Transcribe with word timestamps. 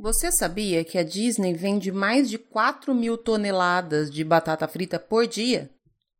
Você 0.00 0.32
sabia 0.32 0.82
que 0.82 0.96
a 0.96 1.02
Disney 1.02 1.52
vende 1.52 1.92
mais 1.92 2.30
de 2.30 2.38
4 2.38 2.94
mil 2.94 3.18
toneladas 3.18 4.10
de 4.10 4.24
batata 4.24 4.66
frita 4.66 4.98
por 4.98 5.26
dia? 5.26 5.68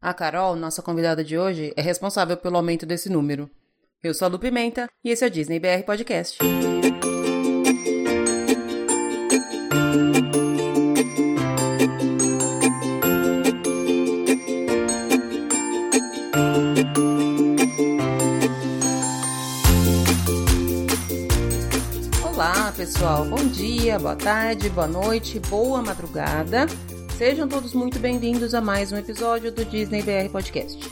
A 0.02 0.12
Carol, 0.12 0.54
nossa 0.54 0.82
convidada 0.82 1.24
de 1.24 1.38
hoje, 1.38 1.72
é 1.74 1.80
responsável 1.80 2.36
pelo 2.36 2.56
aumento 2.56 2.84
desse 2.84 3.08
número. 3.08 3.50
Eu 4.02 4.12
sou 4.12 4.26
a 4.26 4.28
Lu 4.28 4.38
Pimenta 4.38 4.86
e 5.02 5.08
esse 5.08 5.24
é 5.24 5.28
o 5.28 5.30
Disney 5.30 5.58
BR 5.58 5.82
Podcast. 5.86 6.36
Pessoal, 22.80 23.26
bom 23.26 23.36
dia, 23.36 23.98
boa 23.98 24.16
tarde, 24.16 24.70
boa 24.70 24.86
noite, 24.86 25.38
boa 25.38 25.82
madrugada. 25.82 26.66
Sejam 27.18 27.46
todos 27.46 27.74
muito 27.74 27.98
bem-vindos 27.98 28.54
a 28.54 28.60
mais 28.62 28.90
um 28.90 28.96
episódio 28.96 29.52
do 29.52 29.66
Disney 29.66 30.00
BR 30.00 30.32
Podcast. 30.32 30.90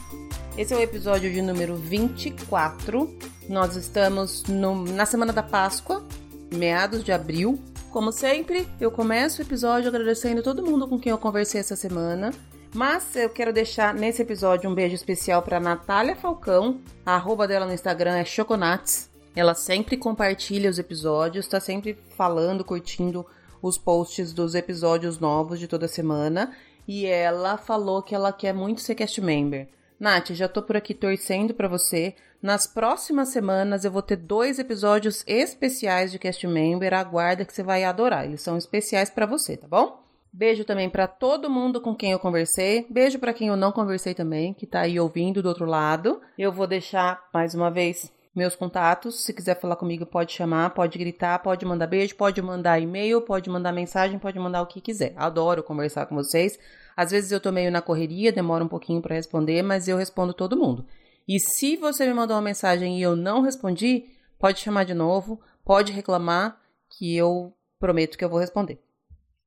Esse 0.59 0.75
é 0.75 0.77
o 0.77 0.83
episódio 0.83 1.33
de 1.33 1.41
número 1.41 1.77
24. 1.77 3.11
Nós 3.49 3.75
estamos 3.75 4.43
no, 4.45 4.85
na 4.85 5.07
semana 5.07 5.33
da 5.33 5.43
Páscoa, 5.43 6.07
meados 6.53 7.03
de 7.03 7.11
abril. 7.11 7.59
Como 7.91 8.13
sempre, 8.13 8.69
eu 8.79 8.91
começo 8.91 9.41
o 9.41 9.45
episódio 9.47 9.89
agradecendo 9.89 10.43
todo 10.43 10.63
mundo 10.63 10.87
com 10.87 11.01
quem 11.01 11.11
eu 11.11 11.17
conversei 11.17 11.63
essa 11.63 11.75
semana. 11.75 12.35
Mas 12.75 13.17
eu 13.17 13.31
quero 13.31 13.51
deixar 13.51 13.95
nesse 13.95 14.21
episódio 14.21 14.69
um 14.69 14.75
beijo 14.75 14.95
especial 14.95 15.41
para 15.41 15.59
Natália 15.59 16.15
Falcão. 16.15 16.83
A 17.07 17.15
arroba 17.15 17.49
dela 17.49 17.65
no 17.65 17.73
Instagram 17.73 18.17
é 18.17 18.27
Choconates. 18.27 19.09
Ela 19.35 19.55
sempre 19.55 19.97
compartilha 19.97 20.71
os 20.71 20.79
episódios, 20.79 21.47
tá 21.47 21.61
sempre 21.61 21.97
falando, 22.17 22.65
curtindo 22.65 23.27
os 23.63 23.79
posts 23.79 24.33
dos 24.33 24.55
episódios 24.55 25.19
novos 25.19 25.59
de 25.59 25.69
toda 25.69 25.89
semana. 25.89 26.53
E 26.87 27.07
ela 27.07 27.57
falou 27.57 28.03
que 28.03 28.15
ela 28.15 28.33
quer 28.33 28.55
muito 28.55 28.81
ser 28.81 28.95
cast 28.95 29.21
member. 29.21 29.69
Nath, 30.01 30.31
já 30.31 30.49
tô 30.49 30.63
por 30.63 30.77
aqui 30.77 30.95
torcendo 30.95 31.53
para 31.53 31.69
você. 31.69 32.15
Nas 32.41 32.67
próximas 32.67 33.29
semanas 33.31 33.85
eu 33.85 33.91
vou 33.91 34.01
ter 34.01 34.17
dois 34.17 34.59
episódios 34.59 35.25
especiais 35.27 36.13
de 36.13 36.19
cast 36.19 36.47
member. 36.47 36.95
Aguarda 36.95 37.45
que 37.45 37.53
você 37.53 37.63
vai 37.63 37.85
adorar. 37.85 38.25
Eles 38.25 38.41
são 38.41 38.57
especiais 38.57 39.11
para 39.11 39.27
você, 39.27 39.57
tá 39.57 39.67
bom? 39.67 40.03
Beijo 40.33 40.65
também 40.65 40.89
para 40.89 41.09
todo 41.09 41.51
mundo 41.51 41.81
com 41.81 41.95
quem 41.95 42.13
eu 42.13 42.19
conversei. 42.19 42.87
Beijo 42.89 43.19
para 43.19 43.33
quem 43.33 43.49
eu 43.49 43.57
não 43.57 43.73
conversei 43.73 44.15
também, 44.15 44.55
que 44.55 44.67
tá 44.67 44.83
aí 44.83 45.01
ouvindo 45.01 45.43
do 45.43 45.49
outro 45.49 45.67
lado. 45.67 46.21
Eu 46.39 46.53
vou 46.53 46.67
deixar 46.67 47.29
mais 47.35 47.55
uma 47.55 47.71
vez 47.71 48.13
meus 48.39 48.55
contatos. 48.55 49.25
Se 49.25 49.35
quiser 49.35 49.61
falar 49.61 49.77
comigo, 49.77 50.07
pode 50.07 50.33
chamar, 50.33 50.71
pode 50.71 50.97
gritar, 50.97 51.41
pode 51.41 51.67
mandar 51.67 51.89
beijo, 51.89 52.15
pode 52.15 52.41
mandar 52.41 52.81
e-mail, 52.81 53.21
pode 53.21 53.51
mandar 53.51 53.73
mensagem, 53.73 54.19
pode 54.19 54.39
mandar 54.39 54.63
o 54.63 54.67
que 54.67 54.81
quiser. 54.81 55.13
Adoro 55.17 55.63
conversar 55.63 56.07
com 56.07 56.15
vocês. 56.15 56.59
Às 56.97 57.11
vezes 57.11 57.33
eu 57.33 57.41
tô 57.41 57.51
meio 57.51 57.71
na 57.71 57.83
correria, 57.83 58.33
demora 58.33 58.65
um 58.65 58.69
pouquinho 58.69 59.03
para 59.03 59.17
responder, 59.17 59.63
mas 59.63 59.89
eu 59.89 59.97
respondo 59.97 60.33
todo 60.33 60.57
mundo. 60.57 60.87
E 61.27 61.39
se 61.39 61.77
você 61.77 62.07
me 62.07 62.15
mandou 62.15 62.37
uma 62.37 62.43
mensagem 62.43 62.99
e 62.99 63.03
eu 63.03 63.15
não 63.15 63.43
respondi, 63.43 64.07
pode 64.39 64.61
chamar 64.61 64.85
de 64.85 64.95
novo, 64.95 65.41
pode 65.65 65.93
reclamar, 65.93 66.59
que 66.89 67.15
eu 67.15 67.53
prometo 67.79 68.17
que 68.17 68.25
eu 68.25 68.31
vou 68.31 68.39
responder. 68.39 68.81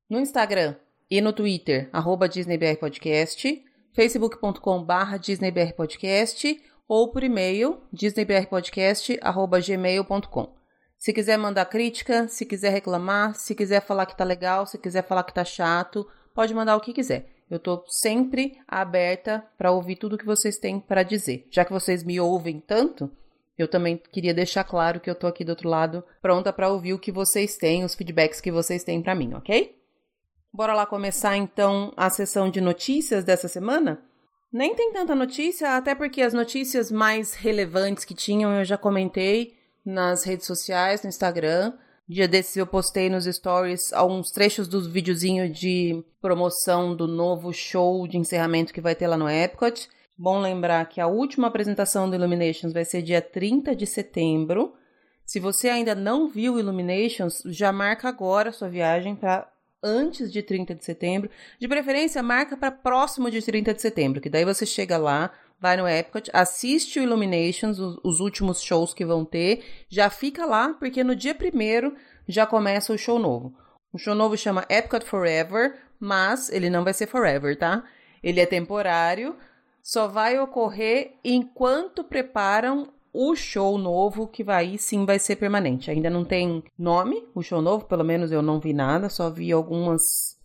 No 0.09 0.19
Instagram 0.19 0.75
e 1.09 1.21
no 1.21 1.33
Twitter, 1.33 1.89
arroba 1.91 2.29
DisneyBRPodcast, 2.29 3.63
facebook.com.br 3.93 5.17
DisneyBRPodcast 5.19 6.61
ou 6.91 7.09
por 7.09 7.23
e-mail 7.23 7.81
disneybrpodcast@gmail.com. 7.93 10.53
Se 10.97 11.13
quiser 11.13 11.37
mandar 11.37 11.63
crítica, 11.63 12.27
se 12.27 12.45
quiser 12.45 12.71
reclamar, 12.71 13.33
se 13.35 13.55
quiser 13.55 13.81
falar 13.81 14.05
que 14.05 14.17
tá 14.17 14.25
legal, 14.25 14.65
se 14.65 14.77
quiser 14.77 15.07
falar 15.07 15.23
que 15.23 15.33
tá 15.33 15.45
chato, 15.45 16.05
pode 16.35 16.53
mandar 16.53 16.75
o 16.75 16.81
que 16.81 16.91
quiser. 16.91 17.29
Eu 17.49 17.59
tô 17.59 17.81
sempre 17.87 18.59
aberta 18.67 19.41
para 19.57 19.71
ouvir 19.71 19.95
tudo 19.95 20.17
que 20.17 20.25
vocês 20.25 20.57
têm 20.57 20.81
para 20.81 21.01
dizer. 21.01 21.47
Já 21.49 21.63
que 21.63 21.71
vocês 21.71 22.03
me 22.03 22.19
ouvem 22.19 22.59
tanto, 22.59 23.09
eu 23.57 23.69
também 23.69 23.95
queria 24.11 24.33
deixar 24.33 24.65
claro 24.65 24.99
que 24.99 25.09
eu 25.09 25.15
tô 25.15 25.27
aqui 25.27 25.45
do 25.45 25.51
outro 25.51 25.69
lado, 25.69 26.03
pronta 26.21 26.51
para 26.51 26.67
ouvir 26.67 26.93
o 26.93 26.99
que 26.99 27.09
vocês 27.09 27.55
têm, 27.55 27.85
os 27.85 27.95
feedbacks 27.95 28.41
que 28.41 28.51
vocês 28.51 28.83
têm 28.83 29.01
para 29.01 29.15
mim, 29.15 29.33
OK? 29.33 29.77
Bora 30.53 30.73
lá 30.73 30.85
começar 30.85 31.37
então 31.37 31.93
a 31.95 32.09
sessão 32.09 32.49
de 32.49 32.59
notícias 32.59 33.23
dessa 33.23 33.47
semana? 33.47 34.10
Nem 34.51 34.75
tem 34.75 34.91
tanta 34.91 35.15
notícia, 35.15 35.77
até 35.77 35.95
porque 35.95 36.21
as 36.21 36.33
notícias 36.33 36.91
mais 36.91 37.33
relevantes 37.33 38.03
que 38.03 38.13
tinham 38.13 38.51
eu 38.53 38.65
já 38.65 38.77
comentei 38.77 39.55
nas 39.85 40.25
redes 40.25 40.45
sociais, 40.45 41.01
no 41.03 41.09
Instagram. 41.09 41.73
Dia 42.07 42.27
desses 42.27 42.57
eu 42.57 42.67
postei 42.67 43.09
nos 43.09 43.23
stories 43.23 43.93
alguns 43.93 44.29
trechos 44.31 44.67
dos 44.67 44.85
videozinhos 44.87 45.57
de 45.57 46.03
promoção 46.19 46.93
do 46.93 47.07
novo 47.07 47.53
show 47.53 48.05
de 48.05 48.17
encerramento 48.17 48.73
que 48.73 48.81
vai 48.81 48.93
ter 48.93 49.07
lá 49.07 49.15
no 49.15 49.29
Epcot. 49.29 49.87
Bom 50.17 50.39
lembrar 50.39 50.85
que 50.89 50.99
a 50.99 51.07
última 51.07 51.47
apresentação 51.47 52.09
do 52.09 52.15
Illuminations 52.15 52.73
vai 52.73 52.83
ser 52.83 53.01
dia 53.01 53.21
30 53.21 53.73
de 53.73 53.87
setembro. 53.87 54.73
Se 55.25 55.39
você 55.39 55.69
ainda 55.69 55.95
não 55.95 56.27
viu 56.27 56.59
Illuminations, 56.59 57.41
já 57.45 57.71
marca 57.71 58.09
agora 58.09 58.51
sua 58.51 58.67
viagem 58.67 59.15
para 59.15 59.50
antes 59.83 60.31
de 60.31 60.41
30 60.41 60.75
de 60.75 60.85
setembro. 60.85 61.29
De 61.59 61.67
preferência, 61.67 62.21
marca 62.21 62.55
para 62.55 62.71
próximo 62.71 63.29
de 63.29 63.41
30 63.41 63.73
de 63.73 63.81
setembro, 63.81 64.21
que 64.21 64.29
daí 64.29 64.45
você 64.45 64.65
chega 64.65 64.97
lá, 64.97 65.31
vai 65.59 65.77
no 65.77 65.87
Epcot, 65.87 66.29
assiste 66.33 66.99
o 66.99 67.03
Illuminations, 67.03 67.79
os, 67.79 67.99
os 68.03 68.19
últimos 68.19 68.61
shows 68.61 68.93
que 68.93 69.05
vão 69.05 69.23
ter, 69.23 69.63
já 69.89 70.09
fica 70.09 70.45
lá, 70.45 70.73
porque 70.73 71.03
no 71.03 71.15
dia 71.15 71.35
primeiro 71.35 71.95
já 72.27 72.45
começa 72.45 72.93
o 72.93 72.97
show 72.97 73.19
novo. 73.19 73.53
O 73.93 73.97
show 73.97 74.15
novo 74.15 74.37
chama 74.37 74.65
Epcot 74.69 75.05
Forever, 75.05 75.77
mas 75.99 76.49
ele 76.49 76.69
não 76.69 76.83
vai 76.83 76.93
ser 76.93 77.07
forever, 77.07 77.57
tá? 77.57 77.83
Ele 78.23 78.39
é 78.39 78.45
temporário, 78.45 79.35
só 79.81 80.07
vai 80.07 80.39
ocorrer 80.39 81.13
enquanto 81.23 82.03
preparam 82.03 82.91
o 83.13 83.35
show 83.35 83.77
novo 83.77 84.27
que 84.27 84.43
vai 84.43 84.77
sim 84.77 85.05
vai 85.05 85.19
ser 85.19 85.35
permanente. 85.35 85.91
Ainda 85.91 86.09
não 86.09 86.23
tem 86.23 86.63
nome, 86.77 87.25
o 87.35 87.41
show 87.41 87.61
novo, 87.61 87.85
pelo 87.85 88.03
menos 88.03 88.31
eu 88.31 88.41
não 88.41 88.59
vi 88.59 88.73
nada, 88.73 89.09
só 89.09 89.29
vi 89.29 89.51
algumas 89.51 90.01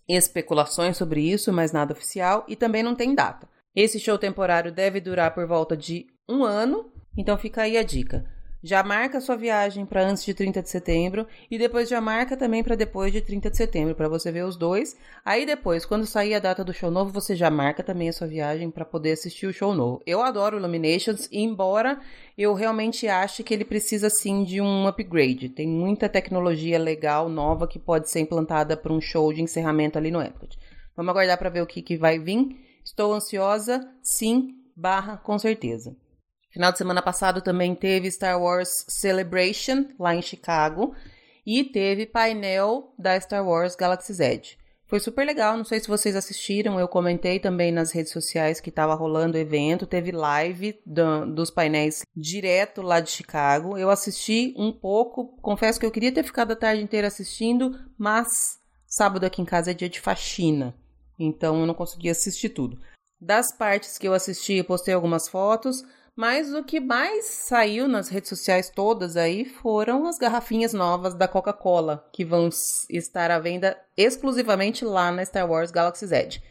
especulações 0.09 0.97
sobre 0.97 1.21
isso, 1.21 1.53
mas 1.53 1.73
nada 1.73 1.93
oficial, 1.93 2.45
e 2.47 2.55
também 2.55 2.83
não 2.83 2.95
tem 2.95 3.15
data. 3.15 3.49
Esse 3.75 3.99
show 3.99 4.17
temporário 4.17 4.73
deve 4.73 5.01
durar 5.01 5.35
por 5.35 5.47
volta 5.47 5.77
de 5.77 6.07
um 6.29 6.45
ano, 6.45 6.91
então 7.17 7.37
fica 7.37 7.63
aí 7.63 7.77
a 7.77 7.83
dica 7.83 8.36
já 8.67 8.83
marca 8.83 9.21
sua 9.21 9.37
viagem 9.37 9.87
para 9.87 10.03
antes 10.03 10.25
de 10.25 10.35
30 10.35 10.61
de 10.61 10.69
setembro 10.69 11.25
e 11.49 11.57
depois 11.57 11.89
já 11.89 12.01
marca 12.01 12.37
também 12.37 12.65
para 12.65 12.75
depois 12.75 13.13
de 13.13 13.21
30 13.21 13.49
de 13.49 13.57
setembro 13.57 13.95
para 13.95 14.09
você 14.09 14.33
ver 14.33 14.45
os 14.45 14.57
dois. 14.57 14.97
Aí 15.25 15.47
depois, 15.47 15.87
quando 15.87 16.05
sair 16.05 16.35
a 16.35 16.41
data 16.41 16.65
do 16.65 16.75
show 16.75 16.91
novo, 16.91 17.13
você 17.13 17.37
já 17.37 17.49
marca 17.49 17.85
também 17.85 18.09
a 18.09 18.13
sua 18.13 18.27
viagem 18.27 18.69
para 18.69 18.85
poder 18.85 19.13
assistir 19.13 19.47
o 19.47 19.53
show 19.53 19.73
novo. 19.73 20.03
Eu 20.05 20.21
adoro 20.21 20.57
Illuminations, 20.57 21.29
embora 21.31 22.01
eu 22.37 22.55
realmente 22.55 23.07
ache 23.07 23.45
que 23.45 23.55
ele 23.55 23.65
precisa 23.65 24.11
sim 24.11 24.43
de 24.43 24.61
um 24.61 24.89
upgrade. 24.89 25.49
Tem 25.49 25.69
muita 25.69 26.09
tecnologia 26.09 26.77
legal 26.77 27.29
nova 27.29 27.69
que 27.69 27.79
pode 27.79 28.11
ser 28.11 28.19
implantada 28.19 28.77
para 28.77 28.93
um 28.93 29.01
show 29.01 29.33
de 29.33 29.43
encerramento 29.43 29.97
ali 29.97 30.11
no 30.11 30.21
Epcot. 30.21 30.59
Vamos 30.97 31.11
aguardar 31.11 31.39
para 31.39 31.51
ver 31.51 31.63
o 31.63 31.67
que, 31.67 31.81
que 31.81 31.97
vai 31.97 32.19
vir. 32.19 32.49
Estou 32.85 33.15
ansiosa, 33.15 33.89
sim, 34.03 34.57
barra 34.75 35.19
com 35.19 35.39
certeza. 35.39 35.95
Final 36.57 36.73
de 36.73 36.79
semana 36.79 37.03
passado 37.03 37.43
também 37.43 37.75
teve 37.75 38.11
Star 38.11 38.41
Wars 38.41 38.87
Celebration 38.89 39.89
lá 40.01 40.15
em 40.15 40.23
Chicago 40.23 40.95
e 41.45 41.63
teve 41.63 42.07
painel 42.07 42.95
da 42.99 43.21
Star 43.21 43.47
Wars 43.47 43.77
Galaxy's 43.77 44.21
Edge. 44.21 44.57
Foi 44.87 44.99
super 44.99 45.27
legal, 45.27 45.55
não 45.55 45.67
sei 45.67 45.81
se 45.81 45.87
vocês 45.87 46.17
assistiram, 46.17 46.81
eu 46.81 46.89
comentei 46.89 47.39
também 47.39 47.71
nas 47.71 47.93
redes 47.93 48.11
sociais 48.11 48.59
que 48.59 48.71
estava 48.71 48.95
rolando 48.95 49.37
o 49.37 49.41
evento, 49.41 49.87
teve 49.87 50.11
live 50.13 50.81
do, 50.87 51.27
dos 51.27 51.51
painéis 51.51 52.01
direto 52.17 52.81
lá 52.81 53.01
de 53.01 53.11
Chicago. 53.11 53.77
Eu 53.77 53.91
assisti 53.91 54.55
um 54.57 54.73
pouco, 54.73 55.37
confesso 55.43 55.79
que 55.79 55.85
eu 55.85 55.91
queria 55.91 56.11
ter 56.11 56.25
ficado 56.25 56.53
a 56.53 56.57
tarde 56.57 56.83
inteira 56.83 57.09
assistindo, 57.09 57.79
mas 57.99 58.59
sábado 58.87 59.27
aqui 59.27 59.43
em 59.43 59.45
casa 59.45 59.73
é 59.73 59.75
dia 59.75 59.91
de 59.91 60.01
faxina, 60.01 60.75
então 61.19 61.61
eu 61.61 61.67
não 61.67 61.75
consegui 61.75 62.09
assistir 62.09 62.49
tudo. 62.49 62.81
Das 63.21 63.55
partes 63.55 63.99
que 63.99 64.09
eu 64.09 64.15
assisti, 64.15 64.63
postei 64.63 64.95
algumas 64.95 65.29
fotos. 65.29 65.85
Mas 66.17 66.51
o 66.55 66.65
que 66.65 66.81
mais 66.81 67.27
saiu 67.27 67.87
nas 67.87 68.09
redes 68.09 68.31
sociais 68.31 68.71
todas 68.71 69.19
aí 69.19 69.45
foram 69.45 70.07
as 70.07 70.17
garrafinhas 70.17 70.73
novas 70.73 71.15
da 71.15 71.29
Coca-Cola, 71.29 72.09
que 72.11 72.25
vão 72.25 72.49
estar 72.89 73.31
à 73.31 73.39
venda 73.39 73.79
exclusivamente 73.95 74.83
lá 74.83 75.13
na 75.13 75.23
Star 75.27 75.49
Wars 75.49 75.71
Galaxy's 75.71 76.13
Edge. 76.13 76.43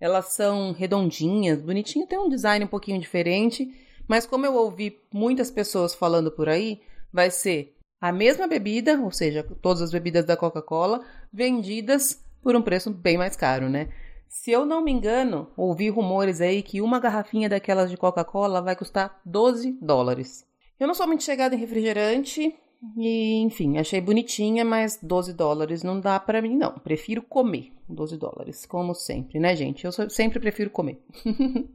Elas 0.00 0.34
são 0.34 0.72
redondinhas, 0.72 1.62
bonitinhas, 1.62 2.08
tem 2.08 2.18
um 2.18 2.28
design 2.28 2.64
um 2.64 2.68
pouquinho 2.68 3.00
diferente, 3.00 3.72
mas 4.08 4.26
como 4.26 4.44
eu 4.44 4.54
ouvi 4.54 5.00
muitas 5.14 5.52
pessoas 5.52 5.94
falando 5.94 6.32
por 6.32 6.48
aí, 6.48 6.80
vai 7.12 7.30
ser 7.30 7.76
a 8.00 8.10
mesma 8.10 8.48
bebida, 8.48 9.00
ou 9.00 9.12
seja, 9.12 9.44
todas 9.62 9.82
as 9.82 9.92
bebidas 9.92 10.24
da 10.24 10.36
Coca-Cola, 10.36 11.00
vendidas 11.32 12.20
por 12.42 12.56
um 12.56 12.62
preço 12.62 12.90
bem 12.90 13.16
mais 13.16 13.36
caro, 13.36 13.68
né? 13.68 13.88
Se 14.28 14.50
eu 14.50 14.64
não 14.64 14.82
me 14.82 14.92
engano, 14.92 15.50
ouvi 15.56 15.88
rumores 15.88 16.40
aí 16.40 16.62
que 16.62 16.80
uma 16.80 17.00
garrafinha 17.00 17.48
daquelas 17.48 17.90
de 17.90 17.96
Coca-Cola 17.96 18.60
vai 18.60 18.76
custar 18.76 19.20
12 19.24 19.78
dólares. 19.80 20.46
Eu 20.78 20.86
não 20.86 20.94
sou 20.94 21.06
muito 21.06 21.24
chegada 21.24 21.54
em 21.54 21.58
refrigerante, 21.58 22.54
e 22.96 23.40
enfim, 23.42 23.78
achei 23.78 24.00
bonitinha, 24.00 24.64
mas 24.64 24.98
12 25.02 25.32
dólares 25.32 25.82
não 25.82 25.98
dá 25.98 26.20
para 26.20 26.42
mim 26.42 26.56
não. 26.56 26.72
Prefiro 26.72 27.22
comer 27.22 27.72
12 27.88 28.16
dólares, 28.16 28.66
como 28.66 28.94
sempre, 28.94 29.40
né, 29.40 29.56
gente? 29.56 29.84
Eu 29.84 29.92
sempre 29.92 30.38
prefiro 30.38 30.70
comer. 30.70 31.02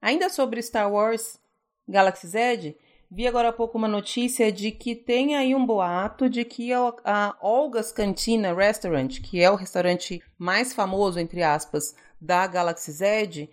Ainda 0.00 0.28
sobre 0.28 0.62
Star 0.62 0.90
Wars 0.92 1.40
Galaxy 1.88 2.26
Z, 2.26 2.76
vi 3.14 3.28
agora 3.28 3.50
há 3.50 3.52
pouco 3.52 3.78
uma 3.78 3.86
notícia 3.86 4.50
de 4.50 4.72
que 4.72 4.96
tem 4.96 5.36
aí 5.36 5.54
um 5.54 5.64
boato 5.64 6.28
de 6.28 6.44
que 6.44 6.72
a 6.72 7.36
Olga's 7.40 7.92
Cantina 7.92 8.52
Restaurant, 8.52 9.20
que 9.20 9.40
é 9.40 9.48
o 9.48 9.54
restaurante 9.54 10.20
mais 10.36 10.74
famoso, 10.74 11.20
entre 11.20 11.40
aspas, 11.40 11.94
da 12.20 12.44
Galaxy 12.44 12.90
Z, 12.90 13.48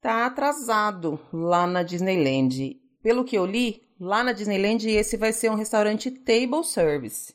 tá 0.00 0.26
atrasado 0.26 1.20
lá 1.32 1.64
na 1.64 1.84
Disneyland. 1.84 2.76
Pelo 3.00 3.24
que 3.24 3.38
eu 3.38 3.46
li, 3.46 3.82
lá 4.00 4.24
na 4.24 4.32
Disneyland 4.32 4.90
esse 4.90 5.16
vai 5.16 5.32
ser 5.32 5.48
um 5.48 5.54
restaurante 5.54 6.10
table 6.10 6.64
service. 6.64 7.32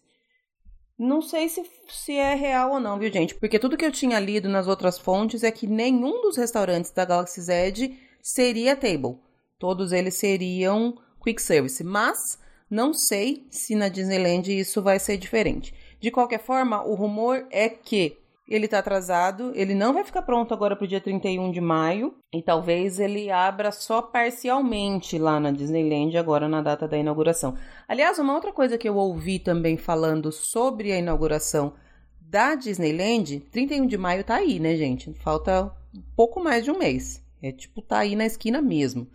Não 0.99 1.21
sei 1.21 1.47
se, 1.47 1.63
se 1.87 2.13
é 2.13 2.35
real 2.35 2.73
ou 2.73 2.79
não, 2.79 2.99
viu, 2.99 3.11
gente? 3.11 3.35
Porque 3.35 3.57
tudo 3.57 3.77
que 3.77 3.85
eu 3.85 3.91
tinha 3.91 4.19
lido 4.19 4.49
nas 4.49 4.67
outras 4.67 4.99
fontes 4.99 5.43
é 5.43 5.51
que 5.51 5.65
nenhum 5.65 6.21
dos 6.21 6.35
restaurantes 6.35 6.91
da 6.91 7.05
Galaxy 7.05 7.41
Z 7.41 7.97
seria 8.21 8.75
table. 8.75 9.17
Todos 9.57 9.93
eles 9.93 10.15
seriam 10.15 10.97
quick 11.23 11.41
service. 11.41 11.83
Mas 11.83 12.37
não 12.69 12.93
sei 12.93 13.45
se 13.49 13.75
na 13.75 13.87
Disneyland 13.87 14.57
isso 14.57 14.81
vai 14.81 14.99
ser 14.99 15.17
diferente. 15.17 15.73
De 15.99 16.11
qualquer 16.11 16.39
forma, 16.39 16.83
o 16.83 16.95
rumor 16.95 17.45
é 17.49 17.69
que 17.69 18.17
ele 18.47 18.65
está 18.65 18.79
atrasado, 18.79 19.51
ele 19.55 19.73
não 19.73 19.93
vai 19.93 20.03
ficar 20.03 20.21
pronto 20.21 20.53
agora 20.53 20.75
para 20.75 20.83
o 20.83 20.87
dia 20.87 20.99
31 20.99 21.51
de 21.51 21.61
maio 21.61 22.13
e 22.33 22.41
talvez 22.41 22.99
ele 22.99 23.31
abra 23.31 23.71
só 23.71 24.01
parcialmente 24.01 25.17
lá 25.17 25.39
na 25.39 25.49
Disneyland 25.49 26.17
agora 26.17 26.49
na 26.49 26.61
data 26.61 26.87
da 26.87 26.97
inauguração. 26.97 27.55
Aliás, 27.87 28.19
uma 28.19 28.33
outra 28.33 28.51
coisa 28.51 28.77
que 28.77 28.87
eu 28.87 28.97
ouvi 28.97 29.39
também 29.39 29.77
falando 29.77 30.31
sobre 30.31 30.91
a 30.91 30.99
inauguração 30.99 31.73
da 32.19 32.55
Disneyland, 32.55 33.39
31 33.51 33.87
de 33.87 33.97
maio 33.97 34.23
tá 34.23 34.35
aí, 34.35 34.59
né, 34.59 34.75
gente? 34.75 35.13
Falta 35.13 35.71
pouco 36.15 36.43
mais 36.43 36.63
de 36.63 36.71
um 36.71 36.77
mês. 36.77 37.23
É 37.41 37.51
tipo 37.51 37.81
tá 37.81 37.99
aí 37.99 38.15
na 38.15 38.25
esquina 38.25 38.61
mesmo. 38.61 39.07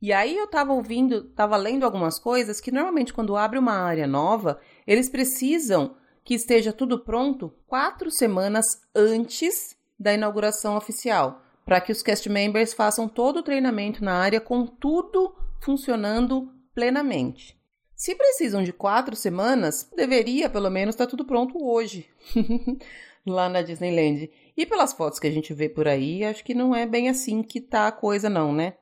E 0.00 0.12
aí 0.12 0.36
eu 0.36 0.46
tava 0.46 0.72
ouvindo, 0.72 1.24
tava 1.30 1.56
lendo 1.56 1.84
algumas 1.84 2.18
coisas 2.18 2.60
que 2.60 2.70
normalmente 2.70 3.12
quando 3.12 3.36
abre 3.36 3.58
uma 3.58 3.74
área 3.74 4.06
nova, 4.06 4.60
eles 4.86 5.08
precisam 5.08 5.96
que 6.24 6.34
esteja 6.34 6.72
tudo 6.72 6.98
pronto 6.98 7.52
quatro 7.66 8.10
semanas 8.10 8.64
antes 8.94 9.76
da 9.98 10.12
inauguração 10.12 10.76
oficial, 10.76 11.42
para 11.64 11.80
que 11.80 11.92
os 11.92 12.02
cast 12.02 12.28
members 12.28 12.72
façam 12.72 13.08
todo 13.08 13.38
o 13.38 13.42
treinamento 13.42 14.04
na 14.04 14.14
área 14.14 14.40
com 14.40 14.66
tudo 14.66 15.34
funcionando 15.60 16.52
plenamente. 16.74 17.58
Se 17.96 18.14
precisam 18.14 18.62
de 18.62 18.72
quatro 18.72 19.14
semanas, 19.14 19.88
deveria 19.94 20.50
pelo 20.50 20.68
menos 20.68 20.94
estar 20.94 21.06
tá 21.06 21.10
tudo 21.10 21.24
pronto 21.24 21.64
hoje, 21.64 22.08
lá 23.24 23.48
na 23.48 23.62
Disneyland. 23.62 24.30
E 24.56 24.66
pelas 24.66 24.92
fotos 24.92 25.18
que 25.18 25.26
a 25.26 25.30
gente 25.30 25.54
vê 25.54 25.68
por 25.68 25.86
aí, 25.86 26.24
acho 26.24 26.44
que 26.44 26.54
não 26.54 26.74
é 26.74 26.86
bem 26.86 27.08
assim 27.08 27.42
que 27.42 27.60
tá 27.60 27.86
a 27.86 27.92
coisa, 27.92 28.28
não, 28.28 28.52
né? 28.52 28.74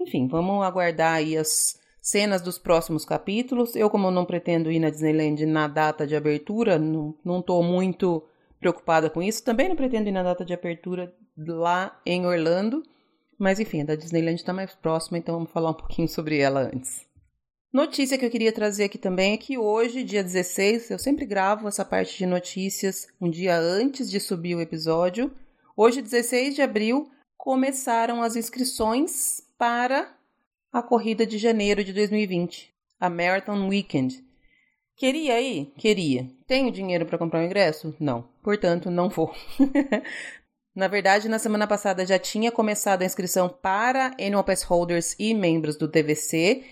Enfim, 0.00 0.28
vamos 0.28 0.64
aguardar 0.64 1.14
aí 1.14 1.36
as 1.36 1.78
cenas 2.00 2.40
dos 2.40 2.58
próximos 2.58 3.04
capítulos. 3.04 3.74
Eu, 3.74 3.90
como 3.90 4.10
não 4.10 4.24
pretendo 4.24 4.70
ir 4.70 4.78
na 4.78 4.90
Disneyland 4.90 5.44
na 5.44 5.68
data 5.68 6.06
de 6.06 6.16
abertura, 6.16 6.78
não, 6.78 7.14
não 7.24 7.42
tô 7.42 7.62
muito 7.62 8.24
preocupada 8.60 9.10
com 9.10 9.22
isso. 9.22 9.44
Também 9.44 9.68
não 9.68 9.76
pretendo 9.76 10.08
ir 10.08 10.12
na 10.12 10.22
data 10.22 10.44
de 10.44 10.54
abertura 10.54 11.14
lá 11.36 12.00
em 12.06 12.26
Orlando. 12.26 12.82
Mas 13.38 13.60
enfim, 13.60 13.82
a 13.82 13.84
da 13.84 13.94
Disneyland 13.94 14.40
está 14.40 14.52
mais 14.52 14.74
próxima, 14.74 15.16
então 15.16 15.36
vamos 15.36 15.52
falar 15.52 15.70
um 15.70 15.74
pouquinho 15.74 16.08
sobre 16.08 16.38
ela 16.38 16.60
antes. 16.60 17.06
Notícia 17.72 18.18
que 18.18 18.24
eu 18.24 18.30
queria 18.30 18.50
trazer 18.50 18.84
aqui 18.84 18.98
também 18.98 19.34
é 19.34 19.36
que 19.36 19.58
hoje, 19.58 20.02
dia 20.02 20.24
16, 20.24 20.90
eu 20.90 20.98
sempre 20.98 21.26
gravo 21.26 21.68
essa 21.68 21.84
parte 21.84 22.16
de 22.16 22.26
notícias 22.26 23.06
um 23.20 23.30
dia 23.30 23.56
antes 23.56 24.10
de 24.10 24.18
subir 24.18 24.56
o 24.56 24.60
episódio. 24.60 25.30
Hoje, 25.76 26.02
16 26.02 26.56
de 26.56 26.62
abril, 26.62 27.08
começaram 27.36 28.22
as 28.22 28.34
inscrições 28.34 29.42
para 29.58 30.16
a 30.72 30.80
corrida 30.80 31.26
de 31.26 31.36
janeiro 31.36 31.82
de 31.82 31.92
2020, 31.92 32.72
a 33.00 33.10
Marathon 33.10 33.66
Weekend. 33.66 34.24
Queria 34.96 35.40
ir? 35.40 35.72
Queria. 35.76 36.30
Tenho 36.46 36.70
dinheiro 36.70 37.04
para 37.04 37.18
comprar 37.18 37.40
o 37.40 37.42
um 37.42 37.46
ingresso? 37.46 37.94
Não. 37.98 38.28
Portanto, 38.42 38.90
não 38.90 39.08
vou. 39.08 39.34
na 40.74 40.86
verdade, 40.86 41.28
na 41.28 41.38
semana 41.38 41.66
passada 41.66 42.06
já 42.06 42.18
tinha 42.18 42.52
começado 42.52 43.02
a 43.02 43.04
inscrição 43.04 43.48
para 43.48 44.14
Annual 44.20 44.44
Pass 44.44 44.62
Holders 44.62 45.16
e 45.18 45.34
membros 45.34 45.76
do 45.76 45.88
DVC. 45.88 46.64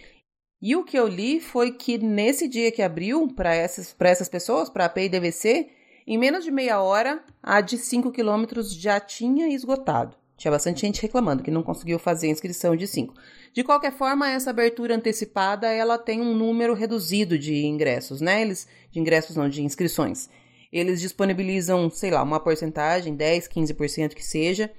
E 0.63 0.77
o 0.77 0.85
que 0.85 0.99
eu 0.99 1.09
li 1.09 1.41
foi 1.41 1.73
que 1.73 1.99
nesse 1.99 2.49
dia 2.49 2.71
que 2.71 2.83
abriu 2.83 3.29
para 3.35 3.55
essas, 3.55 3.95
essas 4.01 4.29
pessoas, 4.29 4.71
para 4.71 4.85
a 4.85 4.87
AP 4.87 4.99
e 4.99 5.09
DVC, 5.09 5.71
em 6.07 6.19
menos 6.19 6.45
de 6.45 6.53
meia 6.53 6.81
hora, 6.81 7.25
a 7.43 7.61
de 7.61 7.79
5 7.79 8.13
quilômetros 8.13 8.73
já 8.73 9.01
tinha 9.01 9.49
esgotado. 9.49 10.17
Tinha 10.37 10.51
bastante 10.51 10.83
gente 10.83 11.01
reclamando 11.01 11.43
que 11.43 11.51
não 11.51 11.63
conseguiu 11.63 11.99
fazer 11.99 12.27
a 12.27 12.31
inscrição 12.31 12.77
de 12.77 12.87
5. 12.87 13.15
De 13.55 13.65
qualquer 13.65 13.93
forma, 13.93 14.31
essa 14.31 14.51
abertura 14.51 14.95
antecipada, 14.95 15.67
ela 15.67 15.97
tem 15.97 16.21
um 16.21 16.35
número 16.35 16.75
reduzido 16.75 17.39
de 17.39 17.65
ingressos, 17.65 18.21
né? 18.21 18.43
Eles, 18.43 18.69
de 18.91 19.01
ingressos 19.01 19.35
não, 19.35 19.49
de 19.49 19.63
inscrições. 19.63 20.29
Eles 20.71 21.01
disponibilizam, 21.01 21.89
sei 21.89 22.11
lá, 22.11 22.23
uma 22.23 22.39
porcentagem, 22.39 23.15
10, 23.15 23.49
15% 23.49 24.15
que 24.15 24.23
seja, 24.23 24.71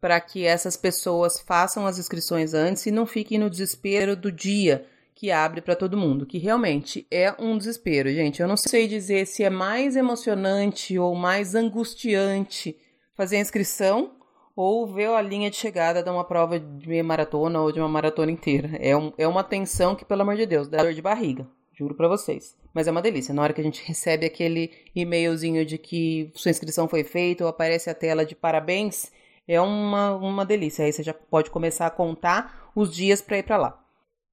para 0.00 0.20
que 0.20 0.44
essas 0.44 0.76
pessoas 0.76 1.40
façam 1.40 1.86
as 1.86 1.98
inscrições 1.98 2.54
antes 2.54 2.86
e 2.86 2.92
não 2.92 3.04
fiquem 3.04 3.38
no 3.38 3.50
desespero 3.50 4.14
do 4.14 4.30
dia 4.30 4.86
que 5.12 5.30
abre 5.30 5.60
para 5.60 5.76
todo 5.76 5.98
mundo, 5.98 6.24
que 6.24 6.38
realmente 6.38 7.06
é 7.10 7.34
um 7.38 7.58
desespero, 7.58 8.08
gente. 8.10 8.40
Eu 8.40 8.48
não 8.48 8.56
sei 8.56 8.86
dizer 8.86 9.26
se 9.26 9.42
é 9.42 9.50
mais 9.50 9.96
emocionante 9.96 10.98
ou 10.98 11.14
mais 11.14 11.54
angustiante 11.54 12.74
fazer 13.14 13.36
a 13.36 13.40
inscrição 13.40 14.12
ou 14.60 14.86
ver 14.86 15.08
a 15.08 15.22
linha 15.22 15.50
de 15.50 15.56
chegada 15.56 16.02
de 16.02 16.10
uma 16.10 16.22
prova 16.22 16.60
de 16.60 17.02
maratona 17.02 17.62
ou 17.62 17.72
de 17.72 17.80
uma 17.80 17.88
maratona 17.88 18.30
inteira. 18.30 18.76
É, 18.78 18.94
um, 18.94 19.10
é 19.16 19.26
uma 19.26 19.42
tensão 19.42 19.96
que, 19.96 20.04
pelo 20.04 20.20
amor 20.20 20.36
de 20.36 20.44
Deus, 20.44 20.68
dá 20.68 20.82
dor 20.82 20.92
de 20.92 21.00
barriga. 21.00 21.48
Juro 21.72 21.94
para 21.94 22.06
vocês. 22.06 22.54
Mas 22.74 22.86
é 22.86 22.90
uma 22.90 23.00
delícia. 23.00 23.32
Na 23.32 23.40
hora 23.40 23.54
que 23.54 23.60
a 23.62 23.64
gente 23.64 23.82
recebe 23.82 24.26
aquele 24.26 24.70
e-mailzinho 24.94 25.64
de 25.64 25.78
que 25.78 26.30
sua 26.34 26.50
inscrição 26.50 26.86
foi 26.86 27.02
feita 27.02 27.42
ou 27.42 27.48
aparece 27.48 27.88
a 27.88 27.94
tela 27.94 28.22
de 28.22 28.34
parabéns, 28.34 29.10
é 29.48 29.58
uma, 29.58 30.14
uma 30.16 30.44
delícia. 30.44 30.84
Aí 30.84 30.92
você 30.92 31.02
já 31.02 31.14
pode 31.14 31.48
começar 31.48 31.86
a 31.86 31.90
contar 31.90 32.70
os 32.76 32.94
dias 32.94 33.22
para 33.22 33.38
ir 33.38 33.44
para 33.44 33.56
lá. 33.56 33.82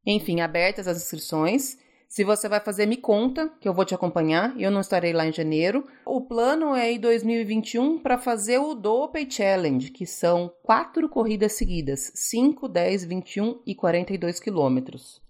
Enfim, 0.06 0.42
abertas 0.42 0.90
as 0.90 0.98
inscrições. 0.98 1.78
Se 2.08 2.24
você 2.24 2.48
vai 2.48 2.60
fazer, 2.60 2.86
me 2.86 2.98
conta, 2.98 3.50
que 3.60 3.68
eu 3.68 3.74
vou 3.74 3.84
te 3.84 3.94
acompanhar. 3.94 4.60
Eu 4.60 4.72
não 4.72 4.82
estarei 4.82 5.12
lá 5.12 5.28
em 5.28 5.34
janeiro. 5.34 5.86
O 6.06 6.22
plano 6.22 6.74
é 6.74 6.92
em 6.92 7.00
2021 7.00 8.00
para 8.00 8.18
fazer 8.18 8.60
o 8.60 8.74
Dopey 8.74 9.30
Challenge, 9.30 9.92
que 9.92 10.06
são 10.06 10.52
quatro 10.64 11.10
corridas 11.10 11.54
seguidas: 11.54 12.12
5, 12.16 12.70
10, 12.70 13.06
21 13.06 13.62
e 13.66 13.76
42 13.76 14.40
quilômetros. 14.40 15.22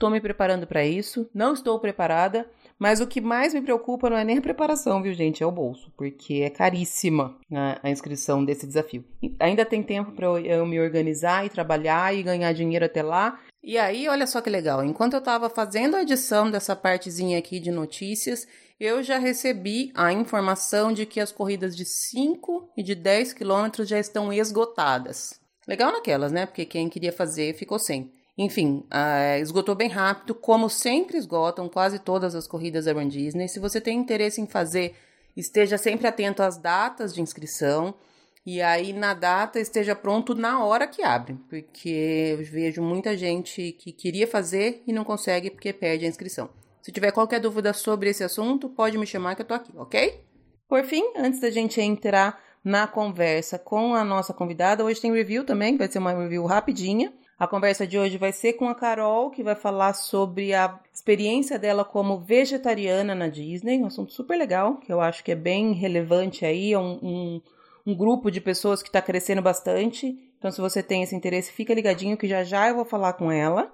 Estou 0.00 0.10
me 0.10 0.20
preparando 0.20 0.66
para 0.66 0.84
isso. 0.84 1.28
Não 1.32 1.52
estou 1.52 1.78
preparada, 1.78 2.48
mas 2.78 3.02
o 3.02 3.06
que 3.06 3.20
mais 3.20 3.52
me 3.52 3.60
preocupa 3.60 4.08
não 4.08 4.16
é 4.16 4.24
nem 4.24 4.38
a 4.38 4.40
preparação, 4.42 5.02
viu, 5.02 5.12
gente? 5.12 5.42
É 5.42 5.46
o 5.46 5.52
bolso, 5.52 5.92
porque 5.94 6.40
é 6.42 6.48
caríssima 6.48 7.38
a, 7.82 7.90
inscrição 7.90 8.42
desse 8.42 8.66
desafio. 8.66 9.04
Ainda 9.38 9.64
tem 9.64 9.82
tempo 9.82 10.12
para 10.12 10.24
eu 10.40 10.64
me 10.64 10.80
organizar 10.80 11.44
e 11.44 11.50
trabalhar 11.50 12.14
e 12.14 12.22
ganhar 12.22 12.52
dinheiro 12.54 12.86
até 12.86 13.02
lá. 13.02 13.38
E 13.62 13.76
aí, 13.76 14.08
olha 14.08 14.26
só 14.26 14.40
que 14.40 14.48
legal, 14.48 14.82
enquanto 14.82 15.12
eu 15.12 15.18
estava 15.18 15.50
fazendo 15.50 15.94
a 15.94 16.02
edição 16.02 16.50
dessa 16.50 16.74
partezinha 16.74 17.38
aqui 17.38 17.60
de 17.60 17.70
notícias, 17.70 18.46
eu 18.78 19.02
já 19.02 19.18
recebi 19.18 19.92
a 19.94 20.10
informação 20.10 20.90
de 20.90 21.04
que 21.04 21.20
as 21.20 21.30
corridas 21.30 21.76
de 21.76 21.84
5 21.84 22.70
e 22.74 22.82
de 22.82 22.94
10 22.94 23.34
quilômetros 23.34 23.86
já 23.86 23.98
estão 23.98 24.32
esgotadas. 24.32 25.38
Legal 25.68 25.92
naquelas, 25.92 26.32
né? 26.32 26.46
Porque 26.46 26.64
quem 26.64 26.88
queria 26.88 27.12
fazer 27.12 27.54
ficou 27.54 27.78
sem. 27.78 28.10
Enfim, 28.38 28.86
uh, 28.86 29.38
esgotou 29.42 29.74
bem 29.74 29.90
rápido, 29.90 30.34
como 30.34 30.70
sempre 30.70 31.18
esgotam 31.18 31.68
quase 31.68 31.98
todas 31.98 32.34
as 32.34 32.46
corridas 32.46 32.86
da 32.86 32.94
Disney. 33.04 33.46
Se 33.46 33.60
você 33.60 33.78
tem 33.78 33.98
interesse 33.98 34.40
em 34.40 34.46
fazer, 34.46 34.96
esteja 35.36 35.76
sempre 35.76 36.06
atento 36.06 36.42
às 36.42 36.56
datas 36.56 37.12
de 37.12 37.20
inscrição. 37.20 37.94
E 38.44 38.62
aí, 38.62 38.92
na 38.92 39.12
data, 39.12 39.60
esteja 39.60 39.94
pronto 39.94 40.34
na 40.34 40.64
hora 40.64 40.86
que 40.86 41.02
abre, 41.02 41.36
porque 41.48 42.36
eu 42.38 42.44
vejo 42.44 42.82
muita 42.82 43.16
gente 43.16 43.72
que 43.72 43.92
queria 43.92 44.26
fazer 44.26 44.82
e 44.86 44.92
não 44.92 45.04
consegue 45.04 45.50
porque 45.50 45.72
perde 45.72 46.06
a 46.06 46.08
inscrição. 46.08 46.48
Se 46.80 46.90
tiver 46.90 47.12
qualquer 47.12 47.40
dúvida 47.40 47.72
sobre 47.74 48.08
esse 48.08 48.24
assunto, 48.24 48.68
pode 48.68 48.96
me 48.96 49.06
chamar 49.06 49.34
que 49.34 49.42
eu 49.42 49.46
tô 49.46 49.54
aqui, 49.54 49.72
ok? 49.76 50.20
Por 50.66 50.82
fim, 50.84 51.02
antes 51.16 51.40
da 51.40 51.50
gente 51.50 51.80
entrar 51.80 52.40
na 52.64 52.86
conversa 52.86 53.58
com 53.58 53.94
a 53.94 54.04
nossa 54.04 54.32
convidada, 54.32 54.84
hoje 54.84 55.00
tem 55.00 55.12
review 55.12 55.44
também, 55.44 55.76
vai 55.76 55.90
ser 55.90 55.98
uma 55.98 56.12
review 56.12 56.46
rapidinha. 56.46 57.12
A 57.38 57.46
conversa 57.46 57.86
de 57.86 57.98
hoje 57.98 58.18
vai 58.18 58.32
ser 58.32 58.54
com 58.54 58.68
a 58.68 58.74
Carol, 58.74 59.30
que 59.30 59.42
vai 59.42 59.54
falar 59.54 59.94
sobre 59.94 60.54
a 60.54 60.78
experiência 60.92 61.58
dela 61.58 61.84
como 61.84 62.20
vegetariana 62.20 63.14
na 63.14 63.28
Disney, 63.28 63.78
um 63.78 63.86
assunto 63.86 64.12
super 64.12 64.36
legal, 64.36 64.76
que 64.76 64.92
eu 64.92 65.00
acho 65.00 65.24
que 65.24 65.32
é 65.32 65.36
bem 65.36 65.72
relevante 65.72 66.44
aí, 66.44 66.72
é 66.72 66.78
um, 66.78 66.98
um 67.02 67.42
um 67.86 67.96
grupo 67.96 68.30
de 68.30 68.40
pessoas 68.40 68.82
que 68.82 68.88
está 68.88 69.00
crescendo 69.00 69.42
bastante. 69.42 70.16
Então, 70.38 70.50
se 70.50 70.60
você 70.60 70.82
tem 70.82 71.02
esse 71.02 71.14
interesse, 71.14 71.52
fica 71.52 71.74
ligadinho 71.74 72.16
que 72.16 72.28
já 72.28 72.42
já 72.44 72.68
eu 72.68 72.76
vou 72.76 72.84
falar 72.84 73.14
com 73.14 73.30
ela. 73.30 73.72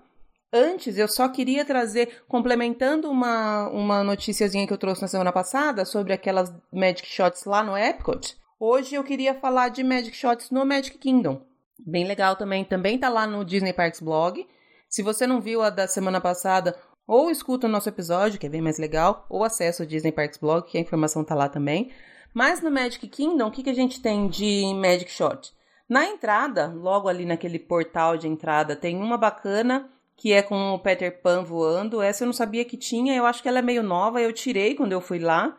Antes, 0.52 0.96
eu 0.96 1.08
só 1.08 1.28
queria 1.28 1.64
trazer, 1.64 2.22
complementando 2.28 3.10
uma, 3.10 3.68
uma 3.68 4.04
noticiazinha 4.04 4.66
que 4.66 4.72
eu 4.72 4.78
trouxe 4.78 5.02
na 5.02 5.08
semana 5.08 5.32
passada 5.32 5.84
sobre 5.84 6.12
aquelas 6.12 6.52
Magic 6.72 7.06
Shots 7.06 7.44
lá 7.44 7.62
no 7.62 7.76
Epcot. 7.76 8.36
Hoje 8.58 8.94
eu 8.94 9.04
queria 9.04 9.34
falar 9.34 9.68
de 9.68 9.84
Magic 9.84 10.16
Shots 10.16 10.50
no 10.50 10.64
Magic 10.64 10.96
Kingdom. 10.98 11.42
Bem 11.78 12.06
legal 12.06 12.36
também. 12.36 12.64
Também 12.64 12.98
tá 12.98 13.08
lá 13.08 13.26
no 13.26 13.44
Disney 13.44 13.72
Parks 13.72 14.00
blog. 14.00 14.46
Se 14.88 15.02
você 15.02 15.26
não 15.26 15.40
viu 15.40 15.62
a 15.62 15.68
da 15.68 15.86
semana 15.86 16.20
passada, 16.20 16.74
ou 17.06 17.30
escuta 17.30 17.66
o 17.66 17.70
nosso 17.70 17.88
episódio, 17.88 18.38
que 18.38 18.46
é 18.46 18.50
bem 18.50 18.62
mais 18.62 18.78
legal, 18.78 19.26
ou 19.28 19.44
acessa 19.44 19.82
o 19.82 19.86
Disney 19.86 20.10
Parks 20.10 20.38
blog, 20.38 20.66
que 20.66 20.78
a 20.78 20.80
informação 20.80 21.22
tá 21.22 21.34
lá 21.34 21.48
também. 21.48 21.90
Mas 22.36 22.60
no 22.60 22.70
Magic 22.70 23.08
Kingdom, 23.08 23.46
o 23.46 23.50
que, 23.50 23.62
que 23.62 23.70
a 23.70 23.74
gente 23.74 23.98
tem 23.98 24.28
de 24.28 24.70
Magic 24.74 25.10
Shot? 25.10 25.54
Na 25.88 26.04
entrada, 26.06 26.66
logo 26.66 27.08
ali 27.08 27.24
naquele 27.24 27.58
portal 27.58 28.18
de 28.18 28.28
entrada, 28.28 28.76
tem 28.76 28.94
uma 28.94 29.16
bacana 29.16 29.88
que 30.14 30.34
é 30.34 30.42
com 30.42 30.74
o 30.74 30.78
Peter 30.78 31.22
Pan 31.22 31.42
voando. 31.42 32.02
Essa 32.02 32.24
eu 32.24 32.26
não 32.26 32.34
sabia 32.34 32.62
que 32.62 32.76
tinha, 32.76 33.16
eu 33.16 33.24
acho 33.24 33.42
que 33.42 33.48
ela 33.48 33.60
é 33.60 33.62
meio 33.62 33.82
nova, 33.82 34.20
eu 34.20 34.34
tirei 34.34 34.74
quando 34.74 34.92
eu 34.92 35.00
fui 35.00 35.18
lá. 35.18 35.56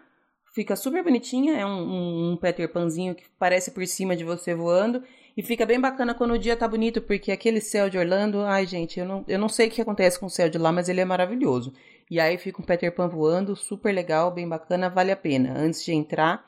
Fica 0.54 0.76
super 0.76 1.04
bonitinha, 1.04 1.58
é 1.58 1.66
um, 1.66 1.80
um, 1.80 2.32
um 2.34 2.38
Peter 2.38 2.72
Panzinho 2.72 3.16
que 3.16 3.24
parece 3.40 3.72
por 3.72 3.84
cima 3.88 4.16
de 4.16 4.24
você 4.24 4.54
voando. 4.54 5.02
E 5.36 5.42
fica 5.42 5.66
bem 5.66 5.82
bacana 5.82 6.14
quando 6.14 6.36
o 6.36 6.40
dia 6.40 6.56
tá 6.56 6.68
bonito, 6.68 7.02
porque 7.02 7.32
aquele 7.32 7.60
céu 7.60 7.90
de 7.90 7.98
Orlando, 7.98 8.42
ai 8.42 8.68
gente, 8.68 9.00
eu 9.00 9.06
não, 9.08 9.26
eu 9.28 9.40
não 9.40 9.50
sei 9.50 9.68
o 9.68 9.72
que 9.72 9.82
acontece 9.82 10.20
com 10.20 10.28
o 10.28 10.30
céu 10.30 10.48
de 10.48 10.60
lá, 10.60 10.72
mas 10.72 10.90
ele 10.90 11.02
é 11.02 11.06
maravilhoso. 11.06 11.74
E 12.08 12.20
aí 12.20 12.38
fica 12.38 12.62
um 12.62 12.66
Peter 12.66 12.94
Pan 12.94 13.08
voando, 13.08 13.56
super 13.56 13.92
legal, 13.92 14.30
bem 14.30 14.48
bacana, 14.48 14.92
vale 14.92 15.12
a 15.12 15.18
pena. 15.18 15.56
Antes 15.58 15.84
de 15.84 15.92
entrar, 15.92 16.46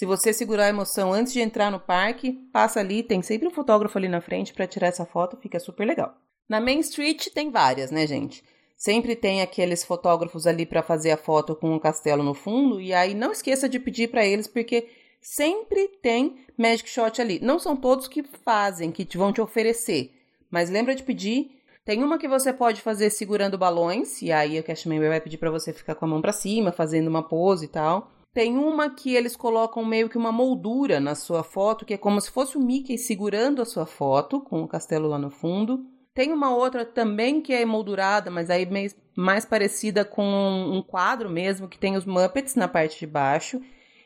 se 0.00 0.06
você 0.06 0.32
segurar 0.32 0.64
a 0.64 0.68
emoção 0.70 1.12
antes 1.12 1.30
de 1.30 1.42
entrar 1.42 1.70
no 1.70 1.78
parque, 1.78 2.32
passa 2.54 2.80
ali, 2.80 3.02
tem 3.02 3.20
sempre 3.20 3.46
um 3.46 3.50
fotógrafo 3.50 3.98
ali 3.98 4.08
na 4.08 4.22
frente 4.22 4.54
para 4.54 4.66
tirar 4.66 4.86
essa 4.86 5.04
foto, 5.04 5.36
fica 5.36 5.60
super 5.60 5.86
legal. 5.86 6.14
Na 6.48 6.58
Main 6.58 6.78
Street 6.78 7.26
tem 7.34 7.50
várias, 7.50 7.90
né, 7.90 8.06
gente? 8.06 8.42
Sempre 8.78 9.14
tem 9.14 9.42
aqueles 9.42 9.84
fotógrafos 9.84 10.46
ali 10.46 10.64
para 10.64 10.82
fazer 10.82 11.10
a 11.10 11.18
foto 11.18 11.54
com 11.54 11.76
o 11.76 11.78
castelo 11.78 12.22
no 12.22 12.32
fundo, 12.32 12.80
e 12.80 12.94
aí 12.94 13.12
não 13.12 13.30
esqueça 13.30 13.68
de 13.68 13.78
pedir 13.78 14.08
para 14.08 14.24
eles, 14.24 14.46
porque 14.48 14.88
sempre 15.20 15.86
tem 16.00 16.46
Magic 16.56 16.88
Shot 16.88 17.20
ali. 17.20 17.38
Não 17.38 17.58
são 17.58 17.76
todos 17.76 18.08
que 18.08 18.22
fazem, 18.22 18.90
que 18.90 19.06
vão 19.18 19.34
te 19.34 19.42
oferecer, 19.42 20.14
mas 20.50 20.70
lembra 20.70 20.94
de 20.94 21.02
pedir. 21.02 21.60
Tem 21.84 22.02
uma 22.02 22.16
que 22.16 22.26
você 22.26 22.54
pode 22.54 22.80
fazer 22.80 23.10
segurando 23.10 23.58
balões, 23.58 24.22
e 24.22 24.32
aí 24.32 24.58
o 24.58 24.88
member 24.88 25.10
vai 25.10 25.20
pedir 25.20 25.36
para 25.36 25.50
você 25.50 25.74
ficar 25.74 25.94
com 25.94 26.06
a 26.06 26.08
mão 26.08 26.22
para 26.22 26.32
cima, 26.32 26.72
fazendo 26.72 27.08
uma 27.08 27.22
pose 27.22 27.66
e 27.66 27.68
tal. 27.68 28.10
Tem 28.32 28.56
uma 28.56 28.88
que 28.88 29.14
eles 29.14 29.34
colocam 29.34 29.84
meio 29.84 30.08
que 30.08 30.16
uma 30.16 30.30
moldura 30.30 31.00
na 31.00 31.16
sua 31.16 31.42
foto, 31.42 31.84
que 31.84 31.94
é 31.94 31.98
como 31.98 32.20
se 32.20 32.30
fosse 32.30 32.56
o 32.56 32.60
Mickey 32.60 32.96
segurando 32.96 33.60
a 33.60 33.64
sua 33.64 33.86
foto, 33.86 34.40
com 34.40 34.62
o 34.62 34.68
castelo 34.68 35.08
lá 35.08 35.18
no 35.18 35.30
fundo. 35.30 35.84
Tem 36.14 36.32
uma 36.32 36.54
outra 36.54 36.84
também 36.84 37.40
que 37.40 37.52
é 37.52 37.62
emoldurada, 37.62 38.30
mas 38.30 38.48
aí 38.48 38.68
mais 39.16 39.44
parecida 39.44 40.04
com 40.04 40.22
um 40.22 40.80
quadro 40.80 41.28
mesmo, 41.28 41.68
que 41.68 41.78
tem 41.78 41.96
os 41.96 42.04
Muppets 42.04 42.54
na 42.54 42.68
parte 42.68 43.00
de 43.00 43.06
baixo. 43.06 43.60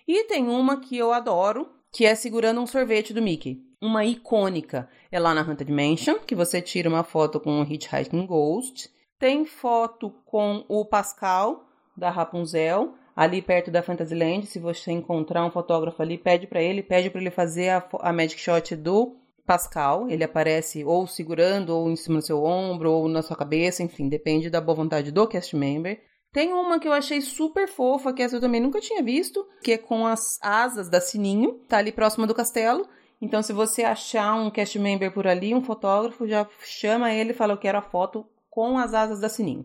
E 0.08 0.24
tem 0.24 0.48
uma 0.48 0.80
que 0.80 0.96
eu 0.96 1.12
adoro, 1.12 1.68
que 1.92 2.06
é 2.06 2.14
segurando 2.14 2.60
um 2.60 2.66
sorvete 2.66 3.12
do 3.12 3.22
Mickey. 3.22 3.62
Uma 3.80 4.06
icônica 4.06 4.88
é 5.12 5.20
lá 5.20 5.34
na 5.34 5.42
Haunted 5.42 5.70
Mansion, 5.70 6.18
que 6.26 6.34
você 6.34 6.62
tira 6.62 6.88
uma 6.88 7.04
foto 7.04 7.38
com 7.38 7.60
o 7.60 7.64
Hitchhiking 7.64 8.24
Ghost. 8.24 8.88
Tem 9.18 9.44
foto 9.44 10.10
com 10.24 10.64
o 10.66 10.84
Pascal, 10.86 11.66
da 11.96 12.10
Rapunzel 12.10 12.94
ali 13.14 13.40
perto 13.40 13.70
da 13.70 13.82
Fantasyland. 13.82 14.46
Se 14.46 14.58
você 14.58 14.92
encontrar 14.92 15.44
um 15.44 15.50
fotógrafo 15.50 16.02
ali, 16.02 16.18
pede 16.18 16.46
para 16.46 16.62
ele, 16.62 16.82
pede 16.82 17.10
para 17.10 17.20
ele 17.20 17.30
fazer 17.30 17.70
a, 17.70 17.88
a 18.00 18.12
magic 18.12 18.40
shot 18.40 18.74
do 18.76 19.16
Pascal. 19.46 20.08
Ele 20.08 20.24
aparece 20.24 20.84
ou 20.84 21.06
segurando, 21.06 21.70
ou 21.70 21.90
em 21.90 21.96
cima 21.96 22.18
do 22.18 22.26
seu 22.26 22.42
ombro, 22.42 22.90
ou 22.90 23.08
na 23.08 23.22
sua 23.22 23.36
cabeça, 23.36 23.82
enfim, 23.82 24.08
depende 24.08 24.50
da 24.50 24.60
boa 24.60 24.76
vontade 24.76 25.12
do 25.12 25.26
cast 25.26 25.54
member. 25.54 26.00
Tem 26.32 26.52
uma 26.52 26.80
que 26.80 26.88
eu 26.88 26.92
achei 26.92 27.20
super 27.20 27.68
fofa, 27.68 28.12
que 28.12 28.20
essa 28.20 28.36
eu 28.36 28.40
também 28.40 28.60
nunca 28.60 28.80
tinha 28.80 29.00
visto, 29.02 29.46
que 29.62 29.72
é 29.72 29.78
com 29.78 30.04
as 30.04 30.20
asas 30.42 30.88
da 30.88 31.00
Sininho, 31.00 31.60
tá 31.68 31.78
ali 31.78 31.92
próxima 31.92 32.26
do 32.26 32.34
castelo. 32.34 32.88
Então, 33.22 33.40
se 33.40 33.52
você 33.52 33.84
achar 33.84 34.34
um 34.34 34.50
cast 34.50 34.76
member 34.78 35.12
por 35.14 35.28
ali, 35.28 35.54
um 35.54 35.62
fotógrafo, 35.62 36.26
já 36.26 36.46
chama 36.60 37.12
ele 37.12 37.30
e 37.30 37.34
fala: 37.34 37.52
Eu 37.52 37.58
quero 37.58 37.78
a 37.78 37.82
foto 37.82 38.26
com 38.50 38.76
as 38.76 38.92
asas 38.94 39.20
da 39.20 39.28
Sininho. 39.28 39.64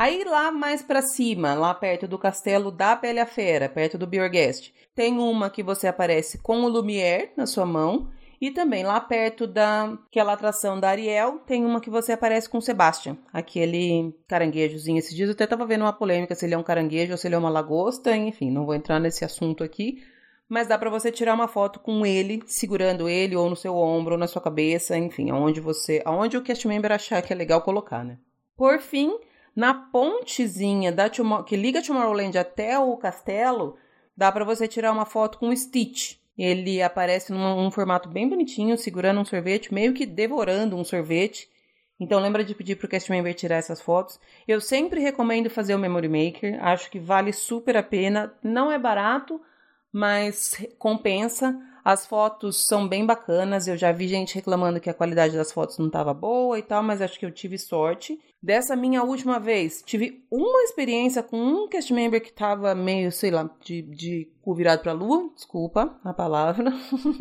Aí 0.00 0.24
lá 0.24 0.50
mais 0.50 0.80
para 0.80 1.02
cima, 1.02 1.52
lá 1.52 1.74
perto 1.74 2.08
do 2.08 2.18
castelo 2.18 2.70
da 2.70 2.96
Bela 2.96 3.26
Fera, 3.26 3.68
perto 3.68 3.98
do 3.98 4.06
Biorguest, 4.06 4.72
tem 4.94 5.18
uma 5.18 5.50
que 5.50 5.62
você 5.62 5.86
aparece 5.86 6.38
com 6.38 6.62
o 6.62 6.68
Lumière 6.70 7.32
na 7.36 7.44
sua 7.44 7.66
mão. 7.66 8.08
E 8.40 8.50
também 8.50 8.82
lá 8.82 8.98
perto 8.98 9.46
daquela 9.46 10.32
atração 10.32 10.80
da 10.80 10.88
Ariel, 10.88 11.40
tem 11.46 11.66
uma 11.66 11.82
que 11.82 11.90
você 11.90 12.12
aparece 12.12 12.48
com 12.48 12.56
o 12.56 12.62
Sebastian, 12.62 13.18
aquele 13.30 14.14
caranguejozinho. 14.26 14.98
Esses 14.98 15.14
dias 15.14 15.28
eu 15.28 15.34
até 15.34 15.46
tava 15.46 15.66
vendo 15.66 15.82
uma 15.82 15.92
polêmica 15.92 16.34
se 16.34 16.46
ele 16.46 16.54
é 16.54 16.58
um 16.58 16.62
caranguejo 16.62 17.12
ou 17.12 17.18
se 17.18 17.28
ele 17.28 17.34
é 17.34 17.38
uma 17.38 17.50
lagosta, 17.50 18.16
enfim, 18.16 18.50
não 18.50 18.64
vou 18.64 18.74
entrar 18.74 18.98
nesse 18.98 19.22
assunto 19.22 19.62
aqui. 19.62 20.02
Mas 20.48 20.66
dá 20.66 20.78
para 20.78 20.88
você 20.88 21.12
tirar 21.12 21.34
uma 21.34 21.46
foto 21.46 21.78
com 21.78 22.06
ele, 22.06 22.42
segurando 22.46 23.06
ele, 23.06 23.36
ou 23.36 23.50
no 23.50 23.54
seu 23.54 23.76
ombro, 23.76 24.14
ou 24.14 24.18
na 24.18 24.26
sua 24.26 24.40
cabeça, 24.40 24.96
enfim, 24.96 25.28
aonde 25.28 25.60
você. 25.60 26.00
aonde 26.06 26.38
o 26.38 26.42
cast 26.42 26.66
member 26.66 26.90
achar 26.90 27.20
que 27.20 27.34
é 27.34 27.36
legal 27.36 27.60
colocar, 27.60 28.02
né? 28.02 28.16
Por 28.56 28.80
fim, 28.80 29.18
na 29.60 29.74
pontezinha 29.74 30.90
da 30.90 31.10
que 31.10 31.54
liga 31.54 31.82
Tomorrowland 31.82 32.38
até 32.38 32.78
o 32.78 32.96
castelo, 32.96 33.76
dá 34.16 34.32
para 34.32 34.42
você 34.42 34.66
tirar 34.66 34.90
uma 34.90 35.04
foto 35.04 35.38
com 35.38 35.50
o 35.50 35.54
Stitch. 35.54 36.16
Ele 36.38 36.80
aparece 36.80 37.30
num, 37.30 37.62
num 37.62 37.70
formato 37.70 38.08
bem 38.08 38.26
bonitinho, 38.26 38.78
segurando 38.78 39.20
um 39.20 39.24
sorvete, 39.26 39.74
meio 39.74 39.92
que 39.92 40.06
devorando 40.06 40.76
um 40.76 40.82
sorvete. 40.82 41.46
Então 42.00 42.18
lembra 42.18 42.42
de 42.42 42.54
pedir 42.54 42.76
para 42.76 42.86
o 42.86 42.88
cast 42.88 43.10
member 43.10 43.34
tirar 43.34 43.56
essas 43.56 43.82
fotos. 43.82 44.18
Eu 44.48 44.62
sempre 44.62 44.98
recomendo 44.98 45.50
fazer 45.50 45.74
o 45.74 45.78
Memory 45.78 46.08
Maker, 46.08 46.64
acho 46.64 46.90
que 46.90 46.98
vale 46.98 47.30
super 47.30 47.76
a 47.76 47.82
pena. 47.82 48.32
Não 48.42 48.72
é 48.72 48.78
barato, 48.78 49.38
mas 49.92 50.56
compensa. 50.78 51.54
As 51.84 52.06
fotos 52.06 52.66
são 52.66 52.88
bem 52.88 53.04
bacanas. 53.04 53.68
Eu 53.68 53.76
já 53.76 53.92
vi 53.92 54.08
gente 54.08 54.34
reclamando 54.34 54.80
que 54.80 54.88
a 54.88 54.94
qualidade 54.94 55.36
das 55.36 55.52
fotos 55.52 55.76
não 55.76 55.88
estava 55.88 56.14
boa 56.14 56.58
e 56.58 56.62
tal, 56.62 56.82
mas 56.82 57.02
acho 57.02 57.18
que 57.18 57.26
eu 57.26 57.30
tive 57.30 57.58
sorte. 57.58 58.18
Dessa 58.42 58.74
minha 58.74 59.02
última 59.02 59.38
vez, 59.38 59.82
tive 59.84 60.24
uma 60.30 60.62
experiência 60.62 61.22
com 61.22 61.36
um 61.36 61.68
cast 61.68 61.92
member 61.92 62.22
que 62.22 62.30
estava 62.30 62.74
meio, 62.74 63.12
sei 63.12 63.30
lá, 63.30 63.50
de, 63.62 63.82
de 63.82 64.32
cu 64.40 64.54
virado 64.54 64.80
pra 64.80 64.92
lua. 64.92 65.30
Desculpa 65.34 65.98
a 66.02 66.14
palavra. 66.14 66.72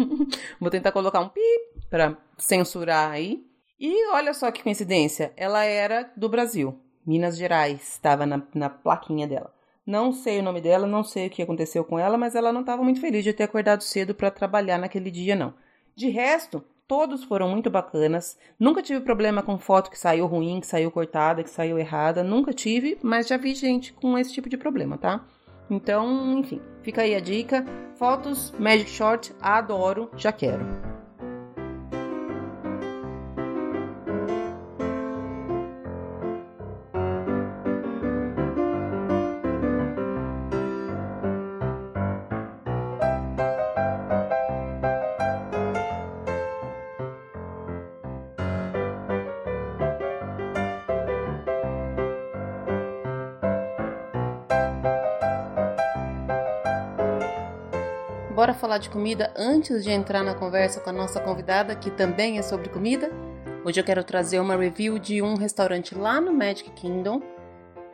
Vou 0.61 0.69
tentar 0.69 0.93
colocar 0.93 1.19
um 1.19 1.27
pi 1.27 1.41
para 1.89 2.17
censurar 2.37 3.11
aí. 3.11 3.45
E 3.77 4.07
olha 4.11 4.33
só 4.33 4.49
que 4.49 4.63
coincidência, 4.63 5.33
ela 5.35 5.63
era 5.63 6.11
do 6.15 6.27
Brasil, 6.27 6.77
Minas 7.05 7.37
Gerais, 7.37 7.81
estava 7.81 8.25
na, 8.25 8.41
na 8.53 8.69
plaquinha 8.69 9.25
dela. 9.27 9.53
Não 9.85 10.11
sei 10.11 10.39
o 10.39 10.43
nome 10.43 10.61
dela, 10.61 10.85
não 10.85 11.03
sei 11.03 11.27
o 11.27 11.29
que 11.29 11.41
aconteceu 11.41 11.83
com 11.83 11.97
ela, 11.97 12.17
mas 12.17 12.35
ela 12.35 12.51
não 12.51 12.61
estava 12.61 12.83
muito 12.83 13.01
feliz 13.01 13.23
de 13.23 13.33
ter 13.33 13.43
acordado 13.43 13.81
cedo 13.81 14.13
para 14.13 14.29
trabalhar 14.29 14.77
naquele 14.77 15.09
dia, 15.09 15.35
não. 15.35 15.53
De 15.95 16.09
resto, 16.09 16.63
todos 16.89 17.23
foram 17.23 17.47
muito 17.47 17.69
bacanas. 17.69 18.35
Nunca 18.59 18.81
tive 18.81 18.99
problema 19.01 19.43
com 19.43 19.59
foto 19.59 19.91
que 19.91 19.99
saiu 19.99 20.25
ruim, 20.25 20.59
que 20.59 20.65
saiu 20.65 20.89
cortada, 20.89 21.43
que 21.43 21.49
saiu 21.49 21.77
errada. 21.77 22.23
Nunca 22.23 22.51
tive, 22.51 22.97
mas 23.03 23.27
já 23.27 23.37
vi 23.37 23.53
gente 23.53 23.93
com 23.93 24.17
esse 24.17 24.33
tipo 24.33 24.49
de 24.49 24.57
problema, 24.57 24.97
tá? 24.97 25.23
Então, 25.69 26.39
enfim, 26.39 26.59
fica 26.81 27.03
aí 27.03 27.13
a 27.13 27.19
dica. 27.19 27.63
Fotos 27.95 28.51
Magic 28.57 28.89
Short, 28.89 29.31
adoro, 29.39 30.09
já 30.17 30.31
quero. 30.31 30.98
Falar 58.69 58.77
de 58.77 58.89
comida 58.91 59.33
antes 59.35 59.83
de 59.83 59.89
entrar 59.89 60.23
na 60.23 60.35
conversa 60.35 60.79
com 60.79 60.91
a 60.91 60.93
nossa 60.93 61.19
convidada, 61.19 61.75
que 61.75 61.89
também 61.89 62.37
é 62.37 62.43
sobre 62.43 62.69
comida? 62.69 63.11
Hoje 63.65 63.79
eu 63.79 63.83
quero 63.83 64.03
trazer 64.03 64.39
uma 64.39 64.55
review 64.55 64.99
de 64.99 65.23
um 65.23 65.33
restaurante 65.33 65.95
lá 65.95 66.21
no 66.21 66.31
Magic 66.31 66.69
Kingdom 66.73 67.19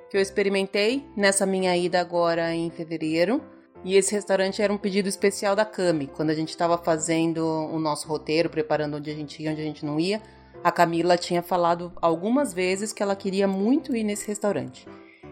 que 0.09 0.17
eu 0.17 0.21
experimentei 0.21 1.07
nessa 1.15 1.45
minha 1.45 1.77
ida 1.77 2.01
agora 2.01 2.53
em 2.53 2.69
fevereiro. 2.69 3.41
E 3.85 3.95
esse 3.95 4.13
restaurante 4.13 4.61
era 4.61 4.73
um 4.73 4.77
pedido 4.77 5.07
especial 5.07 5.55
da 5.55 5.63
Cami, 5.63 6.07
quando 6.07 6.31
a 6.31 6.35
gente 6.35 6.49
estava 6.49 6.77
fazendo 6.77 7.39
o 7.47 7.79
nosso 7.79 8.05
roteiro, 8.09 8.49
preparando 8.49 8.97
onde 8.97 9.09
a 9.09 9.15
gente 9.15 9.41
ia, 9.41 9.51
onde 9.51 9.61
a 9.61 9.65
gente 9.65 9.85
não 9.85 9.97
ia. 9.97 10.21
A 10.61 10.73
Camila 10.73 11.15
tinha 11.15 11.41
falado 11.41 11.93
algumas 12.01 12.53
vezes 12.53 12.91
que 12.91 13.01
ela 13.01 13.15
queria 13.15 13.47
muito 13.47 13.95
ir 13.95 14.03
nesse 14.03 14.27
restaurante. 14.27 14.85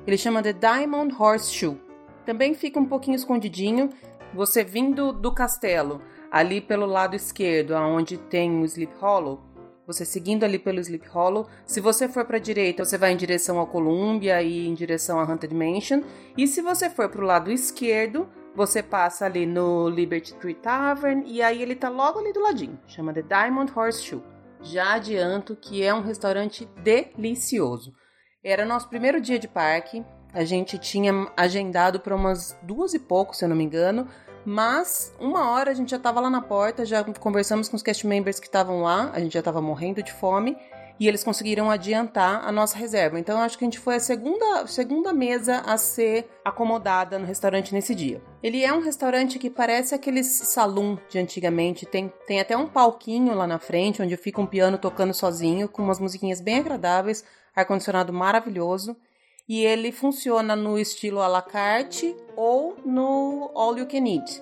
Ele 0.08 0.18
chama 0.18 0.42
The 0.42 0.54
Diamond 0.54 1.14
Horseshoe. 1.20 1.78
Também 2.26 2.54
fica 2.54 2.80
um 2.80 2.86
pouquinho 2.86 3.16
escondidinho, 3.16 3.90
você 4.34 4.64
vindo 4.64 5.12
do 5.12 5.34
castelo, 5.34 6.02
ali 6.32 6.60
pelo 6.60 6.86
lado 6.86 7.16
esquerdo, 7.16 7.76
aonde 7.76 8.18
tem 8.18 8.62
o 8.62 8.66
Sleep 8.66 8.94
Hollow, 9.00 9.54
você 9.86 10.06
seguindo 10.06 10.46
ali 10.46 10.58
pelo 10.58 10.80
Sleep 10.80 11.08
Hollow. 11.10 11.48
Se 11.66 11.82
você 11.82 12.08
for 12.08 12.24
para 12.26 12.38
a 12.38 12.40
direita, 12.40 12.86
você 12.86 12.98
vai 12.98 13.12
em 13.12 13.18
direção 13.18 13.60
ao 13.60 13.68
Columbia 13.68 14.42
e 14.42 14.66
em 14.66 14.74
direção 14.74 15.20
à 15.20 15.24
Haunted 15.24 15.54
Mansion. 15.54 16.02
E 16.38 16.48
se 16.48 16.62
você 16.62 16.90
for 16.90 17.10
para 17.10 17.22
o 17.22 17.26
lado 17.26 17.52
esquerdo, 17.52 18.30
você 18.56 18.82
passa 18.82 19.26
ali 19.26 19.46
no 19.46 19.90
Liberty 19.90 20.36
Tree 20.36 20.54
Tavern 20.54 21.24
e 21.26 21.42
aí 21.42 21.62
ele 21.62 21.76
tá 21.76 21.90
logo 21.90 22.20
ali 22.20 22.32
do 22.32 22.40
ladinho. 22.40 22.80
Chama 22.88 23.14
The 23.14 23.24
Diamond 23.24 23.72
Horseshoe. 23.76 24.24
Já 24.62 24.94
adianto 24.94 25.56
que 25.56 25.84
é 25.84 25.94
um 25.94 26.02
restaurante 26.02 26.66
delicioso. 26.82 27.94
Era 28.42 28.66
nosso 28.66 28.88
primeiro 28.88 29.20
dia 29.20 29.38
de 29.38 29.48
parque. 29.50 30.06
A 30.34 30.46
gente 30.46 30.78
tinha 30.78 31.12
agendado 31.36 32.00
para 32.00 32.16
umas 32.16 32.58
duas 32.64 32.94
e 32.94 33.00
pouco, 33.00 33.36
se 33.36 33.44
eu 33.44 33.50
não 33.50 33.56
me 33.56 33.64
engano. 33.66 34.08
Mas 34.46 35.14
uma 35.20 35.52
hora 35.52 35.72
a 35.72 35.74
gente 35.74 35.92
já 35.92 35.98
estava 35.98 36.20
lá 36.20 36.30
na 36.30 36.42
porta, 36.42 36.86
já 36.86 37.04
conversamos 37.04 37.70
com 37.70 37.76
os 37.76 37.84
cast 37.84 38.06
members 38.06 38.40
que 38.40 38.48
estavam 38.48 38.82
lá, 38.82 39.10
a 39.14 39.20
gente 39.20 39.34
já 39.34 39.40
estava 39.40 39.62
morrendo 39.62 40.04
de 40.04 40.12
fome 40.12 40.58
e 41.00 41.08
eles 41.08 41.24
conseguiram 41.24 41.72
adiantar 41.72 42.46
a 42.46 42.52
nossa 42.52 42.78
reserva. 42.78 43.20
Então 43.20 43.42
acho 43.42 43.58
que 43.58 43.64
a 43.64 43.68
gente 43.68 43.80
foi 43.80 43.96
a 43.96 44.00
segunda, 44.00 44.68
segunda 44.68 45.14
mesa 45.14 45.62
a 45.66 45.78
ser 45.78 46.30
acomodada 46.44 47.18
no 47.18 47.26
restaurante 47.26 47.74
nesse 47.74 47.96
dia. 47.96 48.22
Ele 48.42 48.64
é 48.64 48.74
um 48.74 48.82
restaurante 48.82 49.40
que 49.40 49.50
parece 49.50 49.96
aqueles 49.96 50.28
salão 50.28 51.00
de 51.10 51.18
antigamente, 51.18 51.86
tem, 51.86 52.12
tem 52.28 52.40
até 52.40 52.56
um 52.56 52.68
palquinho 52.68 53.34
lá 53.34 53.48
na 53.48 53.60
frente 53.60 54.02
onde 54.02 54.16
fica 54.18 54.42
um 54.42 54.46
piano 54.46 54.78
tocando 54.78 55.14
sozinho 55.14 55.68
com 55.68 55.82
umas 55.82 56.00
musiquinhas 56.00 56.42
bem 56.42 56.60
agradáveis, 56.60 57.24
ar 57.56 57.66
condicionado 57.66 58.12
maravilhoso 58.12 58.96
e 59.48 59.66
ele 59.66 59.92
funciona 59.92 60.56
no 60.56 60.80
estilo 60.80 61.22
à 61.22 61.28
la 61.28 61.42
carte 61.42 62.16
ou 62.36 62.76
no 62.86 63.52
all 63.56 63.78
you 63.78 63.86
can 63.86 64.06
eat. 64.08 64.42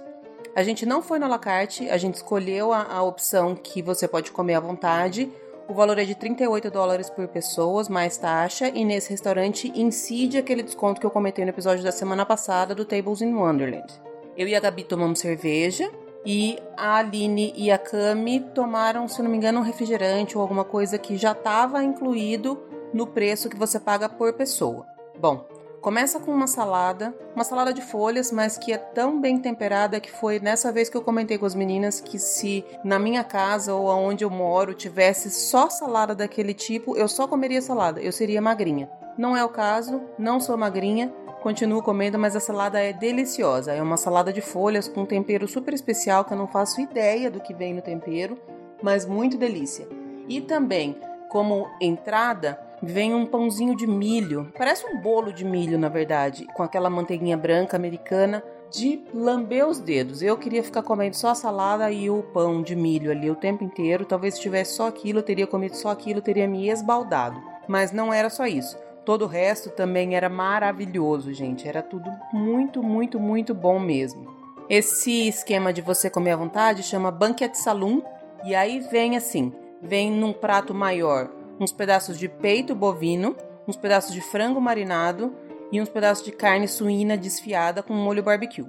A 0.55 0.63
gente 0.63 0.85
não 0.85 1.01
foi 1.01 1.17
no 1.17 1.25
à 1.25 1.29
la 1.29 1.39
carte, 1.39 1.89
a 1.89 1.97
gente 1.97 2.15
escolheu 2.15 2.73
a, 2.73 2.83
a 2.83 3.01
opção 3.01 3.55
que 3.55 3.81
você 3.81 4.07
pode 4.07 4.31
comer 4.31 4.55
à 4.55 4.59
vontade. 4.59 5.31
O 5.67 5.73
valor 5.73 5.97
é 5.97 6.03
de 6.03 6.13
38 6.13 6.69
dólares 6.69 7.09
por 7.09 7.27
pessoa, 7.29 7.83
mais 7.89 8.17
taxa, 8.17 8.67
e 8.67 8.83
nesse 8.83 9.09
restaurante 9.09 9.71
incide 9.73 10.37
aquele 10.37 10.61
desconto 10.61 10.99
que 10.99 11.05
eu 11.05 11.11
comentei 11.11 11.45
no 11.45 11.51
episódio 11.51 11.83
da 11.83 11.91
semana 11.91 12.25
passada 12.25 12.75
do 12.75 12.83
Tables 12.83 13.21
in 13.21 13.33
Wonderland. 13.33 13.87
Eu 14.35 14.47
e 14.47 14.55
a 14.55 14.59
Gabi 14.59 14.83
tomamos 14.83 15.19
cerveja, 15.19 15.89
e 16.25 16.59
a 16.77 16.97
Aline 16.97 17.53
e 17.55 17.71
a 17.71 17.77
Cami 17.77 18.41
tomaram, 18.53 19.07
se 19.07 19.21
não 19.21 19.29
me 19.29 19.37
engano, 19.37 19.59
um 19.59 19.63
refrigerante 19.63 20.37
ou 20.37 20.41
alguma 20.41 20.63
coisa 20.63 20.97
que 20.97 21.17
já 21.17 21.31
estava 21.31 21.83
incluído 21.83 22.59
no 22.93 23.07
preço 23.07 23.49
que 23.49 23.57
você 23.57 23.79
paga 23.79 24.07
por 24.07 24.33
pessoa. 24.33 24.85
Bom, 25.21 25.45
começa 25.81 26.19
com 26.19 26.31
uma 26.31 26.47
salada, 26.47 27.15
uma 27.35 27.43
salada 27.43 27.71
de 27.71 27.79
folhas, 27.79 28.31
mas 28.31 28.57
que 28.57 28.73
é 28.73 28.77
tão 28.79 29.21
bem 29.21 29.37
temperada 29.37 29.99
que 29.99 30.11
foi 30.11 30.39
nessa 30.39 30.71
vez 30.71 30.89
que 30.89 30.97
eu 30.97 31.03
comentei 31.03 31.37
com 31.37 31.45
as 31.45 31.53
meninas 31.53 32.01
que 32.01 32.17
se 32.17 32.65
na 32.83 32.97
minha 32.97 33.23
casa 33.23 33.75
ou 33.75 33.91
aonde 33.91 34.23
eu 34.23 34.31
moro 34.31 34.73
tivesse 34.73 35.29
só 35.29 35.69
salada 35.69 36.15
daquele 36.15 36.55
tipo, 36.55 36.97
eu 36.97 37.07
só 37.07 37.27
comeria 37.27 37.61
salada, 37.61 38.01
eu 38.01 38.11
seria 38.11 38.41
magrinha. 38.41 38.89
Não 39.15 39.37
é 39.37 39.45
o 39.45 39.49
caso, 39.49 40.01
não 40.17 40.39
sou 40.39 40.57
magrinha, 40.57 41.13
continuo 41.43 41.83
comendo, 41.83 42.17
mas 42.17 42.35
a 42.35 42.39
salada 42.39 42.79
é 42.79 42.91
deliciosa. 42.91 43.73
É 43.73 43.81
uma 43.83 43.97
salada 43.97 44.33
de 44.33 44.41
folhas 44.41 44.87
com 44.87 45.01
um 45.01 45.05
tempero 45.05 45.47
super 45.47 45.75
especial 45.75 46.25
que 46.25 46.33
eu 46.33 46.37
não 46.37 46.47
faço 46.47 46.81
ideia 46.81 47.29
do 47.29 47.39
que 47.39 47.53
vem 47.53 47.75
no 47.75 47.81
tempero, 47.83 48.39
mas 48.81 49.05
muito 49.05 49.37
delícia. 49.37 49.87
E 50.27 50.41
também, 50.41 50.99
como 51.29 51.69
entrada, 51.79 52.70
vem 52.81 53.13
um 53.13 53.25
pãozinho 53.25 53.75
de 53.75 53.85
milho. 53.85 54.51
Parece 54.57 54.85
um 54.87 54.99
bolo 54.99 55.31
de 55.31 55.45
milho, 55.45 55.77
na 55.77 55.89
verdade, 55.89 56.47
com 56.53 56.63
aquela 56.63 56.89
manteiguinha 56.89 57.37
branca 57.37 57.77
americana 57.77 58.43
de 58.71 59.03
lamber 59.13 59.67
os 59.67 59.79
dedos. 59.79 60.21
Eu 60.21 60.37
queria 60.37 60.63
ficar 60.63 60.81
comendo 60.81 61.15
só 61.15 61.29
a 61.29 61.35
salada 61.35 61.91
e 61.91 62.09
o 62.09 62.23
pão 62.23 62.61
de 62.61 62.75
milho 62.75 63.11
ali 63.11 63.29
o 63.29 63.35
tempo 63.35 63.63
inteiro. 63.63 64.05
Talvez 64.05 64.35
se 64.35 64.41
tivesse 64.41 64.75
só 64.75 64.87
aquilo, 64.87 65.19
eu 65.19 65.23
teria 65.23 65.45
comido 65.45 65.75
só 65.75 65.89
aquilo, 65.89 66.21
teria 66.21 66.47
me 66.47 66.69
esbaldado. 66.69 67.41
Mas 67.67 67.91
não 67.91 68.13
era 68.13 68.29
só 68.29 68.47
isso. 68.47 68.77
Todo 69.05 69.25
o 69.25 69.27
resto 69.27 69.69
também 69.69 70.15
era 70.15 70.29
maravilhoso, 70.29 71.33
gente. 71.33 71.67
Era 71.67 71.81
tudo 71.81 72.09
muito, 72.31 72.81
muito, 72.81 73.19
muito 73.19 73.53
bom 73.53 73.79
mesmo. 73.79 74.31
Esse 74.69 75.27
esquema 75.27 75.73
de 75.73 75.81
você 75.81 76.09
comer 76.09 76.31
à 76.31 76.37
vontade 76.37 76.83
chama 76.83 77.11
Banquet 77.11 77.53
Saloon. 77.53 78.01
E 78.45 78.55
aí 78.55 78.79
vem 78.79 79.17
assim: 79.17 79.51
vem 79.81 80.11
num 80.11 80.31
prato 80.31 80.73
maior 80.73 81.40
uns 81.61 81.71
pedaços 81.71 82.17
de 82.17 82.27
peito 82.27 82.73
bovino, 82.73 83.35
uns 83.67 83.77
pedaços 83.77 84.13
de 84.13 84.19
frango 84.19 84.59
marinado 84.59 85.31
e 85.71 85.79
uns 85.79 85.87
pedaços 85.87 86.25
de 86.25 86.31
carne 86.31 86.67
suína 86.67 87.15
desfiada 87.15 87.83
com 87.83 87.93
molho 87.93 88.23
barbecue. 88.23 88.65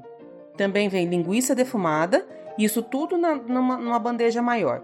Também 0.58 0.90
vem 0.90 1.06
linguiça 1.06 1.54
defumada, 1.54 2.26
isso 2.58 2.82
tudo 2.82 3.16
na, 3.16 3.34
numa, 3.34 3.78
numa 3.78 3.98
bandeja 3.98 4.42
maior. 4.42 4.82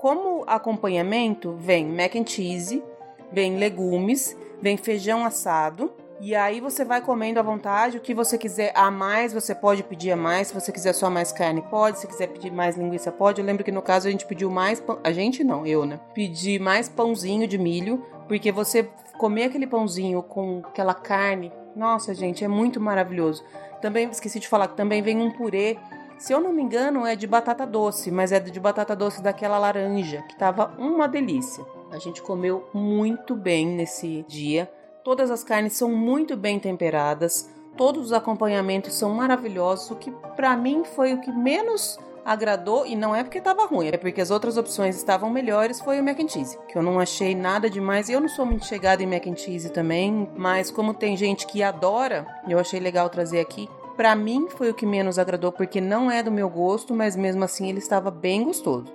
Como 0.00 0.42
acompanhamento, 0.48 1.52
vem 1.52 1.86
mac 1.86 2.16
and 2.16 2.26
cheese, 2.26 2.82
vem 3.30 3.56
legumes, 3.56 4.36
vem 4.60 4.76
feijão 4.76 5.24
assado, 5.24 5.92
e 6.24 6.34
aí 6.34 6.58
você 6.58 6.86
vai 6.86 7.02
comendo 7.02 7.38
à 7.38 7.42
vontade, 7.42 7.98
o 7.98 8.00
que 8.00 8.14
você 8.14 8.38
quiser 8.38 8.72
a 8.74 8.90
mais, 8.90 9.34
você 9.34 9.54
pode 9.54 9.82
pedir 9.82 10.10
a 10.10 10.16
mais. 10.16 10.48
Se 10.48 10.54
você 10.54 10.72
quiser 10.72 10.94
só 10.94 11.10
mais 11.10 11.30
carne, 11.30 11.60
pode. 11.60 11.98
Se 11.98 12.06
quiser 12.06 12.28
pedir 12.28 12.50
mais 12.50 12.78
linguiça, 12.78 13.12
pode. 13.12 13.42
Eu 13.42 13.46
lembro 13.46 13.62
que 13.62 13.70
no 13.70 13.82
caso 13.82 14.08
a 14.08 14.10
gente 14.10 14.24
pediu 14.24 14.50
mais 14.50 14.80
pão. 14.80 14.98
A 15.04 15.12
gente 15.12 15.44
não, 15.44 15.66
eu, 15.66 15.84
né? 15.84 16.00
Pedi 16.14 16.58
mais 16.58 16.88
pãozinho 16.88 17.46
de 17.46 17.58
milho, 17.58 18.06
porque 18.26 18.50
você 18.50 18.88
comer 19.18 19.44
aquele 19.44 19.66
pãozinho 19.66 20.22
com 20.22 20.62
aquela 20.64 20.94
carne, 20.94 21.52
nossa, 21.76 22.14
gente, 22.14 22.42
é 22.42 22.48
muito 22.48 22.80
maravilhoso. 22.80 23.44
Também 23.82 24.08
esqueci 24.08 24.40
de 24.40 24.48
falar 24.48 24.68
que 24.68 24.78
também 24.78 25.02
vem 25.02 25.20
um 25.20 25.30
purê. 25.30 25.76
Se 26.16 26.32
eu 26.32 26.40
não 26.40 26.54
me 26.54 26.62
engano, 26.62 27.04
é 27.04 27.14
de 27.14 27.26
batata 27.26 27.66
doce, 27.66 28.10
mas 28.10 28.32
é 28.32 28.40
de 28.40 28.58
batata 28.58 28.96
doce 28.96 29.22
daquela 29.22 29.58
laranja, 29.58 30.22
que 30.22 30.36
tava 30.36 30.74
uma 30.78 31.06
delícia. 31.06 31.62
A 31.92 31.98
gente 31.98 32.22
comeu 32.22 32.66
muito 32.72 33.36
bem 33.36 33.66
nesse 33.66 34.24
dia. 34.26 34.70
Todas 35.04 35.30
as 35.30 35.44
carnes 35.44 35.74
são 35.74 35.90
muito 35.90 36.34
bem 36.34 36.58
temperadas, 36.58 37.50
todos 37.76 38.06
os 38.06 38.12
acompanhamentos 38.14 38.94
são 38.94 39.10
maravilhosos, 39.10 39.90
o 39.90 39.96
que 39.96 40.10
para 40.34 40.56
mim 40.56 40.82
foi 40.82 41.12
o 41.12 41.20
que 41.20 41.30
menos 41.30 41.98
agradou 42.24 42.86
e 42.86 42.96
não 42.96 43.14
é 43.14 43.22
porque 43.22 43.36
estava 43.36 43.66
ruim, 43.66 43.88
é 43.88 43.98
porque 43.98 44.22
as 44.22 44.30
outras 44.30 44.56
opções 44.56 44.96
estavam 44.96 45.28
melhores, 45.28 45.78
foi 45.78 46.00
o 46.00 46.02
mac 46.02 46.18
and 46.18 46.28
cheese, 46.28 46.58
que 46.66 46.78
eu 46.78 46.82
não 46.82 46.98
achei 46.98 47.34
nada 47.34 47.68
demais. 47.68 48.08
Eu 48.08 48.18
não 48.18 48.30
sou 48.30 48.46
muito 48.46 48.64
chegada 48.64 49.02
em 49.02 49.06
mac 49.06 49.26
and 49.26 49.36
cheese 49.36 49.68
também, 49.68 50.26
mas 50.34 50.70
como 50.70 50.94
tem 50.94 51.18
gente 51.18 51.46
que 51.46 51.62
adora, 51.62 52.26
eu 52.48 52.58
achei 52.58 52.80
legal 52.80 53.10
trazer 53.10 53.40
aqui. 53.40 53.68
Para 53.98 54.16
mim 54.16 54.48
foi 54.48 54.70
o 54.70 54.74
que 54.74 54.86
menos 54.86 55.18
agradou 55.18 55.52
porque 55.52 55.82
não 55.82 56.10
é 56.10 56.22
do 56.22 56.32
meu 56.32 56.48
gosto, 56.48 56.94
mas 56.94 57.14
mesmo 57.14 57.44
assim 57.44 57.68
ele 57.68 57.78
estava 57.78 58.10
bem 58.10 58.42
gostoso. 58.42 58.86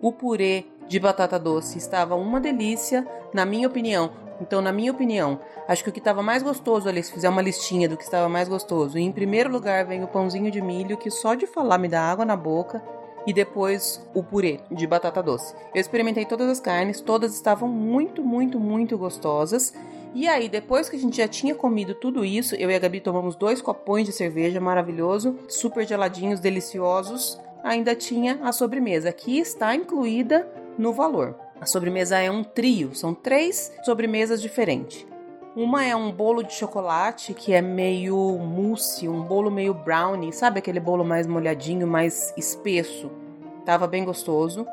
O 0.00 0.12
purê 0.12 0.64
de 0.86 1.00
batata 1.00 1.40
doce 1.40 1.76
estava 1.76 2.14
uma 2.14 2.40
delícia, 2.40 3.04
na 3.34 3.44
minha 3.44 3.66
opinião. 3.66 4.25
Então, 4.40 4.60
na 4.60 4.72
minha 4.72 4.92
opinião, 4.92 5.40
acho 5.66 5.82
que 5.82 5.90
o 5.90 5.92
que 5.92 5.98
estava 5.98 6.22
mais 6.22 6.42
gostoso 6.42 6.88
ali, 6.88 7.02
se 7.02 7.12
fizer 7.12 7.28
uma 7.28 7.42
listinha 7.42 7.88
do 7.88 7.96
que 7.96 8.04
estava 8.04 8.28
mais 8.28 8.48
gostoso, 8.48 8.98
e 8.98 9.02
em 9.02 9.12
primeiro 9.12 9.50
lugar 9.50 9.84
vem 9.84 10.04
o 10.04 10.08
pãozinho 10.08 10.50
de 10.50 10.60
milho, 10.60 10.96
que 10.96 11.10
só 11.10 11.34
de 11.34 11.46
falar 11.46 11.78
me 11.78 11.88
dá 11.88 12.02
água 12.02 12.24
na 12.24 12.36
boca, 12.36 12.82
e 13.26 13.32
depois 13.32 14.00
o 14.14 14.22
purê 14.22 14.60
de 14.70 14.86
batata 14.86 15.22
doce. 15.22 15.54
Eu 15.74 15.80
experimentei 15.80 16.24
todas 16.24 16.48
as 16.48 16.60
carnes, 16.60 17.00
todas 17.00 17.34
estavam 17.34 17.68
muito, 17.68 18.22
muito, 18.22 18.60
muito 18.60 18.96
gostosas. 18.96 19.74
E 20.14 20.28
aí, 20.28 20.48
depois 20.48 20.88
que 20.88 20.96
a 20.96 20.98
gente 20.98 21.16
já 21.16 21.26
tinha 21.26 21.54
comido 21.54 21.94
tudo 21.94 22.24
isso, 22.24 22.54
eu 22.54 22.70
e 22.70 22.74
a 22.74 22.78
Gabi 22.78 23.00
tomamos 23.00 23.34
dois 23.34 23.60
copões 23.60 24.06
de 24.06 24.12
cerveja 24.12 24.60
maravilhoso, 24.60 25.36
super 25.48 25.86
geladinhos, 25.86 26.40
deliciosos. 26.40 27.38
Ainda 27.64 27.96
tinha 27.96 28.38
a 28.42 28.52
sobremesa, 28.52 29.12
que 29.12 29.38
está 29.38 29.74
incluída 29.74 30.48
no 30.78 30.92
valor. 30.92 31.45
A 31.60 31.66
sobremesa 31.66 32.18
é 32.18 32.30
um 32.30 32.44
trio, 32.44 32.94
são 32.94 33.14
três 33.14 33.72
sobremesas 33.82 34.42
diferentes. 34.42 35.06
Uma 35.56 35.84
é 35.84 35.96
um 35.96 36.12
bolo 36.12 36.42
de 36.42 36.52
chocolate 36.52 37.32
que 37.32 37.54
é 37.54 37.62
meio 37.62 38.14
mousse, 38.38 39.08
um 39.08 39.22
bolo 39.22 39.50
meio 39.50 39.72
brownie, 39.72 40.32
sabe 40.32 40.58
aquele 40.58 40.78
bolo 40.78 41.02
mais 41.02 41.26
molhadinho, 41.26 41.86
mais 41.86 42.34
espesso? 42.36 43.10
Tava 43.64 43.86
bem 43.86 44.04
gostoso. 44.04 44.66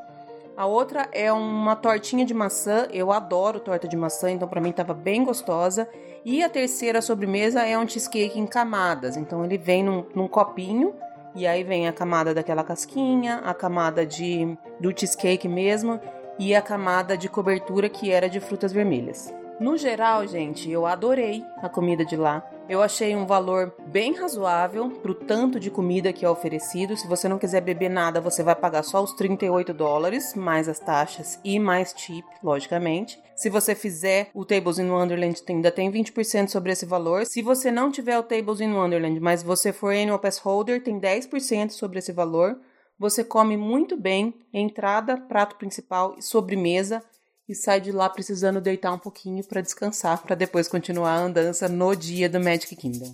A 0.58 0.66
outra 0.66 1.08
é 1.14 1.32
uma 1.32 1.76
tortinha 1.76 2.26
de 2.26 2.34
maçã, 2.34 2.86
eu 2.92 3.14
adoro 3.14 3.62
torta 3.62 3.88
de 3.88 3.96
maçã, 3.96 4.30
então 4.30 4.48
para 4.48 4.60
mim 4.60 4.74
tava 4.74 4.94
bem 4.94 5.24
gostosa. 5.24 5.88
E 6.26 6.44
a 6.44 6.50
terceira 6.50 7.02
sobremesa 7.02 7.62
é 7.62 7.78
um 7.78 7.88
cheesecake 7.88 8.38
em 8.38 8.46
camadas, 8.46 9.16
então 9.16 9.44
ele 9.46 9.58
vem 9.58 9.84
num, 9.84 10.06
num 10.14 10.28
copinho 10.28 10.94
e 11.34 11.48
aí 11.48 11.64
vem 11.64 11.88
a 11.88 11.94
camada 11.94 12.34
daquela 12.34 12.64
casquinha, 12.64 13.38
a 13.38 13.54
camada 13.54 14.06
de 14.06 14.58
do 14.80 14.92
cheesecake 14.96 15.48
mesmo 15.48 16.00
e 16.40 16.56
a 16.56 16.62
camada 16.62 17.18
de 17.18 17.30
cobertura 17.30 17.90
que 17.90 18.12
era 18.12 18.30
de 18.30 18.40
frutas 18.40 18.72
vermelhas. 18.72 19.34
No 19.60 19.78
geral, 19.78 20.28
gente, 20.28 20.70
eu 20.70 20.86
adorei 20.86 21.46
a 21.62 21.70
comida 21.70 22.04
de 22.04 22.16
lá. 22.16 22.44
Eu 22.68 22.82
achei 22.82 23.16
um 23.16 23.26
valor 23.26 23.74
bem 23.88 24.14
razoável 24.14 24.90
pro 24.90 25.14
tanto 25.14 25.60
de 25.60 25.70
comida 25.70 26.12
que 26.12 26.26
é 26.26 26.30
oferecido. 26.30 26.98
Se 26.98 27.08
você 27.08 27.28
não 27.28 27.38
quiser 27.38 27.62
beber 27.62 27.90
nada, 27.90 28.20
você 28.20 28.42
vai 28.42 28.56
pagar 28.56 28.84
só 28.84 29.04
os 29.04 29.14
38 29.14 29.74
dólares, 29.74 30.34
mais 30.34 30.68
as 30.68 30.80
taxas 30.80 31.40
e 31.44 31.60
mais 31.60 31.94
tip, 31.94 32.26
logicamente. 32.42 33.22
Se 33.36 33.50
você 33.50 33.76
fizer 33.76 34.30
o 34.34 34.44
Tables 34.44 34.80
in 34.80 34.90
Wonderland, 34.90 35.42
ainda 35.48 35.72
tem 35.72 35.92
20% 35.92 36.48
sobre 36.48 36.72
esse 36.72 36.86
valor. 36.86 37.26
Se 37.26 37.42
você 37.42 37.70
não 37.70 37.92
tiver 37.92 38.18
o 38.18 38.24
Tables 38.24 38.60
in 38.60 38.74
Wonderland, 38.74 39.20
mas 39.20 39.44
você 39.44 39.72
for 39.72 39.94
Annual 39.94 40.20
Pass 40.20 40.40
Holder, 40.40 40.82
tem 40.82 41.00
10% 41.00 41.72
sobre 41.72 42.00
esse 42.00 42.12
valor. 42.12 42.58
Você 42.98 43.24
come 43.24 43.58
muito 43.58 43.98
bem, 43.98 44.34
entrada, 44.54 45.18
prato 45.18 45.56
principal 45.58 46.16
e 46.18 46.22
sobremesa. 46.22 47.04
e 47.48 47.54
sai 47.54 47.82
de 47.82 47.92
lá 47.92 48.10
precisando 48.10 48.62
deitar 48.62 48.94
um 48.94 48.98
pouquinho 48.98 49.44
para 49.44 49.60
descansar, 49.60 50.24
para 50.24 50.34
depois 50.34 50.70
continuar 50.70 51.12
a 51.12 51.24
andança 51.24 51.68
no 51.68 51.94
dia 51.94 52.30
do 52.30 52.40
Magic 52.40 52.74
Kingdom. 52.74 53.14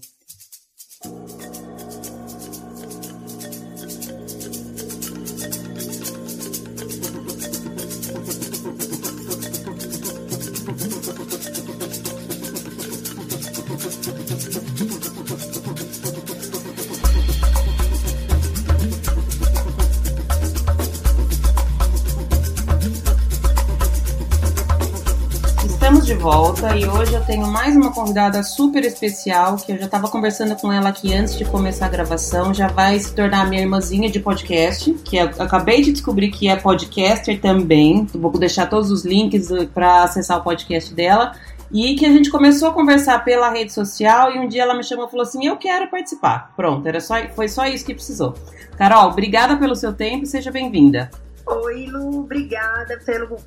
De 26.09 26.15
volta 26.15 26.75
e 26.75 26.87
hoje 26.87 27.13
eu 27.13 27.23
tenho 27.23 27.45
mais 27.45 27.75
uma 27.75 27.93
convidada 27.93 28.41
super 28.41 28.83
especial 28.83 29.57
que 29.57 29.71
eu 29.71 29.77
já 29.77 29.85
estava 29.85 30.07
conversando 30.07 30.55
com 30.55 30.73
ela 30.73 30.89
aqui 30.89 31.13
antes 31.13 31.37
de 31.37 31.45
começar 31.45 31.85
a 31.85 31.89
gravação. 31.89 32.51
Já 32.51 32.67
vai 32.67 32.97
se 32.97 33.13
tornar 33.13 33.47
minha 33.47 33.61
irmãzinha 33.61 34.09
de 34.09 34.19
podcast, 34.19 34.91
que 35.05 35.17
eu 35.17 35.29
acabei 35.37 35.83
de 35.83 35.91
descobrir 35.91 36.31
que 36.31 36.47
é 36.47 36.55
podcaster 36.55 37.39
também. 37.39 38.07
Vou 38.11 38.31
deixar 38.31 38.65
todos 38.65 38.89
os 38.89 39.05
links 39.05 39.49
para 39.71 40.01
acessar 40.01 40.39
o 40.39 40.43
podcast 40.43 40.91
dela. 40.95 41.33
E 41.71 41.93
que 41.93 42.07
a 42.07 42.09
gente 42.09 42.31
começou 42.31 42.69
a 42.69 42.73
conversar 42.73 43.23
pela 43.23 43.51
rede 43.51 43.71
social 43.71 44.33
e 44.33 44.39
um 44.39 44.47
dia 44.47 44.63
ela 44.63 44.73
me 44.73 44.83
chamou 44.83 45.05
e 45.05 45.11
falou 45.11 45.21
assim: 45.23 45.45
Eu 45.45 45.57
quero 45.57 45.91
participar. 45.91 46.53
Pronto, 46.55 46.87
era 46.87 46.99
só, 46.99 47.17
foi 47.35 47.47
só 47.47 47.67
isso 47.67 47.85
que 47.85 47.93
precisou. 47.93 48.33
Carol, 48.75 49.11
obrigada 49.11 49.57
pelo 49.57 49.75
seu 49.75 49.93
tempo 49.93 50.23
e 50.23 50.27
seja 50.27 50.49
bem-vinda. 50.49 51.11
Oi, 51.49 51.88
Lu, 51.88 52.19
obrigada 52.19 52.99
pelo, 53.03 53.38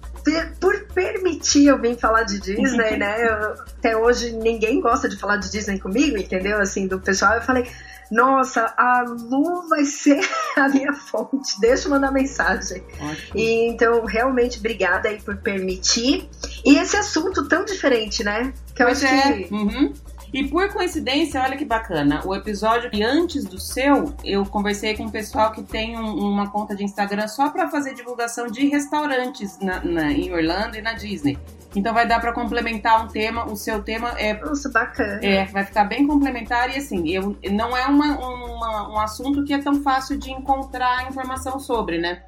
por 0.60 0.86
permitir 0.92 1.66
eu 1.66 1.80
vir 1.80 1.96
falar 1.96 2.24
de 2.24 2.40
Disney, 2.40 2.96
né? 2.96 3.28
Eu, 3.28 3.52
até 3.52 3.96
hoje 3.96 4.32
ninguém 4.32 4.80
gosta 4.80 5.08
de 5.08 5.16
falar 5.16 5.36
de 5.36 5.50
Disney 5.50 5.78
comigo, 5.78 6.18
entendeu? 6.18 6.58
Assim, 6.60 6.88
do 6.88 6.98
pessoal. 6.98 7.34
Eu 7.34 7.42
falei, 7.42 7.70
nossa, 8.10 8.74
a 8.76 9.04
Lu 9.06 9.68
vai 9.68 9.84
ser 9.84 10.20
a 10.56 10.68
minha 10.68 10.92
fonte, 10.92 11.58
deixa 11.60 11.86
eu 11.86 11.92
mandar 11.92 12.10
mensagem. 12.10 12.82
E, 13.34 13.68
então, 13.68 14.04
realmente, 14.04 14.58
obrigada 14.58 15.08
aí 15.08 15.20
por 15.20 15.36
permitir. 15.36 16.28
E 16.64 16.76
esse 16.76 16.96
assunto 16.96 17.48
tão 17.48 17.64
diferente, 17.64 18.22
né? 18.24 18.52
Que 18.74 18.82
eu 18.82 18.86
pois 18.86 19.02
acho 19.02 19.14
é. 19.14 19.32
que. 19.44 19.54
Uhum. 19.54 19.94
E 20.32 20.48
por 20.48 20.72
coincidência, 20.72 21.42
olha 21.42 21.58
que 21.58 21.64
bacana, 21.64 22.22
o 22.24 22.34
episódio 22.34 22.90
antes 23.04 23.44
do 23.44 23.60
seu, 23.60 24.14
eu 24.24 24.46
conversei 24.46 24.96
com 24.96 25.04
um 25.04 25.10
pessoal 25.10 25.52
que 25.52 25.62
tem 25.62 25.94
um, 25.98 26.14
uma 26.16 26.50
conta 26.50 26.74
de 26.74 26.82
Instagram 26.82 27.28
só 27.28 27.50
para 27.50 27.68
fazer 27.68 27.92
divulgação 27.94 28.46
de 28.46 28.66
restaurantes 28.66 29.58
na, 29.60 29.84
na, 29.84 30.10
em 30.10 30.32
Orlando 30.32 30.78
e 30.78 30.80
na 30.80 30.94
Disney. 30.94 31.38
Então 31.76 31.92
vai 31.92 32.06
dar 32.06 32.18
para 32.18 32.32
complementar 32.32 33.04
um 33.04 33.08
tema, 33.08 33.44
o 33.44 33.56
seu 33.56 33.82
tema 33.82 34.18
é. 34.18 34.32
Nossa, 34.34 34.70
bacana. 34.70 35.20
É, 35.22 35.44
vai 35.46 35.64
ficar 35.64 35.84
bem 35.84 36.06
complementar 36.06 36.74
e 36.74 36.78
assim, 36.78 37.10
eu, 37.10 37.36
não 37.50 37.76
é 37.76 37.86
uma, 37.86 38.18
uma, 38.18 38.88
um 38.90 38.98
assunto 39.00 39.44
que 39.44 39.52
é 39.52 39.58
tão 39.58 39.82
fácil 39.82 40.18
de 40.18 40.30
encontrar 40.30 41.08
informação 41.08 41.58
sobre, 41.58 41.98
né? 41.98 42.22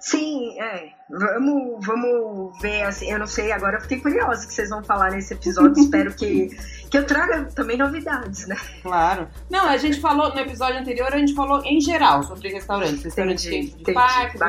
Sim, 0.00 0.58
é. 0.58 0.90
Vamos, 1.08 1.86
vamos 1.86 2.60
ver, 2.60 2.82
assim, 2.82 3.10
eu 3.10 3.18
não 3.18 3.26
sei, 3.26 3.52
agora 3.52 3.76
eu 3.76 3.80
fiquei 3.80 4.00
curiosa 4.00 4.46
que 4.46 4.52
vocês 4.52 4.70
vão 4.70 4.82
falar 4.82 5.10
nesse 5.10 5.34
episódio, 5.34 5.78
espero 5.82 6.12
que, 6.14 6.48
que 6.90 6.98
eu 6.98 7.06
traga 7.06 7.44
também 7.54 7.76
novidades, 7.76 8.46
né? 8.46 8.56
Claro. 8.82 9.28
Não, 9.50 9.68
a 9.68 9.76
gente 9.76 10.00
falou, 10.00 10.32
no 10.32 10.40
episódio 10.40 10.78
anterior, 10.78 11.12
a 11.12 11.18
gente 11.18 11.34
falou 11.34 11.62
em 11.64 11.80
geral 11.80 12.22
sobre 12.22 12.48
restaurantes, 12.48 13.02
restaurantes 13.02 13.46
entendi, 13.46 13.84
de 13.84 13.92
parques, 13.92 14.40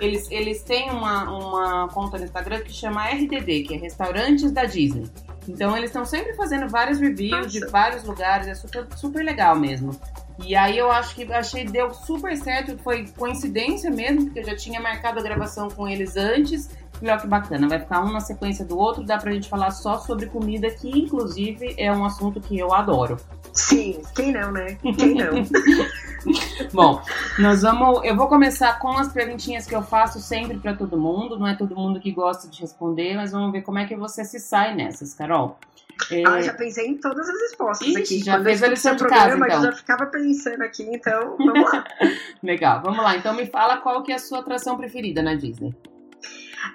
eles, 0.00 0.30
eles 0.30 0.62
têm 0.62 0.90
uma, 0.90 1.24
uma 1.24 1.88
conta 1.88 2.18
no 2.18 2.24
Instagram 2.24 2.60
que 2.60 2.72
chama 2.72 3.06
RDD, 3.06 3.64
que 3.64 3.74
é 3.74 3.78
Restaurantes 3.78 4.50
da 4.52 4.64
Disney. 4.64 5.10
Então 5.48 5.76
eles 5.76 5.90
estão 5.90 6.04
sempre 6.04 6.34
fazendo 6.34 6.68
vários 6.68 7.00
reviews 7.00 7.46
Nossa. 7.46 7.48
de 7.48 7.66
vários 7.66 8.04
lugares, 8.04 8.46
é 8.46 8.54
super, 8.54 8.86
super 8.96 9.24
legal 9.24 9.56
mesmo. 9.56 9.98
E 10.44 10.56
aí 10.56 10.78
eu 10.78 10.90
acho 10.90 11.14
que 11.14 11.30
achei 11.32 11.64
deu 11.64 11.92
super 11.92 12.36
certo, 12.36 12.78
foi 12.78 13.06
coincidência 13.16 13.90
mesmo, 13.90 14.24
porque 14.24 14.40
eu 14.40 14.44
já 14.44 14.56
tinha 14.56 14.80
marcado 14.80 15.18
a 15.18 15.22
gravação 15.22 15.68
com 15.68 15.86
eles 15.86 16.16
antes. 16.16 16.70
E 17.00 17.08
olha 17.08 17.18
que 17.18 17.26
bacana, 17.26 17.68
vai 17.68 17.80
ficar 17.80 18.04
um 18.04 18.12
na 18.12 18.20
sequência 18.20 18.64
do 18.64 18.78
outro, 18.78 19.02
dá 19.02 19.16
pra 19.16 19.32
gente 19.32 19.48
falar 19.48 19.70
só 19.70 19.98
sobre 19.98 20.26
comida, 20.26 20.70
que 20.70 20.88
inclusive 20.88 21.74
é 21.78 21.90
um 21.90 22.04
assunto 22.04 22.40
que 22.40 22.58
eu 22.58 22.72
adoro. 22.72 23.16
Sim, 23.52 24.00
quem 24.14 24.32
não, 24.32 24.52
né? 24.52 24.76
Quem 24.96 25.14
não? 25.14 25.30
Bom, 26.72 27.02
nós 27.38 27.62
vamos. 27.62 28.04
Eu 28.04 28.14
vou 28.14 28.28
começar 28.28 28.78
com 28.78 28.90
as 28.90 29.12
perguntinhas 29.12 29.66
que 29.66 29.74
eu 29.74 29.82
faço 29.82 30.20
sempre 30.20 30.58
para 30.58 30.74
todo 30.74 30.98
mundo. 30.98 31.38
Não 31.38 31.46
é 31.46 31.56
todo 31.56 31.74
mundo 31.74 31.98
que 31.98 32.12
gosta 32.12 32.48
de 32.48 32.60
responder, 32.60 33.16
mas 33.16 33.32
vamos 33.32 33.50
ver 33.50 33.62
como 33.62 33.78
é 33.78 33.86
que 33.86 33.96
você 33.96 34.24
se 34.24 34.38
sai 34.38 34.74
nessas, 34.74 35.14
Carol. 35.14 35.58
É... 36.10 36.22
Ah, 36.26 36.40
já 36.40 36.54
pensei 36.54 36.86
em 36.86 36.96
todas 36.96 37.28
as 37.28 37.40
respostas 37.40 37.88
Ixi, 37.88 37.98
aqui. 37.98 38.24
Já 38.24 38.34
Quando 38.34 38.44
fez 38.44 38.62
a 38.62 38.68
lição 38.68 38.92
de 38.92 38.98
programa, 38.98 39.46
casa, 39.46 39.58
então. 39.58 39.62
já 39.62 39.72
ficava 39.72 40.06
pensando 40.06 40.62
aqui, 40.62 40.82
então 40.84 41.36
vamos 41.36 41.72
lá. 41.72 41.84
Legal, 42.42 42.82
vamos 42.82 43.02
lá. 43.02 43.16
Então 43.16 43.34
me 43.34 43.46
fala 43.46 43.78
qual 43.78 44.02
que 44.02 44.12
é 44.12 44.14
a 44.14 44.18
sua 44.18 44.38
atração 44.40 44.76
preferida 44.76 45.22
na 45.22 45.34
Disney. 45.34 45.74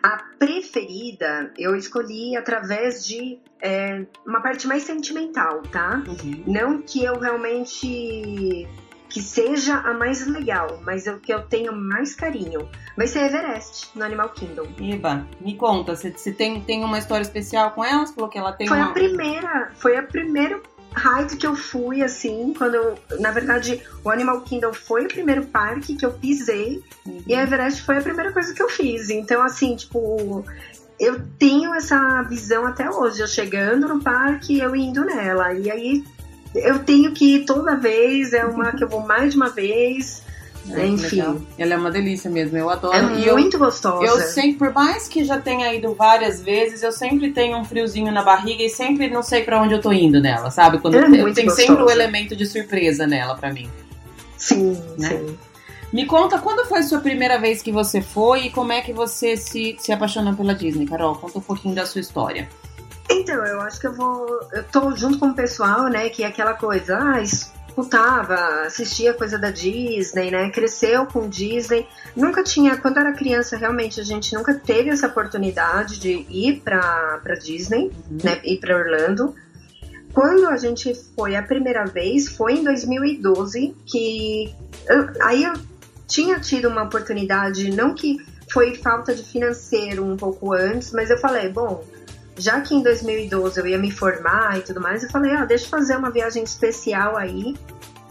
A 0.01 0.17
preferida 0.39 1.51
eu 1.57 1.75
escolhi 1.75 2.35
através 2.35 3.05
de 3.05 3.39
é, 3.61 4.05
uma 4.25 4.41
parte 4.41 4.67
mais 4.67 4.83
sentimental, 4.83 5.61
tá? 5.63 6.03
Uhum. 6.07 6.43
Não 6.47 6.81
que 6.81 7.03
eu 7.03 7.19
realmente 7.19 8.67
que 9.09 9.21
seja 9.21 9.75
a 9.77 9.93
mais 9.93 10.27
legal, 10.27 10.81
mas 10.83 11.07
o 11.07 11.19
que 11.19 11.33
eu 11.33 11.43
tenho 11.43 11.73
mais 11.73 12.13
carinho 12.13 12.67
vai 12.97 13.07
ser 13.07 13.27
Everest, 13.27 13.89
no 13.95 14.03
Animal 14.03 14.29
Kingdom. 14.29 14.67
Iba, 14.77 15.25
me 15.39 15.55
conta, 15.55 15.95
você 15.95 16.11
tem, 16.33 16.59
tem 16.59 16.83
uma 16.83 16.97
história 16.99 17.21
especial 17.21 17.71
com 17.71 17.83
ela? 17.83 18.05
Você 18.05 18.13
falou 18.13 18.29
que 18.29 18.37
ela 18.37 18.51
tem 18.51 18.67
Foi 18.67 18.77
uma... 18.77 18.89
a 18.89 18.91
primeira, 18.91 19.71
foi 19.75 19.95
a 19.95 20.03
primeira 20.03 20.61
ride 20.95 21.35
que 21.37 21.45
eu 21.45 21.55
fui, 21.55 22.01
assim, 22.01 22.53
quando 22.57 22.75
eu, 22.75 22.95
na 23.19 23.31
verdade, 23.31 23.81
o 24.03 24.09
Animal 24.09 24.41
Kingdom 24.41 24.73
foi 24.73 25.05
o 25.05 25.07
primeiro 25.07 25.45
parque 25.45 25.95
que 25.95 26.05
eu 26.05 26.11
pisei 26.11 26.81
uhum. 27.05 27.21
e 27.27 27.35
a 27.35 27.43
Everest 27.43 27.81
foi 27.83 27.97
a 27.97 28.01
primeira 28.01 28.31
coisa 28.31 28.53
que 28.53 28.61
eu 28.61 28.69
fiz. 28.69 29.09
Então, 29.09 29.41
assim, 29.41 29.75
tipo, 29.75 30.43
eu 30.99 31.21
tenho 31.37 31.73
essa 31.73 32.21
visão 32.23 32.65
até 32.65 32.89
hoje, 32.89 33.21
eu 33.21 33.27
chegando 33.27 33.87
no 33.87 34.01
parque, 34.01 34.59
eu 34.59 34.75
indo 34.75 35.03
nela. 35.03 35.53
E 35.53 35.69
aí 35.69 36.03
eu 36.55 36.79
tenho 36.79 37.11
que 37.13 37.35
ir 37.35 37.45
toda 37.45 37.75
vez, 37.75 38.33
é 38.33 38.45
uma 38.45 38.71
que 38.71 38.83
eu 38.83 38.87
vou 38.87 39.01
mais 39.01 39.31
de 39.31 39.37
uma 39.37 39.49
vez. 39.49 40.23
Enfim. 40.67 41.17
Legal. 41.17 41.37
Ela 41.57 41.73
é 41.73 41.77
uma 41.77 41.91
delícia 41.91 42.29
mesmo, 42.29 42.57
eu 42.57 42.69
adoro. 42.69 42.95
É 42.95 43.27
e 43.27 43.31
muito 43.31 43.55
eu, 43.55 43.59
gostosa. 43.59 44.03
Eu 44.03 44.19
sempre, 44.19 44.57
por 44.57 44.73
mais 44.73 45.07
que 45.07 45.23
já 45.23 45.39
tenha 45.39 45.73
ido 45.73 45.93
várias 45.93 46.41
vezes, 46.41 46.81
eu 46.81 46.91
sempre 46.91 47.31
tenho 47.31 47.57
um 47.57 47.63
friozinho 47.63 48.11
na 48.11 48.23
barriga 48.23 48.63
e 48.63 48.69
sempre 48.69 49.09
não 49.09 49.21
sei 49.21 49.43
para 49.43 49.61
onde 49.61 49.75
eu 49.75 49.81
tô 49.81 49.91
indo 49.91 50.19
nela, 50.19 50.49
sabe? 50.49 50.79
Quando 50.79 50.95
é 50.95 51.21
eu, 51.21 51.33
tem 51.33 51.49
sempre 51.49 51.83
o 51.83 51.85
um 51.85 51.89
elemento 51.89 52.35
de 52.35 52.45
surpresa 52.45 53.05
nela 53.05 53.35
para 53.35 53.53
mim. 53.53 53.69
Sim, 54.37 54.81
né? 54.97 55.09
sim. 55.09 55.37
Me 55.93 56.05
conta 56.05 56.39
quando 56.39 56.67
foi 56.67 56.79
a 56.79 56.83
sua 56.83 56.99
primeira 56.99 57.39
vez 57.39 57.61
que 57.61 57.71
você 57.71 58.01
foi 58.01 58.47
e 58.47 58.49
como 58.49 58.73
é 58.73 58.81
que 58.81 58.91
você 58.91 59.37
se, 59.37 59.77
se 59.79 59.93
apaixonou 59.93 60.33
pela 60.33 60.53
Disney, 60.53 60.85
Carol? 60.85 61.15
Conta 61.15 61.37
um 61.37 61.41
pouquinho 61.41 61.75
da 61.75 61.85
sua 61.85 62.01
história. 62.01 62.49
Então, 63.09 63.45
eu 63.45 63.61
acho 63.61 63.79
que 63.79 63.87
eu 63.87 63.93
vou. 63.93 64.27
Eu 64.51 64.63
tô 64.63 64.95
junto 64.95 65.19
com 65.19 65.27
o 65.27 65.33
pessoal, 65.33 65.87
né? 65.87 66.09
Que 66.09 66.23
é 66.23 66.27
aquela 66.27 66.53
coisa, 66.53 66.97
ah, 66.97 67.21
escutava, 67.75 68.65
assistia 68.65 69.13
coisa 69.13 69.37
da 69.37 69.51
Disney, 69.51 70.31
né? 70.31 70.49
Cresceu 70.49 71.05
com 71.05 71.27
Disney. 71.27 71.85
Nunca 72.15 72.41
tinha, 72.41 72.77
quando 72.77 72.97
era 72.99 73.11
criança, 73.11 73.57
realmente 73.57 73.99
a 73.99 74.03
gente 74.03 74.33
nunca 74.33 74.53
teve 74.53 74.89
essa 74.89 75.07
oportunidade 75.07 75.99
de 75.99 76.25
ir 76.29 76.61
pra, 76.61 77.19
pra 77.21 77.35
Disney, 77.35 77.91
uhum. 78.09 78.17
né? 78.23 78.39
Ir 78.45 78.59
pra 78.59 78.77
Orlando. 78.77 79.35
Quando 80.13 80.47
a 80.47 80.55
gente 80.55 80.95
foi 81.13 81.35
a 81.35 81.43
primeira 81.43 81.83
vez, 81.85 82.29
foi 82.29 82.53
em 82.53 82.63
2012, 82.63 83.75
que 83.85 84.55
eu, 84.87 85.09
aí 85.21 85.43
eu 85.43 85.53
tinha 86.07 86.39
tido 86.39 86.69
uma 86.69 86.83
oportunidade, 86.83 87.69
não 87.71 87.93
que 87.93 88.17
foi 88.49 88.75
falta 88.75 89.13
de 89.13 89.23
financeiro 89.23 90.05
um 90.05 90.15
pouco 90.15 90.53
antes, 90.53 90.93
mas 90.93 91.09
eu 91.09 91.17
falei, 91.17 91.49
bom, 91.49 91.83
já 92.37 92.61
que 92.61 92.75
em 92.75 92.81
2012 92.81 93.59
eu 93.59 93.67
ia 93.67 93.77
me 93.77 93.91
formar 93.91 94.57
e 94.57 94.61
tudo 94.61 94.81
mais, 94.81 95.03
eu 95.03 95.09
falei, 95.09 95.31
ah, 95.33 95.45
deixa 95.45 95.65
eu 95.65 95.69
fazer 95.69 95.97
uma 95.97 96.11
viagem 96.11 96.43
especial 96.43 97.15
aí, 97.15 97.55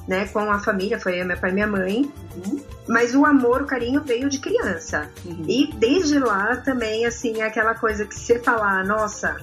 né, 0.07 0.27
com 0.29 0.51
a 0.51 0.59
família, 0.59 0.99
foi 0.99 1.23
meu 1.25 1.37
pai 1.37 1.51
e 1.51 1.55
minha 1.55 1.67
mãe. 1.67 2.13
Uhum. 2.37 2.61
Mas 2.87 3.15
o 3.15 3.25
amor, 3.25 3.63
o 3.63 3.67
carinho 3.67 4.03
veio 4.03 4.29
de 4.29 4.39
criança. 4.39 5.11
Uhum. 5.25 5.45
E 5.49 5.73
desde 5.75 6.19
lá 6.19 6.57
também, 6.57 7.07
assim, 7.07 7.41
é 7.41 7.47
aquela 7.47 7.75
coisa 7.75 8.05
que 8.05 8.15
você 8.15 8.39
falar, 8.39 8.85
nossa, 8.85 9.37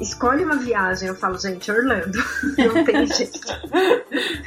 escolhe 0.00 0.44
uma 0.44 0.56
viagem, 0.56 1.08
eu 1.08 1.14
falo, 1.14 1.38
gente, 1.38 1.70
Orlando. 1.70 2.18
Não 2.58 2.84
tem 2.84 3.06
jeito. 3.06 3.40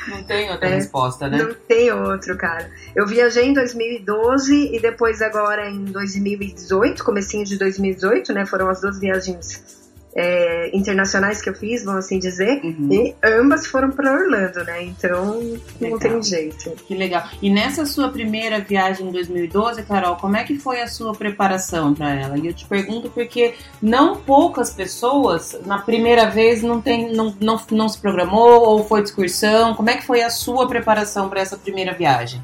Não 0.07 0.23
tem 0.23 0.51
outra 0.51 0.69
é, 0.69 0.75
resposta, 0.75 1.27
né? 1.27 1.37
Não 1.37 1.53
tem 1.53 1.91
outro, 1.91 2.37
cara. 2.37 2.69
Eu 2.95 3.07
viajei 3.07 3.45
em 3.45 3.53
2012 3.53 4.75
e 4.75 4.79
depois 4.79 5.21
agora 5.21 5.69
em 5.69 5.85
2018, 5.85 7.03
comecinho 7.03 7.45
de 7.45 7.57
2018, 7.57 8.33
né? 8.33 8.45
Foram 8.45 8.69
as 8.69 8.81
duas 8.81 8.99
viagens 8.99 9.86
é, 10.15 10.75
internacionais 10.75 11.41
que 11.41 11.49
eu 11.49 11.53
fiz, 11.53 11.83
vamos 11.83 12.05
assim 12.05 12.17
dizer, 12.17 12.61
uhum. 12.63 12.89
e 12.91 13.15
ambas 13.23 13.67
foram 13.67 13.91
para 13.91 14.11
Orlando, 14.11 14.63
né? 14.63 14.83
Então 14.83 15.39
legal. 15.79 15.91
não 15.91 15.99
tem 15.99 16.23
jeito. 16.23 16.71
Que 16.87 16.95
legal. 16.95 17.23
E 17.41 17.49
nessa 17.49 17.85
sua 17.85 18.09
primeira 18.09 18.59
viagem 18.59 19.07
em 19.07 19.11
2012, 19.11 19.83
Carol, 19.83 20.15
como 20.15 20.35
é 20.35 20.43
que 20.43 20.57
foi 20.57 20.81
a 20.81 20.87
sua 20.87 21.13
preparação 21.13 21.93
para 21.93 22.13
ela? 22.13 22.37
E 22.37 22.47
eu 22.47 22.53
te 22.53 22.65
pergunto 22.65 23.09
porque 23.09 23.53
não 23.81 24.15
poucas 24.15 24.71
pessoas 24.71 25.57
na 25.65 25.79
primeira 25.79 26.29
vez 26.29 26.63
não 26.63 26.81
tem, 26.81 27.13
não, 27.13 27.35
não, 27.39 27.61
não 27.71 27.89
se 27.89 27.99
programou 27.99 28.61
ou 28.61 28.83
foi 28.83 29.01
de 29.01 29.09
excursão. 29.09 29.75
Como 29.75 29.89
é 29.89 29.97
que 29.97 30.05
foi 30.05 30.21
a 30.21 30.29
sua 30.29 30.67
preparação 30.67 31.29
para 31.29 31.41
essa 31.41 31.57
primeira 31.57 31.93
viagem? 31.93 32.41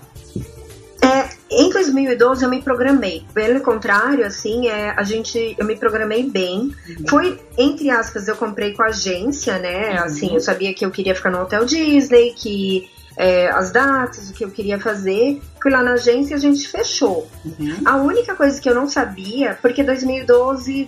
É, 1.04 1.30
em 1.52 1.70
2012 1.70 2.44
eu 2.44 2.50
me 2.50 2.62
programei. 2.62 3.26
Pelo 3.34 3.60
contrário, 3.62 4.26
assim, 4.26 4.68
é, 4.68 4.92
a 4.92 5.04
gente, 5.04 5.56
eu 5.58 5.66
me 5.66 5.76
programei 5.76 6.24
bem. 6.24 6.74
Uhum. 6.88 7.08
Foi, 7.10 7.40
entre 7.58 7.90
aspas, 7.90 8.28
eu 8.28 8.36
comprei 8.36 8.74
com 8.74 8.84
a 8.84 8.88
agência, 8.88 9.60
né? 9.60 9.92
Uhum. 9.92 10.04
Assim, 10.04 10.34
eu 10.34 10.40
sabia 10.40 10.74
que 10.74 10.86
eu 10.86 10.92
queria 10.92 11.14
ficar 11.14 11.30
no 11.30 11.42
Hotel 11.42 11.66
Disney, 11.66 12.34
que 12.34 12.90
é, 13.18 13.50
as 13.50 13.72
datas, 13.72 14.30
o 14.30 14.34
que 14.34 14.46
eu 14.46 14.52
queria 14.52 14.80
fazer. 14.80 15.42
Fui 15.62 15.72
lá 15.72 15.84
na 15.84 15.94
agência 15.94 16.34
e 16.34 16.38
a 16.38 16.40
gente 16.40 16.68
fechou. 16.68 17.28
Uhum. 17.46 17.76
A 17.86 17.98
única 17.98 18.36
coisa 18.36 18.60
que 18.60 18.70
eu 18.70 18.76
não 18.76 18.88
sabia, 18.88 19.58
porque 19.62 19.84
2012 19.84 20.88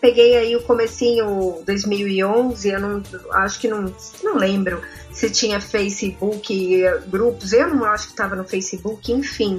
peguei 0.00 0.36
aí 0.36 0.56
o 0.56 0.62
comecinho 0.62 1.62
2011, 1.66 2.68
eu 2.68 2.80
não 2.80 3.02
acho 3.32 3.60
que 3.60 3.68
não, 3.68 3.92
não 4.22 4.36
lembro 4.36 4.80
se 5.18 5.28
tinha 5.30 5.60
Facebook, 5.60 6.80
grupos, 7.08 7.52
eu 7.52 7.74
não 7.74 7.84
acho 7.84 8.04
que 8.04 8.12
estava 8.12 8.36
no 8.36 8.44
Facebook, 8.44 9.12
enfim. 9.12 9.58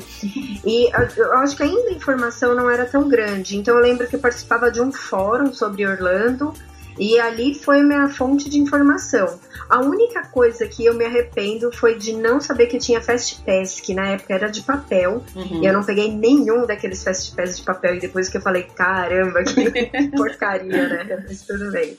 E 0.65 0.89
eu 1.17 1.33
acho 1.39 1.57
que 1.57 1.63
ainda 1.63 1.89
a 1.89 1.93
informação 1.93 2.55
não 2.55 2.69
era 2.69 2.85
tão 2.85 3.09
grande. 3.09 3.57
Então 3.57 3.75
eu 3.75 3.81
lembro 3.81 4.07
que 4.07 4.15
eu 4.15 4.19
participava 4.21 4.71
de 4.71 4.79
um 4.79 4.89
fórum 4.89 5.53
sobre 5.53 5.85
Orlando 5.85 6.53
e 6.99 7.17
ali 7.17 7.55
foi 7.55 7.81
minha 7.81 8.09
fonte 8.09 8.49
de 8.49 8.59
informação. 8.59 9.39
A 9.69 9.79
única 9.79 10.23
coisa 10.27 10.67
que 10.67 10.85
eu 10.85 10.93
me 10.93 11.05
arrependo 11.05 11.71
foi 11.71 11.97
de 11.97 12.13
não 12.13 12.41
saber 12.41 12.67
que 12.67 12.77
tinha 12.77 13.01
Fast 13.01 13.41
Pass, 13.43 13.79
que 13.79 13.93
na 13.93 14.09
época 14.09 14.33
era 14.33 14.49
de 14.49 14.61
papel, 14.61 15.23
uhum. 15.35 15.63
e 15.63 15.65
eu 15.65 15.73
não 15.73 15.83
peguei 15.83 16.11
nenhum 16.11 16.65
daqueles 16.65 17.03
Fast 17.03 17.35
Pass 17.35 17.57
de 17.57 17.63
papel, 17.63 17.95
e 17.95 17.99
depois 17.99 18.27
que 18.27 18.37
eu 18.37 18.41
falei, 18.41 18.63
caramba, 18.63 19.43
que 19.43 20.09
porcaria, 20.17 20.89
né? 20.89 21.23
Mas 21.25 21.43
tudo 21.43 21.71
bem. 21.71 21.97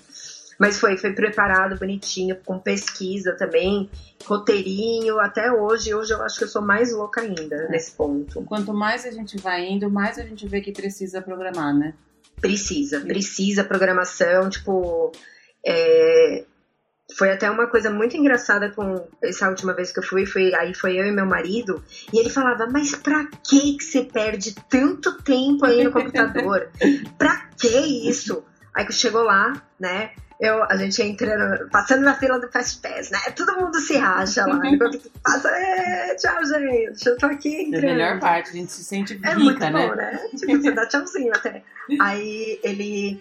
Mas 0.59 0.79
foi, 0.79 0.99
foi 0.99 1.13
preparado 1.15 1.79
bonitinho, 1.79 2.37
com 2.45 2.59
pesquisa 2.59 3.33
também, 3.33 3.89
roteirinho, 4.27 5.19
até 5.19 5.51
hoje. 5.51 5.95
Hoje 5.95 6.13
eu 6.13 6.23
acho 6.23 6.37
que 6.37 6.45
eu 6.45 6.49
sou 6.49 6.61
mais 6.61 6.93
louca 6.93 7.23
ainda 7.23 7.57
é. 7.57 7.69
nesse 7.71 7.93
ponto. 7.93 8.43
Quanto 8.43 8.75
mais 8.75 9.07
a 9.07 9.11
gente 9.11 9.39
vai 9.39 9.67
indo, 9.67 9.91
mais 9.91 10.19
a 10.19 10.23
gente 10.23 10.47
vê 10.47 10.61
que 10.61 10.71
precisa 10.71 11.23
programar, 11.23 11.75
né? 11.75 11.95
Precisa, 12.41 13.01
precisa 13.01 13.65
programação, 13.65 14.49
tipo. 14.49 15.13
É, 15.65 16.45
foi 17.17 17.33
até 17.33 17.51
uma 17.51 17.67
coisa 17.67 17.91
muito 17.91 18.17
engraçada 18.17 18.71
com 18.71 19.07
essa 19.23 19.49
última 19.49 19.75
vez 19.75 19.93
que 19.93 19.99
eu 19.99 20.03
fui, 20.03 20.25
foi 20.25 20.55
aí 20.55 20.73
foi 20.75 20.97
eu 20.99 21.07
e 21.07 21.13
meu 21.13 21.27
marido, 21.27 21.83
e 22.13 22.19
ele 22.19 22.31
falava: 22.31 22.67
"Mas 22.71 22.95
pra 22.95 23.27
que 23.27 23.77
que 23.77 23.85
você 23.85 24.03
perde 24.03 24.55
tanto 24.69 25.21
tempo 25.23 25.65
aí 25.67 25.85
no 25.85 25.93
computador? 25.93 26.71
pra 27.19 27.49
que 27.59 28.09
isso?" 28.09 28.45
Aí 28.75 28.87
que 28.87 28.93
chegou 28.93 29.23
lá, 29.23 29.61
né? 29.79 30.13
Eu, 30.41 30.65
a 30.65 30.77
gente 30.77 31.03
entrando, 31.03 31.69
passando 31.69 32.03
na 32.03 32.15
fila 32.15 32.41
do 32.41 32.51
Fast 32.51 32.81
Pass, 32.81 33.11
né? 33.11 33.19
Todo 33.37 33.61
mundo 33.61 33.79
se 33.79 33.99
racha 33.99 34.47
lá. 34.47 34.67
Enquanto 34.67 34.99
passa, 35.23 35.51
é, 35.51 36.15
tchau, 36.15 36.43
gente, 36.47 37.07
eu 37.07 37.19
tô 37.19 37.27
aqui 37.27 37.65
entrando. 37.65 37.85
É 37.85 37.91
a 37.91 37.95
melhor 37.95 38.21
parte, 38.21 38.49
a 38.49 38.53
gente 38.55 38.73
se 38.73 38.83
sente 38.83 39.15
rica, 39.15 39.31
é 39.31 39.35
muito 39.35 39.61
né? 39.61 39.71
bom, 39.71 39.95
né? 39.95 40.19
Tipo, 40.35 40.57
você 40.57 40.71
dá 40.73 40.87
tchauzinho 40.87 41.33
até. 41.35 41.63
Aí 42.01 42.59
ele... 42.63 43.21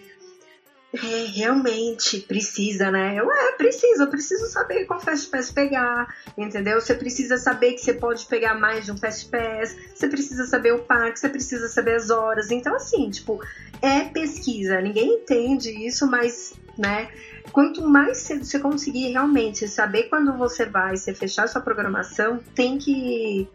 É, 0.92 1.26
realmente 1.26 2.18
precisa, 2.20 2.90
né? 2.90 3.14
Eu, 3.16 3.30
é, 3.30 3.52
preciso, 3.52 4.02
eu 4.02 4.08
preciso 4.08 4.46
saber 4.46 4.86
qual 4.86 4.98
Fast 4.98 5.28
Pass 5.28 5.52
pegar, 5.52 6.12
entendeu? 6.36 6.80
Você 6.80 6.94
precisa 6.94 7.36
saber 7.36 7.74
que 7.74 7.80
você 7.80 7.94
pode 7.94 8.26
pegar 8.26 8.54
mais 8.54 8.84
de 8.84 8.90
um 8.90 8.96
Fast 8.96 9.28
Pass, 9.28 9.76
você 9.94 10.08
precisa 10.08 10.44
saber 10.46 10.72
o 10.72 10.80
parque, 10.80 11.20
você 11.20 11.28
precisa 11.28 11.68
saber 11.68 11.94
as 11.94 12.10
horas. 12.10 12.50
Então, 12.50 12.74
assim, 12.74 13.08
tipo, 13.08 13.40
é 13.80 14.00
pesquisa. 14.06 14.80
Ninguém 14.80 15.14
entende 15.14 15.70
isso, 15.70 16.10
mas 16.10 16.54
né? 16.76 17.08
Quanto 17.52 17.82
mais 17.82 18.18
cedo 18.18 18.44
você 18.44 18.58
conseguir 18.58 19.12
realmente 19.12 19.68
saber 19.68 20.04
quando 20.04 20.36
você 20.36 20.64
vai, 20.66 20.96
você 20.96 21.14
fechar 21.14 21.48
sua 21.48 21.60
programação, 21.60 22.40
tem 22.54 22.78
que 22.78 23.48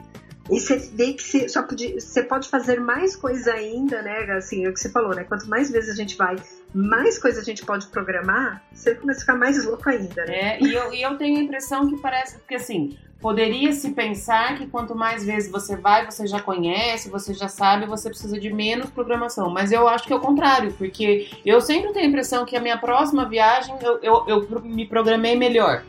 e 0.50 0.60
você 0.60 0.78
vê 0.78 1.14
que 1.14 1.24
você, 1.24 1.50
só 1.50 1.64
pode, 1.64 1.94
você 1.94 2.22
pode 2.22 2.48
fazer 2.50 2.80
mais 2.80 3.16
coisa 3.16 3.52
ainda, 3.52 4.02
né? 4.04 4.32
Assim, 4.32 4.66
é 4.66 4.70
o 4.70 4.74
que 4.74 4.80
você 4.80 4.90
falou, 4.90 5.16
né? 5.16 5.24
Quanto 5.24 5.50
mais 5.50 5.72
vezes 5.72 5.90
a 5.90 5.96
gente 5.96 6.16
vai, 6.16 6.36
mais 6.76 7.18
coisa 7.18 7.40
a 7.40 7.44
gente 7.44 7.66
pode 7.66 7.88
programar, 7.88 8.62
você 8.74 8.96
começa 8.96 9.20
a 9.20 9.22
ficar 9.22 9.36
mais 9.36 9.64
louco 9.64 9.90
ainda, 9.90 10.26
né? 10.26 10.58
É, 10.58 10.62
e 10.62 10.74
eu, 10.74 10.94
e 10.94 11.02
eu 11.02 11.18
tenho 11.18 11.40
a 11.40 11.42
impressão 11.42 11.88
que 11.88 11.98
parece, 12.02 12.38
porque 12.38 12.56
assim, 12.56 12.98
poderia 13.22 13.72
se 13.72 13.92
pensar 13.92 14.58
que 14.58 14.68
quanto 14.68 14.94
mais 14.94 15.26
vezes 15.26 15.50
você 15.50 15.78
vai, 15.78 16.06
você 16.06 16.28
já 16.28 16.42
conhece, 16.42 17.10
você 17.10 17.34
já 17.34 17.48
sabe, 17.48 17.86
você 17.86 18.10
precisa 18.10 18.38
de 18.38 18.54
menos 18.54 18.90
programação. 18.90 19.50
Mas 19.50 19.72
eu 19.72 19.88
acho 19.88 20.06
que 20.06 20.12
é 20.12 20.16
o 20.18 20.20
contrário, 20.20 20.74
porque 20.74 21.30
eu 21.46 21.62
sempre 21.62 21.94
tenho 21.94 22.06
a 22.06 22.10
impressão 22.10 22.46
que 22.46 22.58
a 22.58 22.62
minha 22.62 22.78
próxima 22.78 23.28
viagem 23.28 23.76
eu, 23.82 24.00
eu, 24.02 24.26
eu 24.28 24.62
me 24.62 24.86
programei 24.86 25.36
melhor. 25.36 25.84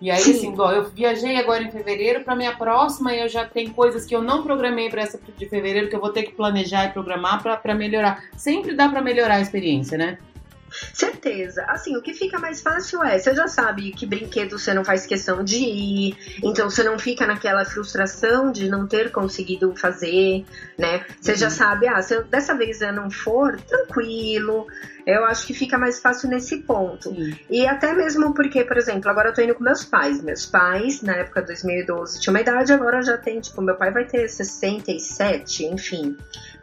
E 0.00 0.10
aí, 0.10 0.20
Sim. 0.20 0.30
assim, 0.32 0.52
igual 0.52 0.72
eu 0.72 0.90
viajei 0.90 1.36
agora 1.36 1.62
em 1.62 1.70
fevereiro, 1.70 2.24
para 2.24 2.36
minha 2.36 2.56
próxima 2.56 3.14
eu 3.14 3.28
já 3.28 3.44
tenho 3.44 3.72
coisas 3.72 4.04
que 4.04 4.14
eu 4.14 4.22
não 4.22 4.42
programei 4.42 4.88
para 4.88 5.02
essa 5.02 5.18
de 5.36 5.48
fevereiro 5.48 5.88
que 5.88 5.96
eu 5.96 6.00
vou 6.00 6.12
ter 6.12 6.22
que 6.22 6.32
planejar 6.32 6.86
e 6.86 6.92
programar 6.92 7.42
para 7.42 7.74
melhorar. 7.74 8.24
Sempre 8.36 8.74
dá 8.74 8.88
para 8.88 9.02
melhorar 9.02 9.36
a 9.36 9.40
experiência, 9.40 9.98
né? 9.98 10.18
Certeza. 10.92 11.64
Assim, 11.68 11.96
o 11.96 12.02
que 12.02 12.12
fica 12.12 12.38
mais 12.38 12.60
fácil 12.60 13.02
é, 13.02 13.18
você 13.18 13.34
já 13.34 13.48
sabe 13.48 13.90
que 13.92 14.06
brinquedo 14.06 14.58
você 14.58 14.74
não 14.74 14.84
faz 14.84 15.06
questão 15.06 15.42
de 15.42 15.56
ir, 15.56 16.16
então 16.42 16.68
você 16.68 16.82
não 16.82 16.98
fica 16.98 17.26
naquela 17.26 17.64
frustração 17.64 18.52
de 18.52 18.68
não 18.68 18.86
ter 18.86 19.10
conseguido 19.10 19.74
fazer, 19.76 20.44
né? 20.76 21.04
Você 21.20 21.32
uhum. 21.32 21.38
já 21.38 21.50
sabe, 21.50 21.88
ah, 21.88 22.02
se 22.02 22.22
dessa 22.24 22.54
vez 22.54 22.80
eu 22.80 22.92
não 22.92 23.10
for, 23.10 23.58
tranquilo. 23.62 24.66
Eu 25.08 25.24
acho 25.24 25.46
que 25.46 25.54
fica 25.54 25.78
mais 25.78 26.00
fácil 26.00 26.28
nesse 26.28 26.58
ponto. 26.58 27.14
Sim. 27.14 27.34
E 27.48 27.66
até 27.66 27.94
mesmo 27.94 28.34
porque, 28.34 28.62
por 28.64 28.76
exemplo, 28.76 29.10
agora 29.10 29.30
eu 29.30 29.34
tô 29.34 29.40
indo 29.40 29.54
com 29.54 29.64
meus 29.64 29.84
pais. 29.84 30.22
Meus 30.22 30.44
pais, 30.44 31.00
na 31.02 31.14
época 31.16 31.40
de 31.40 31.46
2012, 31.48 32.20
tinha 32.20 32.32
uma 32.32 32.40
idade, 32.40 32.72
agora 32.72 33.00
já 33.00 33.16
tem, 33.16 33.40
tipo, 33.40 33.62
meu 33.62 33.74
pai 33.76 33.90
vai 33.90 34.04
ter 34.04 34.28
67, 34.28 35.64
enfim 35.64 36.16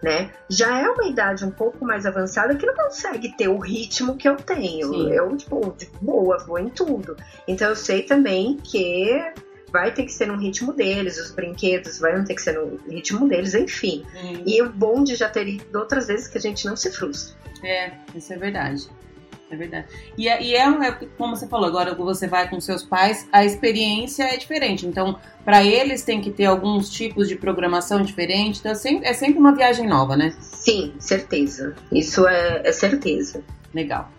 né? 0.06 0.30
Já 0.48 0.80
é 0.80 0.88
uma 0.88 1.08
idade 1.08 1.44
um 1.44 1.50
pouco 1.50 1.84
mais 1.84 2.06
avançada 2.06 2.56
que 2.56 2.66
não 2.66 2.76
consegue 2.76 3.36
ter 3.36 3.48
o 3.48 3.58
ritmo 3.58 4.16
que 4.16 4.30
eu 4.30 4.36
tenho. 4.36 4.90
Sim. 4.90 5.12
Eu, 5.12 5.36
tipo, 5.36 5.76
de 5.76 5.88
boa, 6.00 6.38
vou 6.46 6.60
em 6.60 6.70
tudo. 6.70 7.18
Então 7.48 7.70
eu 7.70 7.76
sei 7.76 8.04
também 8.04 8.58
que 8.58 9.20
vai 9.76 9.92
ter 9.92 10.04
que 10.04 10.14
ser 10.14 10.28
no 10.28 10.38
ritmo 10.38 10.72
deles, 10.72 11.20
os 11.20 11.32
brinquedos 11.32 12.00
vão 12.00 12.24
ter 12.24 12.34
que 12.34 12.42
ser 12.42 12.54
no 12.54 12.80
ritmo 12.90 13.28
deles, 13.28 13.54
enfim. 13.54 14.06
E 14.46 14.62
o 14.62 14.70
bom 14.70 15.04
de 15.04 15.16
já 15.18 15.28
ter 15.28 15.46
ido 15.50 15.78
outras 15.78 16.08
vezes 16.08 16.30
que 16.30 16.38
a 16.38 16.42
gente 16.42 16.66
não 16.66 16.78
se 16.78 16.90
frustra. 16.92 17.36
É, 17.62 17.92
isso 18.16 18.32
é 18.32 18.38
verdade. 18.38 18.90
É 19.52 19.56
verdade. 19.58 19.88
E, 20.18 20.30
é, 20.30 20.42
e 20.42 20.56
é, 20.56 20.64
é, 20.64 20.92
como 21.18 21.36
você 21.36 21.46
falou, 21.46 21.68
agora 21.68 21.94
você 21.94 22.26
vai 22.26 22.50
com 22.50 22.62
seus 22.62 22.84
pais, 22.84 23.28
a 23.34 23.44
experiência 23.44 24.24
é 24.24 24.38
diferente. 24.38 24.88
Então, 24.88 25.20
para 25.44 25.62
eles 25.62 26.04
tem 26.04 26.22
que 26.22 26.32
ter 26.32 26.46
alguns 26.46 26.90
tipos 26.90 27.28
de 27.28 27.36
programação 27.36 28.02
diferente. 28.02 28.60
Então, 28.60 28.72
é 28.72 28.76
sempre, 28.76 29.06
é 29.06 29.14
sempre 29.14 29.38
uma 29.38 29.54
viagem 29.54 29.88
nova, 29.88 30.16
né? 30.16 30.34
Sim, 30.40 30.94
certeza. 31.00 31.76
Isso 31.92 32.26
é, 32.26 32.62
é 32.64 32.72
certeza. 32.72 33.44
Legal. 33.74 34.10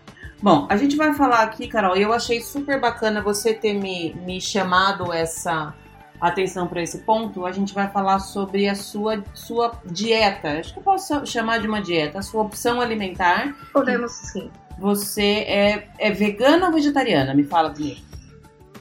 Bom, 0.42 0.66
a 0.68 0.76
gente 0.76 0.96
vai 0.96 1.14
falar 1.14 1.42
aqui, 1.42 1.66
Carol, 1.66 1.96
e 1.96 2.02
eu 2.02 2.12
achei 2.12 2.40
super 2.40 2.78
bacana 2.78 3.22
você 3.22 3.54
ter 3.54 3.72
me, 3.72 4.14
me 4.24 4.40
chamado 4.40 5.12
essa 5.12 5.74
atenção 6.20 6.66
para 6.66 6.82
esse 6.82 6.98
ponto. 6.98 7.46
A 7.46 7.52
gente 7.52 7.72
vai 7.72 7.88
falar 7.90 8.18
sobre 8.18 8.68
a 8.68 8.74
sua, 8.74 9.22
sua 9.34 9.72
dieta. 9.84 10.58
Acho 10.60 10.74
que 10.74 10.78
eu 10.78 10.82
posso 10.82 11.26
chamar 11.26 11.58
de 11.58 11.66
uma 11.66 11.80
dieta, 11.80 12.18
a 12.18 12.22
sua 12.22 12.42
opção 12.42 12.80
alimentar. 12.80 13.54
Podemos 13.72 14.12
sim. 14.12 14.50
Você 14.78 15.44
é, 15.48 15.88
é 15.98 16.10
vegana 16.10 16.66
ou 16.66 16.72
vegetariana? 16.72 17.34
Me 17.34 17.44
fala 17.44 17.70
comigo. 17.70 18.05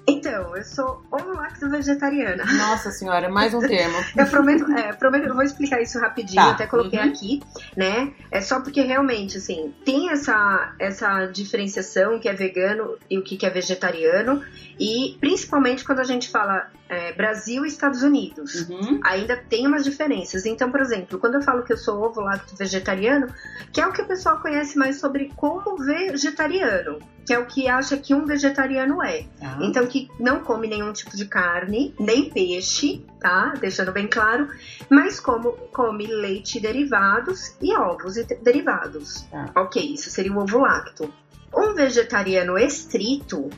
Então, 0.08 0.56
eu 0.56 0.64
sou 0.64 1.04
ovo-lacto 1.12 1.68
vegetariana. 1.70 2.46
Nossa 2.46 2.92
senhora, 2.92 3.28
mais 3.28 3.54
um 3.54 3.60
termo. 3.60 3.98
eu 4.16 4.28
prometo, 4.28 4.72
é, 4.72 4.94
prometo, 4.94 5.28
eu 5.28 5.34
vou 5.34 5.44
explicar 5.44 5.82
isso 5.82 6.00
rapidinho, 6.00 6.44
tá. 6.44 6.52
até 6.52 6.68
coloquei 6.68 7.00
uhum. 7.00 7.10
aqui, 7.10 7.42
né? 7.76 8.14
É 8.30 8.40
só 8.40 8.62
porque 8.62 8.82
realmente, 8.82 9.38
assim, 9.38 9.74
tem 9.84 10.12
essa, 10.12 10.76
essa 10.80 11.26
diferenciação 11.26 12.20
que 12.20 12.30
é 12.30 12.34
vegano 12.34 12.98
e 13.10 13.18
o 13.18 13.24
que 13.24 13.44
é 13.46 13.50
vegetariano, 13.50 14.44
e 14.80 15.18
principalmente 15.20 15.84
quando 15.84 16.00
a 16.00 16.04
gente 16.04 16.30
fala 16.30 16.70
é, 16.88 17.14
Brasil 17.14 17.66
e 17.66 17.68
Estados 17.68 18.02
Unidos, 18.02 18.70
uhum. 18.70 19.00
ainda 19.04 19.36
tem 19.38 19.66
umas 19.68 19.84
diferenças. 19.84 20.46
Então, 20.46 20.72
por 20.72 20.82
exemplo, 20.82 21.20
quando 21.20 21.36
eu 21.36 21.42
falo 21.42 21.64
que 21.64 21.74
eu 21.74 21.78
sou 21.78 22.04
ovo-lacto 22.04 22.56
vegetariano, 22.56 23.28
que 23.72 23.82
é 23.82 23.88
o 23.88 23.92
que 23.92 24.02
o 24.02 24.08
pessoal 24.08 24.40
conhece 24.40 24.78
mais 24.78 25.00
sobre 25.00 25.32
como 25.36 25.78
vegetariano 25.78 27.00
que 27.26 27.34
é 27.34 27.40
o 27.40 27.46
que 27.46 27.68
acha 27.68 27.98
que 27.98 28.14
um 28.14 28.26
vegetariano 28.26 29.04
é. 29.04 29.26
Ah. 29.42 29.58
Então, 29.62 29.88
que 29.88 30.08
não 30.20 30.42
come 30.42 30.68
nenhum 30.68 30.94
tipo 30.94 31.18
de 31.18 31.26
carne, 31.26 31.94
nem 32.00 32.30
peixe, 32.30 33.04
tá? 33.20 33.54
Deixando 33.60 33.92
bem 33.92 34.08
claro, 34.08 34.48
mas 34.90 35.20
como 35.20 35.54
come 35.74 36.06
leite 36.06 36.60
e 36.60 36.62
derivados 36.62 37.56
e 37.60 37.76
ovos 37.76 38.16
e 38.18 38.24
derivados. 38.24 39.26
Ah. 39.34 39.50
Ok, 39.56 39.82
isso 39.82 40.10
seria 40.12 40.32
o 40.32 40.38
ovo 40.38 40.60
lacto. 40.60 41.12
Um 41.54 41.74
vegetariano 41.74 42.58
estrito 42.58 43.50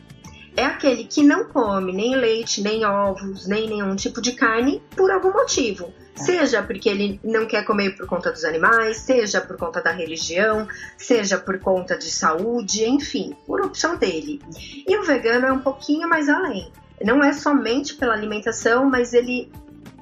é 0.58 0.66
aquele 0.66 1.04
que 1.04 1.24
não 1.24 1.46
come 1.46 1.94
nem 1.94 2.16
leite, 2.16 2.64
nem 2.64 2.84
ovos, 2.84 3.46
nem 3.46 3.70
nenhum 3.70 3.96
tipo 3.96 4.20
de 4.20 4.32
carne 4.32 4.82
por 4.96 5.12
algum 5.12 5.32
motivo. 5.32 5.94
É. 6.16 6.20
Seja 6.20 6.64
porque 6.64 6.90
ele 6.90 7.20
não 7.24 7.46
quer 7.46 7.64
comer 7.64 7.96
por 7.96 8.08
conta 8.08 8.32
dos 8.32 8.44
animais, 8.44 8.98
seja 8.98 9.40
por 9.40 9.56
conta 9.56 9.84
da 9.84 9.92
religião, 9.92 10.68
seja 10.98 11.38
por 11.38 11.60
conta 11.60 11.96
de 11.96 12.10
saúde, 12.10 12.90
enfim, 12.90 13.38
por 13.46 13.62
opção 13.62 13.98
dele. 13.98 14.42
E 14.88 14.98
o 14.98 15.04
vegano 15.04 15.46
é 15.46 15.52
um 15.52 15.60
pouquinho 15.60 16.10
mais 16.10 16.28
além. 16.28 16.72
Não 17.06 17.24
é 17.24 17.32
somente 17.34 17.94
pela 17.94 18.16
alimentação, 18.16 18.90
mas 18.90 19.14
ele 19.14 19.52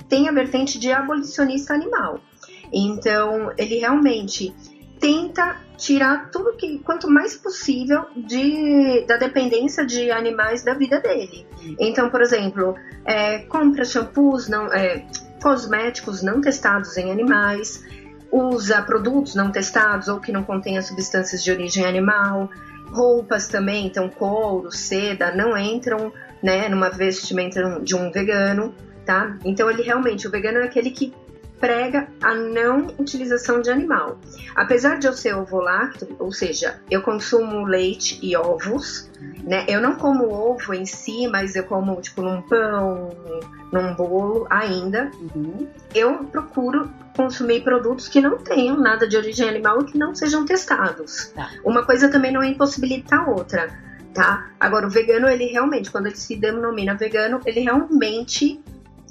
tem 0.07 0.29
a 0.29 0.31
vertente 0.31 0.79
de 0.79 0.89
abolicionista 0.89 1.73
animal. 1.73 2.21
Então, 2.71 3.51
ele 3.57 3.77
realmente 3.79 4.55
tenta 5.01 5.57
tirar 5.77 6.29
tudo 6.31 6.55
que 6.55 6.79
quanto 6.79 7.09
mais 7.09 7.35
possível 7.35 8.05
de, 8.15 9.05
da 9.07 9.17
dependência 9.17 9.85
de 9.85 10.11
animais 10.11 10.63
da 10.63 10.73
vida 10.73 10.99
dele. 10.99 11.45
Então, 11.79 12.09
por 12.09 12.21
exemplo, 12.21 12.75
é, 13.03 13.39
compra 13.39 13.85
shampoos, 13.85 14.47
não, 14.47 14.71
é, 14.73 15.05
cosméticos 15.41 16.21
não 16.21 16.41
testados 16.41 16.97
em 16.97 17.11
animais, 17.11 17.83
usa 18.31 18.81
produtos 18.81 19.35
não 19.35 19.51
testados 19.51 20.07
ou 20.07 20.19
que 20.19 20.31
não 20.31 20.43
contenham 20.43 20.81
substâncias 20.81 21.43
de 21.43 21.51
origem 21.51 21.85
animal, 21.85 22.49
roupas 22.91 23.47
também, 23.47 23.87
então 23.87 24.09
couro, 24.09 24.71
seda, 24.71 25.33
não 25.33 25.57
entram 25.57 26.11
né, 26.41 26.69
numa 26.69 26.89
vestimenta 26.89 27.79
de 27.81 27.95
um 27.95 28.11
vegano, 28.11 28.73
tá? 29.05 29.37
Então 29.43 29.69
ele 29.69 29.81
realmente, 29.81 30.27
o 30.27 30.31
vegano 30.31 30.59
é 30.59 30.63
aquele 30.63 30.91
que 30.91 31.13
prega 31.65 32.07
a 32.21 32.35
não 32.35 32.93
utilização 32.99 33.59
de 33.59 33.71
animal. 33.71 34.19
Apesar 34.55 34.99
de 34.99 35.07
eu 35.07 35.13
ser 35.13 35.35
ovolacto, 35.35 36.07
ou 36.19 36.31
seja, 36.31 36.79
eu 36.91 37.01
consumo 37.01 37.65
leite 37.65 38.19
e 38.21 38.37
ovos, 38.37 39.09
né? 39.43 39.65
Eu 39.67 39.81
não 39.81 39.95
como 39.95 40.31
ovo 40.31 40.75
em 40.75 40.85
si, 40.85 41.27
mas 41.27 41.55
eu 41.55 41.63
como 41.63 41.99
tipo 41.99 42.21
num 42.21 42.43
pão, 42.43 43.09
num 43.71 43.95
bolo 43.95 44.45
ainda. 44.47 45.09
Uhum. 45.35 45.67
Eu 45.95 46.25
procuro 46.25 46.87
consumir 47.15 47.63
produtos 47.63 48.07
que 48.07 48.21
não 48.21 48.37
tenham 48.37 48.77
nada 48.77 49.07
de 49.07 49.17
origem 49.17 49.49
animal 49.49 49.81
e 49.81 49.85
que 49.85 49.97
não 49.97 50.13
sejam 50.13 50.45
testados. 50.45 51.31
Tá. 51.33 51.49
Uma 51.63 51.83
coisa 51.83 52.09
também 52.09 52.31
não 52.31 52.43
impossibilita 52.43 53.15
a 53.15 53.27
outra, 53.27 53.75
tá? 54.13 54.51
Agora 54.59 54.85
o 54.85 54.89
vegano, 54.89 55.27
ele 55.27 55.45
realmente, 55.45 55.89
quando 55.89 56.05
ele 56.05 56.15
se 56.15 56.35
denomina 56.35 56.93
vegano, 56.93 57.41
ele 57.43 57.61
realmente 57.61 58.61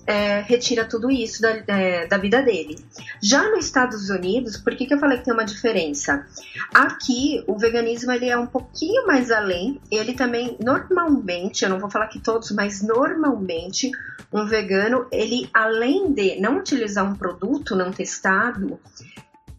é, 0.06 0.40
retira 0.40 0.84
tudo 0.84 1.10
isso 1.10 1.40
da, 1.40 1.50
é, 1.68 2.06
da 2.06 2.18
vida 2.18 2.42
dele. 2.42 2.78
Já 3.22 3.50
nos 3.50 3.64
Estados 3.64 4.10
Unidos, 4.10 4.56
por 4.56 4.74
que, 4.74 4.86
que 4.86 4.94
eu 4.94 4.98
falei 4.98 5.18
que 5.18 5.24
tem 5.24 5.34
uma 5.34 5.44
diferença? 5.44 6.26
Aqui, 6.72 7.42
o 7.46 7.58
veganismo 7.58 8.12
ele 8.12 8.28
é 8.28 8.36
um 8.36 8.46
pouquinho 8.46 9.06
mais 9.06 9.30
além. 9.30 9.80
Ele 9.90 10.14
também, 10.14 10.56
normalmente, 10.62 11.64
eu 11.64 11.70
não 11.70 11.78
vou 11.78 11.90
falar 11.90 12.08
que 12.08 12.20
todos, 12.20 12.50
mas 12.50 12.82
normalmente, 12.82 13.90
um 14.32 14.44
vegano, 14.46 15.06
ele 15.10 15.48
além 15.52 16.12
de 16.12 16.40
não 16.40 16.58
utilizar 16.58 17.04
um 17.04 17.14
produto 17.14 17.76
não 17.76 17.90
testado, 17.90 18.78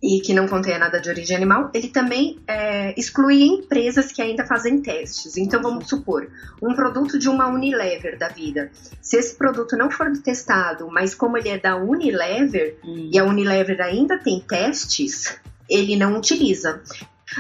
e 0.05 0.21
que 0.21 0.35
não 0.35 0.47
contenha 0.47 0.77
nada 0.77 1.01
de 1.01 1.09
origem 1.09 1.35
animal, 1.35 1.71
ele 1.73 1.87
também 1.87 2.37
é, 2.47 2.93
exclui 2.95 3.41
empresas 3.41 4.11
que 4.11 4.21
ainda 4.21 4.45
fazem 4.45 4.79
testes. 4.79 5.35
Então, 5.35 5.63
vamos 5.63 5.89
supor, 5.89 6.29
um 6.61 6.75
produto 6.75 7.17
de 7.17 7.27
uma 7.27 7.47
Unilever 7.47 8.15
da 8.15 8.27
vida. 8.27 8.69
Se 9.01 9.17
esse 9.17 9.33
produto 9.33 9.75
não 9.75 9.89
for 9.89 10.15
testado, 10.19 10.87
mas 10.91 11.15
como 11.15 11.39
ele 11.39 11.49
é 11.49 11.57
da 11.57 11.75
Unilever, 11.75 12.77
hum. 12.85 13.09
e 13.11 13.17
a 13.17 13.23
Unilever 13.23 13.81
ainda 13.81 14.19
tem 14.19 14.39
testes, 14.39 15.39
ele 15.67 15.95
não 15.95 16.15
utiliza. 16.17 16.83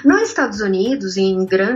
Nos 0.03 0.23
Estados 0.23 0.59
Unidos 0.59 1.17
e 1.17 1.35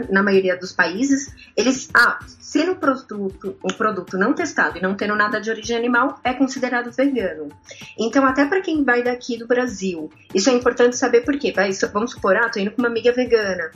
na 0.10 0.24
maioria 0.24 0.58
dos 0.58 0.74
países, 0.74 1.32
eles, 1.56 1.88
ah, 1.94 2.18
se 2.50 2.68
o 2.68 2.76
produto, 2.78 3.56
o 3.62 3.74
produto 3.76 4.18
não 4.18 4.34
testado 4.34 4.80
e 4.80 4.82
não 4.82 4.96
tendo 4.96 5.16
nada 5.16 5.40
de 5.40 5.52
origem 5.52 5.78
animal, 5.78 6.20
é 6.24 6.34
considerado 6.34 6.92
vegano. 6.92 7.48
Então, 7.96 8.26
até 8.26 8.44
para 8.44 8.60
quem 8.60 8.84
vai 8.84 9.04
daqui 9.04 9.38
do 9.38 9.46
Brasil, 9.46 10.12
isso 10.34 10.50
é 10.50 10.54
importante 10.54 10.98
saber 10.98 11.22
por 11.22 11.38
quê. 11.38 11.54
Vai, 11.56 11.72
vamos 11.94 12.10
supor, 12.10 12.36
ah, 12.38 12.50
tô 12.50 12.60
indo 12.60 12.72
com 12.72 12.82
uma 12.82 12.88
amiga 12.88 13.12
vegana. 13.12 13.70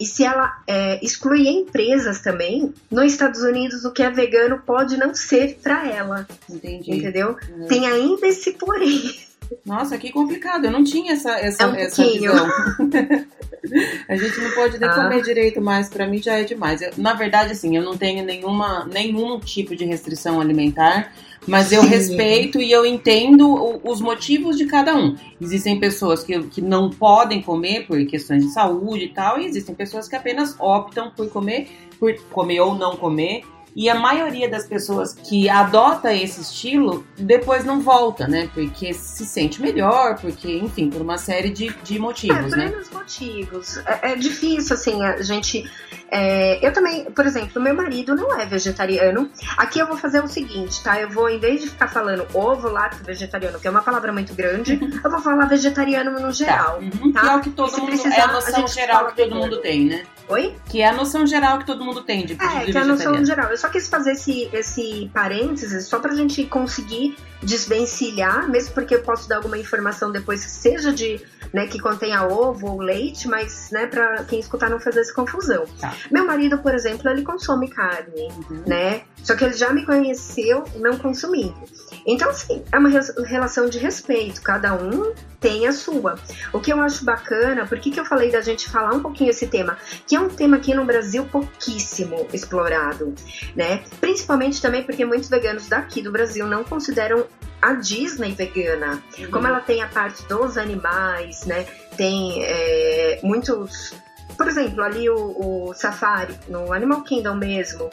E 0.00 0.04
se 0.04 0.24
ela 0.24 0.60
é, 0.66 0.98
excluir 1.04 1.46
empresas 1.46 2.20
também, 2.20 2.74
nos 2.90 3.12
Estados 3.12 3.42
Unidos 3.42 3.84
o 3.84 3.92
que 3.92 4.02
é 4.02 4.10
vegano 4.10 4.58
pode 4.58 4.96
não 4.96 5.14
ser 5.14 5.60
para 5.62 5.88
ela. 5.88 6.26
Entendi. 6.50 6.96
Entendeu? 6.96 7.36
Uhum. 7.48 7.68
Tem 7.68 7.86
ainda 7.86 8.26
esse 8.26 8.54
porém. 8.54 9.14
Nossa, 9.64 9.98
que 9.98 10.10
complicado. 10.10 10.66
Eu 10.66 10.70
não 10.70 10.84
tinha 10.84 11.12
essa, 11.12 11.32
essa, 11.38 11.64
é 11.64 11.66
um 11.66 11.74
essa 11.74 12.02
visão. 12.02 12.46
a 14.08 14.16
gente 14.16 14.40
não 14.40 14.50
pode 14.52 14.78
nem 14.78 14.88
ah. 14.88 14.94
comer 14.94 15.22
direito 15.22 15.60
mais, 15.60 15.88
para 15.88 16.06
mim 16.06 16.22
já 16.22 16.34
é 16.34 16.44
demais. 16.44 16.82
Eu, 16.82 16.90
na 16.96 17.14
verdade, 17.14 17.52
assim, 17.52 17.76
eu 17.76 17.82
não 17.82 17.96
tenho 17.96 18.24
nenhuma, 18.24 18.84
nenhum 18.86 19.38
tipo 19.40 19.74
de 19.74 19.84
restrição 19.84 20.40
alimentar, 20.40 21.12
mas 21.46 21.72
eu 21.72 21.82
Sim. 21.82 21.88
respeito 21.88 22.60
e 22.60 22.70
eu 22.70 22.84
entendo 22.84 23.80
os 23.84 24.00
motivos 24.00 24.56
de 24.56 24.66
cada 24.66 24.94
um. 24.96 25.16
Existem 25.40 25.78
pessoas 25.78 26.24
que, 26.24 26.42
que 26.44 26.60
não 26.60 26.90
podem 26.90 27.42
comer 27.42 27.86
por 27.86 28.04
questões 28.06 28.44
de 28.44 28.52
saúde 28.52 29.04
e 29.04 29.08
tal, 29.08 29.40
e 29.40 29.46
existem 29.46 29.74
pessoas 29.74 30.08
que 30.08 30.16
apenas 30.16 30.56
optam 30.58 31.10
por 31.10 31.28
comer, 31.28 31.68
por 31.98 32.14
comer 32.30 32.60
ou 32.60 32.74
não 32.74 32.96
comer 32.96 33.42
e 33.76 33.90
a 33.90 33.94
maioria 33.94 34.48
das 34.48 34.66
pessoas 34.66 35.12
que 35.12 35.50
adota 35.50 36.10
esse 36.10 36.40
estilo 36.40 37.06
depois 37.18 37.62
não 37.62 37.82
volta, 37.82 38.26
né? 38.26 38.48
Porque 38.54 38.94
se 38.94 39.26
sente 39.26 39.60
melhor, 39.60 40.18
porque, 40.18 40.56
enfim, 40.56 40.88
por 40.88 41.02
uma 41.02 41.18
série 41.18 41.50
de, 41.50 41.68
de 41.84 41.98
motivos, 41.98 42.54
é, 42.54 42.56
né? 42.56 42.68
Por 42.70 43.00
motivos. 43.00 43.76
É, 43.86 44.12
é, 44.12 44.16
difícil, 44.16 44.74
assim, 44.74 45.02
a 45.02 45.20
gente. 45.20 45.70
É, 46.10 46.66
eu 46.66 46.72
também, 46.72 47.04
por 47.10 47.26
exemplo, 47.26 47.60
meu 47.60 47.74
marido 47.74 48.16
não 48.16 48.40
é 48.40 48.46
vegetariano. 48.46 49.30
Aqui 49.58 49.78
eu 49.78 49.86
vou 49.86 49.98
fazer 49.98 50.24
o 50.24 50.28
seguinte, 50.28 50.82
tá? 50.82 50.98
Eu 50.98 51.10
vou, 51.10 51.28
em 51.28 51.38
vez 51.38 51.60
de 51.60 51.68
ficar 51.68 51.88
falando 51.88 52.26
ovo, 52.32 52.70
lácteo, 52.70 53.04
vegetariano, 53.04 53.60
que 53.60 53.66
é 53.66 53.70
uma 53.70 53.82
palavra 53.82 54.10
muito 54.10 54.32
grande, 54.32 54.80
eu 55.04 55.10
vou 55.10 55.20
falar 55.20 55.44
vegetariano 55.44 56.18
no 56.18 56.32
geral. 56.32 56.78
Tá. 56.78 57.04
Uhum. 57.04 57.12
tá? 57.12 57.20
Que 57.20 57.28
é 57.28 57.36
o 57.36 57.40
que 57.40 57.50
todo 57.50 57.76
mundo. 57.76 57.86
Precisar, 57.88 58.16
é 58.16 58.20
a 58.22 58.32
noção 58.32 58.64
a 58.64 58.66
geral 58.66 59.06
que 59.08 59.16
todo 59.16 59.34
mundo 59.34 59.60
tem, 59.60 59.84
né? 59.84 60.06
Oi? 60.28 60.56
Que 60.68 60.82
é 60.82 60.88
a 60.88 60.92
noção 60.92 61.24
geral 61.24 61.58
que 61.58 61.66
todo 61.66 61.84
mundo 61.84 62.02
tem 62.02 62.26
de 62.26 62.32
É, 62.34 62.64
que 62.64 62.76
é 62.76 62.80
a 62.80 62.84
noção 62.84 63.24
geral. 63.24 63.48
Eu 63.50 63.56
só 63.56 63.65
quis 63.68 63.88
fazer 63.88 64.12
esse, 64.12 64.48
esse 64.52 65.10
parênteses 65.12 65.86
só 65.86 65.98
pra 65.98 66.14
gente 66.14 66.44
conseguir 66.44 67.16
desvencilhar, 67.42 68.48
mesmo 68.48 68.74
porque 68.74 68.94
eu 68.94 69.02
posso 69.02 69.28
dar 69.28 69.36
alguma 69.36 69.58
informação 69.58 70.10
depois 70.10 70.44
que 70.44 70.50
seja 70.50 70.92
de, 70.92 71.20
né, 71.52 71.66
que 71.66 71.78
contenha 71.78 72.26
ovo 72.26 72.70
ou 72.72 72.80
leite, 72.80 73.28
mas, 73.28 73.70
né, 73.70 73.86
para 73.86 74.24
quem 74.24 74.40
escutar 74.40 74.70
não 74.70 74.80
fazer 74.80 75.00
essa 75.00 75.12
confusão. 75.12 75.64
Tá. 75.80 75.94
Meu 76.10 76.26
marido, 76.26 76.58
por 76.58 76.74
exemplo, 76.74 77.08
ele 77.10 77.22
consome 77.22 77.68
carne, 77.68 78.28
uhum. 78.50 78.62
né? 78.66 79.02
Só 79.22 79.34
que 79.34 79.44
ele 79.44 79.54
já 79.54 79.72
me 79.72 79.84
conheceu 79.84 80.64
não 80.76 80.96
consumindo. 80.96 81.62
Então, 82.06 82.32
sim, 82.32 82.62
é 82.72 82.78
uma 82.78 82.90
relação 83.26 83.68
de 83.68 83.78
respeito, 83.78 84.40
cada 84.40 84.74
um 84.74 85.12
tem 85.40 85.66
a 85.66 85.72
sua. 85.72 86.18
O 86.52 86.60
que 86.60 86.72
eu 86.72 86.80
acho 86.80 87.04
bacana, 87.04 87.66
por 87.66 87.78
que, 87.78 87.90
que 87.90 88.00
eu 88.00 88.04
falei 88.04 88.30
da 88.30 88.40
gente 88.40 88.68
falar 88.68 88.92
um 88.92 89.00
pouquinho 89.00 89.30
esse 89.30 89.46
tema? 89.46 89.76
Que 90.06 90.16
é 90.16 90.20
um 90.20 90.28
tema 90.28 90.56
aqui 90.56 90.74
no 90.74 90.84
Brasil 90.84 91.24
pouquíssimo 91.26 92.26
explorado, 92.32 93.14
né? 93.54 93.82
Principalmente 94.00 94.60
também 94.60 94.82
porque 94.82 95.04
muitos 95.04 95.28
veganos 95.28 95.68
daqui 95.68 96.02
do 96.02 96.10
Brasil 96.10 96.46
não 96.46 96.64
consideram 96.64 97.26
a 97.60 97.74
Disney 97.74 98.32
vegana. 98.32 99.02
Uhum. 99.18 99.30
Como 99.30 99.46
ela 99.46 99.60
tem 99.60 99.82
a 99.82 99.88
parte 99.88 100.22
dos 100.28 100.56
animais, 100.56 101.44
né? 101.44 101.66
Tem 101.96 102.42
é, 102.44 103.20
muitos. 103.22 103.94
Por 104.36 104.46
exemplo, 104.48 104.82
ali 104.82 105.08
o, 105.08 105.68
o 105.70 105.74
Safari, 105.74 106.34
no 106.48 106.72
Animal 106.72 107.02
Kingdom 107.02 107.36
mesmo, 107.36 107.88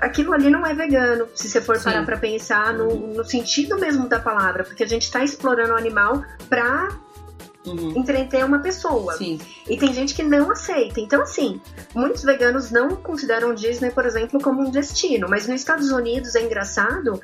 aquilo 0.00 0.32
ali 0.32 0.50
não 0.50 0.64
é 0.64 0.74
vegano, 0.74 1.26
se 1.34 1.48
você 1.48 1.60
for 1.60 1.76
Sim. 1.76 1.84
parar 1.84 2.04
para 2.04 2.16
pensar 2.16 2.72
no, 2.72 2.94
no, 2.94 3.24
sentido 3.24 3.78
mesmo 3.78 4.08
da 4.08 4.20
palavra, 4.20 4.64
porque 4.64 4.84
a 4.84 4.86
gente 4.86 5.02
está 5.02 5.24
explorando 5.24 5.72
o 5.72 5.76
animal 5.76 6.24
para 6.48 6.96
uhum. 7.66 7.92
entreter 7.96 8.44
uma 8.44 8.60
pessoa. 8.60 9.16
Sim. 9.16 9.40
E 9.68 9.76
tem 9.76 9.92
gente 9.92 10.14
que 10.14 10.22
não 10.22 10.50
aceita. 10.50 11.00
Então, 11.00 11.22
assim, 11.22 11.60
muitos 11.94 12.22
veganos 12.22 12.70
não 12.70 12.90
consideram 12.90 13.54
Disney, 13.54 13.90
por 13.90 14.06
exemplo, 14.06 14.40
como 14.40 14.62
um 14.62 14.70
destino, 14.70 15.28
mas 15.28 15.48
nos 15.48 15.60
Estados 15.60 15.90
Unidos 15.90 16.34
é 16.34 16.42
engraçado. 16.42 17.20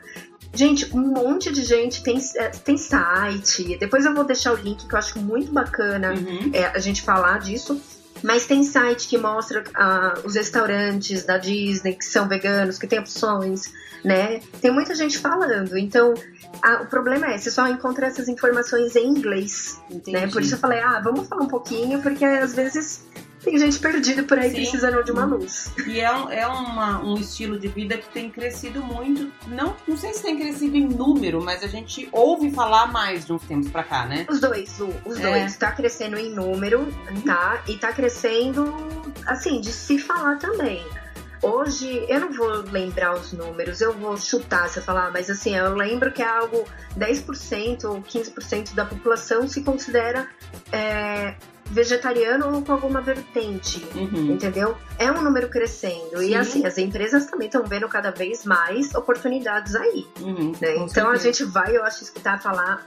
Gente, 0.53 0.93
um 0.93 1.01
monte 1.01 1.53
de 1.53 1.63
gente 1.63 2.03
tem, 2.03 2.19
é, 2.37 2.49
tem 2.49 2.77
site. 2.77 3.79
Depois 3.79 4.05
eu 4.05 4.13
vou 4.13 4.25
deixar 4.25 4.53
o 4.53 4.57
link 4.57 4.89
que 4.89 4.93
eu 4.93 4.99
acho 4.99 5.21
muito 5.21 5.53
bacana 5.53 6.13
uhum. 6.13 6.51
é, 6.53 6.67
a 6.67 6.79
gente 6.81 7.03
falar 7.03 7.39
disso 7.39 7.81
mas 8.23 8.47
tem 8.47 8.63
site 8.63 9.09
que 9.09 9.19
mostra 9.19 9.63
uh, 9.63 10.27
os 10.27 10.35
restaurantes 10.35 11.25
da 11.25 11.39
Disney 11.39 11.95
que 11.95 12.05
são 12.05 12.29
veganos, 12.29 12.79
que 12.79 12.87
tem 12.87 12.99
opções, 12.99 13.73
né? 14.05 14.41
Tem 14.61 14.71
muita 14.71 14.95
gente 14.95 15.19
falando. 15.19 15.77
Então, 15.77 16.15
o 16.83 16.87
problema 16.87 17.33
é, 17.33 17.39
você 17.39 17.51
só 17.51 17.67
encontra 17.69 18.07
essas 18.07 18.29
informações 18.29 18.97
em 18.97 19.07
inglês, 19.07 19.81
Entendi. 19.91 20.13
né? 20.13 20.29
Por 20.29 20.43
isso 20.43 20.55
eu 20.55 20.59
falei, 20.59 20.81
ah, 20.81 21.01
vamos 21.03 21.29
falar 21.29 21.43
um 21.43 21.49
pouquinho, 21.49 22.03
porque 22.03 22.25
às 22.25 22.55
vezes 22.55 23.05
tem 23.43 23.59
gente 23.59 23.79
perdida 23.79 24.23
por 24.23 24.39
aí 24.39 24.51
Sim. 24.51 24.57
precisando 24.57 25.03
de 25.03 25.11
uma 25.11 25.25
luz. 25.25 25.73
E 25.87 26.01
é, 26.01 26.13
um, 26.13 26.31
é 26.31 26.47
uma, 26.47 27.03
um 27.03 27.15
estilo 27.17 27.59
de 27.59 27.69
vida 27.69 27.97
que 27.97 28.09
tem 28.11 28.31
crescido 28.31 28.83
muito. 28.83 29.33
Não, 29.49 29.75
não 29.87 29.97
sei 29.97 30.13
se 30.13 30.23
tem 30.23 30.39
crescido 30.39 30.77
em 30.77 30.87
número, 30.87 31.43
mas 31.43 31.63
a 31.63 31.67
gente 31.67 32.09
ouve 32.13 32.51
falar 32.51 32.93
mais 32.93 33.25
de 33.25 33.33
uns 33.33 33.43
tempos 33.43 33.71
pra 33.71 33.83
cá, 33.83 34.07
né? 34.07 34.27
Os 34.29 34.41
dois, 34.41 34.79
Lu, 34.79 34.95
os 35.05 35.19
é. 35.19 35.23
dois. 35.23 35.57
Tá 35.57 35.73
crescendo 35.73 36.17
em 36.19 36.35
número, 36.35 36.87
tá? 37.25 37.63
E 37.67 37.77
tá 37.77 37.93
crescendo, 37.93 38.75
assim, 39.27 39.61
de 39.61 39.73
se 39.73 39.99
falar 39.99 40.39
também. 40.39 40.85
Hoje, 41.43 42.05
eu 42.07 42.21
não 42.21 42.33
vou 42.33 42.49
lembrar 42.71 43.15
os 43.15 43.33
números, 43.33 43.81
eu 43.81 43.95
vou 43.95 44.15
chutar 44.19 44.69
se 44.69 44.79
eu 44.79 44.83
falar, 44.83 45.11
mas 45.11 45.31
assim, 45.31 45.57
eu 45.57 45.75
lembro 45.75 46.13
que 46.13 46.21
é 46.21 46.29
algo 46.29 46.67
10% 46.99 47.85
ou 47.85 48.03
15% 48.03 48.75
da 48.75 48.85
população 48.85 49.49
se 49.49 49.63
considera 49.63 50.29
é, 50.71 51.35
vegetariano 51.71 52.55
ou 52.55 52.63
com 52.63 52.73
alguma 52.73 53.01
vertente, 53.01 53.85
uhum. 53.95 54.33
entendeu? 54.33 54.77
É 54.99 55.11
um 55.11 55.23
número 55.23 55.49
crescendo. 55.49 56.19
Sim. 56.19 56.31
E 56.31 56.35
assim, 56.35 56.67
as 56.67 56.77
empresas 56.77 57.27
também 57.27 57.47
estão 57.47 57.65
vendo 57.65 57.89
cada 57.89 58.11
vez 58.11 58.45
mais 58.45 58.95
oportunidades 58.95 59.75
aí. 59.75 60.07
Uhum, 60.21 60.53
né? 60.61 60.77
Então 60.77 60.89
certeza. 60.89 61.11
a 61.11 61.17
gente 61.17 61.45
vai, 61.45 61.77
eu 61.77 61.85
acho, 61.85 62.03
escutar 62.03 62.43
falar 62.43 62.85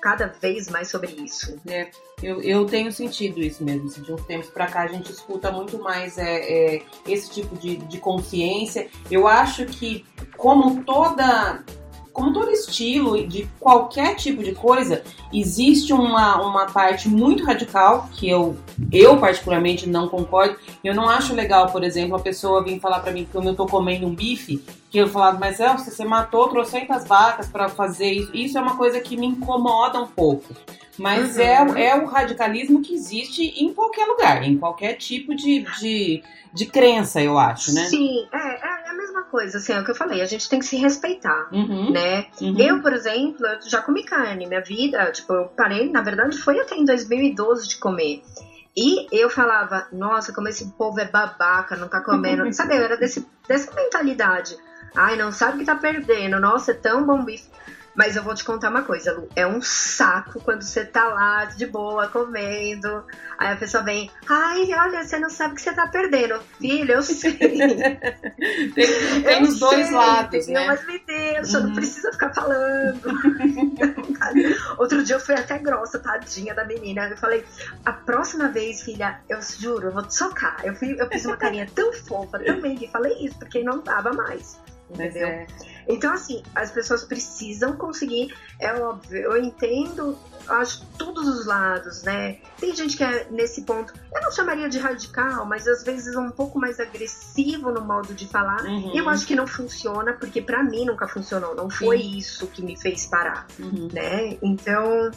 cada 0.00 0.26
vez 0.26 0.68
mais 0.68 0.88
sobre 0.88 1.12
isso. 1.12 1.56
É, 1.66 1.88
eu, 2.20 2.42
eu 2.42 2.66
tenho 2.66 2.90
sentido 2.92 3.40
isso 3.40 3.64
mesmo. 3.64 3.86
Assim, 3.86 4.02
de 4.02 4.12
uns 4.12 4.24
tempos 4.24 4.48
para 4.48 4.66
cá 4.66 4.82
a 4.82 4.88
gente 4.88 5.10
escuta 5.12 5.50
muito 5.52 5.78
mais 5.78 6.18
é, 6.18 6.76
é, 6.76 6.82
esse 7.06 7.30
tipo 7.30 7.56
de, 7.56 7.76
de 7.76 7.98
consciência. 7.98 8.88
Eu 9.10 9.28
acho 9.28 9.64
que, 9.66 10.04
como 10.36 10.82
toda 10.84 11.64
como 12.12 12.32
todo 12.32 12.50
estilo 12.50 13.26
de 13.26 13.48
qualquer 13.58 14.16
tipo 14.16 14.42
de 14.42 14.52
coisa, 14.52 15.02
existe 15.32 15.92
uma, 15.92 16.40
uma 16.42 16.66
parte 16.66 17.08
muito 17.08 17.44
radical 17.44 18.08
que 18.12 18.28
eu, 18.28 18.56
eu 18.92 19.18
particularmente 19.18 19.88
não 19.88 20.08
concordo. 20.08 20.56
Eu 20.84 20.94
não 20.94 21.08
acho 21.08 21.34
legal, 21.34 21.70
por 21.70 21.82
exemplo, 21.82 22.16
a 22.16 22.20
pessoa 22.20 22.62
vir 22.62 22.78
falar 22.80 23.00
para 23.00 23.12
mim 23.12 23.26
que 23.30 23.36
eu 23.36 23.54
tô 23.54 23.66
comendo 23.66 24.06
um 24.06 24.14
bife, 24.14 24.62
que 24.90 24.98
eu 24.98 25.08
falar, 25.08 25.38
mas 25.38 25.58
é, 25.58 25.74
você 25.74 26.04
matou 26.04 26.48
trocentas 26.48 27.06
vacas 27.06 27.48
para 27.48 27.68
fazer 27.68 28.10
isso. 28.10 28.36
Isso 28.36 28.58
é 28.58 28.60
uma 28.60 28.76
coisa 28.76 29.00
que 29.00 29.16
me 29.16 29.26
incomoda 29.26 30.00
um 30.00 30.06
pouco. 30.06 30.54
Mas 30.98 31.36
uhum. 31.36 31.42
é, 31.42 31.86
é 31.86 31.96
o 31.96 32.04
radicalismo 32.04 32.82
que 32.82 32.94
existe 32.94 33.42
em 33.42 33.72
qualquer 33.72 34.04
lugar, 34.04 34.42
em 34.42 34.58
qualquer 34.58 34.94
tipo 34.94 35.34
de, 35.34 35.64
de, 35.80 36.22
de 36.52 36.66
crença, 36.66 37.22
eu 37.22 37.38
acho, 37.38 37.72
né? 37.72 37.86
Sim, 37.86 38.26
é, 38.30 38.38
é 38.38 38.92
mesma 39.12 39.22
coisa, 39.24 39.58
assim, 39.58 39.72
é 39.72 39.80
o 39.80 39.84
que 39.84 39.90
eu 39.90 39.94
falei, 39.94 40.22
a 40.22 40.26
gente 40.26 40.48
tem 40.48 40.58
que 40.58 40.64
se 40.64 40.76
respeitar, 40.76 41.48
uhum, 41.52 41.92
né? 41.92 42.26
Uhum. 42.40 42.58
Eu, 42.58 42.80
por 42.80 42.92
exemplo, 42.92 43.46
eu 43.46 43.58
já 43.68 43.82
comi 43.82 44.04
carne, 44.04 44.46
minha 44.46 44.62
vida, 44.62 45.12
tipo, 45.12 45.32
eu 45.32 45.44
parei, 45.48 45.90
na 45.90 46.00
verdade, 46.00 46.38
foi 46.38 46.58
até 46.58 46.74
em 46.74 46.84
2012 46.84 47.68
de 47.68 47.76
comer. 47.76 48.22
E 48.74 49.06
eu 49.12 49.28
falava, 49.28 49.86
nossa, 49.92 50.32
como 50.32 50.48
esse 50.48 50.72
povo 50.72 50.98
é 50.98 51.04
babaca, 51.04 51.76
não 51.76 51.88
tá 51.88 52.00
comendo. 52.00 52.50
Sabe, 52.54 52.74
eu 52.74 52.82
era 52.82 52.96
desse, 52.96 53.26
dessa 53.46 53.70
mentalidade. 53.74 54.56
Ai, 54.94 55.16
não 55.16 55.30
sabe 55.30 55.58
que 55.58 55.64
tá 55.64 55.74
perdendo. 55.74 56.40
Nossa, 56.40 56.70
é 56.70 56.74
tão 56.74 57.04
bom 57.04 57.22
bife. 57.22 57.50
Mas 57.94 58.16
eu 58.16 58.22
vou 58.22 58.34
te 58.34 58.42
contar 58.42 58.70
uma 58.70 58.82
coisa, 58.82 59.12
Lu. 59.12 59.28
É 59.36 59.46
um 59.46 59.60
saco 59.60 60.40
quando 60.40 60.62
você 60.62 60.84
tá 60.84 61.04
lá 61.04 61.44
de 61.44 61.66
boa, 61.66 62.08
comendo. 62.08 63.04
Aí 63.38 63.52
a 63.52 63.56
pessoa 63.56 63.82
vem, 63.82 64.10
ai, 64.28 64.72
olha, 64.72 65.04
você 65.04 65.18
não 65.18 65.28
sabe 65.28 65.56
que 65.56 65.60
você 65.60 65.72
tá 65.74 65.86
perdendo. 65.86 66.40
Filho, 66.58 66.94
eu 66.94 67.02
sei. 67.02 67.36
tem, 68.74 69.22
tem 69.22 69.42
os 69.42 69.58
dois 69.58 69.88
sei, 69.88 69.94
lados, 69.94 70.46
né? 70.46 70.66
Mas 70.66 70.86
me 70.86 70.98
deixa, 71.00 71.58
uhum. 71.58 71.66
não 71.66 71.74
precisa 71.74 72.10
ficar 72.12 72.32
falando. 72.32 73.00
Outro 74.78 75.04
dia 75.04 75.16
eu 75.16 75.20
fui 75.20 75.34
até 75.34 75.58
grossa, 75.58 75.98
tadinha 75.98 76.54
da 76.54 76.64
menina. 76.64 77.08
Eu 77.08 77.16
falei, 77.18 77.44
a 77.84 77.92
próxima 77.92 78.48
vez, 78.48 78.82
filha, 78.82 79.20
eu 79.28 79.38
juro, 79.42 79.88
eu 79.88 79.92
vou 79.92 80.02
te 80.02 80.14
socar. 80.14 80.56
Eu, 80.64 80.74
fui, 80.74 80.96
eu 80.98 81.08
fiz 81.08 81.26
uma 81.26 81.36
carinha 81.36 81.66
tão 81.74 81.92
fofa 81.92 82.38
também 82.38 82.74
que 82.74 82.88
falei 82.88 83.12
isso, 83.24 83.38
porque 83.38 83.62
não 83.62 83.80
dava 83.80 84.12
mais. 84.12 84.58
Entendeu? 84.90 85.26
É. 85.26 85.46
Então, 85.88 86.12
assim, 86.12 86.42
as 86.54 86.70
pessoas 86.70 87.04
precisam 87.04 87.76
conseguir, 87.76 88.34
é 88.58 88.72
óbvio, 88.74 89.20
eu 89.20 89.36
entendo, 89.42 90.18
acho 90.48 90.84
todos 90.98 91.26
os 91.26 91.46
lados, 91.46 92.02
né? 92.02 92.38
Tem 92.58 92.74
gente 92.74 92.96
que 92.96 93.04
é 93.04 93.26
nesse 93.30 93.62
ponto, 93.62 93.92
eu 94.14 94.22
não 94.22 94.32
chamaria 94.32 94.68
de 94.68 94.78
radical, 94.78 95.44
mas 95.46 95.66
às 95.66 95.82
vezes 95.82 96.14
um 96.16 96.30
pouco 96.30 96.58
mais 96.58 96.80
agressivo 96.80 97.70
no 97.70 97.80
modo 97.80 98.14
de 98.14 98.26
falar. 98.26 98.64
Uhum. 98.64 98.92
Eu 98.94 99.08
acho 99.08 99.26
que 99.26 99.34
não 99.34 99.46
funciona, 99.46 100.12
porque 100.12 100.40
para 100.40 100.62
mim 100.62 100.84
nunca 100.84 101.08
funcionou, 101.08 101.54
não 101.54 101.68
foi 101.68 101.98
Sim. 101.98 102.18
isso 102.18 102.46
que 102.46 102.62
me 102.62 102.76
fez 102.76 103.06
parar, 103.06 103.46
uhum. 103.58 103.88
né? 103.92 104.38
Então, 104.42 105.10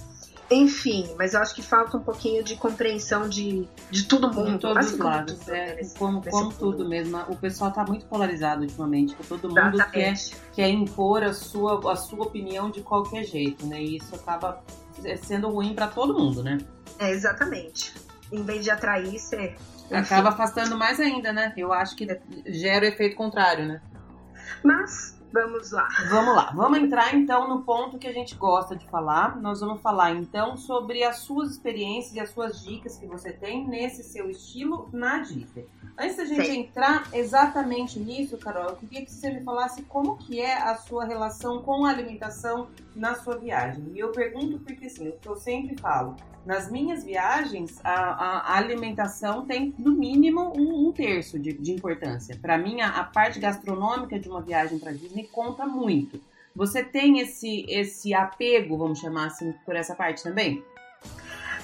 enfim, 0.50 1.10
mas 1.18 1.34
eu 1.34 1.42
acho 1.42 1.56
que 1.56 1.62
falta 1.62 1.98
um 1.98 2.02
pouquinho 2.02 2.44
de 2.44 2.56
compreensão 2.56 3.28
de, 3.28 3.68
de 3.90 4.04
todo 4.04 4.32
mundo. 4.32 4.54
De 4.54 4.60
todos 4.60 4.86
assim, 4.86 4.94
os 4.94 5.00
lados, 5.00 5.40
tudo, 5.40 5.52
é, 5.52 5.76
nesse, 5.76 5.98
como, 5.98 6.20
nesse 6.20 6.32
como 6.32 6.54
tudo 6.54 6.88
mesmo. 6.88 7.18
O 7.30 7.36
pessoal 7.36 7.72
está 7.72 7.84
muito 7.84 8.06
polarizado 8.06 8.62
ultimamente, 8.62 9.16
todo 9.28 9.50
mundo 9.50 9.84
quer, 9.92 10.14
quer 10.54 10.70
impor 10.70 11.24
a 11.24 11.34
sua, 11.34 11.92
a 11.92 11.96
sua 11.96 12.26
opinião 12.26 12.70
de 12.70 12.82
qualquer 12.82 13.24
jeito, 13.24 13.66
né? 13.66 13.82
E 13.82 13.98
isso 13.98 14.14
acaba 14.14 14.64
sendo 15.24 15.50
ruim 15.50 15.74
para 15.74 15.88
todo 15.88 16.14
mundo, 16.14 16.44
né? 16.44 16.60
É, 17.00 17.10
exatamente. 17.10 17.94
Em 18.32 18.44
vez 18.44 18.64
de 18.64 18.70
atrair, 18.70 19.20
você... 19.20 19.56
Acaba 19.92 20.30
afastando 20.30 20.76
mais 20.78 21.00
ainda, 21.00 21.32
né? 21.32 21.54
Eu 21.56 21.72
acho 21.72 21.96
que 21.96 22.08
gera 22.48 22.86
o 22.86 22.88
efeito 22.88 23.16
contrário, 23.16 23.68
né? 23.68 23.82
Mas 24.64 25.15
Vamos 25.36 25.72
lá. 25.72 25.90
Vamos 26.10 26.34
lá. 26.34 26.52
Vamos 26.56 26.80
entrar 26.80 27.14
então 27.14 27.50
no 27.50 27.62
ponto 27.64 27.98
que 27.98 28.08
a 28.08 28.14
gente 28.14 28.36
gosta 28.36 28.74
de 28.74 28.88
falar. 28.88 29.36
Nós 29.36 29.60
vamos 29.60 29.82
falar 29.82 30.12
então 30.12 30.56
sobre 30.56 31.04
as 31.04 31.18
suas 31.18 31.52
experiências 31.52 32.16
e 32.16 32.22
as 32.22 32.30
suas 32.30 32.64
dicas 32.64 32.98
que 32.98 33.06
você 33.06 33.34
tem 33.34 33.68
nesse 33.68 34.02
seu 34.02 34.30
estilo 34.30 34.90
na 34.94 35.20
Disney. 35.20 35.68
Antes 35.98 36.16
da 36.16 36.24
gente 36.24 36.46
Sim. 36.46 36.60
entrar 36.62 37.10
exatamente 37.14 38.00
nisso, 38.00 38.38
Carol, 38.38 38.70
eu 38.70 38.76
queria 38.78 39.04
que 39.04 39.12
você 39.12 39.30
me 39.30 39.44
falasse 39.44 39.82
como 39.84 40.18
que 40.18 40.40
é 40.40 40.58
a 40.58 40.76
sua 40.76 41.04
relação 41.04 41.62
com 41.62 41.86
a 41.86 41.90
alimentação 41.90 42.70
na 42.96 43.16
sua 43.16 43.38
viagem. 43.38 43.92
E 43.94 44.00
eu 44.00 44.14
pergunto 44.14 44.60
porque 44.60 44.86
assim, 44.86 45.10
o 45.10 45.18
que 45.18 45.28
eu 45.28 45.36
sempre 45.36 45.78
falo, 45.78 46.16
nas 46.46 46.70
minhas 46.70 47.04
viagens, 47.04 47.80
a, 47.84 47.92
a, 47.92 48.58
alimentação 48.58 49.46
tem 49.46 49.74
no 49.78 49.92
mínimo 49.92 50.54
um, 50.56 50.88
um 50.88 50.92
terço 50.92 51.40
de, 51.40 51.54
de 51.54 51.72
importância. 51.72 52.38
Para 52.40 52.58
mim, 52.58 52.82
a, 52.82 52.90
a, 53.00 53.04
parte 53.04 53.40
gastronômica 53.40 54.20
de 54.20 54.30
uma 54.30 54.42
viagem 54.42 54.78
para 54.78 54.92
Disney 54.92 55.28
conta 55.32 55.66
muito. 55.66 56.22
Você 56.56 56.84
tem 56.84 57.20
esse, 57.20 57.66
esse 57.68 58.14
apego, 58.14 58.78
vamos 58.78 59.00
chamar 59.00 59.28
assim, 59.28 59.54
por 59.66 59.76
essa 59.76 59.96
parte 59.96 60.24
também? 60.24 60.64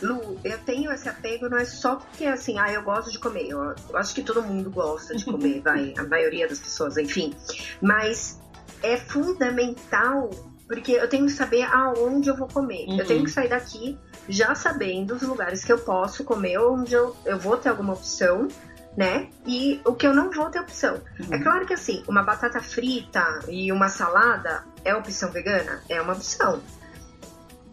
Lu, 0.01 0.39
eu 0.43 0.57
tenho 0.59 0.91
esse 0.91 1.07
apego 1.07 1.47
não 1.47 1.59
é 1.59 1.65
só 1.65 1.97
porque 1.97 2.25
assim, 2.25 2.57
ah, 2.57 2.71
eu 2.73 2.81
gosto 2.81 3.11
de 3.11 3.19
comer. 3.19 3.47
Eu, 3.47 3.75
eu 3.89 3.97
acho 3.97 4.15
que 4.15 4.23
todo 4.23 4.41
mundo 4.41 4.71
gosta 4.71 5.15
de 5.15 5.23
comer, 5.23 5.61
vai, 5.63 5.93
a 5.95 6.03
maioria 6.03 6.47
das 6.47 6.59
pessoas, 6.59 6.97
enfim. 6.97 7.35
Mas 7.79 8.41
é 8.81 8.97
fundamental 8.97 10.31
porque 10.67 10.93
eu 10.93 11.07
tenho 11.07 11.25
que 11.25 11.33
saber 11.33 11.63
aonde 11.63 12.29
eu 12.29 12.35
vou 12.35 12.47
comer. 12.47 12.87
Uhum. 12.87 12.97
Eu 12.97 13.05
tenho 13.05 13.23
que 13.23 13.29
sair 13.29 13.49
daqui 13.49 13.97
já 14.27 14.55
sabendo 14.55 15.15
os 15.15 15.21
lugares 15.21 15.63
que 15.63 15.71
eu 15.71 15.79
posso 15.79 16.23
comer, 16.23 16.57
onde 16.59 16.93
eu, 16.93 17.15
eu 17.25 17.37
vou 17.37 17.57
ter 17.57 17.69
alguma 17.69 17.93
opção, 17.93 18.47
né? 18.95 19.29
E 19.45 19.79
o 19.85 19.93
que 19.93 20.05
eu 20.05 20.13
não 20.13 20.31
vou 20.31 20.49
ter 20.49 20.59
opção. 20.59 21.01
Uhum. 21.19 21.33
É 21.33 21.39
claro 21.39 21.65
que 21.65 21.73
assim, 21.73 22.03
uma 22.07 22.23
batata 22.23 22.59
frita 22.59 23.39
e 23.47 23.71
uma 23.71 23.89
salada 23.89 24.63
é 24.83 24.95
opção 24.95 25.31
vegana? 25.31 25.81
É 25.89 26.01
uma 26.01 26.13
opção. 26.13 26.61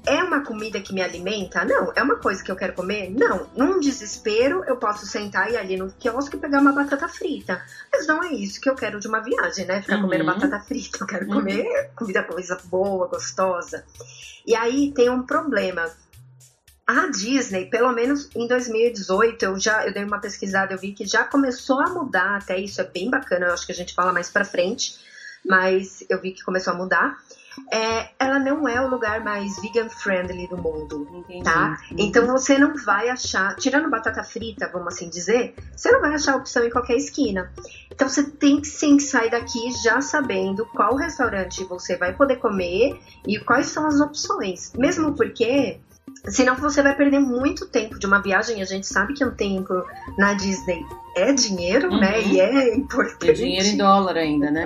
É 0.06 0.22
uma 0.22 0.42
comida 0.42 0.80
que 0.80 0.94
me 0.94 1.02
alimenta? 1.02 1.66
Não. 1.66 1.92
É 1.94 2.02
uma 2.02 2.16
coisa 2.16 2.42
que 2.42 2.50
eu 2.50 2.56
quero 2.56 2.72
comer? 2.72 3.10
Não. 3.10 3.46
Num 3.54 3.78
desespero, 3.78 4.64
eu 4.66 4.76
posso 4.76 5.04
sentar 5.04 5.50
e 5.50 5.56
ali 5.56 5.76
no 5.76 5.92
quiosque 5.92 6.38
pegar 6.38 6.60
uma 6.60 6.72
batata 6.72 7.06
frita. 7.08 7.60
Mas 7.92 8.06
não 8.06 8.22
é 8.22 8.32
isso 8.32 8.58
que 8.58 8.70
eu 8.70 8.74
quero 8.74 9.00
de 9.00 9.06
uma 9.06 9.20
viagem, 9.20 9.66
né? 9.66 9.82
Ficar 9.82 9.96
uhum. 9.96 10.02
comendo 10.02 10.24
batata 10.24 10.60
frita. 10.60 10.98
Eu 11.02 11.06
quero 11.06 11.26
uhum. 11.26 11.34
comer 11.34 11.90
comida 11.94 12.22
coisa 12.22 12.58
boa, 12.64 13.06
gostosa. 13.06 13.84
E 14.46 14.54
aí 14.54 14.92
tem 14.94 15.10
um 15.10 15.22
problema. 15.24 15.90
A 16.88 17.10
Disney, 17.10 17.66
pelo 17.66 17.92
menos 17.92 18.30
em 18.34 18.48
2018, 18.48 19.44
eu 19.44 19.60
já 19.60 19.86
eu 19.86 19.92
dei 19.92 20.02
uma 20.04 20.20
pesquisada, 20.20 20.72
eu 20.72 20.78
vi 20.78 20.92
que 20.92 21.06
já 21.06 21.22
começou 21.22 21.80
a 21.80 21.90
mudar, 21.90 22.36
até 22.36 22.58
isso 22.58 22.80
é 22.80 22.84
bem 22.84 23.10
bacana, 23.10 23.46
eu 23.46 23.52
acho 23.52 23.66
que 23.66 23.72
a 23.72 23.74
gente 23.74 23.94
fala 23.94 24.10
mais 24.12 24.30
pra 24.30 24.44
frente, 24.44 24.98
mas 25.44 26.02
eu 26.08 26.18
vi 26.20 26.32
que 26.32 26.42
começou 26.42 26.72
a 26.72 26.76
mudar 26.76 27.18
é, 27.72 28.10
ela 28.18 28.38
não 28.38 28.68
é 28.68 28.80
o 28.80 28.88
lugar 28.88 29.22
mais 29.22 29.60
vegan 29.60 29.88
friendly 29.88 30.46
do 30.48 30.56
mundo, 30.56 31.08
Entendi. 31.12 31.42
tá? 31.42 31.78
Então 31.96 32.26
você 32.26 32.58
não 32.58 32.76
vai 32.76 33.08
achar, 33.08 33.54
tirando 33.56 33.90
batata 33.90 34.22
frita, 34.22 34.70
vamos 34.72 34.94
assim 34.94 35.08
dizer, 35.08 35.54
você 35.74 35.90
não 35.90 36.00
vai 36.00 36.14
achar 36.14 36.36
opção 36.36 36.64
em 36.64 36.70
qualquer 36.70 36.96
esquina. 36.96 37.52
Então 37.90 38.08
você 38.08 38.22
tem 38.22 38.60
que 38.60 38.68
sim 38.68 38.98
sair 38.98 39.30
daqui 39.30 39.72
já 39.82 40.00
sabendo 40.00 40.66
qual 40.66 40.94
restaurante 40.94 41.64
você 41.64 41.96
vai 41.96 42.14
poder 42.14 42.36
comer 42.36 42.98
e 43.26 43.38
quais 43.38 43.66
são 43.66 43.86
as 43.86 44.00
opções. 44.00 44.72
Mesmo 44.74 45.14
porque 45.14 45.80
Senão 46.26 46.56
você 46.56 46.82
vai 46.82 46.94
perder 46.94 47.20
muito 47.20 47.66
tempo 47.66 47.98
de 47.98 48.06
uma 48.06 48.20
viagem. 48.20 48.60
A 48.60 48.64
gente 48.64 48.86
sabe 48.86 49.14
que 49.14 49.24
um 49.24 49.34
tempo 49.34 49.72
na 50.16 50.34
Disney 50.34 50.84
é 51.16 51.32
dinheiro, 51.32 51.88
né? 51.88 51.94
uhum. 51.94 52.00
né? 52.00 52.22
E 52.22 52.40
é 52.40 52.74
importante. 52.74 53.30
É 53.30 53.32
dinheiro 53.32 53.66
em 53.66 53.76
dólar 53.76 54.16
ainda, 54.16 54.50
né? 54.50 54.64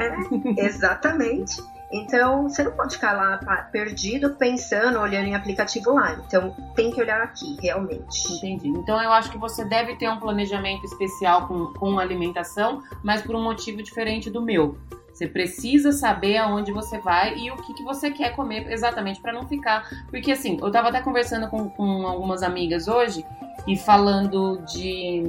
É, 0.57 0.65
exatamente. 0.65 1.63
Então, 1.93 2.49
você 2.49 2.63
não 2.63 2.73
pode 2.73 2.95
ficar 2.95 3.13
lá 3.13 3.37
perdido, 3.71 4.31
pensando, 4.37 4.99
olhando 4.99 5.27
em 5.27 5.35
aplicativo 5.35 5.93
lá. 5.93 6.15
Então, 6.27 6.57
tem 6.75 6.91
que 6.91 6.99
olhar 6.99 7.21
aqui, 7.21 7.59
realmente. 7.61 8.33
Entendi. 8.33 8.69
Então, 8.69 9.01
eu 9.03 9.13
acho 9.13 9.31
que 9.31 9.37
você 9.37 9.63
deve 9.63 9.95
ter 9.97 10.09
um 10.09 10.19
planejamento 10.19 10.87
especial 10.87 11.47
com, 11.47 11.67
com 11.75 11.99
alimentação, 11.99 12.83
mas 13.05 13.21
por 13.21 13.37
um 13.37 13.43
motivo 13.43 13.83
diferente 13.83 14.31
do 14.31 14.41
meu. 14.41 14.79
Você 15.23 15.29
precisa 15.29 15.93
saber 15.93 16.37
aonde 16.37 16.73
você 16.73 16.99
vai 16.99 17.39
e 17.39 17.49
o 17.49 17.57
que, 17.57 17.73
que 17.75 17.85
você 17.85 18.11
quer 18.11 18.35
comer 18.35 18.69
exatamente 18.73 19.21
para 19.21 19.33
não 19.33 19.47
ficar. 19.47 19.89
Porque 20.11 20.33
assim, 20.33 20.59
eu 20.61 20.69
tava 20.69 20.89
até 20.89 21.01
conversando 21.01 21.49
com, 21.49 21.71
com 21.71 22.05
algumas 22.09 22.43
amigas 22.43 22.89
hoje 22.89 23.25
e 23.65 23.77
falando 23.77 24.61
de 24.67 25.23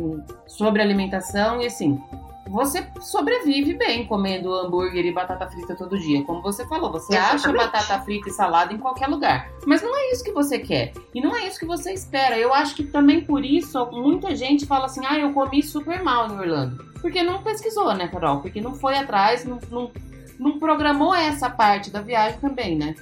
sobre 0.47 0.81
alimentação 0.81 1.61
e 1.61 1.67
assim, 1.67 2.01
você 2.47 2.85
sobrevive 2.99 3.73
bem 3.73 4.05
comendo 4.05 4.53
hambúrguer 4.53 5.05
e 5.05 5.11
batata 5.11 5.47
frita 5.47 5.75
todo 5.75 5.97
dia. 5.97 6.23
Como 6.23 6.41
você 6.41 6.65
falou, 6.67 6.91
você 6.91 7.13
Exatamente. 7.13 7.45
acha 7.45 7.53
batata 7.53 8.01
frita 8.01 8.29
e 8.29 8.33
salada 8.33 8.73
em 8.73 8.77
qualquer 8.77 9.07
lugar. 9.07 9.49
Mas 9.65 9.81
não 9.81 9.95
é 9.95 10.11
isso 10.11 10.23
que 10.23 10.31
você 10.31 10.59
quer. 10.59 10.93
E 11.13 11.21
não 11.21 11.35
é 11.35 11.47
isso 11.47 11.59
que 11.59 11.65
você 11.65 11.93
espera. 11.93 12.37
Eu 12.37 12.53
acho 12.53 12.75
que 12.75 12.83
também 12.83 13.21
por 13.21 13.43
isso 13.43 13.85
muita 13.91 14.35
gente 14.35 14.65
fala 14.65 14.85
assim: 14.85 15.05
ah, 15.05 15.17
eu 15.17 15.33
comi 15.33 15.63
super 15.63 16.03
mal 16.03 16.29
em 16.29 16.37
Orlando. 16.37 16.83
Porque 17.01 17.23
não 17.23 17.41
pesquisou, 17.43 17.93
né, 17.93 18.07
Carol? 18.07 18.39
Porque 18.39 18.61
não 18.61 18.75
foi 18.75 18.95
atrás, 18.95 19.45
não, 19.45 19.59
não, 19.69 19.91
não 20.39 20.59
programou 20.59 21.13
essa 21.13 21.49
parte 21.49 21.91
da 21.91 22.01
viagem 22.01 22.39
também, 22.39 22.77
né? 22.77 22.95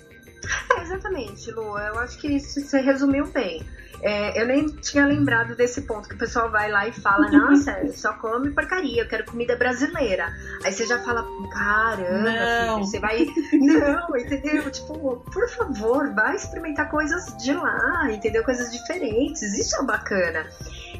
É, 0.78 0.82
exatamente, 0.82 1.52
Lu. 1.52 1.78
Eu 1.78 2.00
acho 2.00 2.18
que 2.18 2.28
isso 2.28 2.62
você 2.62 2.80
resumiu 2.80 3.28
bem. 3.28 3.66
É, 4.04 4.42
eu 4.42 4.48
nem 4.48 4.68
tinha 4.68 5.06
lembrado 5.06 5.56
desse 5.56 5.82
ponto 5.82 6.10
que 6.10 6.16
o 6.16 6.18
pessoal 6.18 6.50
vai 6.50 6.72
lá 6.72 6.88
e 6.88 6.92
fala, 6.92 7.30
nossa, 7.30 7.88
só 7.94 8.14
come 8.14 8.50
porcaria, 8.50 9.04
eu 9.04 9.08
quero 9.08 9.26
comida 9.26 9.56
brasileira. 9.56 10.34
Aí 10.64 10.72
você 10.72 10.88
já 10.88 10.98
fala, 11.04 11.24
caramba, 11.52 12.32
filho, 12.74 12.78
você 12.80 13.00
vai. 13.00 13.28
Não, 13.54 14.18
entendeu? 14.18 14.72
Tipo, 14.72 15.18
por 15.32 15.50
favor, 15.50 16.14
vai 16.16 16.36
experimentar 16.36 16.89
coisas 16.89 17.26
de 17.38 17.54
lá, 17.54 18.12
entendeu? 18.12 18.44
Coisas 18.44 18.72
diferentes. 18.72 19.44
Isso 19.44 19.76
é 19.76 19.86
bacana. 19.86 20.48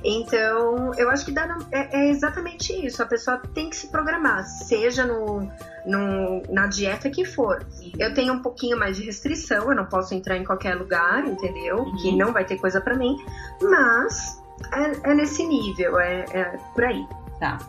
Então, 0.04 0.94
eu 0.96 1.10
acho 1.10 1.26
que 1.26 1.32
dá, 1.32 1.58
é, 1.72 2.00
é, 2.00 2.10
exatamente 2.10 2.74
isso. 2.86 3.02
A 3.04 3.06
pessoa 3.06 3.38
tem 3.54 3.70
que 3.70 3.76
se 3.76 3.88
programar, 3.88 4.44
seja 4.46 5.06
no, 5.06 5.48
no, 5.86 6.42
na 6.50 6.68
dieta 6.68 7.10
que 7.10 7.24
for. 7.24 7.66
Eu 8.00 8.14
tenho 8.14 8.34
um 8.34 8.42
pouquinho 8.42 8.78
mais 8.78 8.98
de 8.98 9.04
restrição, 9.04 9.70
eu 9.70 9.76
não 9.76 9.86
posso 9.86 10.14
entrar 10.16 10.38
em 10.38 10.44
qualquer 10.44 10.76
lugar, 10.76 11.26
entendeu? 11.26 11.80
Uhum. 11.80 11.96
Que 11.98 12.16
não 12.16 12.34
vai 12.34 12.46
ter 12.46 12.58
coisa 12.58 12.82
para 12.82 12.96
mim, 12.96 13.16
mas 13.62 14.42
é, 14.74 15.12
é 15.12 15.14
nesse 15.14 15.46
nível, 15.46 16.00
é, 16.00 16.26
é, 16.34 16.58
por 16.74 16.84
aí. 16.84 17.06
Tá. 17.40 17.60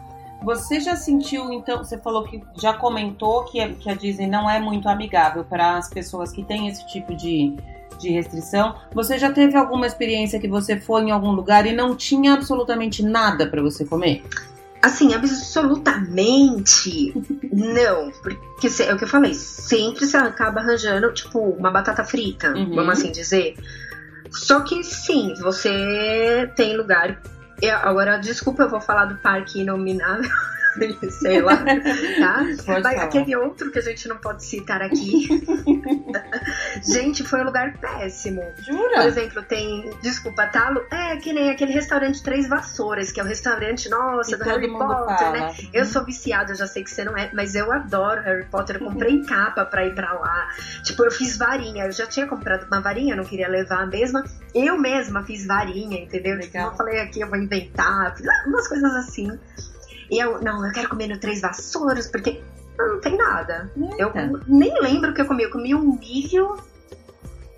Você 0.43 0.81
já 0.81 0.97
sentiu, 0.97 1.53
então, 1.53 1.79
você 1.79 1.97
falou 1.99 2.25
que 2.25 2.43
já 2.57 2.75
comentou 2.75 3.45
que, 3.45 3.75
que 3.75 3.89
a 3.89 3.95
Disney 3.95 4.27
não 4.27 4.51
é 4.51 4.59
muito 4.59 4.89
amigável 4.89 5.45
para 5.45 5.77
as 5.77 5.89
pessoas 5.89 6.33
que 6.33 6.43
têm 6.43 6.67
esse 6.69 6.85
tipo 6.89 7.15
de, 7.15 7.57
de 8.03 8.11
restrição. 8.11 8.77
Você 8.93 9.19
já 9.19 9.33
teve 9.33 9.57
alguma 9.57 9.87
experiência 9.87 10.39
que 10.39 10.49
você 10.49 10.79
foi 10.79 11.03
em 11.03 11.11
algum 11.11 11.31
lugar 11.31 11.67
e 11.67 11.73
não 11.73 11.97
tinha 11.97 12.35
absolutamente 12.35 13.03
nada 13.03 13.47
para 13.47 13.63
você 13.63 13.85
comer? 13.85 14.23
Assim, 14.83 15.15
absolutamente 15.15 17.15
não. 17.53 18.11
Porque 18.11 18.83
é 18.83 18.93
o 18.93 18.99
que 18.99 19.05
eu 19.05 19.09
falei, 19.09 19.35
sempre 19.35 20.05
você 20.05 20.17
acaba 20.17 20.61
arranjando, 20.61 21.13
tipo, 21.13 21.39
uma 21.39 21.71
batata 21.71 22.05
frita, 22.05 22.53
uhum. 22.53 22.75
vamos 22.75 22.99
assim 22.99 23.13
dizer. 23.13 23.55
Só 24.31 24.61
que 24.61 24.83
sim, 24.83 25.35
você 25.41 26.51
tem 26.57 26.77
lugar. 26.77 27.23
Agora, 27.83 28.19
desculpa, 28.19 28.65
eu 28.65 28.69
vou 28.69 28.81
falar 28.81 29.05
do 29.05 29.15
parque 29.17 29.61
inominável. 29.61 30.29
sei 31.11 31.41
lá, 31.41 31.57
tá? 31.57 32.81
Vai, 32.83 32.97
aquele 32.97 33.37
outro 33.37 33.71
que 33.71 33.79
a 33.79 33.83
gente 33.83 34.09
não 34.09 34.17
pode 34.19 34.45
citar 34.45 34.83
aqui. 34.83 35.29
gente, 36.83 37.23
foi 37.25 37.41
um 37.41 37.45
lugar 37.45 37.77
péssimo. 37.79 38.43
Jura? 38.59 38.95
Por 38.95 39.07
exemplo, 39.07 39.43
tem, 39.43 39.91
desculpa, 40.03 40.47
tá? 40.47 40.75
É 40.91 41.17
que 41.17 41.33
nem 41.33 41.51
aquele 41.51 41.73
restaurante 41.73 42.23
Três 42.23 42.49
Vassouras, 42.49 43.13
que 43.13 43.21
é 43.21 43.23
o 43.23 43.27
restaurante, 43.27 43.89
nossa, 43.89 44.37
do 44.37 44.45
Harry 44.45 44.69
Potter, 44.71 45.19
fala. 45.19 45.33
né? 45.33 45.47
Uhum. 45.49 45.71
Eu 45.73 45.85
sou 45.85 46.05
viciada, 46.05 46.53
eu 46.53 46.57
já 46.57 46.67
sei 46.67 46.85
que 46.85 46.91
você 46.91 47.05
não 47.05 47.17
é, 47.17 47.31
mas 47.33 47.55
eu 47.55 47.71
adoro 47.73 48.23
Harry 48.23 48.47
Potter. 48.47 48.77
Eu 48.77 48.87
comprei 48.87 49.17
uhum. 49.17 49.27
capa 49.27 49.65
pra 49.65 49.87
ir 49.87 49.95
pra 49.95 50.13
lá. 50.13 50.49
Tipo, 50.85 51.05
eu 51.05 51.11
fiz 51.11 51.37
varinha. 51.37 51.87
Eu 51.87 51.93
já 51.93 52.07
tinha 52.07 52.27
comprado 52.27 52.67
uma 52.67 52.81
varinha, 52.81 53.17
não 53.17 53.25
queria 53.25 53.49
levar 53.49 53.83
a 53.83 53.87
mesma. 53.87 54.25
Eu 54.55 54.79
mesma 54.79 55.23
fiz 55.25 55.47
varinha, 55.47 56.01
entendeu? 56.01 56.39
Tipo, 56.41 56.59
eu 56.59 56.73
falei 56.73 57.01
aqui, 57.01 57.21
eu 57.21 57.29
vou 57.29 57.39
inventar. 57.39 58.15
Fiz 58.17 58.27
umas 58.47 58.69
coisas 58.69 58.95
assim. 58.95 59.39
E 60.13 60.19
eu, 60.19 60.43
não, 60.43 60.65
eu 60.65 60.71
quero 60.73 60.91
comer 60.91 61.09
no 61.09 61.19
Três 61.19 61.41
Vassouras, 61.41 62.07
porque 62.07 62.43
não, 62.77 63.01
tem 63.01 63.17
nada. 63.17 63.73
Eita. 63.75 63.97
Eu 63.99 64.41
nem 64.47 64.79
lembro 64.79 65.11
o 65.11 65.15
que 65.15 65.23
eu 65.23 65.27
comi. 65.27 65.45
Eu 65.45 65.51
comi 65.51 65.75
um 65.75 65.99
milho, 65.99 66.55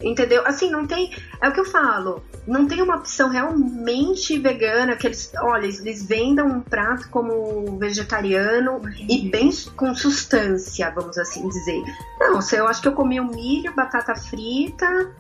entendeu? 0.01 0.47
Assim, 0.47 0.71
não 0.71 0.87
tem. 0.87 1.13
É 1.43 1.49
o 1.49 1.53
que 1.53 1.59
eu 1.59 1.65
falo. 1.65 2.23
Não 2.47 2.69
tem 2.69 2.81
uma 2.81 2.95
opção 2.95 3.29
realmente 3.29 4.39
vegana 4.39 4.95
que 4.95 5.05
eles, 5.05 5.33
olha, 5.41 5.67
eles 5.67 6.07
vendam 6.07 6.47
um 6.47 6.61
prato 6.61 7.09
como 7.11 7.77
vegetariano 7.77 8.75
uhum. 8.75 9.07
e 9.09 9.29
bem 9.29 9.51
com 9.75 9.93
substância, 9.93 10.93
vamos 10.95 11.19
assim 11.19 11.49
dizer. 11.49 11.83
Não, 12.21 12.39
eu 12.53 12.69
acho 12.69 12.81
que 12.81 12.87
eu 12.87 12.93
comi 12.93 13.21
um 13.21 13.31
milho, 13.31 13.75
batata 13.75 14.15
frita, 14.15 15.13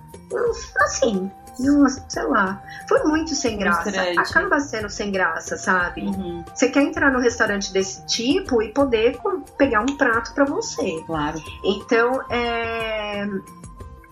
assim, 0.76 1.28
nossa, 1.58 2.04
sei 2.08 2.24
lá. 2.24 2.62
Foi 2.88 3.02
muito 3.04 3.34
sem 3.34 3.58
graça. 3.58 3.90
Acaba 4.18 4.60
sendo 4.60 4.88
sem 4.88 5.10
graça, 5.10 5.56
sabe? 5.56 6.02
Uhum. 6.02 6.44
Você 6.54 6.68
quer 6.68 6.82
entrar 6.82 7.12
no 7.12 7.18
restaurante 7.18 7.72
desse 7.72 8.04
tipo 8.06 8.62
e 8.62 8.72
poder 8.72 9.18
pegar 9.56 9.82
um 9.82 9.96
prato 9.96 10.34
para 10.34 10.44
você. 10.44 11.02
Claro. 11.06 11.42
Então, 11.64 12.22
é. 12.30 13.26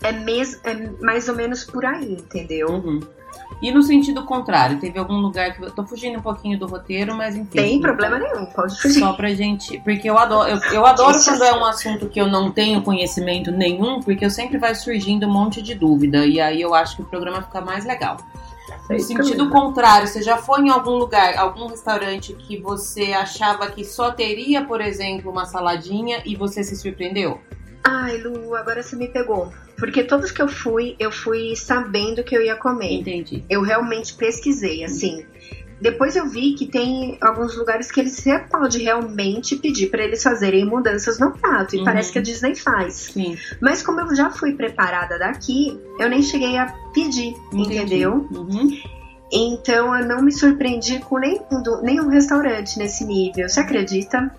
É, 0.05 0.11
mes, 0.11 0.61
é 0.64 0.74
mais 1.01 1.28
ou 1.28 1.36
menos 1.36 1.62
por 1.62 1.84
aí, 1.84 2.14
entendeu? 2.14 2.70
Uhum. 2.70 3.01
E 3.61 3.70
no 3.70 3.82
sentido 3.82 4.24
contrário, 4.24 4.78
teve 4.78 4.98
algum 4.98 5.16
lugar 5.16 5.55
que 5.55 5.62
eu 5.62 5.70
tô 5.70 5.84
fugindo 5.84 6.18
um 6.18 6.22
pouquinho 6.22 6.59
do 6.59 6.66
roteiro, 6.66 7.14
mas 7.14 7.36
enfim. 7.36 7.50
Tem 7.50 7.80
problema 7.80 8.18
nenhum, 8.18 8.46
pode 8.46 8.80
fugir. 8.80 9.00
Só 9.00 9.12
pra 9.12 9.34
gente, 9.34 9.78
porque 9.80 10.09
eu 10.09 10.18
adoro, 10.18 10.48
eu, 10.48 10.59
eu 10.72 10.86
adoro 10.86 11.18
quando 11.24 11.44
é 11.44 11.55
um 11.55 11.64
assunto 11.64 12.09
que 12.09 12.20
eu 12.20 12.26
não 12.26 12.50
tenho 12.50 12.82
conhecimento 12.82 13.50
nenhum, 13.50 14.00
porque 14.00 14.24
eu 14.24 14.30
sempre 14.30 14.59
vai 14.59 14.74
surgindo 14.74 15.26
um 15.26 15.32
monte 15.32 15.61
de 15.61 15.74
dúvida 15.74 16.24
e 16.26 16.40
aí 16.40 16.61
eu 16.61 16.74
acho 16.74 16.96
que 16.96 17.03
o 17.03 17.07
programa 17.07 17.42
fica 17.42 17.61
mais 17.61 17.84
legal. 17.84 18.16
No 18.88 18.98
sentido 19.00 19.48
contrário, 19.48 20.07
você 20.07 20.22
já 20.22 20.36
foi 20.36 20.62
em 20.62 20.70
algum 20.70 20.92
lugar, 20.92 21.36
algum 21.36 21.66
restaurante 21.66 22.34
que 22.34 22.61
você 22.61 23.12
achava 23.12 23.70
que 23.70 23.84
só 23.84 24.11
teria, 24.11 24.64
por 24.64 24.80
exemplo, 24.80 25.30
uma 25.30 25.46
saladinha 25.46 26.22
e 26.24 26.36
você 26.36 26.62
se 26.62 26.76
surpreendeu? 26.76 27.40
Ai, 27.85 28.18
Lu, 28.18 28.55
agora 28.55 28.83
você 28.83 28.97
me 28.97 29.09
pegou. 29.09 29.53
Porque 29.76 30.05
todos 30.05 30.30
que 30.30 30.41
eu 30.41 30.49
fui, 30.49 30.95
eu 30.99 31.11
fui 31.11 31.57
sabendo 31.57 32.22
que 32.22 32.37
eu 32.37 32.43
ia 32.43 32.55
comer. 32.55 33.01
Entendi. 33.01 33.45
Eu 33.51 33.62
realmente 33.62 34.14
pesquisei, 34.14 34.85
assim. 34.85 35.24
Depois 35.80 36.14
eu 36.14 36.28
vi 36.28 36.55
que 36.55 36.66
tem 36.66 37.18
alguns 37.20 37.57
lugares 37.57 37.91
que 37.91 37.99
eles 37.99 38.12
você 38.12 38.39
pode 38.39 38.78
realmente 38.78 39.57
pedir 39.57 39.91
para 39.91 40.05
eles 40.05 40.22
fazerem 40.22 40.64
mudanças 40.64 41.18
no 41.18 41.33
prato. 41.33 41.74
E 41.74 41.80
uhum. 41.80 41.85
parece 41.85 42.12
que 42.12 42.20
a 42.20 42.22
Disney 42.22 42.55
faz. 42.55 42.95
Sim. 43.12 43.37
Mas 43.61 43.83
como 43.83 44.01
eu 44.01 44.14
já 44.14 44.30
fui 44.30 44.53
preparada 44.53 45.18
daqui, 45.18 45.76
eu 45.99 46.09
nem 46.09 46.22
cheguei 46.22 46.57
a 46.57 46.66
pedir, 46.95 47.35
Entendi. 47.53 47.78
entendeu? 47.78 48.28
Uhum. 48.30 48.80
Então 49.33 49.99
eu 49.99 50.07
não 50.07 50.22
me 50.22 50.30
surpreendi 50.30 51.01
com 51.01 51.18
nenhum, 51.18 51.41
nenhum 51.83 52.09
restaurante 52.09 52.78
nesse 52.78 53.05
nível. 53.05 53.49
Você 53.49 53.59
acredita? 53.59 54.30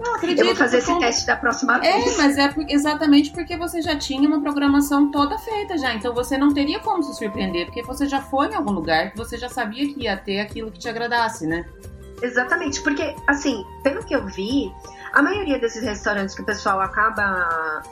Não, 0.00 0.14
acredito. 0.14 0.40
Eu 0.40 0.46
vou 0.46 0.56
fazer 0.56 0.78
esse 0.78 0.86
como... 0.86 1.00
teste 1.00 1.26
da 1.26 1.36
próxima 1.36 1.76
é, 1.78 1.92
vez. 1.92 2.14
É, 2.14 2.22
mas 2.22 2.38
é 2.38 2.54
exatamente 2.68 3.30
porque 3.30 3.56
você 3.56 3.82
já 3.82 3.96
tinha 3.96 4.28
uma 4.28 4.40
programação 4.40 5.10
toda 5.10 5.36
feita 5.38 5.76
já. 5.76 5.94
Então 5.94 6.14
você 6.14 6.38
não 6.38 6.54
teria 6.54 6.78
como 6.80 7.02
se 7.02 7.14
surpreender, 7.14 7.66
porque 7.66 7.82
você 7.82 8.06
já 8.06 8.20
foi 8.20 8.48
em 8.48 8.54
algum 8.54 8.72
lugar 8.72 9.10
que 9.10 9.16
você 9.16 9.36
já 9.36 9.48
sabia 9.48 9.92
que 9.92 10.04
ia 10.04 10.16
ter 10.16 10.40
aquilo 10.40 10.70
que 10.70 10.78
te 10.78 10.88
agradasse, 10.88 11.46
né? 11.46 11.64
Exatamente, 12.22 12.80
porque, 12.80 13.14
assim, 13.26 13.64
pelo 13.82 14.04
que 14.04 14.14
eu 14.14 14.26
vi, 14.26 14.72
a 15.12 15.22
maioria 15.22 15.58
desses 15.58 15.82
restaurantes 15.82 16.34
que 16.34 16.42
o 16.42 16.44
pessoal 16.44 16.80
acaba. 16.80 17.82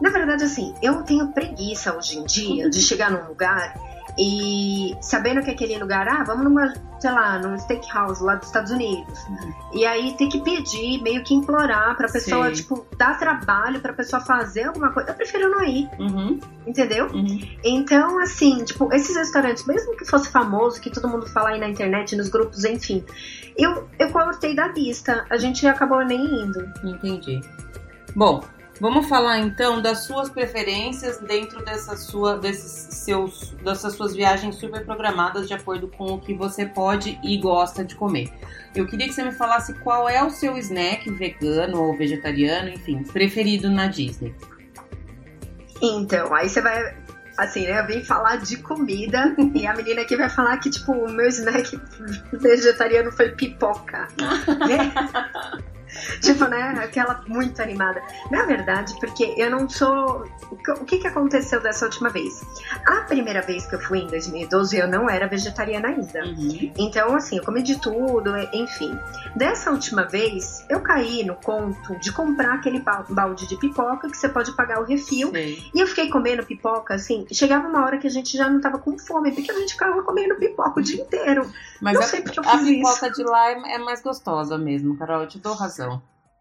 Na 0.00 0.10
verdade, 0.10 0.44
assim, 0.44 0.74
eu 0.82 1.02
tenho 1.02 1.32
preguiça 1.32 1.96
hoje 1.96 2.18
em 2.18 2.24
dia 2.24 2.68
de 2.68 2.80
chegar 2.80 3.10
num 3.10 3.26
lugar 3.28 3.74
e 4.18 4.96
sabendo 5.00 5.42
que 5.42 5.50
aquele 5.50 5.78
lugar, 5.78 6.08
ah, 6.08 6.24
vamos 6.24 6.44
numa, 6.44 6.72
sei 7.06 7.12
lá, 7.12 7.38
num 7.38 7.56
steakhouse 7.56 8.20
lá 8.20 8.34
dos 8.34 8.48
Estados 8.48 8.72
Unidos. 8.72 9.18
Uhum. 9.28 9.54
E 9.74 9.86
aí 9.86 10.16
tem 10.16 10.28
que 10.28 10.40
pedir, 10.40 11.00
meio 11.02 11.22
que 11.22 11.34
implorar 11.34 11.96
pra 11.96 12.08
pessoa, 12.08 12.48
Sim. 12.48 12.54
tipo, 12.54 12.84
dar 12.96 13.16
trabalho 13.16 13.80
pra 13.80 13.92
pessoa 13.92 14.20
fazer 14.20 14.64
alguma 14.64 14.90
coisa. 14.90 15.10
Eu 15.10 15.14
prefiro 15.14 15.48
não 15.48 15.62
ir. 15.62 15.88
Uhum. 16.00 16.40
Entendeu? 16.66 17.06
Uhum. 17.06 17.38
Então, 17.62 18.18
assim, 18.18 18.64
tipo, 18.64 18.92
esses 18.92 19.14
restaurantes, 19.14 19.64
mesmo 19.66 19.96
que 19.96 20.04
fosse 20.04 20.28
famoso, 20.30 20.80
que 20.80 20.90
todo 20.90 21.08
mundo 21.08 21.26
fala 21.28 21.50
aí 21.50 21.60
na 21.60 21.68
internet, 21.68 22.16
nos 22.16 22.28
grupos, 22.28 22.64
enfim, 22.64 23.04
eu, 23.56 23.88
eu 24.00 24.10
cortei 24.10 24.56
da 24.56 24.66
lista. 24.66 25.24
A 25.30 25.36
gente 25.36 25.64
acabou 25.64 26.04
nem 26.04 26.24
indo. 26.24 26.68
Entendi. 26.82 27.40
Bom, 28.16 28.42
Vamos 28.78 29.08
falar 29.08 29.38
então 29.38 29.80
das 29.80 30.04
suas 30.04 30.28
preferências 30.28 31.18
dentro 31.18 31.64
dessa 31.64 31.96
sua, 31.96 32.36
desses 32.36 32.94
seus, 32.94 33.50
dessas 33.62 33.94
suas 33.94 34.14
viagens 34.14 34.56
super 34.56 34.84
programadas 34.84 35.48
de 35.48 35.54
acordo 35.54 35.88
com 35.88 36.12
o 36.12 36.20
que 36.20 36.34
você 36.34 36.66
pode 36.66 37.18
e 37.22 37.38
gosta 37.38 37.82
de 37.82 37.94
comer. 37.94 38.30
Eu 38.74 38.86
queria 38.86 39.06
que 39.06 39.14
você 39.14 39.24
me 39.24 39.32
falasse 39.32 39.72
qual 39.80 40.08
é 40.08 40.22
o 40.22 40.28
seu 40.28 40.58
snack 40.58 41.10
vegano 41.10 41.82
ou 41.82 41.96
vegetariano, 41.96 42.68
enfim, 42.68 43.02
preferido 43.02 43.70
na 43.70 43.86
Disney. 43.86 44.34
Então, 45.82 46.34
aí 46.34 46.48
você 46.48 46.60
vai. 46.60 46.94
Assim, 47.38 47.66
né? 47.66 47.80
Eu 47.80 47.86
vim 47.86 48.02
falar 48.02 48.36
de 48.36 48.56
comida 48.56 49.36
e 49.54 49.66
a 49.66 49.74
menina 49.74 50.00
aqui 50.00 50.16
vai 50.16 50.28
falar 50.30 50.56
que, 50.56 50.70
tipo, 50.70 50.92
o 50.92 51.10
meu 51.10 51.28
snack 51.28 51.78
vegetariano 52.32 53.12
foi 53.12 53.30
pipoca. 53.32 54.08
né? 54.66 54.92
tipo, 56.20 56.44
né? 56.46 56.74
Aquela 56.82 57.22
muito 57.26 57.60
animada. 57.60 58.02
Na 58.30 58.44
verdade, 58.44 58.94
porque 59.00 59.34
eu 59.36 59.50
não 59.50 59.68
sou. 59.68 60.26
O 60.50 60.84
que, 60.84 60.98
que 60.98 61.06
aconteceu 61.06 61.60
dessa 61.60 61.86
última 61.86 62.08
vez? 62.08 62.42
A 62.86 63.02
primeira 63.02 63.42
vez 63.42 63.66
que 63.66 63.74
eu 63.74 63.80
fui 63.80 64.00
em 64.00 64.06
2012, 64.06 64.76
eu 64.76 64.88
não 64.88 65.08
era 65.08 65.26
vegetariana 65.26 65.88
ainda. 65.88 66.24
Uhum. 66.24 66.72
Então, 66.76 67.14
assim, 67.14 67.38
eu 67.38 67.44
comi 67.44 67.62
de 67.62 67.80
tudo, 67.80 68.36
enfim. 68.52 68.96
Dessa 69.34 69.70
última 69.70 70.04
vez, 70.04 70.64
eu 70.68 70.80
caí 70.80 71.24
no 71.24 71.34
conto 71.34 71.98
de 71.98 72.12
comprar 72.12 72.54
aquele 72.54 72.82
balde 73.08 73.46
de 73.46 73.56
pipoca 73.56 74.08
que 74.08 74.16
você 74.16 74.28
pode 74.28 74.52
pagar 74.52 74.80
o 74.80 74.84
refil. 74.84 75.30
Sei. 75.30 75.62
E 75.74 75.80
eu 75.80 75.86
fiquei 75.86 76.08
comendo 76.08 76.44
pipoca, 76.44 76.94
assim, 76.94 77.26
chegava 77.32 77.68
uma 77.68 77.84
hora 77.84 77.98
que 77.98 78.06
a 78.06 78.10
gente 78.10 78.36
já 78.36 78.48
não 78.48 78.60
tava 78.60 78.78
com 78.78 78.98
fome, 78.98 79.32
porque 79.32 79.50
a 79.50 79.54
gente 79.54 79.72
ficava 79.72 80.02
comendo 80.02 80.36
pipoca 80.36 80.80
o 80.80 80.82
dia 80.82 81.02
inteiro. 81.02 81.50
Mas 81.80 81.94
não 81.94 82.02
a, 82.02 82.04
sei 82.04 82.22
porque 82.22 82.38
eu 82.38 82.44
a 82.44 82.58
fiz 82.58 82.68
pipoca 82.68 83.08
isso. 83.08 83.16
de 83.16 83.24
lá 83.24 83.50
é, 83.50 83.74
é 83.74 83.78
mais 83.78 84.02
gostosa 84.02 84.56
mesmo, 84.56 84.96
Carol. 84.96 85.22
Eu 85.22 85.28
te 85.28 85.38
dou 85.38 85.54
razão. 85.54 85.85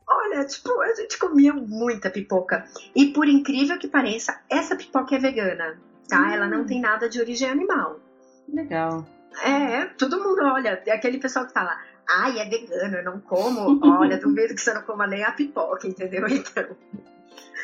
Olha, 0.08 0.46
tipo, 0.46 0.82
a 0.82 0.94
gente 0.94 1.18
comia 1.18 1.54
muita 1.54 2.10
pipoca. 2.10 2.64
E 2.96 3.08
por 3.08 3.28
incrível 3.28 3.78
que 3.80 3.88
pareça, 3.88 4.40
essa 4.50 4.76
pipoca 4.76 5.16
é 5.16 5.20
vegana, 5.20 5.80
tá? 6.08 6.20
Hum. 6.22 6.30
Ela 6.32 6.48
não 6.48 6.66
tem 6.66 6.80
nada 6.80 7.10
de 7.10 7.20
origem 7.20 7.50
animal. 7.50 8.00
Legal. 8.48 9.06
É, 9.44 9.86
todo 9.98 10.24
mundo 10.24 10.42
olha, 10.44 10.82
é 10.86 10.92
aquele 10.92 11.18
pessoal 11.18 11.46
que 11.46 11.54
fala, 11.54 11.78
ai, 12.08 12.40
é 12.40 12.46
vegano, 12.46 12.98
eu 12.98 13.04
não 13.04 13.20
como. 13.20 13.80
Olha, 13.84 14.18
duvido 14.18 14.54
que 14.56 14.62
você 14.62 14.74
não 14.74 14.84
coma 14.84 15.08
nem 15.08 15.24
a 15.24 15.32
pipoca, 15.32 15.88
entendeu? 15.88 16.26
Então, 16.30 16.76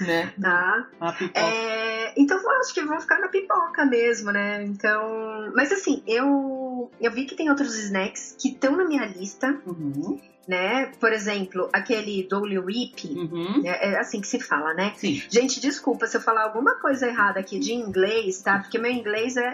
Né? 0.02 0.34
tá? 0.42 0.88
A 1.00 1.14
pipoca. 1.14 1.40
É, 1.40 2.14
então 2.18 2.38
eu 2.42 2.50
acho 2.60 2.74
que 2.74 2.82
vou 2.84 3.00
ficar 3.00 3.20
na 3.20 3.28
pipoca 3.28 3.86
mesmo, 3.86 4.32
né? 4.32 4.64
Então. 4.64 5.52
Mas 5.56 5.72
assim, 5.72 6.02
eu, 6.08 6.92
eu 7.00 7.12
vi 7.12 7.26
que 7.26 7.36
tem 7.36 7.50
outros 7.50 7.76
snacks 7.78 8.36
que 8.40 8.50
estão 8.50 8.76
na 8.76 8.84
minha 8.84 9.06
lista, 9.06 9.56
Uhum. 9.66 10.20
Né? 10.48 10.92
Por 11.00 11.14
exemplo, 11.14 11.70
aquele 11.72 12.28
Dolly 12.28 12.58
Whip. 12.58 13.08
Uhum. 13.08 13.62
É, 13.66 13.92
é 13.92 14.00
assim 14.00 14.22
que 14.22 14.28
se 14.28 14.40
fala, 14.40 14.74
né? 14.74 14.94
Sim. 14.98 15.22
Gente, 15.30 15.60
desculpa 15.60 16.08
se 16.08 16.18
eu 16.18 16.22
falar 16.22 16.44
alguma 16.44 16.76
coisa 16.76 17.08
errada 17.08 17.40
aqui 17.40 17.60
de 17.60 17.74
inglês, 17.74 18.42
tá? 18.42 18.60
Porque 18.60 18.78
meu 18.78 18.92
inglês 18.92 19.38
é, 19.38 19.54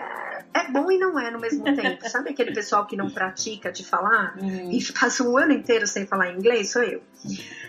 é 0.53 0.71
bom 0.71 0.89
e 0.89 0.97
não 0.97 1.19
é 1.19 1.29
no 1.29 1.39
mesmo 1.39 1.63
tempo. 1.63 2.07
Sabe 2.09 2.29
aquele 2.29 2.53
pessoal 2.53 2.85
que 2.85 2.95
não 2.95 3.09
pratica 3.09 3.71
de 3.71 3.85
falar? 3.85 4.37
Uhum. 4.41 4.71
e 4.71 4.83
passa 4.93 5.23
um 5.23 5.37
ano 5.37 5.53
inteiro 5.53 5.85
sem 5.85 6.05
falar 6.05 6.31
inglês, 6.31 6.71
sou 6.71 6.83
eu. 6.83 7.01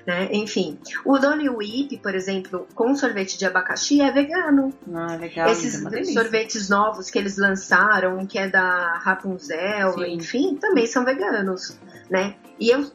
Né? 0.07 0.29
Enfim, 0.33 0.79
o 1.05 1.19
Dolly 1.19 1.49
Whip, 1.49 1.99
por 1.99 2.15
exemplo, 2.15 2.67
com 2.75 2.95
sorvete 2.95 3.37
de 3.37 3.45
abacaxi 3.45 4.01
é 4.01 4.11
vegano. 4.11 4.73
Ah, 4.95 5.17
legal. 5.17 5.49
Esses 5.51 5.85
é 5.85 6.05
sorvetes 6.05 6.69
novos 6.69 7.11
que 7.11 7.19
eles 7.19 7.37
lançaram, 7.37 8.25
que 8.27 8.39
é 8.39 8.49
da 8.49 8.99
Rapunzel, 8.99 9.93
Sim. 9.95 10.15
enfim, 10.15 10.57
também 10.57 10.87
são 10.87 11.05
veganos, 11.05 11.79
né? 12.09 12.37
E 12.59 12.71
eu 12.71 12.91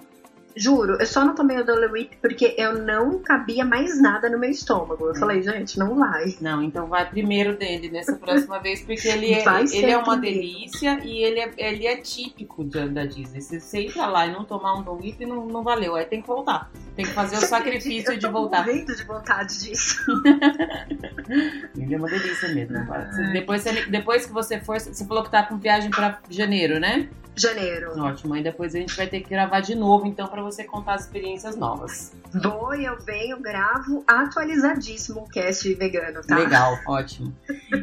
juro, 0.55 0.97
eu 0.99 1.05
só 1.05 1.23
não 1.25 1.33
tomei 1.35 1.57
o 1.59 1.65
Dolly 1.65 1.87
Whip 1.87 2.17
porque 2.21 2.55
eu 2.57 2.73
não 2.83 3.19
cabia 3.19 3.63
mais 3.65 4.01
nada 4.01 4.29
no 4.29 4.37
meu 4.37 4.49
estômago. 4.49 5.07
Eu 5.07 5.15
falei, 5.15 5.41
gente, 5.41 5.77
não 5.79 5.95
vai. 5.95 6.35
Não, 6.41 6.61
então 6.63 6.87
vai 6.87 7.09
primeiro 7.09 7.55
dele 7.57 7.89
nessa 7.89 8.13
próxima 8.15 8.59
vez, 8.59 8.81
porque 8.81 9.07
ele 9.07 9.33
é, 9.33 9.43
ele 9.73 9.91
é 9.91 9.97
uma 9.97 10.17
primeiro. 10.19 10.39
delícia 10.39 10.99
e 11.03 11.23
ele 11.23 11.39
é, 11.39 11.51
ele 11.57 11.87
é 11.87 11.97
típico 11.97 12.63
de- 12.63 12.89
da 12.89 13.05
Disney. 13.05 13.41
Se 13.41 13.59
você 13.59 13.81
entrar 13.87 14.07
lá 14.07 14.27
e 14.27 14.31
não 14.31 14.43
tomar 14.45 14.75
um 14.75 14.83
Don 14.83 14.95
Whip, 14.97 15.25
não, 15.25 15.45
não 15.45 15.63
valeu. 15.63 15.95
Aí 15.95 16.05
tem 16.05 16.21
que 16.21 16.27
voltar. 16.27 16.69
Tem 16.95 17.05
que 17.05 17.11
fazer 17.11 17.37
o 17.37 17.41
sacrifício 17.47 18.13
eu 18.13 18.17
de 18.19 18.27
voltar. 18.27 18.65
morrendo 18.65 18.95
de 18.95 19.03
vontade 19.03 19.59
disso. 19.63 19.97
Ele 21.77 21.93
é 21.93 21.97
uma 21.97 22.07
delícia 22.07 22.49
mesmo. 22.53 22.77
Você- 22.85 23.23
Depois, 23.31 23.61
você- 23.63 23.85
depois 23.85 24.25
que 24.25 24.31
você 24.31 24.59
for, 24.59 24.79
você 24.79 25.05
falou 25.05 25.23
que 25.23 25.31
tá 25.31 25.43
com 25.43 25.57
viagem 25.57 25.89
pra 25.89 26.19
janeiro, 26.29 26.79
né? 26.79 27.09
Janeiro. 27.35 27.99
Ótimo. 27.99 28.33
Aí 28.35 28.43
depois 28.43 28.75
a 28.75 28.79
gente 28.79 28.95
vai 28.95 29.07
ter 29.07 29.21
que 29.21 29.29
gravar 29.29 29.59
de 29.59 29.73
novo, 29.75 30.05
então, 30.05 30.27
pra 30.27 30.41
você 30.41 30.63
contar 30.63 30.93
as 30.95 31.01
experiências 31.05 31.55
novas. 31.55 32.13
Vou 32.33 32.75
e 32.75 32.85
eu 32.85 32.97
venho, 32.99 33.39
gravo 33.41 34.03
atualizadíssimo 34.07 35.21
o 35.21 35.29
cast 35.29 35.73
vegano, 35.75 36.21
tá? 36.21 36.35
Legal, 36.37 36.77
ótimo. 36.87 37.35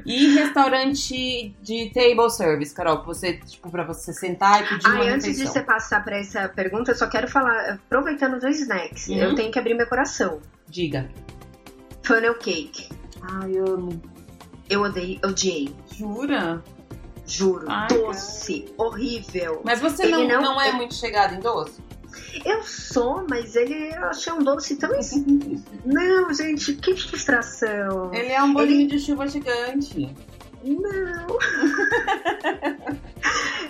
E 0.06 0.34
restaurante 0.34 1.54
de 1.62 1.90
table 1.92 2.30
service, 2.30 2.74
Carol, 2.74 3.02
você, 3.04 3.34
tipo, 3.38 3.70
pra 3.70 3.82
você 3.84 4.12
sentar 4.12 4.62
e 4.62 4.68
pedir 4.68 4.86
uma 4.86 5.00
Ai, 5.00 5.08
antes 5.08 5.24
de 5.24 5.30
refeição. 5.30 5.52
você 5.52 5.60
passar 5.62 6.04
pra 6.04 6.18
essa 6.18 6.48
pergunta, 6.48 6.92
eu 6.92 6.96
só 6.96 7.06
quero 7.08 7.28
falar, 7.28 7.74
aproveitando 7.74 8.38
dos 8.40 8.58
snacks, 8.60 9.08
Uhum. 9.08 9.16
eu 9.16 9.34
tenho 9.34 9.50
que 9.50 9.58
abrir 9.58 9.74
meu 9.74 9.86
coração. 9.88 10.40
Diga. 10.68 11.08
Funnel 12.04 12.34
cake. 12.34 12.88
Ai, 13.22 13.56
amo. 13.58 14.00
Eu 14.68 14.82
odeio, 14.82 15.18
odiei. 15.24 15.74
Jura? 15.96 16.62
Juro. 17.30 17.66
Ai, 17.68 17.88
doce, 17.88 18.66
horrível. 18.76 19.60
Mas 19.64 19.80
você 19.80 20.02
Ele 20.04 20.26
não, 20.26 20.26
não- 20.26 20.42
não 20.54 20.60
é 20.60 20.72
muito 20.72 20.94
chegado 20.94 21.34
em 21.34 21.40
doce? 21.40 21.80
Eu 22.44 22.62
sou, 22.62 23.24
mas 23.28 23.54
ele 23.56 23.92
eu 23.94 24.04
achei 24.06 24.32
um 24.32 24.42
doce 24.42 24.76
tão. 24.76 24.92
es- 24.98 25.12
Não, 25.84 26.32
gente, 26.34 26.74
que 26.74 26.96
frustração. 26.96 28.12
Ele 28.12 28.32
é 28.32 28.42
um 28.42 28.52
bolinho 28.52 28.88
de 28.88 28.98
chuva 28.98 29.26
gigante. 29.28 30.14
Não. 30.62 31.38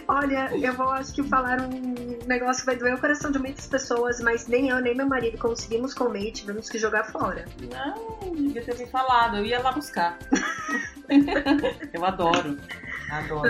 Olha, 0.08 0.50
eu 0.56 0.72
vou 0.72 0.88
acho 0.88 1.12
que 1.14 1.22
falar 1.22 1.61
um 1.61 2.18
negócio 2.26 2.62
que 2.62 2.66
vai 2.66 2.76
doer 2.76 2.94
o 2.94 2.98
coração 2.98 3.30
de 3.30 3.38
muitas 3.38 3.66
pessoas, 3.66 4.20
mas 4.20 4.46
nem 4.48 4.68
eu 4.68 4.80
nem 4.80 4.96
meu 4.96 5.06
marido 5.06 5.38
conseguimos 5.38 5.94
comer 5.94 6.28
e 6.28 6.32
tivemos 6.32 6.68
que 6.68 6.78
jogar 6.78 7.04
fora. 7.04 7.44
Não, 7.72 8.34
devia 8.34 8.62
ter 8.62 8.76
me 8.76 8.86
falado. 8.86 9.36
Eu 9.36 9.44
ia 9.44 9.61
lá 9.61 9.70
buscar. 9.72 10.18
eu 11.92 12.04
adoro. 12.04 12.58
Adoro. 13.11 13.42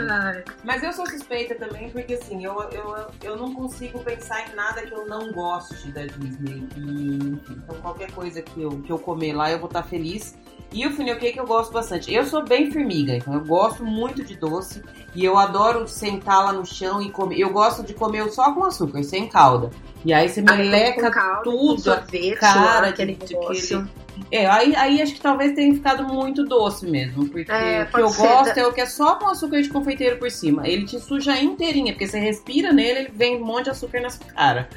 Mas 0.64 0.82
eu 0.82 0.92
sou 0.92 1.06
suspeita 1.06 1.54
também, 1.54 1.90
porque 1.90 2.14
assim, 2.14 2.44
eu, 2.44 2.60
eu, 2.72 2.96
eu 3.22 3.36
não 3.36 3.54
consigo 3.54 3.98
pensar 4.00 4.48
em 4.48 4.54
nada 4.54 4.82
que 4.82 4.92
eu 4.92 5.06
não 5.06 5.30
goste 5.32 5.90
da 5.92 6.06
Disney. 6.06 6.66
Então 6.76 7.76
qualquer 7.82 8.10
coisa 8.12 8.40
que 8.40 8.62
eu, 8.62 8.70
que 8.82 8.90
eu 8.90 8.98
comer 8.98 9.34
lá, 9.34 9.50
eu 9.50 9.58
vou 9.58 9.68
estar 9.68 9.82
feliz. 9.82 10.36
E 10.72 10.86
o 10.86 10.92
funnel 10.92 11.18
cake 11.18 11.36
eu 11.36 11.46
gosto 11.46 11.72
bastante. 11.72 12.12
Eu 12.12 12.24
sou 12.24 12.44
bem 12.44 12.70
formiga, 12.70 13.14
então 13.14 13.34
eu 13.34 13.44
gosto 13.44 13.84
muito 13.84 14.24
de 14.24 14.36
doce. 14.36 14.82
E 15.14 15.24
eu 15.24 15.36
adoro 15.36 15.86
sentar 15.88 16.44
lá 16.44 16.52
no 16.52 16.64
chão 16.64 17.02
e 17.02 17.10
comer. 17.10 17.40
Eu 17.40 17.50
gosto 17.50 17.82
de 17.82 17.92
comer 17.92 18.30
só 18.30 18.52
com 18.54 18.64
açúcar, 18.64 19.02
sem 19.02 19.28
calda. 19.28 19.70
E 20.04 20.12
aí 20.14 20.28
você 20.28 20.40
meleca 20.40 21.10
calda, 21.10 21.42
tudo, 21.42 21.80
sorvete, 21.80 22.36
cara 22.36 22.80
lá, 22.80 22.88
aquele 22.88 23.14
de- 23.14 23.34
negócio. 23.34 23.88
É, 24.30 24.46
aí, 24.46 24.74
aí 24.76 25.00
acho 25.02 25.14
que 25.14 25.20
talvez 25.20 25.52
tenha 25.54 25.72
ficado 25.74 26.04
muito 26.04 26.44
doce 26.44 26.86
mesmo. 26.86 27.28
Porque 27.28 27.50
É, 27.50 27.82
o 27.82 27.86
que 27.94 28.00
eu 28.00 28.08
ser, 28.08 28.26
gosto 28.28 28.58
é 28.58 28.66
o 28.66 28.72
que 28.72 28.80
é 28.80 28.86
só 28.86 29.16
com 29.16 29.28
açúcar 29.28 29.60
de 29.62 29.68
confeiteiro 29.68 30.18
por 30.18 30.30
cima. 30.30 30.66
Ele 30.68 30.84
te 30.84 30.98
suja 30.98 31.38
inteirinha, 31.40 31.92
porque 31.92 32.06
você 32.06 32.18
respira 32.18 32.72
nele, 32.72 33.00
ele 33.00 33.10
vem 33.14 33.36
um 33.42 33.44
monte 33.44 33.64
de 33.64 33.70
açúcar 33.70 34.00
na 34.00 34.10
sua 34.10 34.26
cara. 34.26 34.68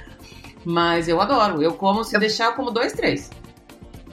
Mas 0.65 1.07
eu 1.07 1.19
adoro. 1.19 1.61
Eu 1.61 1.73
como, 1.73 2.03
se 2.03 2.15
Eu- 2.15 2.19
deixar, 2.19 2.45
eu 2.47 2.53
como 2.53 2.71
dois, 2.71 2.93
três. 2.93 3.29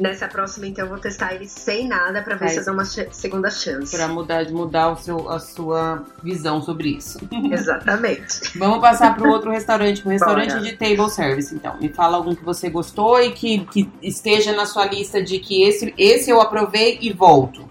Nessa 0.00 0.26
próxima, 0.26 0.66
então, 0.66 0.86
eu 0.86 0.88
vou 0.88 0.98
testar 0.98 1.34
ele 1.34 1.46
sem 1.46 1.86
nada 1.86 2.22
pra 2.22 2.34
ver 2.34 2.46
Vai. 2.46 2.48
se 2.48 2.60
eu 2.60 2.64
dou 2.64 2.74
uma 2.74 2.84
segunda 2.84 3.50
chance. 3.50 3.94
Pra 3.94 4.08
mudar, 4.08 4.48
mudar 4.50 4.92
o 4.92 4.96
seu, 4.96 5.28
a 5.28 5.38
sua 5.38 6.04
visão 6.22 6.62
sobre 6.62 6.96
isso. 6.96 7.18
Exatamente. 7.52 8.58
Vamos 8.58 8.80
passar 8.80 9.14
pro 9.14 9.30
outro 9.30 9.50
restaurante, 9.50 10.00
pro 10.00 10.10
restaurante 10.10 10.54
Bora. 10.54 10.62
de 10.62 10.72
table 10.72 11.10
service, 11.10 11.54
então. 11.54 11.76
Me 11.78 11.90
fala 11.90 12.16
algum 12.16 12.34
que 12.34 12.44
você 12.44 12.70
gostou 12.70 13.20
e 13.20 13.32
que, 13.32 13.64
que 13.66 13.90
esteja 14.02 14.52
na 14.52 14.64
sua 14.64 14.86
lista 14.86 15.22
de 15.22 15.38
que 15.38 15.62
esse, 15.62 15.92
esse 15.98 16.30
eu 16.30 16.40
aprovei 16.40 16.98
e 17.02 17.12
volto. 17.12 17.68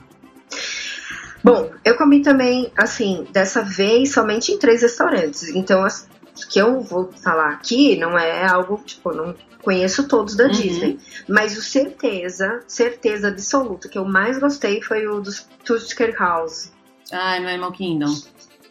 Bom, 1.43 1.71
eu 1.83 1.97
comi 1.97 2.21
também, 2.21 2.71
assim, 2.77 3.25
dessa 3.31 3.63
vez 3.63 4.11
somente 4.13 4.51
em 4.51 4.59
três 4.59 4.81
restaurantes. 4.81 5.49
Então, 5.49 5.83
as 5.83 6.07
que 6.47 6.59
eu 6.59 6.81
vou 6.81 7.11
falar 7.11 7.49
aqui 7.51 7.95
não 7.97 8.17
é 8.17 8.45
algo, 8.47 8.81
tipo, 8.85 9.11
não 9.13 9.35
conheço 9.61 10.07
todos 10.07 10.35
da 10.35 10.45
Uhum. 10.45 10.51
Disney. 10.51 10.99
Mas 11.27 11.57
o 11.57 11.61
certeza, 11.61 12.61
certeza 12.67 13.27
absoluta 13.27 13.89
que 13.89 13.97
eu 13.97 14.05
mais 14.05 14.39
gostei 14.39 14.81
foi 14.81 15.05
o 15.07 15.19
dos 15.19 15.47
Tusker 15.65 16.15
House. 16.17 16.71
Ai, 17.11 17.39
no 17.39 17.49
Animal 17.49 17.71
Kingdom. 17.71 18.13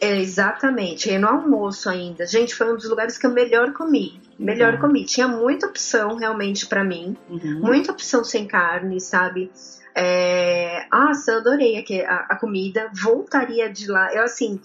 É, 0.01 0.17
exatamente, 0.17 1.11
é 1.11 1.17
no 1.19 1.27
almoço 1.27 1.89
ainda. 1.89 2.25
Gente, 2.25 2.55
foi 2.55 2.71
um 2.71 2.75
dos 2.75 2.89
lugares 2.89 3.17
que 3.17 3.25
eu 3.27 3.31
melhor 3.31 3.73
comi. 3.73 4.19
Melhor 4.39 4.75
Uhum. 4.75 4.79
comi. 4.79 5.03
Tinha 5.05 5.27
muita 5.27 5.67
opção 5.67 6.15
realmente 6.15 6.65
pra 6.65 6.83
mim. 6.85 7.17
Uhum. 7.29 7.59
Muita 7.61 7.91
opção 7.91 8.23
sem 8.23 8.47
carne, 8.47 9.01
sabe? 9.01 9.51
É... 9.93 10.85
Nossa, 10.91 11.31
eu 11.31 11.37
adorei 11.39 11.77
aqui 11.77 11.99
a, 12.01 12.27
a 12.29 12.35
comida. 12.37 12.89
Voltaria 12.93 13.69
de 13.69 13.87
lá. 13.91 14.13
Eu, 14.13 14.23
assim, 14.23 14.61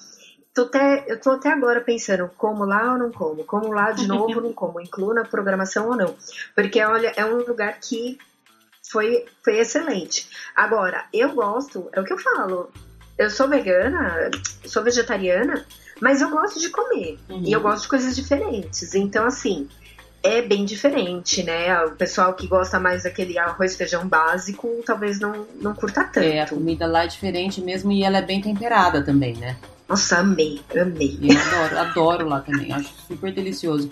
tô 0.54 0.62
até, 0.62 1.04
eu 1.08 1.20
tô 1.20 1.30
até 1.30 1.50
agora 1.50 1.80
pensando, 1.80 2.30
como 2.38 2.64
lá 2.64 2.92
ou 2.92 2.98
não 2.98 3.10
como? 3.10 3.44
Como 3.44 3.72
lá 3.72 3.90
de 3.90 4.06
novo 4.08 4.36
ou 4.36 4.42
não 4.42 4.52
como? 4.52 4.80
Incluo 4.80 5.12
na 5.12 5.24
programação 5.24 5.88
ou 5.88 5.96
não? 5.96 6.14
Porque, 6.54 6.80
olha, 6.82 7.12
é 7.16 7.24
um 7.24 7.38
lugar 7.38 7.78
que 7.80 8.16
foi, 8.88 9.26
foi 9.42 9.58
excelente. 9.58 10.28
Agora, 10.54 11.04
eu 11.12 11.34
gosto, 11.34 11.88
é 11.92 12.00
o 12.00 12.04
que 12.04 12.12
eu 12.12 12.18
falo. 12.18 12.70
Eu 13.18 13.28
sou 13.30 13.48
vegana, 13.48 14.30
sou 14.64 14.82
vegetariana, 14.82 15.66
mas 16.00 16.20
eu 16.20 16.30
gosto 16.30 16.60
de 16.60 16.70
comer. 16.70 17.18
Uhum. 17.28 17.42
E 17.44 17.52
eu 17.52 17.60
gosto 17.60 17.82
de 17.82 17.88
coisas 17.88 18.14
diferentes. 18.14 18.94
Então, 18.94 19.26
assim, 19.26 19.68
é 20.22 20.42
bem 20.42 20.64
diferente, 20.64 21.42
né? 21.42 21.84
O 21.84 21.92
pessoal 21.92 22.34
que 22.34 22.46
gosta 22.46 22.80
mais 22.80 23.02
daquele 23.02 23.38
arroz 23.38 23.74
e 23.74 23.76
feijão 23.76 24.08
básico 24.08 24.82
talvez 24.84 25.20
não, 25.20 25.46
não 25.60 25.74
curta 25.74 26.02
tanto. 26.04 26.26
É, 26.26 26.40
a 26.40 26.48
comida 26.48 26.86
lá 26.86 27.04
é 27.04 27.06
diferente 27.06 27.60
mesmo 27.60 27.92
e 27.92 28.02
ela 28.02 28.18
é 28.18 28.22
bem 28.22 28.40
temperada 28.40 29.02
também, 29.02 29.36
né? 29.36 29.56
Nossa, 29.88 30.18
amei, 30.18 30.60
amei. 30.74 31.18
Eu 31.22 31.38
adoro, 31.38 31.78
adoro 31.78 32.28
lá 32.28 32.40
também, 32.40 32.72
acho 32.72 32.94
super 33.06 33.32
delicioso. 33.32 33.90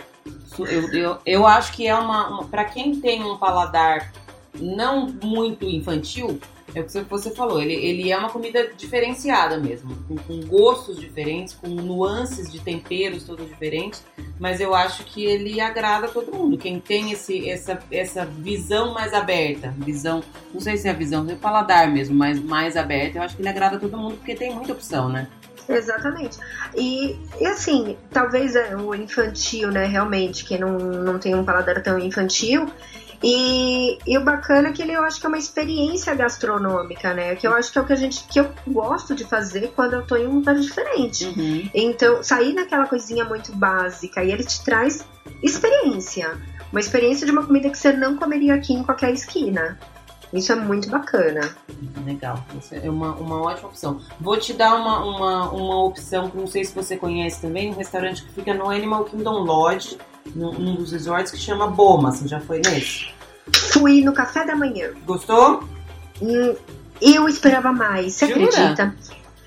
Eu, 0.59 0.93
eu, 0.93 1.19
eu 1.25 1.47
acho 1.47 1.73
que 1.73 1.87
é 1.87 1.95
uma, 1.95 2.29
uma 2.29 2.45
para 2.45 2.65
quem 2.65 3.01
tem 3.01 3.23
um 3.23 3.37
paladar 3.37 4.13
não 4.55 5.07
muito 5.23 5.65
infantil, 5.65 6.39
é 6.75 6.81
o 6.81 6.85
que 6.85 7.03
você 7.03 7.31
falou, 7.31 7.61
ele, 7.61 7.75
ele 7.75 8.11
é 8.11 8.17
uma 8.17 8.31
comida 8.31 8.71
diferenciada 8.77 9.59
mesmo, 9.59 9.95
com, 10.09 10.17
com, 10.17 10.41
gostos 10.47 10.99
diferentes, 10.99 11.53
com 11.53 11.69
nuances 11.69 12.51
de 12.51 12.61
temperos 12.61 13.25
todos 13.25 13.47
diferentes, 13.47 14.03
mas 14.41 14.59
eu 14.59 14.75
acho 14.75 15.05
que 15.05 15.25
ele 15.25 15.61
agrada 15.61 16.09
todo 16.09 16.35
mundo. 16.35 16.57
Quem 16.57 16.81
tem 16.81 17.13
esse, 17.13 17.49
essa, 17.49 17.79
essa 17.91 18.25
visão 18.25 18.95
mais 18.95 19.13
aberta, 19.13 19.75
visão, 19.79 20.23
não 20.53 20.61
sei 20.61 20.79
se 20.79 20.89
é 20.89 20.93
a 20.93 20.95
visão, 20.95 21.29
é 21.29 21.35
o 21.35 21.37
paladar 21.37 21.91
mesmo, 21.91 22.15
mas 22.15 22.41
mais 22.41 22.77
aberta, 22.77 23.19
eu 23.19 23.23
acho 23.23 23.37
que 23.37 23.43
ele 23.43 23.49
agrada 23.51 23.79
todo 23.79 23.99
mundo 23.99 24.17
porque 24.17 24.35
tem 24.35 24.55
muita 24.55 24.73
opção, 24.73 25.09
né? 25.11 25.29
Exatamente. 25.75 26.39
E, 26.75 27.19
e 27.41 27.47
assim, 27.47 27.97
talvez 28.11 28.57
é 28.57 28.77
o 28.77 28.95
infantil, 28.95 29.71
né, 29.71 29.85
realmente, 29.87 30.45
que 30.45 30.59
não, 30.59 30.79
não 30.79 31.19
tem 31.19 31.35
um 31.35 31.45
paladar 31.45 31.83
tão 31.83 31.99
infantil, 31.99 32.67
e, 33.23 33.99
e, 34.05 34.19
o 34.19 34.25
bacana 34.25 34.69
é 34.69 34.73
que 34.73 34.83
ele, 34.83 34.93
eu 34.93 35.05
acho 35.05 35.21
que 35.21 35.27
é 35.27 35.29
uma 35.29 35.39
experiência 35.39 36.13
gastronômica, 36.13 37.15
né? 37.15 37.37
Que 37.37 37.47
eu 37.47 37.55
acho 37.55 37.71
que 37.71 37.79
é 37.79 37.81
o 37.81 37.87
que 37.87 37.93
a 37.93 37.97
gente 37.97 38.25
que 38.25 38.41
eu 38.41 38.51
gosto 38.67 39.15
de 39.15 39.25
fazer 39.25 39.73
quando 39.77 39.93
eu 39.95 40.03
tô 40.05 40.17
em 40.17 40.27
um 40.27 40.37
lugar 40.37 40.57
diferente. 40.57 41.27
Uhum. 41.27 41.71
Então, 41.73 42.21
sair 42.23 42.53
daquela 42.53 42.87
coisinha 42.87 43.25
muito 43.25 43.55
básica 43.55 44.25
e 44.25 44.33
ele 44.33 44.43
te 44.43 44.65
traz 44.65 45.07
experiência. 45.41 46.37
Uma 46.73 46.81
experiência 46.81 47.25
de 47.25 47.31
uma 47.31 47.47
comida 47.47 47.71
que 47.71 47.79
você 47.79 47.93
não 47.93 48.17
comeria 48.17 48.55
aqui 48.55 48.73
em 48.73 48.83
qualquer 48.83 49.13
esquina. 49.13 49.79
Isso 50.33 50.51
é 50.51 50.55
muito 50.55 50.89
bacana. 50.89 51.55
Legal, 52.07 52.43
isso 52.59 52.75
é 52.75 52.89
uma, 52.89 53.15
uma 53.15 53.43
ótima 53.43 53.69
opção. 53.69 54.01
Vou 54.19 54.39
te 54.39 54.55
dar 54.55 54.75
uma, 54.75 55.05
uma, 55.05 55.51
uma 55.51 55.85
opção, 55.85 56.31
não 56.35 56.47
sei 56.47 56.65
se 56.65 56.75
você 56.75 56.97
conhece 56.97 57.43
também, 57.43 57.71
um 57.71 57.77
restaurante 57.77 58.25
que 58.25 58.33
fica 58.33 58.55
no 58.55 58.71
Animal 58.71 59.05
Kingdom 59.05 59.41
Lodge, 59.45 59.99
num, 60.35 60.53
num 60.53 60.75
dos 60.75 60.93
resorts, 60.93 61.31
que 61.31 61.39
chama 61.39 61.67
Boma. 61.67 62.13
Você 62.13 62.27
já 62.27 62.41
foi 62.41 62.63
nesse? 62.65 63.11
Fui 63.73 64.03
no 64.03 64.13
café 64.13 64.47
da 64.47 64.57
manhã. 64.57 64.93
Gostou? 65.05 65.65
Hum, 66.23 66.55
eu 67.01 67.29
esperava 67.29 67.71
mais, 67.71 68.15
você 68.15 68.29
Jura? 68.29 68.47
acredita? 68.47 68.97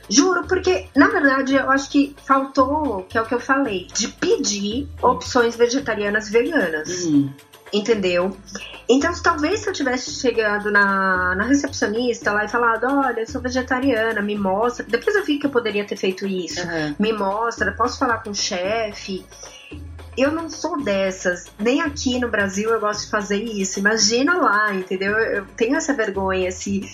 Juro, 0.07 0.43
porque 0.47 0.87
na 0.95 1.07
verdade 1.07 1.55
eu 1.55 1.71
acho 1.71 1.89
que 1.89 2.15
faltou, 2.25 3.03
que 3.09 3.17
é 3.17 3.21
o 3.21 3.25
que 3.25 3.33
eu 3.33 3.39
falei, 3.39 3.87
de 3.91 4.07
pedir 4.09 4.87
opções 5.01 5.55
vegetarianas 5.55 6.29
veganas. 6.29 7.05
Uhum 7.05 7.31
entendeu? 7.77 8.35
Então, 8.87 9.11
talvez 9.21 9.61
se 9.61 9.69
eu 9.69 9.73
tivesse 9.73 10.11
chegado 10.11 10.71
na, 10.71 11.35
na 11.35 11.43
recepcionista 11.43 12.31
lá 12.31 12.45
e 12.45 12.47
falado: 12.47 12.85
Olha, 12.85 13.21
eu 13.21 13.27
sou 13.27 13.41
vegetariana, 13.41 14.21
me 14.21 14.35
mostra. 14.35 14.85
Depois 14.87 15.15
eu 15.15 15.23
vi 15.23 15.39
que 15.39 15.45
eu 15.45 15.49
poderia 15.49 15.85
ter 15.85 15.95
feito 15.95 16.25
isso. 16.25 16.61
Uhum. 16.61 16.95
Me 16.99 17.11
mostra, 17.11 17.71
posso 17.71 17.97
falar 17.97 18.19
com 18.19 18.29
o 18.29 18.35
chefe. 18.35 19.25
Eu 20.17 20.31
não 20.31 20.49
sou 20.49 20.81
dessas, 20.81 21.45
nem 21.59 21.81
aqui 21.81 22.19
no 22.19 22.29
Brasil 22.29 22.69
eu 22.69 22.79
gosto 22.79 23.03
de 23.03 23.11
fazer 23.11 23.43
isso. 23.43 23.79
Imagina 23.79 24.35
lá, 24.35 24.73
entendeu? 24.73 25.11
Eu 25.11 25.45
tenho 25.57 25.75
essa 25.75 25.93
vergonha, 25.93 26.47
assim. 26.47 26.89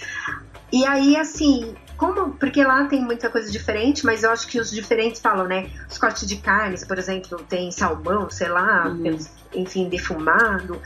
E 0.72 0.86
aí, 0.86 1.16
assim, 1.18 1.76
como, 2.02 2.32
porque 2.32 2.64
lá 2.64 2.86
tem 2.86 3.00
muita 3.00 3.30
coisa 3.30 3.52
diferente, 3.52 4.04
mas 4.04 4.24
eu 4.24 4.32
acho 4.32 4.48
que 4.48 4.60
os 4.60 4.72
diferentes 4.72 5.22
falam, 5.22 5.46
né? 5.48 5.70
Os 5.88 6.00
cortes 6.00 6.28
de 6.28 6.38
carnes, 6.38 6.84
por 6.84 6.98
exemplo, 6.98 7.38
tem 7.44 7.72
salmão, 7.72 8.28
sei 8.28 8.50
lá, 8.50 8.88
uhum. 8.88 9.20
enfim, 9.54 9.88
defumado. 9.88 10.82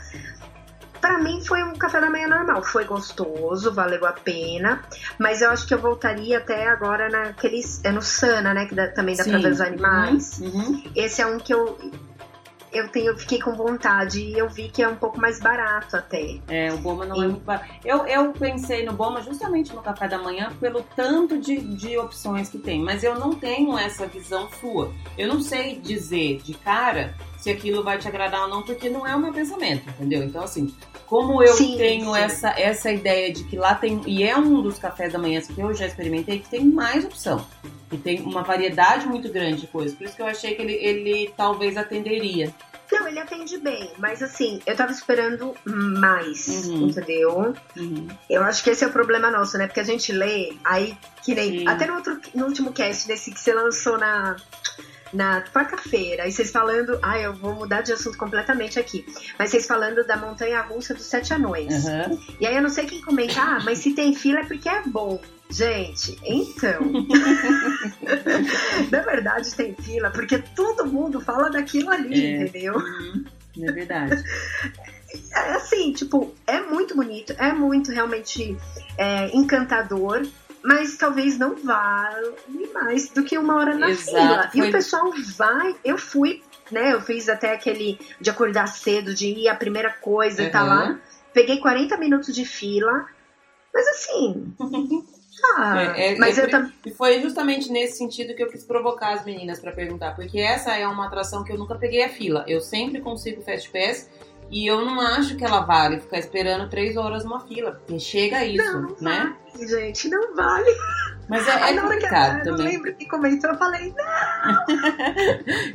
Para 1.00 1.18
mim 1.18 1.42
foi 1.42 1.62
um 1.62 1.72
café 1.72 2.02
da 2.02 2.10
manhã 2.10 2.28
normal, 2.28 2.62
foi 2.62 2.84
gostoso, 2.84 3.72
valeu 3.72 4.04
a 4.04 4.12
pena, 4.12 4.82
mas 5.18 5.40
eu 5.40 5.48
acho 5.48 5.66
que 5.66 5.72
eu 5.72 5.78
voltaria 5.78 6.36
até 6.36 6.68
agora 6.68 7.08
naqueles, 7.08 7.82
é 7.82 7.90
no 7.90 8.02
Sana, 8.02 8.52
né, 8.52 8.66
que 8.66 8.74
dá, 8.74 8.88
também 8.88 9.16
dá 9.16 9.24
Sim. 9.24 9.30
pra 9.30 9.38
ver 9.38 9.52
os 9.52 9.60
animais. 9.62 10.38
Uhum. 10.38 10.50
Uhum. 10.50 10.82
Esse 10.94 11.22
é 11.22 11.26
um 11.26 11.38
que 11.38 11.54
eu 11.54 11.78
eu 12.76 12.88
tenho, 12.88 13.16
fiquei 13.18 13.40
com 13.40 13.54
vontade 13.54 14.20
e 14.20 14.38
eu 14.38 14.48
vi 14.48 14.68
que 14.68 14.82
é 14.82 14.88
um 14.88 14.96
pouco 14.96 15.18
mais 15.20 15.40
barato 15.40 15.96
até. 15.96 16.38
É, 16.48 16.72
o 16.72 16.78
Boma 16.78 17.04
não 17.04 17.16
e... 17.16 17.24
é 17.24 17.28
muito 17.28 17.44
barato. 17.44 17.66
Eu, 17.84 18.06
eu 18.06 18.32
pensei 18.32 18.84
no 18.84 18.92
Boma 18.92 19.22
justamente 19.22 19.74
no 19.74 19.82
café 19.82 20.08
da 20.08 20.18
manhã 20.18 20.52
pelo 20.60 20.82
tanto 20.94 21.38
de, 21.38 21.58
de 21.58 21.96
opções 21.98 22.48
que 22.48 22.58
tem, 22.58 22.82
mas 22.82 23.02
eu 23.02 23.18
não 23.18 23.32
tenho 23.32 23.76
essa 23.78 24.06
visão 24.06 24.48
sua. 24.60 24.92
Eu 25.16 25.28
não 25.28 25.40
sei 25.40 25.76
dizer 25.76 26.40
de 26.42 26.54
cara 26.54 27.14
se 27.38 27.50
aquilo 27.50 27.82
vai 27.82 27.98
te 27.98 28.08
agradar 28.08 28.42
ou 28.42 28.48
não, 28.48 28.62
porque 28.62 28.88
não 28.88 29.06
é 29.06 29.14
o 29.14 29.20
meu 29.20 29.32
pensamento, 29.32 29.88
entendeu? 29.90 30.24
Então, 30.24 30.42
assim, 30.42 30.74
como 31.06 31.42
eu 31.42 31.54
sim, 31.54 31.76
tenho 31.76 32.12
sim. 32.12 32.20
Essa, 32.20 32.48
essa 32.48 32.90
ideia 32.90 33.32
de 33.32 33.44
que 33.44 33.56
lá 33.56 33.74
tem. 33.74 34.02
E 34.06 34.24
é 34.24 34.36
um 34.36 34.60
dos 34.60 34.78
cafés 34.78 35.12
da 35.12 35.18
manhã 35.18 35.40
que 35.40 35.60
eu 35.60 35.72
já 35.72 35.86
experimentei, 35.86 36.40
que 36.40 36.48
tem 36.48 36.64
mais 36.64 37.04
opção. 37.04 37.46
E 37.92 37.96
tem 37.96 38.20
uma 38.20 38.42
variedade 38.42 39.06
muito 39.06 39.30
grande 39.30 39.60
de 39.60 39.66
coisas. 39.68 39.96
Por 39.96 40.04
isso 40.04 40.16
que 40.16 40.22
eu 40.22 40.26
achei 40.26 40.56
que 40.56 40.62
ele, 40.62 40.72
ele 40.74 41.32
talvez 41.36 41.76
atenderia. 41.76 42.52
Não, 42.90 43.08
ele 43.08 43.18
atende 43.18 43.58
bem, 43.58 43.90
mas 43.98 44.22
assim, 44.22 44.60
eu 44.66 44.76
tava 44.76 44.92
esperando 44.92 45.54
mais, 45.64 46.66
uhum. 46.66 46.88
entendeu? 46.88 47.54
Uhum. 47.76 48.08
Eu 48.30 48.42
acho 48.42 48.62
que 48.62 48.70
esse 48.70 48.84
é 48.84 48.86
o 48.86 48.92
problema 48.92 49.30
nosso, 49.30 49.58
né? 49.58 49.66
Porque 49.66 49.80
a 49.80 49.84
gente 49.84 50.12
lê, 50.12 50.56
aí, 50.64 50.96
que 51.22 51.34
nem. 51.34 51.60
Sim. 51.60 51.68
Até 51.68 51.86
no, 51.86 51.94
outro, 51.94 52.18
no 52.34 52.46
último 52.46 52.72
cast 52.72 53.06
desse 53.06 53.32
que 53.32 53.40
você 53.40 53.52
lançou 53.52 53.98
na 53.98 54.36
na 55.12 55.40
quarta-feira, 55.42 56.26
e 56.26 56.32
vocês 56.32 56.50
falando. 56.50 56.98
Ah, 57.02 57.18
eu 57.18 57.32
vou 57.32 57.54
mudar 57.54 57.82
de 57.82 57.92
assunto 57.92 58.18
completamente 58.18 58.78
aqui. 58.78 59.06
Mas 59.38 59.50
vocês 59.50 59.66
falando 59.66 60.04
da 60.04 60.16
montanha 60.16 60.60
russa 60.62 60.94
dos 60.94 61.04
sete 61.04 61.32
anões. 61.32 61.84
Uhum. 61.84 62.20
E 62.40 62.46
aí 62.46 62.56
eu 62.56 62.62
não 62.62 62.68
sei 62.68 62.86
quem 62.86 63.00
comentar, 63.00 63.60
ah, 63.60 63.64
mas 63.64 63.78
se 63.78 63.94
tem 63.94 64.14
fila 64.14 64.40
é 64.40 64.44
porque 64.44 64.68
é 64.68 64.82
bom. 64.82 65.20
Gente, 65.48 66.18
então. 66.24 66.80
Na 68.90 69.00
verdade, 69.00 69.54
tem 69.54 69.74
fila, 69.74 70.10
porque 70.10 70.38
todo 70.38 70.86
mundo 70.86 71.20
fala 71.20 71.50
daquilo 71.50 71.90
ali, 71.90 72.24
é. 72.24 72.42
entendeu? 72.42 72.74
Uhum. 72.74 73.24
É 73.62 73.72
verdade. 73.72 74.22
É 75.32 75.52
assim, 75.52 75.92
tipo, 75.92 76.34
é 76.46 76.60
muito 76.60 76.94
bonito, 76.94 77.32
é 77.38 77.52
muito 77.52 77.90
realmente 77.90 78.56
é, 78.98 79.34
encantador 79.34 80.26
mas 80.66 80.96
talvez 80.96 81.38
não 81.38 81.54
vale 81.54 82.34
mais 82.74 83.08
do 83.10 83.22
que 83.22 83.38
uma 83.38 83.54
hora 83.54 83.76
na 83.76 83.88
Exato, 83.88 84.10
fila. 84.10 84.50
Foi... 84.50 84.60
E 84.60 84.68
o 84.68 84.72
pessoal 84.72 85.12
vai, 85.36 85.76
eu 85.84 85.96
fui, 85.96 86.42
né? 86.72 86.92
Eu 86.92 87.00
fiz 87.00 87.28
até 87.28 87.52
aquele 87.52 88.00
de 88.20 88.30
acordar 88.30 88.66
cedo, 88.66 89.14
de 89.14 89.28
ir 89.28 89.48
a 89.48 89.54
primeira 89.54 89.92
coisa, 89.92 90.42
uhum. 90.42 90.50
tá 90.50 90.64
lá. 90.64 90.98
Peguei 91.32 91.60
40 91.60 91.96
minutos 91.98 92.34
de 92.34 92.44
fila, 92.44 93.06
mas 93.72 93.86
assim. 93.86 94.52
Ah, 95.44 95.94
é, 95.96 96.14
é, 96.14 96.18
mas 96.18 96.38
é, 96.38 96.44
eu 96.44 96.50
tam... 96.50 96.72
E 96.84 96.90
foi 96.90 97.20
justamente 97.20 97.70
nesse 97.70 97.98
sentido 97.98 98.34
que 98.34 98.42
eu 98.42 98.48
quis 98.48 98.64
provocar 98.64 99.12
as 99.12 99.24
meninas 99.24 99.60
para 99.60 99.72
perguntar, 99.72 100.14
porque 100.14 100.38
essa 100.38 100.74
é 100.76 100.86
uma 100.86 101.06
atração 101.06 101.44
que 101.44 101.52
eu 101.52 101.58
nunca 101.58 101.74
peguei 101.74 102.02
a 102.04 102.08
fila. 102.08 102.44
Eu 102.48 102.60
sempre 102.60 103.00
consigo 103.00 103.42
Fast 103.42 103.70
Pass 103.70 104.08
e 104.50 104.66
eu 104.66 104.84
não 104.84 105.00
acho 105.00 105.36
que 105.36 105.44
ela 105.44 105.60
vale 105.60 106.00
ficar 106.00 106.18
esperando 106.18 106.68
três 106.70 106.96
horas 106.96 107.24
numa 107.24 107.40
fila, 107.40 107.72
porque 107.72 107.98
chega 107.98 108.44
isso, 108.44 108.72
não, 108.72 108.96
né? 109.00 109.36
Vale, 109.52 109.68
gente, 109.68 110.08
não 110.08 110.34
vale. 110.34 110.70
Mas 111.28 111.46
é, 111.48 111.72
é 111.72 111.80
complicado 111.80 112.42
também. 112.44 112.66
Eu 112.66 112.72
lembro 112.72 112.94
que 112.94 113.06
comentou, 113.06 113.50
eu 113.50 113.58
falei, 113.58 113.92
não! 113.96 114.64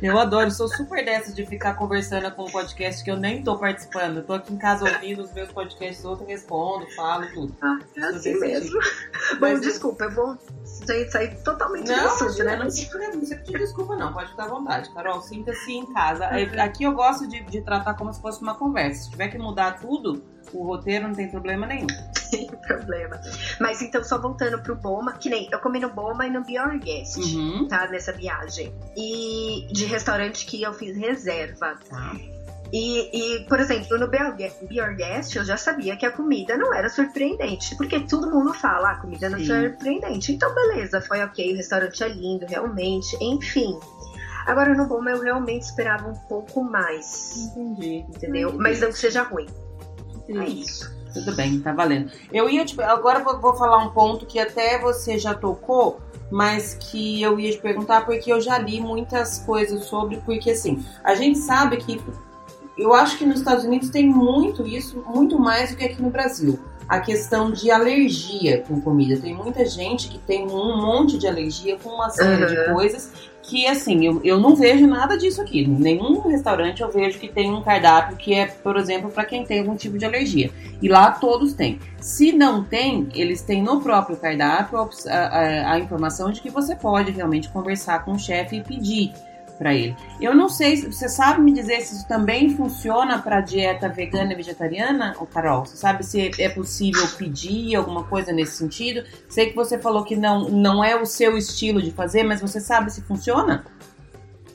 eu 0.02 0.18
adoro, 0.18 0.50
sou 0.50 0.68
super 0.68 1.04
dessa 1.04 1.32
de 1.32 1.44
ficar 1.44 1.74
conversando 1.74 2.30
com 2.32 2.44
um 2.44 2.50
podcast 2.50 3.04
que 3.04 3.10
eu 3.10 3.16
nem 3.16 3.42
tô 3.42 3.58
participando. 3.58 4.18
Eu 4.18 4.24
tô 4.24 4.32
aqui 4.34 4.52
em 4.52 4.58
casa 4.58 4.84
ouvindo 4.84 5.22
os 5.22 5.32
meus 5.32 5.50
podcasts, 5.52 6.04
outro 6.04 6.26
respondo, 6.26 6.86
falo 6.94 7.26
tudo. 7.34 7.54
Ah, 7.60 7.78
é 7.96 8.00
assim 8.04 8.38
mesmo. 8.38 8.78
Bom, 9.38 9.40
Mas 9.40 9.60
desculpa, 9.60 10.04
eu 10.04 10.10
vou 10.10 10.38
sair 10.64 11.34
totalmente 11.42 11.88
não, 11.88 11.98
do 11.98 12.06
assunto, 12.06 12.38
né? 12.44 12.56
Não, 12.56 12.64
não 12.64 13.18
precisa 13.18 13.36
pedir 13.36 13.58
desculpa, 13.58 13.96
não. 13.96 14.12
Pode 14.12 14.30
ficar 14.30 14.44
à 14.44 14.48
vontade. 14.48 14.92
Carol, 14.92 15.20
sinta-se 15.20 15.72
em 15.72 15.92
casa. 15.92 16.28
Uhum. 16.30 16.62
Aqui 16.62 16.84
eu 16.84 16.92
gosto 16.92 17.28
de, 17.28 17.42
de 17.42 17.60
tratar 17.60 17.94
como 17.94 18.12
se 18.12 18.20
fosse 18.20 18.40
uma 18.40 18.54
conversa. 18.54 19.04
Se 19.04 19.10
tiver 19.10 19.28
que 19.28 19.38
mudar 19.38 19.80
tudo, 19.80 20.22
o 20.52 20.64
roteiro 20.64 21.08
não 21.08 21.14
tem 21.14 21.28
problema 21.30 21.66
nenhum. 21.66 21.86
Sem 22.16 22.46
problema. 22.46 23.20
Mas 23.60 23.82
então, 23.82 24.02
só 24.02 24.18
voltando 24.18 24.62
pro 24.62 24.74
Boma, 24.74 25.12
que 25.14 25.28
nem 25.28 25.48
eu 25.50 25.58
comi 25.58 25.78
no 25.78 25.90
Boma 25.90 26.26
e 26.26 26.30
no 26.30 26.42
Be 26.44 26.58
Our 26.58 26.78
Guest, 26.78 27.18
uhum. 27.18 27.68
tá? 27.68 27.86
Nessa 27.88 28.12
viagem. 28.12 28.72
E 28.96 29.68
de 29.70 29.84
restaurante 29.84 30.46
que 30.46 30.62
eu 30.62 30.72
fiz 30.72 30.96
reserva. 30.96 31.76
Tá. 31.88 32.16
E, 32.72 33.10
e, 33.36 33.44
por 33.44 33.60
exemplo, 33.60 33.98
no 33.98 34.08
Be 34.08 34.16
Your 34.70 34.96
Guest 34.96 35.36
eu 35.36 35.44
já 35.44 35.58
sabia 35.58 35.94
que 35.94 36.06
a 36.06 36.10
comida 36.10 36.56
não 36.56 36.72
era 36.72 36.88
surpreendente, 36.88 37.76
porque 37.76 38.00
todo 38.00 38.30
mundo 38.30 38.54
fala, 38.54 38.88
ah, 38.88 38.92
a 38.92 38.96
comida 38.96 39.28
não 39.28 39.38
é 39.38 39.44
surpreendente. 39.44 40.32
Então, 40.32 40.54
beleza, 40.54 41.02
foi 41.02 41.22
ok, 41.22 41.52
o 41.52 41.56
restaurante 41.56 42.02
é 42.02 42.08
lindo, 42.08 42.46
realmente, 42.46 43.14
enfim. 43.20 43.78
Agora, 44.46 44.74
no 44.74 44.86
Boma 44.86 45.10
eu 45.10 45.20
realmente 45.20 45.62
esperava 45.62 46.08
um 46.08 46.14
pouco 46.14 46.64
mais. 46.64 47.36
Entendi. 47.36 48.06
Entendeu? 48.08 48.48
Entendi. 48.48 48.62
Mas 48.62 48.80
não 48.80 48.88
que 48.88 48.98
seja 48.98 49.22
ruim. 49.22 49.46
É 50.28 50.44
isso. 50.44 50.90
Tudo 51.12 51.34
bem, 51.34 51.60
tá 51.60 51.72
valendo. 51.72 52.10
Eu 52.32 52.48
ia 52.48 52.64
te, 52.64 52.80
agora 52.82 53.20
vou, 53.20 53.38
vou 53.38 53.54
falar 53.54 53.78
um 53.78 53.90
ponto 53.90 54.24
que 54.24 54.38
até 54.38 54.78
você 54.78 55.18
já 55.18 55.34
tocou, 55.34 56.00
mas 56.30 56.74
que 56.74 57.20
eu 57.20 57.38
ia 57.38 57.50
te 57.50 57.58
perguntar 57.58 58.06
porque 58.06 58.32
eu 58.32 58.40
já 58.40 58.58
li 58.58 58.80
muitas 58.80 59.38
coisas 59.40 59.84
sobre, 59.84 60.16
porque 60.24 60.50
assim, 60.50 60.82
a 61.04 61.14
gente 61.14 61.38
sabe 61.38 61.76
que 61.76 62.00
eu 62.78 62.94
acho 62.94 63.18
que 63.18 63.26
nos 63.26 63.38
Estados 63.38 63.64
Unidos 63.64 63.90
tem 63.90 64.08
muito 64.08 64.66
isso, 64.66 65.04
muito 65.06 65.38
mais 65.38 65.70
do 65.70 65.76
que 65.76 65.84
aqui 65.84 66.00
no 66.00 66.10
Brasil. 66.10 66.58
A 66.88 67.00
questão 67.00 67.50
de 67.50 67.70
alergia 67.70 68.62
com 68.66 68.80
comida. 68.80 69.20
Tem 69.20 69.34
muita 69.34 69.64
gente 69.64 70.08
que 70.08 70.18
tem 70.18 70.46
um 70.46 70.76
monte 70.76 71.16
de 71.16 71.26
alergia 71.26 71.78
com 71.78 71.90
uma 71.90 72.10
série 72.10 72.42
uhum. 72.42 72.48
de 72.48 72.72
coisas 72.72 73.12
que, 73.42 73.66
assim, 73.66 74.06
eu, 74.06 74.20
eu 74.22 74.38
não 74.38 74.54
vejo 74.54 74.86
nada 74.86 75.18
disso 75.18 75.42
aqui. 75.42 75.66
Nenhum 75.66 76.20
restaurante 76.20 76.80
eu 76.80 76.90
vejo 76.90 77.18
que 77.18 77.28
tem 77.28 77.52
um 77.52 77.62
cardápio 77.62 78.16
que 78.16 78.32
é, 78.34 78.46
por 78.46 78.76
exemplo, 78.76 79.10
para 79.10 79.24
quem 79.24 79.44
tem 79.44 79.60
algum 79.60 79.74
tipo 79.74 79.98
de 79.98 80.04
alergia. 80.04 80.50
E 80.80 80.88
lá 80.88 81.10
todos 81.10 81.52
têm. 81.52 81.78
Se 82.00 82.32
não 82.32 82.62
tem, 82.62 83.08
eles 83.14 83.42
têm 83.42 83.62
no 83.62 83.80
próprio 83.80 84.16
cardápio 84.16 84.78
a, 84.78 85.12
a, 85.12 85.72
a 85.72 85.78
informação 85.78 86.30
de 86.30 86.40
que 86.40 86.50
você 86.50 86.76
pode 86.76 87.10
realmente 87.10 87.48
conversar 87.48 88.04
com 88.04 88.12
o 88.12 88.18
chefe 88.18 88.56
e 88.56 88.62
pedir 88.62 89.12
para 89.58 89.74
ele. 89.74 89.96
Eu 90.20 90.34
não 90.34 90.48
sei, 90.48 90.76
você 90.90 91.08
sabe 91.08 91.40
me 91.40 91.52
dizer 91.52 91.80
se 91.80 91.94
isso 91.94 92.08
também 92.08 92.56
funciona 92.56 93.18
para 93.20 93.40
dieta 93.40 93.88
vegana 93.88 94.32
e 94.32 94.36
vegetariana, 94.36 95.14
ou 95.18 95.26
Carol? 95.26 95.64
Você 95.66 95.76
sabe 95.76 96.04
se 96.04 96.30
é 96.38 96.48
possível 96.48 97.06
pedir 97.16 97.74
alguma 97.76 98.04
coisa 98.04 98.32
nesse 98.32 98.56
sentido? 98.56 99.04
Sei 99.28 99.50
que 99.50 99.56
você 99.56 99.78
falou 99.78 100.04
que 100.04 100.16
não, 100.16 100.48
não 100.48 100.84
é 100.84 101.00
o 101.00 101.06
seu 101.06 101.36
estilo 101.36 101.80
de 101.80 101.90
fazer, 101.90 102.22
mas 102.22 102.40
você 102.40 102.60
sabe 102.60 102.92
se 102.92 103.02
funciona? 103.02 103.64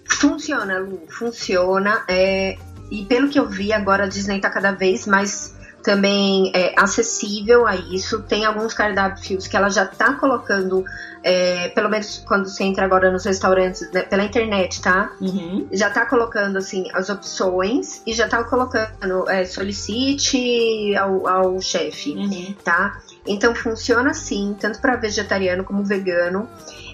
Funciona, 0.09 0.79
Lu, 0.79 1.01
funciona. 1.09 2.03
É, 2.07 2.57
e 2.89 3.05
pelo 3.05 3.29
que 3.29 3.39
eu 3.39 3.47
vi, 3.47 3.73
agora 3.73 4.05
a 4.05 4.07
Disney 4.07 4.37
está 4.37 4.49
cada 4.49 4.71
vez 4.71 5.05
mais 5.05 5.56
também 5.87 6.51
é, 6.53 6.73
acessível 6.77 7.65
a 7.65 7.73
isso. 7.73 8.21
Tem 8.21 8.43
alguns 8.43 8.73
cardápios 8.73 9.47
que 9.47 9.55
ela 9.55 9.69
já 9.69 9.85
está 9.85 10.15
colocando, 10.15 10.83
é, 11.23 11.69
pelo 11.69 11.87
menos 11.87 12.21
quando 12.27 12.49
você 12.49 12.65
entra 12.65 12.83
agora 12.83 13.09
nos 13.09 13.23
restaurantes 13.23 13.89
né, 13.93 14.01
pela 14.01 14.25
internet, 14.25 14.81
tá? 14.81 15.13
Uhum. 15.21 15.65
Já 15.71 15.87
está 15.87 16.05
colocando 16.05 16.57
assim 16.57 16.89
as 16.93 17.09
opções 17.09 18.01
e 18.05 18.11
já 18.13 18.25
está 18.25 18.43
colocando 18.43 19.29
é, 19.29 19.45
solicite 19.45 20.93
ao, 20.97 21.25
ao 21.25 21.61
chefe, 21.61 22.11
uhum. 22.11 22.53
tá? 22.65 22.99
Então 23.25 23.55
funciona 23.55 24.09
assim, 24.09 24.57
tanto 24.59 24.81
para 24.81 24.97
vegetariano 24.97 25.63
como 25.63 25.85
vegano. 25.85 26.49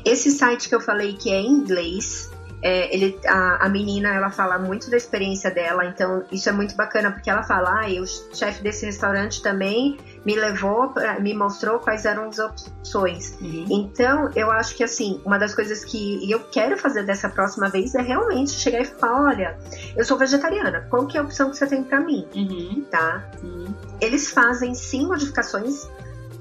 Esse 0.06 0.30
site 0.30 0.70
que 0.70 0.76
eu 0.76 0.82
falei 0.82 1.14
que 1.14 1.32
é 1.32 1.40
em 1.40 1.48
inglês, 1.48 2.30
é, 2.64 2.96
ele, 2.96 3.20
a, 3.28 3.66
a, 3.66 3.70
menina, 3.70 4.08
ela 4.08 4.30
fala 4.30 4.58
muito 4.58 4.90
da 4.90 4.96
experiência 4.96 5.52
dela, 5.52 5.86
então 5.86 6.24
isso 6.32 6.48
é 6.48 6.52
muito 6.54 6.74
bacana, 6.78 7.12
porque 7.12 7.30
ela 7.30 7.44
fala, 7.44 7.82
ah, 7.82 8.02
o 8.02 8.36
chefe 8.36 8.64
desse 8.64 8.86
restaurante 8.86 9.44
também 9.44 10.00
me 10.26 10.34
levou, 10.34 10.88
pra, 10.88 11.20
me 11.20 11.34
mostrou 11.34 11.80
quais 11.80 12.06
eram 12.06 12.30
as 12.30 12.40
opções. 12.40 13.38
Uhum. 13.42 13.66
Então, 13.70 14.32
eu 14.34 14.50
acho 14.50 14.76
que, 14.76 14.84
assim, 14.84 15.22
uma 15.26 15.38
das 15.38 15.54
coisas 15.54 15.84
que 15.84 16.32
eu 16.32 16.40
quero 16.40 16.78
fazer 16.78 17.04
dessa 17.04 17.28
próxima 17.28 17.68
vez 17.68 17.94
é 17.96 18.02
realmente 18.02 18.52
chegar 18.52 18.80
e 18.80 18.86
falar, 18.86 19.28
olha, 19.28 19.58
eu 19.98 20.06
sou 20.06 20.18
vegetariana, 20.18 20.88
qual 20.90 21.06
que 21.06 21.18
é 21.18 21.20
a 21.20 21.24
opção 21.24 21.50
que 21.50 21.58
você 21.58 21.68
tem 21.68 21.84
para 21.84 22.00
mim? 22.00 22.26
Uhum. 22.34 22.86
Tá? 22.90 23.30
Uhum. 23.44 23.76
Eles 24.00 24.32
fazem, 24.32 24.74
sim, 24.74 25.06
modificações, 25.06 25.86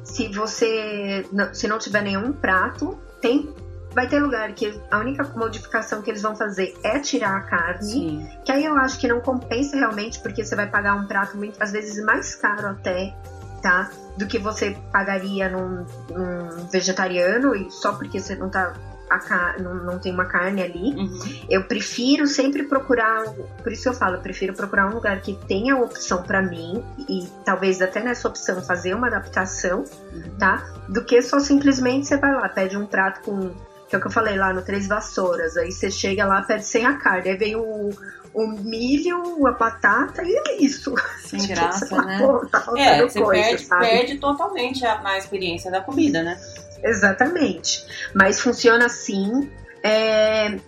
se 0.05 0.29
você, 0.29 1.27
se 1.53 1.67
não 1.67 1.81
tiver 1.81 2.03
nenhum 2.03 2.33
prato, 2.33 2.97
tem 3.21 3.53
Vai 3.95 4.09
ter 4.09 4.21
lugar 4.21 4.53
que 4.53 4.81
a 4.91 4.99
única 4.99 5.25
modificação 5.37 6.03
que 6.03 6.11
eles 6.11 6.23
vão 6.23 6.35
fazer 6.35 6.75
é 6.83 6.99
tirar 6.99 7.37
a 7.37 7.41
carne, 7.41 7.85
Sim. 7.85 8.29
que 8.45 8.53
aí 8.53 8.65
eu 8.65 8.77
acho 8.77 8.99
que 8.99 9.07
não 9.07 9.21
compensa 9.21 9.77
realmente, 9.77 10.21
porque 10.21 10.45
você 10.45 10.57
vai 10.57 10.67
pagar 10.67 10.95
um 10.95 11.07
prato 11.07 11.37
muito, 11.37 11.63
às 11.63 11.73
vezes 11.73 12.03
mais 12.05 12.35
caro 12.35 12.69
até, 12.69 13.15
tá? 13.63 13.91
Do 14.17 14.27
que 14.27 14.39
você 14.39 14.77
pagaria 14.91 15.49
num, 15.49 15.85
num 16.11 16.67
vegetariano, 16.71 17.55
e 17.55 17.71
só 17.71 17.93
porque 17.93 18.19
você 18.19 18.35
não 18.35 18.49
tá 18.49 18.75
não, 19.61 19.75
não 19.75 19.99
tem 19.99 20.13
uma 20.13 20.25
carne 20.25 20.63
ali. 20.63 20.95
Uhum. 20.95 21.19
Eu 21.49 21.65
prefiro 21.65 22.27
sempre 22.27 22.63
procurar, 22.63 23.25
por 23.63 23.73
isso 23.73 23.89
eu 23.89 23.93
falo, 23.93 24.17
eu 24.17 24.21
prefiro 24.21 24.55
procurar 24.55 24.89
um 24.89 24.95
lugar 24.95 25.21
que 25.21 25.35
tenha 25.47 25.77
opção 25.77 26.23
para 26.23 26.41
mim 26.41 26.83
e 27.09 27.29
talvez 27.45 27.83
até 27.83 28.03
nessa 28.03 28.27
opção 28.29 28.63
fazer 28.63 28.95
uma 28.95 29.09
adaptação, 29.09 29.85
uhum. 30.13 30.37
tá? 30.39 30.65
Do 30.89 31.05
que 31.05 31.21
só 31.21 31.39
simplesmente 31.41 32.07
você 32.07 32.17
vai 32.17 32.33
lá, 32.33 32.49
pede 32.49 32.77
um 32.77 32.87
prato 32.87 33.21
com 33.21 33.51
que 33.93 33.97
é 33.97 33.99
o 33.99 34.01
que 34.01 34.07
eu 34.07 34.11
falei 34.11 34.39
lá 34.39 34.55
no 34.55 34.63
Três 34.63 34.89
Vassouras. 34.89 35.55
Aí 35.55 35.71
você 35.71 35.91
chega 35.91 36.25
lá, 36.25 36.41
pede 36.41 36.65
sem 36.65 36.87
a 36.87 36.95
carne. 36.97 37.29
Aí 37.29 37.37
vem 37.37 37.57
o, 37.57 37.91
o 38.33 38.47
milho, 38.47 39.47
a 39.47 39.53
batata 39.53 40.23
e 40.25 40.35
é 40.35 40.63
isso. 40.63 40.95
Sem 41.27 41.41
tipo, 41.41 41.53
graça, 41.53 42.03
né? 42.03 42.19
Pô, 42.19 42.39
tá 42.47 42.65
é, 42.79 43.03
você 43.03 43.21
coisa, 43.21 43.43
perde, 43.43 43.69
perde 43.69 44.19
totalmente 44.19 44.87
a, 44.87 44.99
a 45.07 45.19
experiência 45.19 45.71
da 45.71 45.83
comida, 45.83 46.23
né? 46.23 46.41
Exatamente. 46.83 47.85
Mas 48.15 48.41
funciona 48.41 48.87
assim. 48.87 49.51
É... 49.83 50.59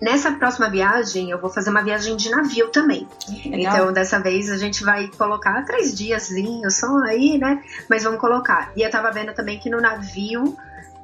Nessa 0.00 0.30
próxima 0.32 0.70
viagem, 0.70 1.30
eu 1.30 1.40
vou 1.40 1.50
fazer 1.50 1.70
uma 1.70 1.82
viagem 1.82 2.16
de 2.16 2.30
navio 2.30 2.68
também. 2.68 3.08
Legal. 3.44 3.74
Então, 3.74 3.92
dessa 3.92 4.20
vez, 4.20 4.50
a 4.50 4.58
gente 4.58 4.84
vai 4.84 5.08
colocar 5.08 5.64
três 5.64 5.92
diazinhos 5.96 6.76
só 6.76 6.96
aí, 6.98 7.38
né? 7.38 7.64
Mas 7.90 8.04
vamos 8.04 8.20
colocar. 8.20 8.70
E 8.76 8.82
eu 8.82 8.90
tava 8.90 9.10
vendo 9.10 9.34
também 9.34 9.58
que 9.58 9.68
no 9.68 9.80
navio 9.80 10.56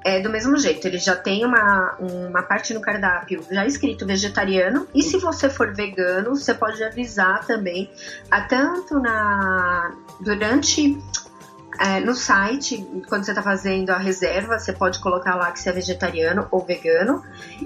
é 0.04 0.20
do 0.20 0.30
mesmo 0.30 0.56
jeito, 0.58 0.86
ele 0.86 0.98
já 0.98 1.16
tem 1.16 1.44
uma, 1.44 1.96
uma 1.98 2.42
parte 2.42 2.74
no 2.74 2.80
cardápio 2.80 3.44
já 3.50 3.66
escrito 3.66 4.06
vegetariano. 4.06 4.86
E 4.94 5.02
se 5.02 5.18
você 5.18 5.48
for 5.48 5.74
vegano, 5.74 6.36
você 6.36 6.54
pode 6.54 6.82
avisar 6.82 7.46
também, 7.46 7.90
a 8.30 8.40
tanto 8.42 8.98
na 8.98 9.94
durante 10.20 10.98
é, 11.78 12.00
no 12.00 12.14
site, 12.14 12.86
quando 13.08 13.24
você 13.24 13.30
está 13.30 13.42
fazendo 13.42 13.90
a 13.90 13.98
reserva, 13.98 14.58
você 14.58 14.72
pode 14.72 14.98
colocar 15.00 15.34
lá 15.34 15.50
que 15.50 15.60
você 15.60 15.70
é 15.70 15.72
vegetariano 15.72 16.46
ou 16.50 16.64
vegano. 16.64 17.22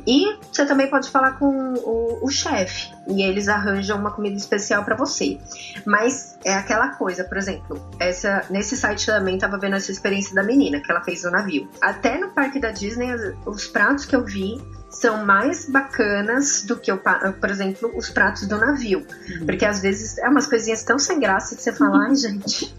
E 0.06 0.38
você 0.50 0.64
também 0.64 0.88
pode 0.88 1.10
falar 1.10 1.32
com 1.32 1.74
o, 1.74 2.24
o 2.24 2.30
chefe 2.30 2.94
e 3.08 3.22
eles 3.22 3.48
arranjam 3.48 3.98
uma 3.98 4.10
comida 4.10 4.36
especial 4.36 4.84
para 4.84 4.96
você. 4.96 5.38
Mas 5.84 6.38
é 6.44 6.54
aquela 6.54 6.90
coisa, 6.90 7.24
por 7.24 7.36
exemplo, 7.36 7.80
essa 7.98 8.44
nesse 8.50 8.76
site 8.76 9.06
também 9.06 9.36
estava 9.36 9.58
vendo 9.58 9.76
essa 9.76 9.90
experiência 9.90 10.34
da 10.34 10.42
menina 10.42 10.80
que 10.80 10.90
ela 10.90 11.02
fez 11.02 11.24
no 11.24 11.30
navio. 11.30 11.68
Até 11.80 12.18
no 12.18 12.30
parque 12.30 12.60
da 12.60 12.70
Disney, 12.70 13.14
os 13.44 13.66
pratos 13.66 14.04
que 14.04 14.14
eu 14.14 14.24
vi 14.24 14.60
são 14.90 15.24
mais 15.24 15.68
bacanas 15.68 16.62
do 16.62 16.76
que, 16.76 16.90
o, 16.90 16.98
por 16.98 17.50
exemplo, 17.50 17.92
os 17.96 18.08
pratos 18.08 18.46
do 18.46 18.56
navio. 18.56 19.00
Uhum. 19.00 19.46
Porque 19.46 19.64
às 19.64 19.80
vezes 19.80 20.16
é 20.18 20.28
umas 20.28 20.46
coisinhas 20.46 20.82
tão 20.84 20.98
sem 20.98 21.20
graça 21.20 21.54
que 21.54 21.62
você 21.62 21.72
fala, 21.72 22.06
ai 22.08 22.16
gente, 22.16 22.74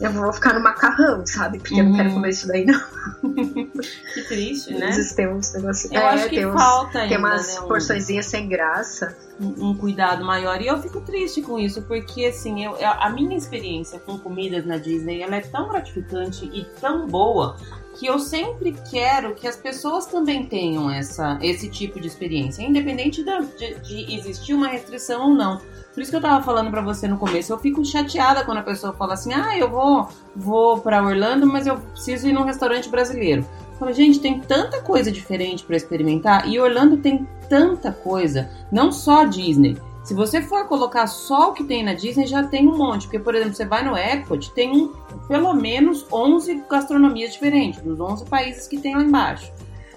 eu 0.00 0.12
vou 0.12 0.32
ficar 0.32 0.54
no 0.54 0.62
macarrão, 0.62 1.24
sabe? 1.26 1.58
Porque 1.58 1.74
uhum. 1.74 1.80
eu 1.80 1.84
não 1.86 1.96
quero 1.96 2.08
uhum. 2.08 2.14
comer 2.16 2.30
isso 2.30 2.48
daí, 2.48 2.64
não. 2.64 2.80
Que 4.14 4.22
triste, 4.22 4.74
né? 4.74 4.88
Às 4.88 5.12
tem 5.12 5.28
uns 5.28 5.52
negócios. 5.52 5.92
Eu 5.92 6.00
é, 6.00 6.08
acho 6.08 6.28
que 6.28 6.36
tem 6.36 6.52
falta 6.52 6.90
uns, 6.90 6.96
ainda, 6.96 7.08
Tem 7.08 7.18
umas 7.18 7.54
né, 7.54 7.60
um, 7.60 7.68
porçõezinhas 7.68 8.26
sem 8.26 8.48
graça. 8.48 9.16
Um, 9.40 9.70
um, 9.70 9.76
cuidado 9.76 10.24
maior. 10.24 10.60
E 10.60 10.66
eu 10.66 10.80
fico 10.82 11.00
triste 11.00 11.40
com 11.40 11.58
isso, 11.58 11.82
porque 11.82 12.26
assim, 12.26 12.64
eu, 12.64 12.76
a 12.82 13.08
minha 13.10 13.36
experiência 13.36 13.98
com 13.98 14.18
comidas 14.18 14.66
na 14.66 14.76
Disney 14.76 15.22
ela 15.22 15.36
é 15.36 15.40
tão 15.40 15.68
gratificante 15.68 16.44
e 16.52 16.64
tão 16.78 17.06
boa 17.06 17.56
que 17.98 18.06
eu 18.06 18.18
sempre 18.18 18.74
quero 18.90 19.34
que 19.34 19.46
as 19.46 19.56
pessoas 19.56 20.06
também 20.06 20.46
tenham 20.46 20.90
essa, 20.90 21.38
esse 21.42 21.68
tipo 21.68 22.00
de 22.00 22.06
experiência, 22.06 22.62
independente 22.62 23.24
da, 23.24 23.40
de, 23.40 23.74
de 23.80 24.14
existir 24.14 24.54
uma 24.54 24.68
restrição 24.68 25.30
ou 25.30 25.34
não. 25.34 25.60
Por 26.00 26.04
isso 26.04 26.12
que 26.12 26.16
eu 26.16 26.22
tava 26.22 26.42
falando 26.42 26.70
para 26.70 26.80
você 26.80 27.06
no 27.06 27.18
começo, 27.18 27.52
eu 27.52 27.58
fico 27.58 27.84
chateada 27.84 28.42
quando 28.42 28.56
a 28.56 28.62
pessoa 28.62 28.90
fala 28.94 29.12
assim: 29.12 29.34
"Ah, 29.34 29.58
eu 29.58 29.68
vou 29.68 30.08
vou 30.34 30.78
para 30.78 31.04
Orlando, 31.04 31.46
mas 31.46 31.66
eu 31.66 31.76
preciso 31.76 32.26
ir 32.26 32.32
num 32.32 32.42
restaurante 32.42 32.88
brasileiro". 32.88 33.44
Eu 33.72 33.78
falo, 33.78 33.92
gente, 33.92 34.18
tem 34.18 34.40
tanta 34.40 34.80
coisa 34.80 35.12
diferente 35.12 35.62
para 35.62 35.76
experimentar 35.76 36.48
e 36.48 36.58
Orlando 36.58 36.96
tem 36.96 37.28
tanta 37.50 37.92
coisa, 37.92 38.48
não 38.72 38.90
só 38.90 39.24
Disney. 39.24 39.76
Se 40.02 40.14
você 40.14 40.40
for 40.40 40.66
colocar 40.66 41.06
só 41.06 41.50
o 41.50 41.52
que 41.52 41.64
tem 41.64 41.84
na 41.84 41.92
Disney, 41.92 42.26
já 42.26 42.44
tem 42.44 42.66
um 42.66 42.78
monte. 42.78 43.02
Porque, 43.02 43.18
por 43.18 43.34
exemplo, 43.34 43.52
você 43.52 43.66
vai 43.66 43.84
no 43.84 43.94
Epcot, 43.94 44.52
tem 44.52 44.70
um, 44.74 44.94
pelo 45.28 45.52
menos 45.52 46.06
11 46.10 46.64
gastronomias 46.70 47.34
diferentes, 47.34 47.82
dos 47.82 48.00
11 48.00 48.24
países 48.24 48.66
que 48.66 48.78
tem 48.78 48.96
lá 48.96 49.02
embaixo. 49.02 49.52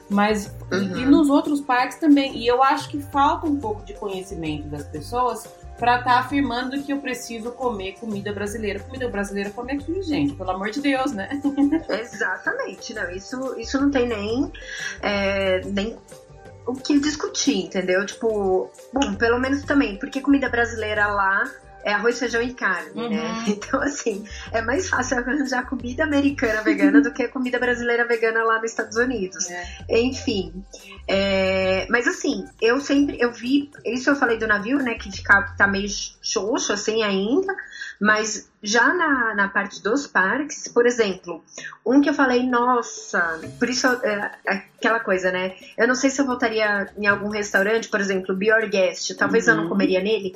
Mas 0.09 0.53
uhum. 0.69 0.97
e 0.97 1.05
nos 1.05 1.29
outros 1.29 1.61
parques 1.61 1.97
também. 1.97 2.37
E 2.37 2.45
eu 2.45 2.61
acho 2.61 2.89
que 2.89 3.01
falta 3.01 3.47
um 3.47 3.55
pouco 3.55 3.85
de 3.85 3.93
conhecimento 3.93 4.67
das 4.67 4.83
pessoas 4.83 5.47
para 5.77 5.99
estar 5.99 6.13
tá 6.13 6.19
afirmando 6.19 6.81
que 6.81 6.93
eu 6.93 6.99
preciso 6.99 7.51
comer 7.51 7.93
comida 7.99 8.31
brasileira. 8.31 8.79
Comida 8.79 9.07
brasileira 9.09 9.49
come 9.49 9.73
aqui, 9.73 10.01
gente, 10.01 10.33
pelo 10.33 10.51
amor 10.51 10.69
de 10.69 10.81
Deus, 10.81 11.11
né? 11.11 11.41
Exatamente, 11.89 12.93
não, 12.93 13.09
isso, 13.11 13.59
isso 13.59 13.79
não 13.79 13.89
tem 13.89 14.07
nem, 14.07 14.51
é, 15.01 15.61
nem 15.65 15.97
o 16.65 16.73
que 16.73 16.99
discutir, 16.99 17.65
entendeu? 17.65 18.05
Tipo, 18.05 18.71
bom, 18.93 19.15
pelo 19.15 19.39
menos 19.39 19.63
também, 19.63 19.97
porque 19.97 20.21
comida 20.21 20.49
brasileira 20.49 21.07
lá 21.07 21.49
é 21.83 21.93
arroz, 21.93 22.17
feijão 22.17 22.41
e 22.41 22.53
carne, 22.53 22.91
né? 22.95 23.03
uhum. 23.03 23.09
né? 23.09 23.45
Então, 23.63 23.81
assim, 23.81 24.25
é 24.51 24.61
mais 24.61 24.89
fácil 24.89 25.17
arranjar 25.17 25.67
comida 25.67 26.03
americana 26.03 26.61
vegana 26.61 27.01
do 27.01 27.11
que 27.11 27.27
comida 27.27 27.59
brasileira 27.59 28.07
vegana 28.07 28.43
lá 28.43 28.59
nos 28.59 28.71
Estados 28.71 28.97
Unidos. 28.97 29.49
É. 29.49 30.01
Enfim. 30.01 30.63
É, 31.07 31.85
mas 31.89 32.07
assim, 32.07 32.45
eu 32.61 32.79
sempre, 32.79 33.17
eu 33.19 33.31
vi, 33.31 33.69
isso 33.85 34.09
eu 34.09 34.15
falei 34.15 34.37
do 34.37 34.47
navio, 34.47 34.77
né, 34.77 34.93
que 34.95 35.11
fica, 35.11 35.41
tá 35.57 35.67
meio 35.67 35.89
xoxo 36.21 36.71
assim 36.71 37.03
ainda, 37.03 37.53
mas 37.99 38.49
já 38.61 38.93
na, 38.93 39.35
na 39.35 39.49
parte 39.49 39.83
dos 39.83 40.07
parques, 40.07 40.67
por 40.69 40.85
exemplo, 40.85 41.43
um 41.85 42.01
que 42.01 42.09
eu 42.09 42.13
falei, 42.13 42.47
nossa, 42.47 43.41
por 43.59 43.69
isso 43.69 43.87
é, 43.87 44.31
aquela 44.45 45.01
coisa, 45.01 45.31
né? 45.31 45.55
Eu 45.77 45.87
não 45.87 45.95
sei 45.95 46.09
se 46.09 46.21
eu 46.21 46.25
voltaria 46.25 46.89
em 46.97 47.05
algum 47.05 47.29
restaurante, 47.29 47.89
por 47.89 47.99
exemplo, 47.99 48.35
Be 48.35 48.47
Your 48.47 48.69
Guest, 48.69 49.15
talvez 49.15 49.45
uhum. 49.45 49.51
eu 49.51 49.55
não 49.57 49.63
uhum. 49.63 49.69
comeria 49.69 50.01
nele. 50.01 50.33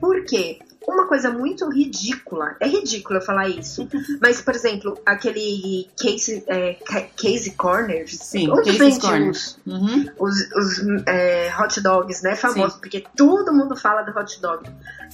Por 0.00 0.24
quê? 0.24 0.58
Uma 0.86 1.06
coisa 1.06 1.30
muito 1.30 1.68
ridícula. 1.68 2.56
É 2.60 2.66
ridículo 2.66 3.18
eu 3.18 3.22
falar 3.22 3.48
isso. 3.48 3.88
Mas, 4.20 4.40
por 4.40 4.54
exemplo, 4.54 4.98
aquele 5.04 5.88
Case, 6.00 6.44
é, 6.46 6.76
case 7.16 7.52
Corners. 7.52 8.18
Sim, 8.18 8.50
onde 8.50 8.72
vende 8.72 9.00
corners. 9.00 9.58
os, 9.66 9.72
uhum. 9.72 10.06
os, 10.18 10.52
os 10.52 11.06
é, 11.06 11.52
hot 11.58 11.80
dogs, 11.80 12.22
né? 12.22 12.36
Famosos, 12.36 12.78
porque 12.78 13.04
todo 13.16 13.52
mundo 13.52 13.76
fala 13.76 14.02
do 14.02 14.18
hot 14.18 14.40
dog. 14.40 14.68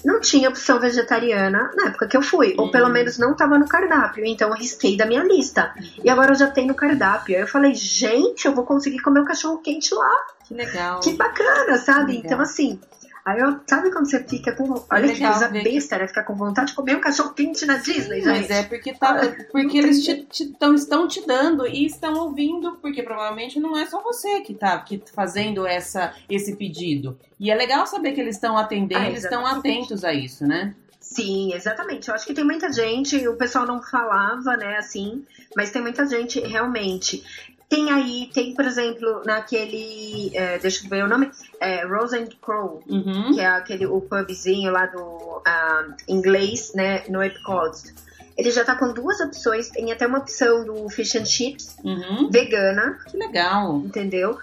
Não 0.05 0.21
tinha 0.21 0.49
opção 0.49 0.79
vegetariana 0.79 1.71
na 1.75 1.89
época 1.89 2.07
que 2.07 2.17
eu 2.17 2.23
fui. 2.23 2.55
Uhum. 2.55 2.65
Ou 2.65 2.71
pelo 2.71 2.89
menos 2.89 3.19
não 3.19 3.33
estava 3.33 3.59
no 3.59 3.69
cardápio. 3.69 4.25
Então 4.25 4.49
eu 4.49 4.55
risquei 4.55 4.97
da 4.97 5.07
minha 5.07 5.23
lista. 5.23 5.75
E 6.03 6.09
agora 6.09 6.33
eu 6.33 6.37
já 6.37 6.49
tenho 6.49 6.69
no 6.69 6.75
cardápio. 6.75 7.37
Aí 7.37 7.43
eu 7.43 7.49
falei, 7.49 7.75
gente, 7.75 8.47
eu 8.47 8.55
vou 8.55 8.65
conseguir 8.65 9.01
comer 9.01 9.21
o 9.21 9.25
cachorro 9.25 9.59
quente 9.59 9.95
lá. 9.95 10.27
Que 10.47 10.55
legal. 10.55 11.01
Que 11.01 11.13
bacana, 11.13 11.79
sabe? 11.79 12.13
Legal. 12.13 12.25
Então, 12.25 12.41
assim, 12.41 12.81
Aí 13.25 13.39
eu, 13.39 13.61
sabe 13.67 13.91
quando 13.91 14.09
você 14.09 14.23
fica 14.25 14.53
com. 14.53 14.83
Olha 14.91 15.13
que 15.13 15.21
coisa 15.21 15.49
besta, 15.49 15.99
né? 15.99 16.09
Ficar 16.09 16.25
com 16.25 16.35
vontade 16.35 16.69
de 16.69 16.75
comer 16.75 16.97
um 16.97 17.01
cachorro 17.01 17.35
quente 17.35 17.67
na 17.67 17.77
Disney, 17.77 18.23
gente. 18.23 18.27
Mas 18.27 18.51
é 18.51 18.63
porque, 18.63 18.95
tá, 18.95 19.21
porque 19.53 19.77
eles 19.77 20.03
te, 20.03 20.25
te, 20.25 20.47
tão, 20.59 20.75
estão 20.75 21.07
te 21.07 21.27
dando 21.27 21.67
e 21.67 21.85
estão 21.85 22.15
ouvindo, 22.15 22.77
porque 22.81 23.03
provavelmente 23.03 23.61
não 23.61 23.77
é 23.77 23.85
só 23.87 24.03
você 24.03 24.41
que 24.41 24.53
está 24.53 24.79
que 24.79 25.03
fazendo 25.15 25.67
essa, 25.67 26.15
esse 26.29 26.57
pedido. 26.57 27.19
E 27.39 27.51
é 27.51 27.55
legal 27.55 27.87
saber 27.87 28.13
que 28.13 28.21
eles 28.21 28.37
estão 28.37 28.57
atendendo, 28.57 29.03
ah, 29.03 29.09
eles 29.09 29.25
estão 29.25 29.47
atentos 29.47 30.03
a 30.03 30.13
isso, 30.13 30.47
né? 30.47 30.75
Sim, 30.99 31.53
exatamente. 31.55 32.09
Eu 32.09 32.15
acho 32.15 32.25
que 32.25 32.35
tem 32.35 32.45
muita 32.45 32.73
gente, 32.73 33.27
o 33.27 33.35
pessoal 33.35 33.67
não 33.67 33.83
falava, 33.83 34.57
né, 34.57 34.77
assim, 34.77 35.25
mas 35.57 35.71
tem 35.71 35.83
muita 35.83 36.07
gente 36.07 36.39
realmente. 36.41 37.25
Tem 37.71 37.89
aí, 37.89 38.29
tem, 38.35 38.53
por 38.53 38.65
exemplo, 38.65 39.23
naquele. 39.25 40.33
É, 40.35 40.59
deixa 40.59 40.85
eu 40.85 40.91
ver 40.91 41.05
o 41.05 41.09
nome. 41.09 41.31
É, 41.61 41.87
Rose 41.87 42.19
and 42.19 42.27
Crow, 42.43 42.83
uhum. 42.85 43.33
que 43.33 43.41
é 43.41 43.47
aquele 43.47 43.87
o 43.87 44.01
pubzinho 44.01 44.73
lá 44.73 44.87
do 44.87 45.01
uh, 45.01 45.95
inglês, 46.09 46.73
né? 46.75 47.05
No 47.09 47.23
Epcot. 47.23 47.95
Ele 48.37 48.51
já 48.51 48.65
tá 48.65 48.75
com 48.75 48.93
duas 48.93 49.21
opções. 49.21 49.69
Tem 49.69 49.93
até 49.93 50.05
uma 50.05 50.19
opção 50.19 50.65
do 50.65 50.89
fish 50.89 51.15
and 51.15 51.27
chips 51.27 51.77
uhum. 51.85 52.29
vegana. 52.29 52.99
Que 53.09 53.17
legal. 53.17 53.77
Entendeu? 53.77 54.37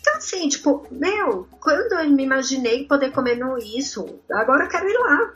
Então, 0.00 0.16
assim, 0.16 0.48
tipo, 0.48 0.84
meu, 0.90 1.46
quando 1.60 1.92
eu 1.92 2.10
me 2.10 2.24
imaginei 2.24 2.86
poder 2.86 3.12
comer 3.12 3.36
no 3.36 3.56
isso, 3.56 4.18
agora 4.32 4.64
eu 4.64 4.68
quero 4.68 4.88
ir 4.88 4.98
lá. 4.98 5.32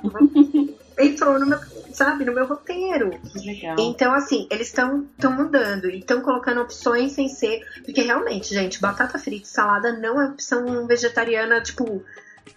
Entrou 0.98 1.38
no 1.38 1.46
meu 1.46 1.58
sabe, 2.00 2.24
no 2.24 2.32
meu 2.32 2.46
roteiro. 2.46 3.10
Legal. 3.34 3.76
Então, 3.78 4.14
assim, 4.14 4.46
eles 4.50 4.68
estão 4.68 5.06
mudando 5.36 5.90
e 5.90 5.98
estão 5.98 6.22
colocando 6.22 6.62
opções 6.62 7.12
sem 7.12 7.28
ser. 7.28 7.60
Porque 7.84 8.00
realmente, 8.00 8.54
gente, 8.54 8.80
batata 8.80 9.18
frita 9.18 9.44
e 9.44 9.50
salada 9.50 9.92
não 9.92 10.20
é 10.20 10.26
opção 10.28 10.86
vegetariana, 10.86 11.60
tipo, 11.60 12.02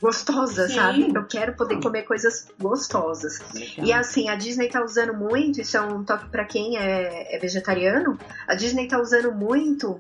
gostosa, 0.01 0.69
Sim. 0.69 0.75
sabe? 0.75 1.11
Eu 1.13 1.25
quero 1.25 1.53
poder 1.55 1.81
comer 1.81 2.03
coisas 2.03 2.47
gostosas. 2.57 3.39
Legal. 3.53 3.85
E 3.85 3.91
assim, 3.91 4.29
a 4.29 4.35
Disney 4.35 4.69
tá 4.69 4.81
usando 4.81 5.13
muito, 5.13 5.59
isso 5.59 5.75
é 5.75 5.81
um 5.81 6.05
toque 6.05 6.29
para 6.29 6.45
quem 6.45 6.77
é, 6.77 7.35
é, 7.35 7.37
vegetariano, 7.37 8.17
a 8.47 8.55
Disney 8.55 8.87
tá 8.87 8.99
usando 8.99 9.33
muito 9.33 9.99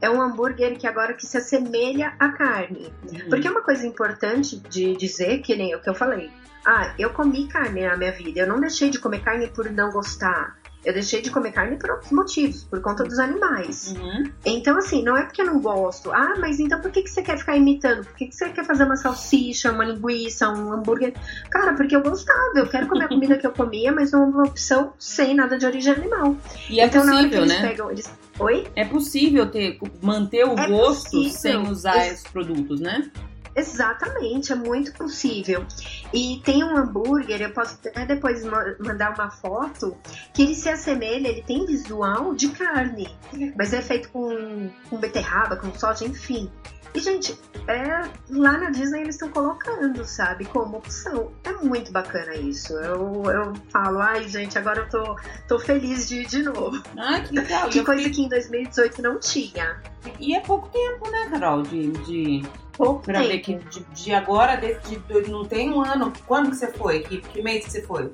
é 0.00 0.10
um 0.10 0.20
hambúrguer 0.20 0.76
que 0.78 0.86
agora 0.86 1.14
que 1.14 1.26
se 1.26 1.36
assemelha 1.36 2.14
à 2.18 2.30
carne. 2.30 2.92
Uhum. 3.10 3.28
Porque 3.28 3.48
é 3.48 3.50
uma 3.50 3.62
coisa 3.62 3.86
importante 3.86 4.56
de 4.56 4.96
dizer, 4.96 5.38
que 5.38 5.54
nem 5.56 5.74
o 5.74 5.80
que 5.80 5.88
eu 5.88 5.94
falei. 5.94 6.30
Ah, 6.70 6.92
eu 6.98 7.08
comi 7.08 7.48
carne 7.48 7.80
na 7.80 7.96
minha 7.96 8.12
vida. 8.12 8.40
Eu 8.40 8.46
não 8.46 8.60
deixei 8.60 8.90
de 8.90 8.98
comer 8.98 9.20
carne 9.20 9.48
por 9.48 9.70
não 9.70 9.90
gostar. 9.90 10.58
Eu 10.84 10.92
deixei 10.92 11.22
de 11.22 11.30
comer 11.30 11.52
carne 11.52 11.78
por 11.78 11.90
outros 11.90 12.12
motivos, 12.12 12.62
por 12.64 12.78
conta 12.82 13.04
dos 13.04 13.18
animais. 13.18 13.94
Uhum. 13.96 14.30
Então, 14.44 14.76
assim, 14.76 15.02
não 15.02 15.16
é 15.16 15.24
porque 15.24 15.40
eu 15.40 15.46
não 15.46 15.62
gosto. 15.62 16.12
Ah, 16.12 16.34
mas 16.38 16.60
então 16.60 16.78
por 16.82 16.90
que, 16.90 17.00
que 17.00 17.08
você 17.08 17.22
quer 17.22 17.38
ficar 17.38 17.56
imitando? 17.56 18.04
Por 18.04 18.14
que, 18.14 18.26
que 18.26 18.34
você 18.34 18.50
quer 18.50 18.66
fazer 18.66 18.84
uma 18.84 18.96
salsicha, 18.96 19.72
uma 19.72 19.82
linguiça, 19.82 20.50
um 20.50 20.70
hambúrguer? 20.70 21.14
Cara, 21.50 21.72
porque 21.72 21.96
eu 21.96 22.02
gostava. 22.02 22.58
Eu 22.58 22.68
quero 22.68 22.86
comer 22.86 23.06
a 23.06 23.08
comida 23.08 23.38
que 23.38 23.46
eu 23.46 23.52
comia, 23.52 23.90
mas 23.90 24.12
não 24.12 24.28
uma 24.28 24.44
opção 24.44 24.92
sem 24.98 25.34
nada 25.34 25.56
de 25.56 25.64
origem 25.64 25.94
animal. 25.94 26.36
E 26.68 26.80
é 26.80 26.84
então, 26.84 27.02
é 27.02 27.12
possível, 27.12 27.38
eles 27.44 27.48
né? 27.48 27.66
Pegam, 27.66 27.90
eles... 27.90 28.12
Oi? 28.38 28.66
É 28.76 28.84
possível 28.84 29.50
ter, 29.50 29.78
manter 30.02 30.44
o 30.44 30.58
é 30.58 30.68
gosto 30.68 31.10
possível. 31.10 31.30
sem 31.30 31.56
usar 31.56 32.06
esses 32.06 32.24
produtos, 32.24 32.78
né? 32.78 33.10
Exatamente, 33.58 34.52
é 34.52 34.54
muito 34.54 34.92
possível. 34.92 35.66
E 36.12 36.40
tem 36.44 36.62
um 36.62 36.76
hambúrguer, 36.76 37.42
eu 37.42 37.52
posso 37.52 37.78
até 37.86 38.06
depois 38.06 38.44
mandar 38.78 39.14
uma 39.14 39.30
foto, 39.30 39.96
que 40.32 40.42
ele 40.42 40.54
se 40.54 40.68
assemelha, 40.68 41.28
ele 41.28 41.42
tem 41.42 41.66
visual 41.66 42.34
de 42.34 42.48
carne, 42.50 43.08
mas 43.56 43.72
é 43.72 43.82
feito 43.82 44.10
com, 44.10 44.70
com 44.88 44.96
beterraba, 44.98 45.56
com 45.56 45.72
soja, 45.76 46.04
enfim. 46.04 46.50
E, 46.94 47.00
gente, 47.00 47.38
é, 47.66 48.08
lá 48.30 48.56
na 48.56 48.70
Disney 48.70 49.02
eles 49.02 49.16
estão 49.16 49.28
colocando, 49.28 50.04
sabe, 50.04 50.46
como 50.46 50.78
opção. 50.78 51.30
É 51.44 51.52
muito 51.52 51.92
bacana 51.92 52.34
isso. 52.34 52.72
Eu, 52.74 53.24
eu 53.30 53.52
falo, 53.70 54.00
ai, 54.00 54.26
gente, 54.28 54.56
agora 54.56 54.80
eu 54.80 54.88
tô, 54.88 55.16
tô 55.46 55.58
feliz 55.58 56.08
de 56.08 56.22
ir 56.22 56.26
de 56.26 56.42
novo. 56.42 56.82
Ai, 56.96 57.22
que 57.24 57.34
legal. 57.34 57.68
que 57.68 57.84
coisa 57.84 58.08
que 58.08 58.22
em 58.22 58.28
2018 58.28 59.02
não 59.02 59.20
tinha. 59.20 59.82
E 60.18 60.34
é 60.34 60.40
pouco 60.40 60.68
tempo, 60.68 61.10
né, 61.10 61.28
Carol, 61.30 61.62
de, 61.62 61.90
de 61.90 62.42
pouco 62.78 63.02
pra 63.02 63.20
tempo. 63.20 63.28
ver 63.28 63.38
que 63.40 63.54
de, 63.56 63.80
de 63.80 64.14
agora, 64.14 64.56
de, 64.56 64.74
de, 64.96 65.30
não 65.30 65.44
tem 65.44 65.70
um 65.70 65.82
ano. 65.82 66.12
Quando 66.26 66.50
que 66.50 66.56
você 66.56 66.68
foi? 66.68 67.00
Que, 67.00 67.20
que 67.20 67.42
mês 67.42 67.64
que 67.64 67.72
você 67.72 67.82
foi? 67.82 68.10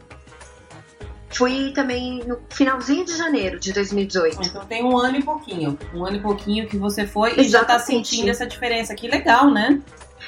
Fui 1.30 1.72
também 1.72 2.24
no 2.24 2.38
finalzinho 2.48 3.04
de 3.04 3.16
janeiro 3.16 3.60
de 3.60 3.72
2018. 3.72 4.38
Então 4.40 4.64
tem 4.64 4.82
um 4.84 4.96
ano 4.96 5.18
e 5.18 5.22
pouquinho. 5.22 5.78
Um 5.92 6.04
ano 6.06 6.16
e 6.16 6.20
pouquinho 6.20 6.66
que 6.66 6.78
você 6.78 7.06
foi 7.06 7.30
Exatamente. 7.30 7.48
e 7.48 7.50
já 7.50 7.64
tá 7.64 7.78
sentindo 7.78 8.30
essa 8.30 8.46
diferença. 8.46 8.94
Que 8.94 9.08
legal, 9.08 9.50
né? 9.50 9.82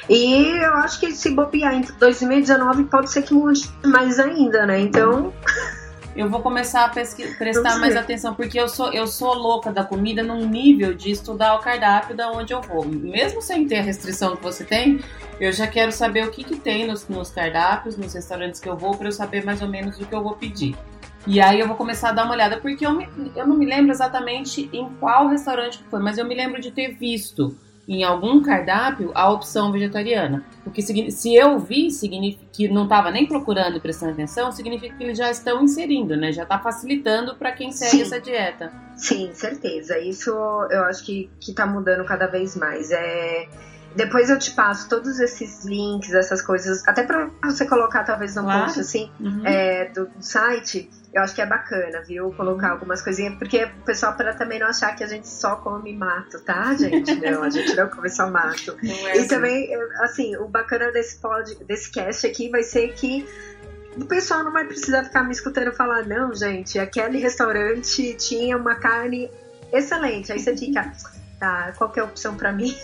E 0.09 0.47
eu 0.63 0.75
acho 0.75 1.01
que 1.01 1.11
se 1.13 1.31
bobear 1.31 1.75
entre 1.75 1.93
2019 1.95 2.85
pode 2.85 3.11
ser 3.11 3.23
que 3.23 3.33
mude 3.33 3.69
mais 3.85 4.19
ainda, 4.21 4.67
né? 4.67 4.79
Então. 4.79 5.33
Eu 6.17 6.31
vou 6.31 6.41
começar 6.41 6.87
a 6.87 6.89
prestar 6.89 7.79
mais 7.79 7.95
atenção, 7.95 8.35
porque 8.35 8.59
eu 8.59 8.71
sou, 8.71 8.91
eu 8.91 9.07
sou 9.07 9.35
louca 9.35 9.71
da 9.71 9.85
comida 9.85 10.23
num 10.23 10.49
nível 10.49 10.95
de 10.95 11.11
estudar 11.11 11.55
o 11.57 11.59
cardápio 11.59 12.17
da 12.17 12.33
onde 12.33 12.55
eu 12.55 12.63
vou. 12.63 12.87
Mesmo 12.87 13.43
sem 13.43 13.69
ter 13.69 13.81
a 13.81 13.83
restrição 13.83 14.35
que 14.35 14.43
você 14.43 14.65
tem, 14.65 14.99
eu 15.39 15.53
já 15.53 15.67
quero 15.67 15.93
saber 15.93 16.27
o 16.27 16.31
que, 16.31 16.43
que 16.43 16.57
tem 16.57 16.87
nos, 16.87 17.07
nos 17.07 17.31
cardápios, 17.31 17.99
nos 17.99 18.15
restaurantes 18.15 18.59
que 18.59 18.69
eu 18.69 18.79
vou, 18.79 18.97
para 18.97 19.09
eu 19.09 19.13
saber 19.13 19.45
mais 19.45 19.61
ou 19.61 19.69
menos 19.69 20.01
o 20.01 20.07
que 20.07 20.15
eu 20.15 20.23
vou 20.23 20.33
pedir. 20.33 20.75
E 21.27 21.39
aí 21.39 21.61
eu 21.61 21.67
vou 21.67 21.77
começar 21.77 22.09
a 22.09 22.13
dar 22.13 22.25
uma 22.25 22.33
olhada, 22.33 22.59
porque 22.61 22.87
eu, 22.87 22.93
me, 22.93 23.07
eu 23.37 23.47
não 23.47 23.57
me 23.57 23.67
lembro 23.67 23.91
exatamente 23.91 24.71
em 24.73 24.89
qual 24.99 25.29
restaurante 25.29 25.85
foi, 25.91 26.01
mas 26.01 26.17
eu 26.17 26.25
me 26.25 26.35
lembro 26.35 26.63
de 26.63 26.71
ter 26.71 26.95
visto 26.95 27.55
em 27.89 28.03
algum 28.03 28.43
cardápio 28.43 29.13
a 29.15 29.31
opção 29.31 29.71
vegetariana. 29.71 30.45
Porque 30.65 30.83
se 30.83 31.35
eu 31.35 31.59
vi, 31.59 31.91
significa 31.91 32.45
que 32.53 32.69
não 32.69 32.85
estava 32.85 33.11
nem 33.11 33.27
procurando 33.27 33.77
e 33.77 33.81
prestando 33.81 34.13
atenção, 34.13 34.51
significa 34.51 34.97
que 34.97 35.05
eles 35.05 35.17
já 35.17 35.31
estão 35.31 35.63
inserindo, 35.63 36.17
né? 36.17 36.33
Já 36.33 36.43
está 36.43 36.59
facilitando 36.59 37.37
para 37.37 37.53
quem 37.53 37.71
segue 37.71 37.93
Sim. 37.93 38.03
essa 38.03 38.21
dieta. 38.21 38.73
Sim, 38.97 39.31
certeza. 39.33 39.99
Isso 39.99 40.31
eu 40.31 40.85
acho 40.85 41.05
que, 41.05 41.31
que 41.41 41.53
tá 41.53 41.67
mudando 41.67 42.05
cada 42.05 42.27
vez 42.27 42.57
mais. 42.57 42.91
É... 42.91 43.49
Depois 43.95 44.29
eu 44.29 44.39
te 44.39 44.51
passo 44.51 44.89
todos 44.89 45.21
esses 45.21 45.65
links, 45.65 46.13
essas 46.13 46.43
coisas, 46.43 46.87
até 46.87 47.03
para 47.03 47.31
você 47.45 47.67
colocar 47.67 48.05
talvez 48.05 48.35
no 48.35 48.43
claro. 48.43 48.65
post 48.65 48.81
assim 48.81 49.11
uhum. 49.19 49.41
é, 49.47 49.87
do, 49.87 50.07
do 50.07 50.23
site 50.23 50.91
eu 51.17 51.23
acho 51.23 51.35
que 51.35 51.41
é 51.41 51.47
bacana, 51.47 52.03
viu? 52.03 52.31
Colocar 52.33 52.73
algumas 52.73 53.01
coisinhas, 53.01 53.37
porque 53.37 53.65
o 53.65 53.85
pessoal 53.87 54.15
para 54.15 54.35
também 54.35 54.59
não 54.59 54.67
achar 54.67 54.95
que 54.95 55.03
a 55.03 55.07
gente 55.07 55.27
só 55.27 55.57
come 55.57 55.97
mato, 55.97 56.39
tá, 56.41 56.75
gente? 56.75 57.15
Não, 57.25 57.43
a 57.43 57.49
gente 57.49 57.75
não 57.75 57.89
come 57.89 58.11
só 58.11 58.31
mato. 58.31 58.77
É 58.83 58.87
e 58.87 59.11
assim. 59.21 59.29
também, 59.29 59.75
assim, 60.03 60.37
o 60.37 60.47
bacana 60.47 60.93
desse 60.93 61.17
pod, 61.19 61.55
desse 61.65 61.91
cast 61.91 62.27
aqui 62.27 62.51
vai 62.51 62.63
ser 62.63 62.93
que 62.93 63.27
o 63.97 64.05
pessoal 64.05 64.45
não 64.45 64.53
vai 64.53 64.67
precisar 64.67 65.05
ficar 65.05 65.25
me 65.25 65.33
escutando 65.33 65.73
falar, 65.73 66.07
não, 66.07 66.35
gente, 66.35 66.79
aquele 66.79 67.19
restaurante 67.19 68.15
tinha 68.15 68.57
uma 68.59 68.75
carne 68.75 69.31
excelente. 69.73 70.31
Aí 70.31 70.39
você 70.39 70.55
fica, 70.55 70.93
tá, 71.41 71.73
qual 71.79 71.91
que 71.91 71.99
é 71.99 72.03
a 72.03 72.07
opção 72.07 72.37
para 72.37 72.53
mim? 72.53 72.77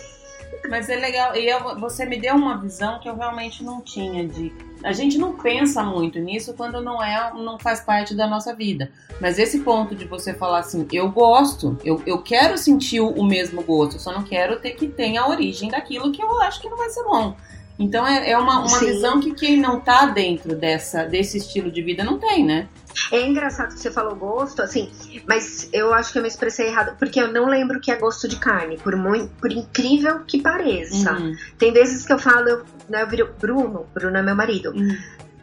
Mas 0.69 0.89
é 0.89 0.95
legal, 0.95 1.35
e 1.35 1.49
eu, 1.49 1.77
você 1.79 2.05
me 2.05 2.17
deu 2.17 2.35
uma 2.35 2.57
visão 2.57 2.99
que 2.99 3.09
eu 3.09 3.15
realmente 3.15 3.63
não 3.63 3.81
tinha 3.81 4.27
de. 4.27 4.51
A 4.83 4.93
gente 4.93 5.17
não 5.17 5.33
pensa 5.33 5.83
muito 5.83 6.19
nisso 6.19 6.53
quando 6.53 6.81
não 6.81 7.03
é, 7.03 7.33
não 7.33 7.59
faz 7.59 7.81
parte 7.81 8.15
da 8.15 8.27
nossa 8.27 8.55
vida. 8.55 8.91
Mas 9.19 9.37
esse 9.37 9.59
ponto 9.59 9.93
de 9.93 10.05
você 10.05 10.33
falar 10.33 10.59
assim, 10.59 10.87
eu 10.91 11.09
gosto, 11.09 11.77
eu, 11.83 12.01
eu 12.05 12.21
quero 12.21 12.57
sentir 12.57 13.01
o 13.01 13.23
mesmo 13.23 13.61
gosto, 13.61 13.99
só 13.99 14.11
não 14.11 14.23
quero 14.23 14.59
ter 14.59 14.71
que 14.71 14.87
ter 14.87 15.15
a 15.17 15.27
origem 15.27 15.69
daquilo 15.69 16.11
que 16.11 16.21
eu 16.21 16.41
acho 16.41 16.61
que 16.61 16.69
não 16.69 16.77
vai 16.77 16.89
ser 16.89 17.03
bom. 17.03 17.35
Então 17.77 18.05
é, 18.05 18.31
é 18.31 18.37
uma, 18.37 18.59
uma 18.59 18.79
visão 18.79 19.19
que 19.19 19.33
quem 19.33 19.57
não 19.57 19.79
tá 19.79 20.05
dentro 20.05 20.55
dessa, 20.55 21.03
desse 21.05 21.37
estilo 21.37 21.71
de 21.71 21.81
vida 21.81 22.03
não 22.03 22.19
tem, 22.19 22.43
né? 22.45 22.67
É 23.11 23.21
engraçado 23.21 23.73
que 23.73 23.79
você 23.79 23.91
falou 23.91 24.15
gosto, 24.15 24.61
assim, 24.61 24.91
mas 25.27 25.69
eu 25.73 25.93
acho 25.93 26.11
que 26.11 26.17
eu 26.17 26.21
me 26.21 26.27
expressei 26.27 26.67
errado, 26.67 26.95
porque 26.97 27.19
eu 27.19 27.31
não 27.31 27.47
lembro 27.47 27.79
que 27.79 27.91
é 27.91 27.95
gosto 27.95 28.27
de 28.27 28.37
carne, 28.37 28.77
por, 28.77 28.95
muito, 28.95 29.29
por 29.35 29.51
incrível 29.51 30.19
que 30.25 30.41
pareça. 30.41 31.13
Uhum. 31.13 31.35
Tem 31.57 31.71
vezes 31.71 32.05
que 32.05 32.13
eu 32.13 32.19
falo, 32.19 32.49
eu, 32.49 32.65
né, 32.89 33.01
eu 33.01 33.07
viro 33.07 33.33
Bruno, 33.39 33.87
Bruno 33.93 34.17
é 34.17 34.21
meu 34.21 34.35
marido. 34.35 34.71
Uhum. 34.71 34.97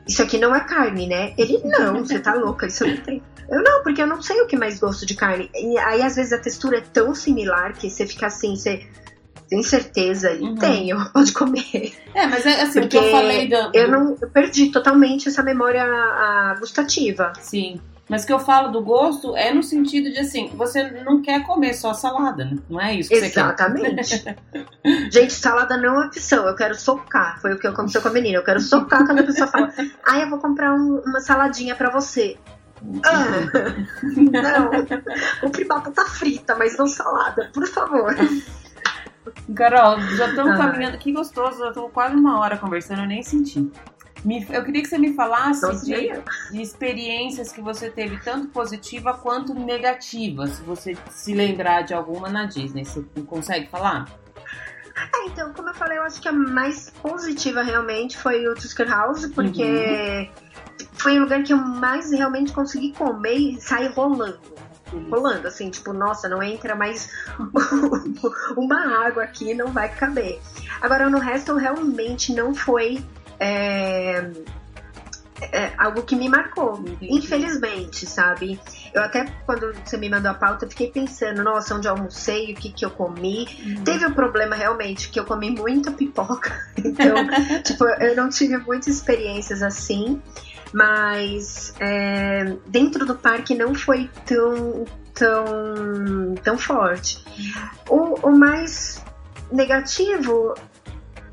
Isso 0.06 0.22
aqui 0.22 0.38
não 0.38 0.54
é 0.54 0.60
carne, 0.60 1.06
né? 1.06 1.34
Ele, 1.38 1.60
não, 1.64 2.04
você 2.04 2.18
tá 2.18 2.34
louca, 2.34 2.66
isso 2.66 2.86
não 2.86 2.96
tem. 2.96 3.22
Eu 3.48 3.62
não, 3.62 3.82
porque 3.82 4.02
eu 4.02 4.06
não 4.06 4.22
sei 4.22 4.40
o 4.40 4.46
que 4.46 4.56
mais 4.56 4.78
gosto 4.78 5.04
de 5.04 5.14
carne. 5.14 5.50
E 5.54 5.78
aí, 5.78 6.02
às 6.02 6.16
vezes, 6.16 6.32
a 6.32 6.38
textura 6.38 6.78
é 6.78 6.80
tão 6.80 7.14
similar 7.14 7.74
que 7.74 7.90
você 7.90 8.06
fica 8.06 8.26
assim, 8.26 8.56
você 8.56 8.86
tem 9.50 9.62
certeza? 9.64 10.30
Ele 10.30 10.44
uhum. 10.44 10.54
tem, 10.54 10.90
pode 11.12 11.32
comer. 11.32 11.92
É, 12.14 12.26
mas 12.26 12.46
é 12.46 12.62
assim, 12.62 12.80
Porque 12.80 12.96
o 12.96 13.00
que 13.00 13.08
eu 13.08 13.10
falei 13.10 13.48
do... 13.48 13.70
Eu 13.74 13.90
não 13.90 14.16
eu 14.20 14.30
perdi 14.30 14.70
totalmente 14.70 15.28
essa 15.28 15.42
memória 15.42 15.84
gustativa. 16.60 17.32
Sim. 17.40 17.80
Mas 18.08 18.24
o 18.24 18.26
que 18.26 18.32
eu 18.32 18.40
falo 18.40 18.72
do 18.72 18.82
gosto 18.82 19.36
é 19.36 19.54
no 19.54 19.62
sentido 19.62 20.10
de 20.10 20.18
assim, 20.18 20.50
você 20.56 20.82
não 21.04 21.22
quer 21.22 21.46
comer 21.46 21.74
só 21.74 21.94
salada, 21.94 22.44
né? 22.44 22.58
Não 22.68 22.80
é 22.80 22.94
isso 22.94 23.08
que 23.08 23.14
Exatamente. 23.14 24.04
você 24.04 24.18
quer. 24.18 24.36
Gente, 25.12 25.32
salada 25.32 25.76
não 25.76 26.02
é 26.02 26.06
opção, 26.06 26.44
eu 26.46 26.56
quero 26.56 26.74
socar. 26.74 27.40
Foi 27.40 27.54
o 27.54 27.58
que 27.58 27.68
aconteceu 27.68 28.02
com 28.02 28.08
a 28.08 28.12
menina. 28.12 28.38
Eu 28.38 28.44
quero 28.44 28.58
socar 28.60 29.06
quando 29.06 29.20
a 29.20 29.22
pessoa 29.22 29.46
fala, 29.46 29.72
ah, 30.04 30.18
eu 30.18 30.28
vou 30.28 30.40
comprar 30.40 30.74
um, 30.74 31.00
uma 31.06 31.20
saladinha 31.20 31.76
para 31.76 31.88
você. 31.88 32.36
Ah, 33.04 33.26
não, 34.02 34.70
compre 35.40 35.64
batata 35.64 36.04
frita, 36.06 36.56
mas 36.56 36.76
não 36.76 36.88
salada, 36.88 37.48
por 37.52 37.66
favor. 37.68 38.16
Carol, 39.54 40.00
já 40.16 40.28
estamos 40.28 40.54
ah. 40.54 40.56
caminhando. 40.56 40.98
Que 40.98 41.12
gostoso, 41.12 41.58
já 41.58 41.68
estou 41.68 41.88
quase 41.88 42.14
uma 42.14 42.38
hora 42.40 42.56
conversando, 42.56 43.02
eu 43.02 43.06
nem 43.06 43.22
senti. 43.22 43.70
Me, 44.24 44.46
eu 44.50 44.62
queria 44.64 44.82
que 44.82 44.88
você 44.88 44.98
me 44.98 45.14
falasse 45.14 45.84
de, 45.84 46.12
de, 46.52 46.60
experiências 46.60 47.50
que 47.50 47.60
você 47.60 47.90
teve, 47.90 48.18
tanto 48.18 48.48
positiva 48.48 49.14
quanto 49.14 49.54
negativa, 49.54 50.46
se 50.46 50.62
você 50.62 50.96
se 51.10 51.32
lembrar 51.32 51.82
de 51.82 51.94
alguma 51.94 52.28
na 52.28 52.44
Disney. 52.44 52.84
Você 52.84 53.02
consegue 53.26 53.66
falar? 53.68 54.06
É, 55.14 55.26
então, 55.26 55.52
como 55.54 55.70
eu 55.70 55.74
falei, 55.74 55.96
eu 55.96 56.02
acho 56.02 56.20
que 56.20 56.28
a 56.28 56.32
mais 56.32 56.90
positiva 57.02 57.62
realmente 57.62 58.18
foi 58.18 58.46
o 58.46 58.54
Tusker 58.54 58.88
House, 58.88 59.26
porque 59.34 59.64
uhum. 59.64 60.86
foi 60.92 61.18
o 61.18 61.22
lugar 61.22 61.42
que 61.42 61.54
eu 61.54 61.56
mais 61.56 62.12
realmente 62.12 62.52
consegui 62.52 62.92
comer 62.92 63.36
e 63.36 63.60
sair 63.60 63.88
rolando 63.88 64.38
rolando, 65.10 65.48
assim, 65.48 65.70
tipo, 65.70 65.92
nossa, 65.92 66.28
não 66.28 66.42
entra 66.42 66.74
mais 66.74 67.10
uma 68.56 69.06
água 69.06 69.24
aqui, 69.24 69.54
não 69.54 69.72
vai 69.72 69.88
caber. 69.88 70.40
Agora, 70.80 71.08
no 71.08 71.18
resto, 71.18 71.54
realmente 71.56 72.32
não 72.32 72.54
foi 72.54 73.04
é, 73.38 74.30
é, 75.40 75.72
algo 75.78 76.02
que 76.02 76.14
me 76.14 76.28
marcou, 76.28 76.84
infelizmente, 77.00 78.06
sabe? 78.06 78.60
Eu 78.92 79.02
até, 79.02 79.26
quando 79.46 79.72
você 79.84 79.96
me 79.96 80.08
mandou 80.08 80.30
a 80.30 80.34
pauta, 80.34 80.68
fiquei 80.68 80.90
pensando, 80.90 81.42
nossa, 81.42 81.74
onde 81.74 81.88
eu 81.88 81.92
almocei, 81.92 82.52
o 82.52 82.54
que 82.54 82.70
que 82.70 82.84
eu 82.84 82.90
comi. 82.90 83.48
Uhum. 83.64 83.84
Teve 83.84 84.06
um 84.06 84.12
problema, 84.12 84.54
realmente, 84.54 85.08
que 85.08 85.18
eu 85.18 85.24
comi 85.24 85.50
muita 85.50 85.90
pipoca. 85.90 86.50
Então, 86.82 87.14
tipo, 87.62 87.84
eu 87.84 88.16
não 88.16 88.30
tive 88.30 88.56
muitas 88.56 88.88
experiências 88.88 89.62
assim 89.62 90.20
mas 90.72 91.74
é, 91.80 92.56
dentro 92.66 93.04
do 93.04 93.14
parque 93.14 93.54
não 93.54 93.74
foi 93.74 94.10
tão 94.26 94.84
tão 95.14 96.34
tão 96.42 96.58
forte. 96.58 97.24
O, 97.88 98.28
o 98.28 98.36
mais 98.36 99.04
negativo 99.52 100.54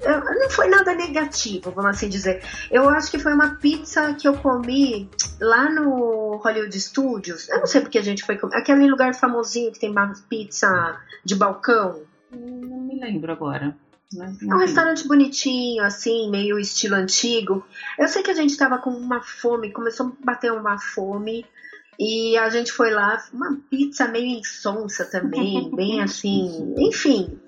não 0.05 0.49
foi 0.49 0.67
nada 0.67 0.93
negativo, 0.93 1.71
vamos 1.71 1.91
assim 1.91 2.09
dizer. 2.09 2.43
Eu 2.69 2.89
acho 2.89 3.09
que 3.09 3.19
foi 3.19 3.33
uma 3.33 3.55
pizza 3.55 4.13
que 4.13 4.27
eu 4.27 4.37
comi 4.37 5.09
lá 5.39 5.69
no 5.69 6.37
Hollywood 6.37 6.79
Studios. 6.79 7.49
Eu 7.49 7.59
não 7.59 7.65
sei 7.67 7.81
porque 7.81 7.97
a 7.97 8.03
gente 8.03 8.23
foi 8.23 8.37
comer. 8.37 8.57
Aquele 8.57 8.87
lugar 8.87 9.13
famosinho 9.15 9.71
que 9.71 9.79
tem 9.79 9.89
uma 9.89 10.13
pizza 10.29 10.99
de 11.25 11.35
balcão. 11.35 12.03
Não 12.31 12.81
me 12.81 12.99
lembro 12.99 13.31
agora. 13.31 13.75
Né? 14.13 14.33
É 14.41 14.55
um 14.55 14.59
restaurante 14.59 15.07
bonitinho, 15.07 15.83
assim, 15.83 16.29
meio 16.29 16.57
estilo 16.57 16.95
antigo. 16.95 17.65
Eu 17.99 18.07
sei 18.07 18.23
que 18.23 18.31
a 18.31 18.35
gente 18.35 18.55
tava 18.57 18.77
com 18.77 18.89
uma 18.89 19.21
fome, 19.21 19.73
começou 19.73 20.07
a 20.07 20.25
bater 20.25 20.51
uma 20.51 20.77
fome. 20.77 21.45
E 21.99 22.37
a 22.37 22.49
gente 22.49 22.71
foi 22.71 22.91
lá, 22.91 23.21
uma 23.33 23.57
pizza 23.69 24.07
meio 24.07 24.39
insonsa 24.39 25.03
também, 25.05 25.69
bem 25.75 25.99
assim, 26.01 26.75
enfim, 26.77 27.39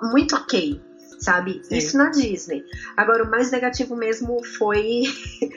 muito 0.00 0.36
ok, 0.36 0.80
sabe? 1.18 1.60
Sim. 1.64 1.76
Isso 1.76 1.98
na 1.98 2.08
Disney. 2.08 2.64
Agora, 2.96 3.24
o 3.24 3.30
mais 3.30 3.50
negativo 3.50 3.96
mesmo 3.96 4.44
foi. 4.44 5.02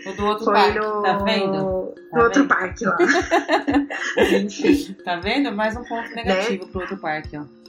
O 0.08 0.14
do 0.14 0.26
outro 0.26 0.46
foi 0.46 0.54
parque, 0.56 0.80
no... 0.80 1.02
tá 1.04 1.18
vendo? 1.20 1.94
Tá 2.10 2.18
no 2.18 2.24
outro 2.24 2.42
vendo? 2.42 2.48
parque 2.48 2.86
lá. 2.86 2.98
Enfim. 4.44 4.96
Tá 5.06 5.18
vendo? 5.18 5.52
Mais 5.52 5.78
um 5.78 5.84
ponto 5.84 6.10
negativo 6.16 6.66
né? 6.66 6.72
pro 6.72 6.82
outro 6.82 6.98
parque, 6.98 7.38
ó 7.38 7.63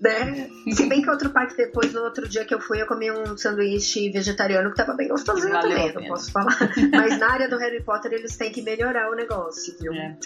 né? 0.00 0.48
Se 0.72 0.86
bem 0.86 1.00
que 1.00 1.10
outro 1.10 1.30
parque 1.30 1.56
depois, 1.56 1.92
no 1.92 2.02
outro 2.02 2.28
dia 2.28 2.44
que 2.44 2.54
eu 2.54 2.60
fui, 2.60 2.80
eu 2.82 2.86
comi 2.86 3.10
um 3.10 3.36
sanduíche 3.36 4.10
vegetariano 4.10 4.70
que 4.70 4.76
tava 4.76 4.94
bem 4.94 5.08
gostosinho 5.08 5.52
Valeu 5.52 5.70
também, 5.70 5.94
não 5.94 6.04
posso 6.08 6.30
falar. 6.30 6.56
Mas 6.92 7.18
na 7.18 7.30
área 7.30 7.48
do 7.48 7.56
Harry 7.56 7.82
Potter 7.82 8.12
eles 8.12 8.36
têm 8.36 8.52
que 8.52 8.62
melhorar 8.62 9.10
o 9.10 9.14
negócio, 9.14 9.74
viu? 9.80 9.92
É. 9.92 10.18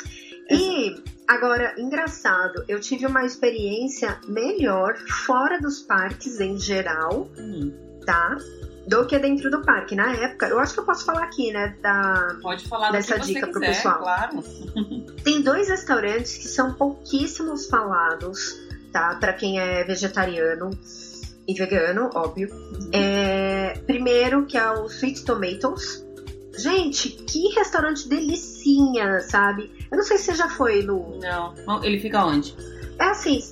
E 0.50 1.02
agora, 1.26 1.74
engraçado, 1.78 2.64
eu 2.68 2.80
tive 2.80 3.06
uma 3.06 3.24
experiência 3.24 4.18
melhor 4.26 4.96
fora 4.96 5.58
dos 5.60 5.80
parques 5.80 6.40
em 6.40 6.58
geral, 6.58 7.30
hum. 7.38 7.72
tá? 8.04 8.36
do 8.86 9.06
que 9.06 9.18
dentro 9.18 9.50
do 9.50 9.62
parque. 9.62 9.94
Na 9.94 10.12
época, 10.12 10.46
eu 10.46 10.58
acho 10.58 10.74
que 10.74 10.80
eu 10.80 10.84
posso 10.84 11.06
falar 11.06 11.24
aqui, 11.24 11.50
né? 11.50 11.74
Da, 11.80 12.36
Pode 12.42 12.68
falar 12.68 12.90
dessa 12.90 13.18
dica 13.18 13.46
quiser, 13.46 13.50
pro 13.50 13.60
pessoal. 13.62 13.98
Claro. 14.00 14.44
Tem 15.24 15.40
dois 15.40 15.70
restaurantes 15.70 16.36
que 16.36 16.48
são 16.48 16.74
pouquíssimos 16.74 17.66
falados 17.66 18.62
tá? 18.94 19.16
Para 19.16 19.32
quem 19.32 19.58
é 19.58 19.82
vegetariano 19.82 20.70
e 21.48 21.52
vegano, 21.52 22.10
óbvio. 22.14 22.48
É, 22.92 23.76
primeiro, 23.86 24.46
que 24.46 24.56
é 24.56 24.70
o 24.70 24.86
Sweet 24.86 25.24
Tomatoes. 25.24 26.06
Gente, 26.56 27.08
que 27.08 27.48
restaurante 27.56 28.08
delicinha, 28.08 29.20
sabe? 29.20 29.68
Eu 29.90 29.96
não 29.96 30.04
sei 30.04 30.16
se 30.16 30.26
você 30.26 30.34
já 30.36 30.48
foi, 30.48 30.82
Lu. 30.82 31.18
Não. 31.20 31.82
Ele 31.82 31.98
fica 31.98 32.24
onde? 32.24 32.54
É 33.00 33.06
assim. 33.06 33.42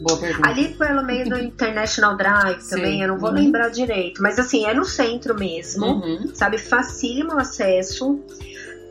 Boa 0.00 0.16
pergunta. 0.16 0.48
Ali 0.48 0.68
pelo 0.68 1.04
meio 1.04 1.28
do 1.28 1.38
International 1.38 2.16
Drive 2.16 2.68
também, 2.68 2.98
Sim. 2.98 3.02
eu 3.02 3.08
não 3.08 3.18
vou 3.18 3.30
uhum. 3.30 3.34
lembrar 3.34 3.70
direito. 3.70 4.22
Mas 4.22 4.38
assim, 4.38 4.64
é 4.64 4.72
no 4.72 4.84
centro 4.84 5.36
mesmo, 5.36 5.86
uhum. 5.86 6.30
sabe? 6.32 6.56
Facílimo 6.56 7.36
acesso. 7.36 8.20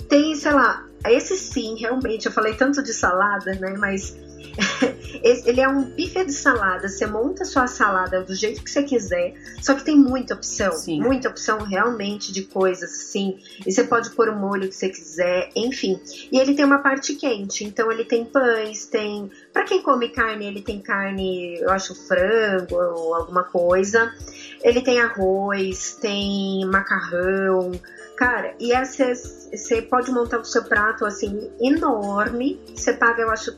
Tem, 0.10 0.36
sei 0.36 0.51
lá, 0.51 0.86
esse 1.06 1.38
sim, 1.38 1.78
realmente, 1.80 2.26
eu 2.26 2.32
falei 2.32 2.56
tanto 2.56 2.84
de 2.84 2.93
salada, 2.93 3.54
né? 3.56 3.76
Mas 3.78 4.18
ele 5.45 5.62
é 5.62 5.68
um 5.68 5.84
buffet 5.84 6.26
de 6.26 6.34
salada. 6.34 6.88
Você 6.88 7.06
monta 7.06 7.45
sua 7.45 7.68
salada 7.68 8.22
do 8.22 8.36
jeito 8.36 8.64
que 8.64 8.70
você 8.70 8.84
quiser, 8.84 9.34
só 9.62 9.74
que 9.74 9.84
tem 9.84 9.95
muita 9.95 10.34
opção, 10.34 10.72
Sim. 10.74 11.01
muita 11.01 11.30
opção 11.30 11.60
realmente 11.60 12.32
de 12.32 12.43
coisas, 12.43 12.91
assim. 12.91 13.39
E 13.66 13.72
você 13.72 13.84
pode 13.84 14.12
pôr 14.12 14.30
o 14.30 14.36
molho 14.36 14.68
que 14.68 14.76
você 14.76 14.89
quiser, 14.89 15.49
enfim. 15.56 15.99
E 16.32 16.38
ele 16.38 16.54
tem 16.54 16.66
uma 16.66 16.80
parte 16.80 17.16
quente, 17.16 17.64
então 17.64 17.91
ele 17.91 18.06
tem 18.06 18.26
pães, 18.26 18.86
tem. 18.86 19.32
Para 19.51 19.64
quem 19.64 19.82
come 19.82 20.10
carne, 20.10 20.45
ele 20.45 20.62
tem 20.62 20.82
carne, 20.82 21.60
eu 21.60 21.70
acho 21.70 21.95
frango 21.95 22.76
ou 22.76 23.14
alguma 23.16 23.43
coisa. 23.43 24.14
Ele 24.62 24.82
tem 24.82 24.99
arroz, 24.99 25.97
tem 26.01 26.66
macarrão. 26.66 27.72
Cara, 28.16 28.56
e 28.60 28.72
você 28.76 29.82
pode 29.82 30.12
montar 30.12 30.39
o 30.39 30.45
seu 30.45 30.64
prato 30.64 31.06
assim 31.06 31.51
enorme. 31.60 32.60
Você 32.74 32.93
paga, 32.93 33.22
eu 33.22 33.30
acho, 33.30 33.51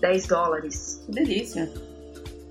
10 0.00 0.26
dólares. 0.26 1.02
Que 1.06 1.12
delícia. 1.12 1.70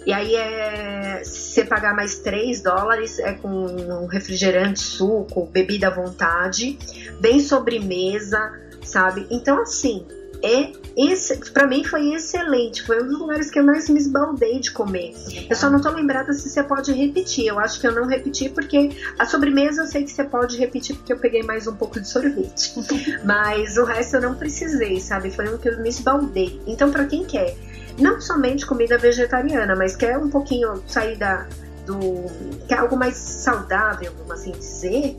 E 0.06 0.14
aí 0.14 0.36
é. 0.36 1.22
Se 1.24 1.52
você 1.52 1.66
pagar 1.66 1.94
mais 1.94 2.20
3 2.20 2.62
dólares, 2.62 3.20
é 3.20 3.34
com 3.34 3.50
um 3.50 4.06
refrigerante, 4.06 4.80
suco, 4.80 5.46
bebida 5.48 5.88
à 5.88 5.90
vontade, 5.90 6.78
bem 7.20 7.40
sobremesa, 7.40 8.40
sabe? 8.82 9.28
Então, 9.30 9.62
assim, 9.62 10.06
é 10.42 10.72
para 11.54 11.68
mim 11.68 11.84
foi 11.84 12.14
excelente. 12.14 12.84
Foi 12.84 13.04
um 13.04 13.08
dos 13.08 13.20
lugares 13.20 13.52
que 13.52 13.60
eu 13.60 13.64
mais 13.64 13.88
me 13.88 14.00
esbaldei 14.00 14.60
de 14.60 14.72
comer. 14.72 15.14
Eu 15.48 15.56
só 15.56 15.70
não 15.70 15.80
tô 15.80 15.92
lembrada 15.92 16.34
se 16.34 16.50
você 16.50 16.64
pode 16.64 16.92
repetir. 16.92 17.46
Eu 17.46 17.60
acho 17.60 17.80
que 17.80 17.86
eu 17.86 17.94
não 17.94 18.08
repeti 18.08 18.50
porque 18.50 18.90
a 19.20 19.26
sobremesa 19.26 19.84
eu 19.84 19.88
sei 19.88 20.04
que 20.04 20.12
você 20.12 20.24
pode 20.24 20.58
repetir 20.58 20.96
porque 20.96 21.14
eu 21.14 21.20
peguei 21.20 21.44
mais 21.44 21.68
um 21.68 21.76
pouco 21.76 22.02
de 22.02 22.08
sorvete. 22.08 22.74
Mas 23.24 23.78
o 23.78 23.84
resto 23.84 24.16
eu 24.16 24.22
não 24.22 24.36
precisei, 24.36 25.00
sabe? 25.00 25.30
Foi 25.30 25.48
um 25.54 25.58
que 25.58 25.70
eu 25.70 25.80
me 25.80 25.90
esbaldei. 25.90 26.60
Então, 26.66 26.92
para 26.92 27.06
quem 27.06 27.26
quer, 27.26 27.56
não 28.00 28.20
somente 28.20 28.66
comida 28.66 28.98
vegetariana, 28.98 29.76
mas 29.76 29.96
quer 29.96 30.18
um 30.18 30.30
pouquinho 30.30 30.84
sair 30.88 31.18
da, 31.18 31.48
do. 31.86 32.26
quer 32.68 32.80
algo 32.80 32.96
mais 32.96 33.16
saudável, 33.16 34.14
vamos 34.18 34.32
assim 34.32 34.52
dizer, 34.52 35.18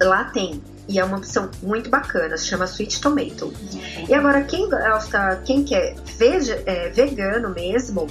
lá 0.00 0.24
tem 0.24 0.60
e 0.88 0.98
é 0.98 1.04
uma 1.04 1.16
opção 1.16 1.50
muito 1.62 1.88
bacana, 1.88 2.36
se 2.36 2.46
chama 2.46 2.64
Sweet 2.64 3.00
Tomato. 3.00 3.52
E 4.08 4.14
agora, 4.14 4.42
quem 4.44 4.68
gosta, 4.68 5.40
quem 5.44 5.64
quer 5.64 5.94
veja, 6.18 6.62
é, 6.66 6.88
vegano 6.90 7.50
mesmo, 7.50 8.06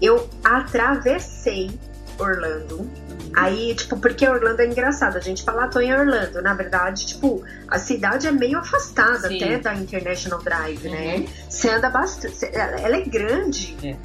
eu 0.00 0.28
atravessei 0.44 1.70
Orlando 2.18 2.88
Aí, 3.34 3.74
tipo, 3.74 3.98
porque 3.98 4.28
Orlando 4.28 4.60
é 4.60 4.66
engraçado, 4.66 5.16
a 5.16 5.20
gente 5.20 5.42
fala, 5.42 5.64
ah, 5.64 5.68
tô 5.68 5.80
em 5.80 5.92
Orlando. 5.92 6.42
Na 6.42 6.54
verdade, 6.54 7.06
tipo, 7.06 7.42
a 7.68 7.78
cidade 7.78 8.26
é 8.26 8.30
meio 8.30 8.58
afastada 8.58 9.28
Sim. 9.28 9.36
até 9.36 9.58
da 9.58 9.74
International 9.74 10.42
Drive, 10.42 10.88
né? 10.88 11.16
Uhum. 11.16 11.26
Você 11.48 11.70
anda 11.70 11.88
bastante. 11.88 12.44
Ela 12.52 12.96
é 12.96 13.02
grande. 13.02 13.96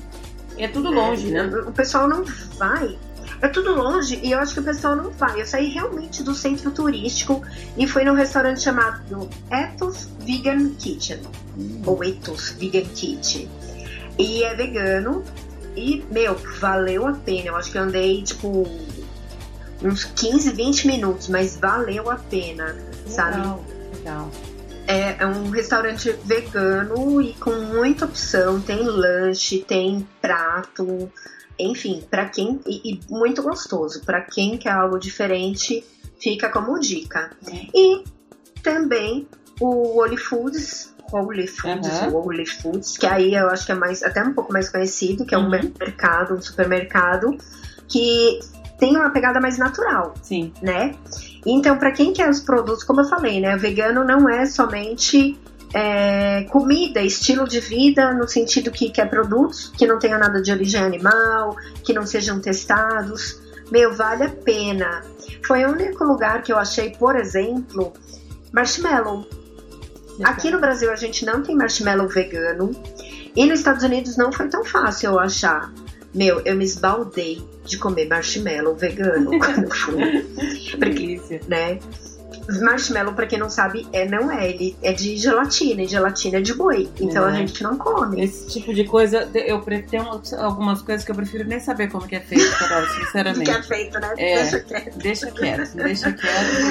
É 0.57 0.67
tudo 0.67 0.89
longe, 0.89 1.29
né? 1.29 1.45
O 1.67 1.71
pessoal 1.71 2.07
não 2.07 2.23
vai. 2.57 2.97
É 3.41 3.47
tudo 3.47 3.75
longe 3.75 4.19
e 4.23 4.31
eu 4.31 4.39
acho 4.39 4.53
que 4.53 4.59
o 4.59 4.63
pessoal 4.63 4.95
não 4.95 5.11
vai. 5.11 5.41
Eu 5.41 5.45
saí 5.45 5.69
realmente 5.69 6.23
do 6.23 6.33
centro 6.33 6.71
turístico 6.71 7.41
e 7.77 7.87
fui 7.87 8.03
num 8.03 8.13
restaurante 8.13 8.61
chamado 8.61 9.29
Ethos 9.51 10.09
Vegan 10.19 10.69
Kitchen. 10.75 11.21
Ou 11.85 12.03
Ethos 12.03 12.51
Vegan 12.51 12.85
Kitchen. 12.95 13.47
E 14.17 14.43
é 14.43 14.55
vegano. 14.55 15.23
E, 15.75 16.03
meu, 16.09 16.35
valeu 16.59 17.05
a 17.07 17.13
pena. 17.13 17.49
Eu 17.49 17.55
acho 17.55 17.71
que 17.71 17.77
eu 17.77 17.83
andei, 17.83 18.23
tipo, 18.23 18.67
uns 19.83 20.03
15, 20.03 20.51
20 20.51 20.87
minutos, 20.87 21.27
mas 21.27 21.55
valeu 21.57 22.09
a 22.09 22.15
pena, 22.15 22.75
sabe? 23.05 23.37
Legal, 23.37 23.65
legal. 23.95 24.31
É, 24.87 25.17
é 25.19 25.27
um 25.27 25.49
restaurante 25.49 26.11
vegano 26.23 27.21
e 27.21 27.33
com 27.33 27.51
muita 27.51 28.05
opção. 28.05 28.59
Tem 28.59 28.83
lanche, 28.83 29.59
tem 29.59 30.07
prato, 30.19 31.11
enfim, 31.59 32.03
para 32.09 32.25
quem 32.29 32.59
e, 32.65 32.93
e 32.93 32.99
muito 33.09 33.41
gostoso. 33.43 34.01
Para 34.05 34.21
quem 34.21 34.57
quer 34.57 34.71
algo 34.71 34.99
diferente, 34.99 35.83
fica 36.19 36.49
como 36.49 36.79
dica. 36.79 37.31
E 37.73 38.03
também 38.61 39.27
o 39.59 39.99
Holy 39.99 40.17
Foods, 40.17 40.93
Holy 41.11 41.47
Foods, 41.47 42.01
o 42.11 42.17
Holy 42.17 42.45
Foods, 42.45 42.97
que 42.97 43.05
aí 43.05 43.33
eu 43.33 43.49
acho 43.49 43.65
que 43.65 43.71
é 43.71 43.75
mais 43.75 44.03
até 44.03 44.21
um 44.21 44.33
pouco 44.33 44.51
mais 44.51 44.69
conhecido, 44.69 45.25
que 45.25 45.33
é 45.33 45.37
um 45.37 45.43
Uhum. 45.43 45.71
mercado, 45.79 46.35
um 46.35 46.41
supermercado 46.41 47.37
que 47.87 48.39
tem 48.77 48.95
uma 48.95 49.09
pegada 49.09 49.39
mais 49.39 49.57
natural 49.57 50.13
Sim. 50.21 50.53
né? 50.61 50.93
Então, 51.45 51.77
para 51.77 51.91
quem 51.91 52.11
quer 52.13 52.29
os 52.29 52.41
produtos, 52.41 52.83
como 52.83 53.01
eu 53.01 53.05
falei, 53.07 53.39
né? 53.39 53.55
Vegano 53.55 54.03
não 54.03 54.27
é 54.29 54.45
somente 54.45 55.39
é, 55.73 56.43
comida, 56.49 57.01
estilo 57.01 57.47
de 57.47 57.59
vida, 57.59 58.13
no 58.13 58.27
sentido 58.27 58.71
que 58.71 58.89
quer 58.89 59.09
produtos 59.09 59.71
que 59.77 59.85
não 59.85 59.99
tenham 59.99 60.19
nada 60.19 60.41
de 60.41 60.51
origem 60.51 60.81
animal, 60.81 61.55
que 61.83 61.93
não 61.93 62.05
sejam 62.05 62.39
testados. 62.39 63.39
Meu, 63.71 63.93
vale 63.93 64.23
a 64.23 64.29
pena. 64.29 65.03
Foi 65.45 65.65
o 65.65 65.71
único 65.71 66.03
lugar 66.03 66.41
que 66.41 66.51
eu 66.51 66.57
achei, 66.57 66.91
por 66.91 67.15
exemplo, 67.15 67.93
marshmallow. 68.53 69.27
Aqui 70.23 70.49
no 70.49 70.59
Brasil 70.59 70.91
a 70.91 70.95
gente 70.95 71.25
não 71.25 71.43
tem 71.43 71.55
marshmallow 71.55 72.07
vegano. 72.07 72.71
E 73.35 73.45
nos 73.45 73.59
Estados 73.59 73.83
Unidos 73.83 74.17
não 74.17 74.31
foi 74.31 74.47
tão 74.47 74.63
fácil 74.65 75.11
eu 75.11 75.19
achar. 75.19 75.71
Meu, 76.13 76.41
eu 76.45 76.55
me 76.55 76.65
esbaldei 76.65 77.45
de 77.65 77.77
comer 77.77 78.07
marshmallow 78.07 78.75
vegano 78.75 79.31
quando 79.37 79.73
fui. 79.75 80.23
Porque, 80.71 80.77
Delícia. 80.77 81.41
né? 81.47 81.79
Marshmallow, 82.61 83.13
pra 83.13 83.27
quem 83.27 83.37
não 83.39 83.49
sabe, 83.49 83.87
é, 83.91 84.07
não 84.07 84.31
é. 84.31 84.49
Ele 84.49 84.75
é 84.81 84.93
de 84.93 85.17
gelatina, 85.17 85.81
e 85.83 85.87
gelatina 85.87 86.37
é 86.37 86.41
de 86.41 86.53
boi. 86.53 86.89
Então 86.99 87.25
a 87.25 87.31
É. 87.31 87.35
gente 87.35 87.61
não 87.63 87.77
come. 87.77 88.23
Esse 88.23 88.47
tipo 88.47 88.73
de 88.73 88.83
coisa, 88.85 89.29
eu 89.33 89.61
uma- 90.01 90.21
algumas 90.39 90.81
coisas 90.81 91.03
que 91.05 91.11
eu 91.11 91.15
prefiro 91.15 91.43
nem 91.47 91.59
saber 91.59 91.89
como 91.91 92.07
que 92.07 92.15
é 92.15 92.19
feito, 92.21 92.49
Carol, 92.57 92.85
Que 92.87 93.01
é 93.01 93.05
sinceramente. 93.05 93.67
feito, 93.67 93.99
né? 93.99 94.13
É. 94.17 94.35
Deixa 94.43 94.59
quieto. 94.61 94.97
Deixa 94.97 95.31
quieto, 95.31 95.75
deixa 95.75 96.11
quieto. 96.13 96.27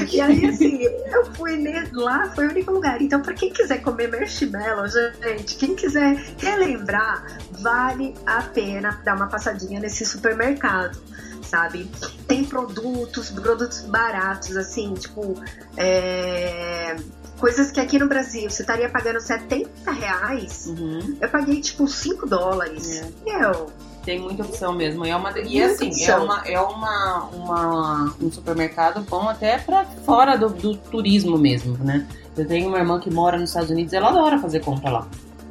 E 0.17 0.21
aí, 0.21 0.47
assim, 0.47 0.83
eu 1.13 1.25
fui 1.35 1.57
ne- 1.57 1.89
lá, 1.93 2.31
foi 2.35 2.47
o 2.47 2.51
único 2.51 2.73
lugar. 2.73 3.01
Então, 3.03 3.21
pra 3.21 3.35
quem 3.35 3.53
quiser 3.53 3.83
comer 3.83 4.09
marshmallow, 4.11 4.87
gente, 4.89 5.57
quem 5.57 5.75
quiser 5.75 6.17
relembrar, 6.39 7.39
vale 7.61 8.15
a 8.25 8.43
pena 8.43 8.99
dar 9.05 9.15
uma 9.17 9.27
passadinha 9.27 9.79
nesse 9.81 10.05
supermercado, 10.07 10.99
sabe? 11.47 11.91
Tem 12.27 12.45
produtos, 12.45 13.31
produtos 13.31 13.81
baratos, 13.83 14.57
assim, 14.57 14.95
tipo, 14.95 15.35
é, 15.77 16.97
coisas 17.39 17.71
que 17.71 17.81
aqui 17.81 17.99
no 17.99 18.09
Brasil 18.09 18.51
você 18.51 18.63
estaria 18.63 18.89
pagando 18.89 19.21
70 19.21 19.91
reais. 19.91 20.67
Uhum. 20.67 21.17
Eu 21.21 21.29
paguei, 21.29 21.61
tipo, 21.61 21.87
5 21.87 22.27
dólares. 22.27 23.05
Meu, 23.25 23.71
Tem 24.05 24.21
muita 24.21 24.43
opção 24.43 24.73
mesmo. 24.73 25.05
E, 25.05 25.11
é 25.11 25.17
uma, 25.17 25.39
e 25.39 25.63
assim, 25.63 25.87
é, 25.87 25.89
opção. 25.89 26.25
uma, 26.25 26.43
é 26.47 26.61
uma, 26.61 27.25
uma, 27.25 28.15
um 28.21 28.31
supermercado 28.31 29.01
bom 29.03 29.29
até 29.29 29.59
pra 29.59 29.85
fora 30.05 30.37
do, 30.37 30.49
do 30.49 30.77
turismo 30.77 31.39
mesmo, 31.39 31.77
né? 31.79 32.07
Eu 32.37 32.47
tenho 32.47 32.69
uma 32.69 32.79
irmã 32.79 33.01
que 33.01 33.11
mora 33.11 33.39
nos 33.39 33.51
Estados 33.51 33.71
Unidos, 33.71 33.93
ela 33.93 34.09
adora 34.09 34.39
fazer 34.39 34.61
compra 34.61 34.91
lá. 34.91 35.09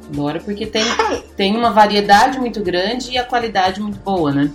Adora 0.08 0.38
porque 0.40 0.66
tem, 0.66 0.82
é, 0.82 1.16
tem 1.36 1.56
uma 1.56 1.70
variedade 1.70 2.38
muito 2.38 2.62
grande 2.62 3.10
e 3.10 3.18
a 3.18 3.24
qualidade 3.24 3.80
muito 3.80 3.98
boa, 3.98 4.32
né? 4.32 4.50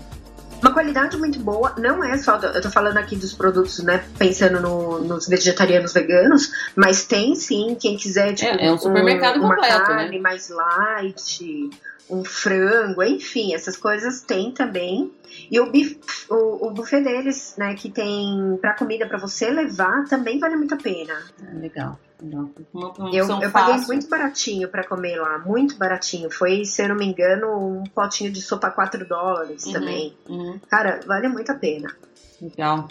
Uma 0.62 0.72
qualidade 0.74 1.18
muito 1.18 1.40
boa, 1.40 1.74
não 1.78 2.04
é 2.04 2.18
só. 2.18 2.38
do- 2.38 2.48
eu 2.48 2.62
tô 2.62 2.70
falando 2.70 2.98
aqui 2.98 3.16
dos 3.16 3.34
produtos, 3.34 3.80
né? 3.80 4.04
Pensando 4.18 4.60
no- 4.62 5.00
nos 5.04 5.28
vegetarianos 5.28 5.92
veganos, 5.94 6.52
mas 6.76 7.04
tem 7.06 7.34
sim, 7.36 7.76
quem 7.80 7.98
quiser, 7.98 8.34
tipo, 8.34 8.52
É, 8.52 8.68
é 8.68 8.72
um 8.72 8.78
supermercado 8.78 9.38
uma 9.38 9.56
completo, 9.56 9.80
né? 9.80 9.86
carne 9.86 10.20
mais 10.20 10.50
light, 10.50 11.70
um 12.10 12.24
frango, 12.24 13.02
enfim, 13.04 13.54
essas 13.56 13.76
coisas 13.76 14.22
tem 14.22 14.52
também. 14.52 15.12
E 15.50 15.60
o, 15.60 15.72
bif, 15.72 15.98
o, 16.30 16.68
o 16.68 16.72
buffet 16.72 17.02
deles, 17.02 17.56
né, 17.58 17.74
que 17.74 17.90
tem 17.90 18.58
pra 18.62 18.74
comida 18.74 19.08
pra 19.08 19.18
você 19.18 19.50
levar, 19.50 20.06
também 20.10 20.38
vale 20.40 20.56
muito 20.58 20.74
a 20.76 20.78
pena. 20.78 21.14
Legal. 21.60 21.98
Legal. 22.22 22.50
Uma, 22.74 22.92
uma 22.94 23.16
Eu, 23.16 23.28
eu 23.42 23.52
paguei 23.52 23.78
muito 23.86 24.08
baratinho 24.08 24.68
pra 24.70 24.84
comer 24.88 25.16
lá, 25.18 25.40
muito 25.40 25.76
baratinho. 25.78 26.30
Foi, 26.32 26.64
se 26.66 26.82
eu 26.84 26.90
não 26.90 26.96
me 26.96 27.06
engano, 27.06 27.48
um 27.80 27.84
potinho 27.84 28.32
de 28.32 28.42
sopa 28.42 28.70
4 28.72 29.06
dólares 29.08 29.66
Uhum, 29.66 29.74
também. 29.74 30.18
uhum, 30.30 30.60
Cara, 30.70 31.00
vale 31.06 31.28
muito 31.28 31.52
a 31.52 31.56
pena. 31.56 31.94
legal. 32.42 32.88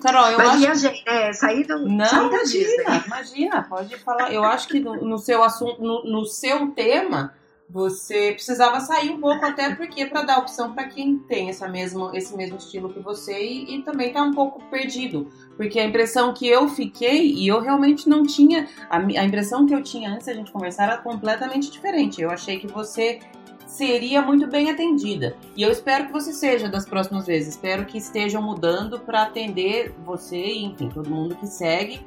Carol, 0.00 0.28
eu 0.28 0.38
Mas 0.38 0.48
acho 0.50 0.58
viajei, 0.58 1.02
né? 1.04 1.32
Saí, 1.32 1.64
do, 1.64 1.78
Não, 1.88 2.06
saí 2.06 2.30
da 2.30 2.42
Disney. 2.44 2.74
imagina, 2.84 3.04
imagina, 3.06 3.62
pode 3.68 3.96
falar. 3.98 4.32
Eu 4.32 4.44
acho 4.44 4.68
que 4.68 4.78
no, 4.78 4.94
no 5.04 5.18
seu 5.18 5.42
assunto, 5.42 5.82
no, 5.82 6.04
no 6.04 6.24
seu 6.26 6.68
tema, 6.70 7.34
você 7.72 8.32
precisava 8.32 8.80
sair 8.80 9.10
um 9.10 9.20
pouco, 9.20 9.44
até 9.44 9.74
porque 9.74 10.04
para 10.06 10.22
dar 10.22 10.38
opção 10.38 10.72
para 10.72 10.88
quem 10.88 11.18
tem 11.18 11.48
essa 11.48 11.68
mesma, 11.68 12.10
esse 12.14 12.36
mesmo 12.36 12.56
estilo 12.56 12.92
que 12.92 12.98
você 12.98 13.40
e, 13.40 13.76
e 13.76 13.82
também 13.82 14.12
tá 14.12 14.22
um 14.22 14.32
pouco 14.32 14.60
perdido. 14.64 15.28
Porque 15.56 15.78
a 15.78 15.84
impressão 15.84 16.34
que 16.34 16.48
eu 16.48 16.68
fiquei, 16.68 17.32
e 17.32 17.46
eu 17.46 17.60
realmente 17.60 18.08
não 18.08 18.24
tinha. 18.24 18.68
A, 18.88 18.98
a 18.98 19.24
impressão 19.24 19.66
que 19.66 19.74
eu 19.74 19.82
tinha 19.82 20.10
antes 20.10 20.26
da 20.26 20.34
gente 20.34 20.50
conversar 20.50 20.84
era 20.84 20.98
completamente 20.98 21.70
diferente. 21.70 22.20
Eu 22.20 22.30
achei 22.30 22.58
que 22.58 22.66
você 22.66 23.20
seria 23.66 24.20
muito 24.20 24.48
bem 24.48 24.68
atendida. 24.68 25.36
E 25.56 25.62
eu 25.62 25.70
espero 25.70 26.06
que 26.06 26.12
você 26.12 26.32
seja 26.32 26.68
das 26.68 26.84
próximas 26.84 27.26
vezes. 27.26 27.54
Espero 27.54 27.84
que 27.84 27.98
estejam 27.98 28.42
mudando 28.42 28.98
para 28.98 29.22
atender 29.22 29.94
você 30.04 30.44
e, 30.44 30.64
enfim, 30.64 30.88
todo 30.88 31.08
mundo 31.08 31.36
que 31.36 31.46
segue. 31.46 32.00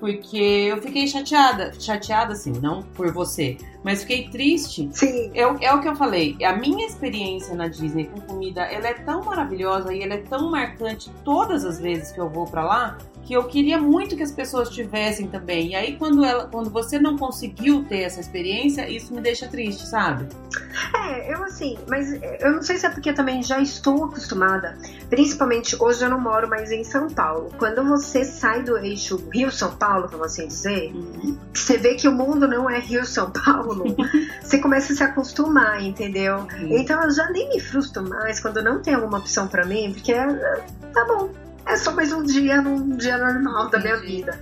Porque 0.00 0.36
eu 0.36 0.80
fiquei 0.80 1.06
chateada. 1.08 1.72
Chateada, 1.78 2.32
assim, 2.32 2.52
não 2.62 2.82
por 2.82 3.12
você. 3.12 3.56
Mas 3.82 4.02
fiquei 4.02 4.28
triste 4.28 4.88
Sim, 4.92 5.30
é, 5.34 5.46
o- 5.46 5.56
é 5.60 5.72
o 5.74 5.80
que 5.80 5.88
eu 5.88 5.96
falei. 5.96 6.36
A 6.44 6.52
minha 6.56 6.86
experiência 6.86 7.54
na 7.54 7.68
Disney 7.68 8.04
com 8.06 8.20
comida, 8.20 8.62
ela 8.62 8.88
é 8.88 8.94
tão 8.94 9.24
maravilhosa 9.24 9.92
e 9.92 10.02
ela 10.02 10.14
é 10.14 10.18
tão 10.22 10.50
marcante 10.50 11.10
todas 11.24 11.64
as 11.64 11.80
vezes 11.80 12.12
que 12.12 12.20
eu 12.20 12.28
vou 12.28 12.44
pra 12.44 12.64
lá, 12.64 12.98
que 13.28 13.34
eu 13.34 13.44
queria 13.44 13.78
muito 13.78 14.16
que 14.16 14.22
as 14.22 14.32
pessoas 14.32 14.70
tivessem 14.70 15.28
também. 15.28 15.72
E 15.72 15.74
aí 15.74 15.96
quando 15.98 16.24
ela, 16.24 16.46
quando 16.46 16.70
você 16.70 16.98
não 16.98 17.18
conseguiu 17.18 17.84
ter 17.84 17.98
essa 17.98 18.18
experiência, 18.20 18.88
isso 18.88 19.14
me 19.14 19.20
deixa 19.20 19.46
triste, 19.46 19.86
sabe? 19.86 20.26
é, 20.94 21.34
eu 21.34 21.44
assim, 21.44 21.76
mas 21.86 22.10
eu 22.40 22.52
não 22.52 22.62
sei 22.62 22.78
se 22.78 22.86
é 22.86 22.88
porque 22.88 23.10
eu 23.10 23.14
também 23.14 23.42
já 23.42 23.60
estou 23.60 24.06
acostumada. 24.06 24.78
Principalmente 25.10 25.76
hoje 25.78 26.02
eu 26.02 26.08
não 26.08 26.18
moro 26.18 26.48
mais 26.48 26.72
em 26.72 26.82
São 26.82 27.08
Paulo. 27.08 27.50
Quando 27.58 27.84
você 27.84 28.24
sai 28.24 28.62
do 28.62 28.78
eixo 28.78 29.22
Rio-São 29.30 29.72
Paulo, 29.76 30.08
vamos 30.08 30.28
assim 30.28 30.48
dizer, 30.48 30.90
você 31.52 31.76
vê 31.76 31.96
que 31.96 32.08
o 32.08 32.12
mundo 32.12 32.48
não 32.48 32.70
é 32.70 32.78
Rio-São 32.78 33.30
Paulo, 33.30 33.94
você 34.40 34.56
começa 34.56 34.94
a 34.94 34.96
se 34.96 35.02
acostumar, 35.02 35.82
entendeu? 35.82 36.46
Então 36.70 37.02
eu 37.02 37.10
já 37.10 37.28
nem 37.28 37.50
me 37.50 37.60
frustro 37.60 38.08
mais 38.08 38.40
quando 38.40 38.62
não 38.62 38.80
tem 38.80 38.94
alguma 38.94 39.18
opção 39.18 39.46
pra 39.46 39.66
mim, 39.66 39.92
porque 39.92 40.12
é, 40.14 40.26
tá 40.94 41.04
bom. 41.04 41.47
É 41.68 41.76
só 41.76 41.92
mais 41.92 42.10
um 42.12 42.22
dia 42.22 42.62
num 42.62 42.96
dia 42.96 43.18
normal 43.18 43.68
da 43.68 43.78
minha 43.78 43.96
vida. 43.98 44.40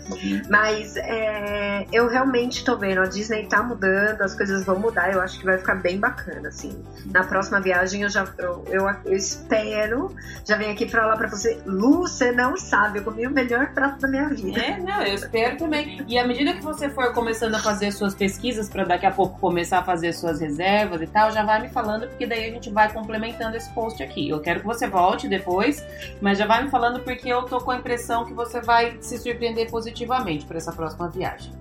Mas 0.48 0.96
é, 0.96 1.84
eu 1.92 2.06
realmente 2.08 2.64
tô 2.64 2.76
vendo, 2.76 3.00
a 3.00 3.06
Disney 3.06 3.46
tá 3.46 3.64
mudando, 3.64 4.22
as 4.22 4.32
coisas 4.36 4.64
vão 4.64 4.78
mudar, 4.78 5.12
eu 5.12 5.20
acho 5.20 5.40
que 5.40 5.44
vai 5.44 5.58
ficar 5.58 5.74
bem 5.74 5.98
bacana, 5.98 6.48
assim. 6.48 6.84
Na 7.06 7.24
próxima 7.24 7.60
viagem 7.60 8.02
eu 8.02 8.08
já 8.08 8.24
eu, 8.38 8.64
eu, 8.68 8.88
eu 9.04 9.16
espero, 9.16 10.14
já 10.44 10.56
venho 10.56 10.70
aqui 10.70 10.88
falar 10.88 11.16
pra 11.16 11.26
você, 11.26 11.60
Lu, 11.66 12.02
você 12.02 12.30
não 12.30 12.56
sabe, 12.56 13.00
eu 13.00 13.04
comi 13.04 13.26
o 13.26 13.30
melhor 13.30 13.72
prato 13.74 14.00
da 14.00 14.06
minha 14.06 14.28
vida. 14.28 14.60
É, 14.60 14.78
não, 14.78 15.02
eu 15.02 15.14
espero 15.14 15.56
também. 15.56 16.04
E 16.06 16.16
à 16.16 16.24
medida 16.24 16.52
que 16.52 16.62
você 16.62 16.88
for 16.88 17.12
começando 17.12 17.56
a 17.56 17.58
fazer 17.58 17.90
suas 17.90 18.14
pesquisas 18.14 18.68
para 18.68 18.84
daqui 18.84 19.04
a 19.04 19.10
pouco 19.10 19.40
começar 19.40 19.80
a 19.80 19.82
fazer 19.82 20.12
suas 20.12 20.40
reservas 20.40 21.02
e 21.02 21.08
tal, 21.08 21.32
já 21.32 21.42
vai 21.42 21.60
me 21.60 21.70
falando, 21.70 22.06
porque 22.06 22.24
daí 22.24 22.48
a 22.48 22.52
gente 22.52 22.70
vai 22.70 22.92
complementando 22.92 23.56
esse 23.56 23.68
post 23.70 24.00
aqui. 24.00 24.28
Eu 24.28 24.38
quero 24.38 24.60
que 24.60 24.66
você 24.66 24.86
volte 24.86 25.26
depois, 25.26 25.84
mas 26.20 26.38
já 26.38 26.46
vai 26.46 26.62
me 26.62 26.70
falando 26.70 27.00
porque 27.00 27.15
eu 27.24 27.42
tô 27.42 27.60
com 27.60 27.70
a 27.70 27.76
impressão 27.76 28.24
que 28.24 28.32
você 28.32 28.60
vai 28.60 28.98
se 29.00 29.18
surpreender 29.18 29.70
positivamente 29.70 30.44
para 30.44 30.56
essa 30.56 30.72
próxima 30.72 31.08
viagem. 31.08 31.52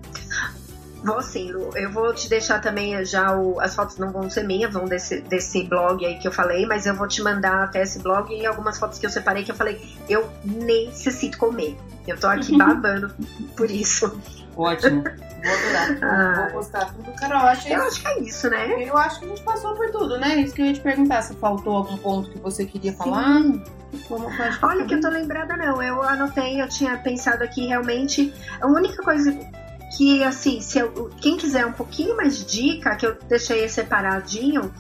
Vou 1.04 1.22
sim, 1.22 1.52
Lu. 1.52 1.70
Eu 1.76 1.92
vou 1.92 2.12
te 2.16 2.28
deixar 2.28 2.60
também 2.60 3.06
já 3.06 3.38
o, 3.38 3.60
as 3.60 3.76
fotos 3.76 3.98
não 3.98 4.12
vão 4.12 4.28
ser 4.28 4.44
minhas, 4.44 4.74
vão 4.74 4.86
desse, 4.86 5.22
desse 5.22 5.64
blog 5.64 6.04
aí 6.04 6.18
que 6.18 6.28
eu 6.28 6.32
falei, 6.32 6.66
mas 6.66 6.88
eu 6.88 6.96
vou 6.96 7.08
te 7.08 7.22
mandar 7.22 7.66
até 7.66 7.84
esse 7.84 8.00
blog 8.00 8.34
e 8.34 8.44
algumas 8.44 8.80
fotos 8.80 8.98
que 8.98 9.06
eu 9.06 9.10
separei 9.12 9.44
que 9.44 9.52
eu 9.52 9.56
falei, 9.56 9.80
eu 10.10 10.28
necessito 10.44 11.38
comer. 11.38 11.78
Eu 12.08 12.20
tô 12.20 12.26
aqui 12.26 12.56
babando 12.58 13.14
por 13.56 13.70
isso. 13.70 14.20
Ótimo. 14.58 15.04
Vou 15.04 15.54
adorar. 15.54 15.86
Ah. 16.02 16.50
Vou 16.52 16.62
postar 16.62 16.94
tudo. 16.94 17.12
Carol, 17.14 17.42
eu 17.42 17.48
acho, 17.48 17.68
eu 17.68 17.82
acho 17.84 18.02
que 18.02 18.08
é 18.08 18.20
isso, 18.22 18.50
né? 18.50 18.84
Eu 18.84 18.98
acho 18.98 19.20
que 19.20 19.26
a 19.26 19.30
gente 19.30 19.44
passou 19.44 19.76
por 19.76 19.92
tudo, 19.92 20.18
né? 20.18 20.36
Isso 20.42 20.56
que 20.56 20.62
eu 20.62 20.66
ia 20.66 20.74
te 20.74 20.80
perguntar, 20.80 21.22
se 21.22 21.36
faltou 21.36 21.76
algum 21.76 21.98
ponto 21.98 22.30
que 22.32 22.40
você 22.40 22.66
queria 22.66 22.94
falar. 22.94 23.42
Sim. 23.42 23.64
Como 24.08 24.28
Olha, 24.62 24.86
que 24.86 24.96
eu 24.96 25.02
tô 25.02 25.10
lembrada, 25.10 25.56
não. 25.56 25.82
Eu 25.82 26.02
anotei, 26.02 26.62
eu 26.62 26.68
tinha 26.68 26.98
pensado 26.98 27.44
aqui 27.44 27.68
realmente. 27.68 28.34
A 28.60 28.68
única 28.68 29.02
coisa 29.04 29.38
que, 29.96 30.24
assim, 30.24 30.60
se 30.60 30.80
eu, 30.80 31.10
quem 31.22 31.38
quiser 31.38 31.66
um 31.66 31.72
pouquinho 31.72 32.16
mais 32.18 32.38
de 32.38 32.46
dica, 32.46 32.96
que 32.96 33.06
eu 33.06 33.18
deixei 33.28 33.68
separadinho, 33.70 34.74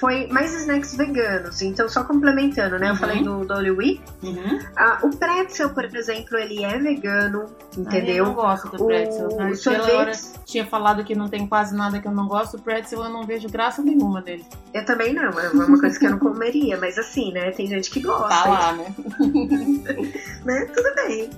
foi 0.00 0.26
mais 0.28 0.54
snacks 0.54 0.94
veganos. 0.96 1.60
Então, 1.60 1.86
só 1.86 2.02
complementando, 2.02 2.78
né? 2.78 2.86
Uhum. 2.86 2.92
Eu 2.92 2.96
falei 2.96 3.22
do 3.22 3.44
Dolly 3.44 3.70
Wee. 3.70 4.00
Uhum. 4.22 4.58
Ah, 4.74 4.98
o 5.02 5.14
pretzel, 5.14 5.68
por 5.74 5.84
exemplo, 5.84 6.38
ele 6.38 6.64
é 6.64 6.78
vegano, 6.78 7.44
entendeu? 7.76 8.14
Ah, 8.14 8.16
eu 8.16 8.24
não 8.24 8.34
gosto 8.34 8.68
do 8.70 8.86
pretzel. 8.86 9.28
O, 9.28 9.36
né? 9.36 9.54
sorvete... 9.54 10.40
tinha 10.46 10.64
falado 10.64 11.04
que 11.04 11.14
não 11.14 11.28
tem 11.28 11.46
quase 11.46 11.76
nada 11.76 12.00
que 12.00 12.08
eu 12.08 12.12
não 12.12 12.26
gosto. 12.26 12.56
O 12.56 12.62
pretzel 12.62 13.04
eu 13.04 13.10
não 13.10 13.26
vejo 13.26 13.46
graça 13.50 13.82
nenhuma 13.82 14.22
dele. 14.22 14.46
Eu 14.72 14.86
também 14.86 15.12
não. 15.12 15.38
É 15.38 15.48
uma 15.50 15.78
coisa 15.78 15.98
que 15.98 16.06
eu 16.06 16.12
não 16.12 16.18
comeria. 16.18 16.78
Mas 16.78 16.96
assim, 16.96 17.30
né? 17.32 17.50
Tem 17.50 17.66
gente 17.66 17.90
que 17.90 18.00
gosta. 18.00 18.28
Tá 18.28 18.48
lá, 18.48 18.72
né? 18.72 18.94
né? 20.46 20.64
Tudo 20.74 20.94
bem. 20.94 21.30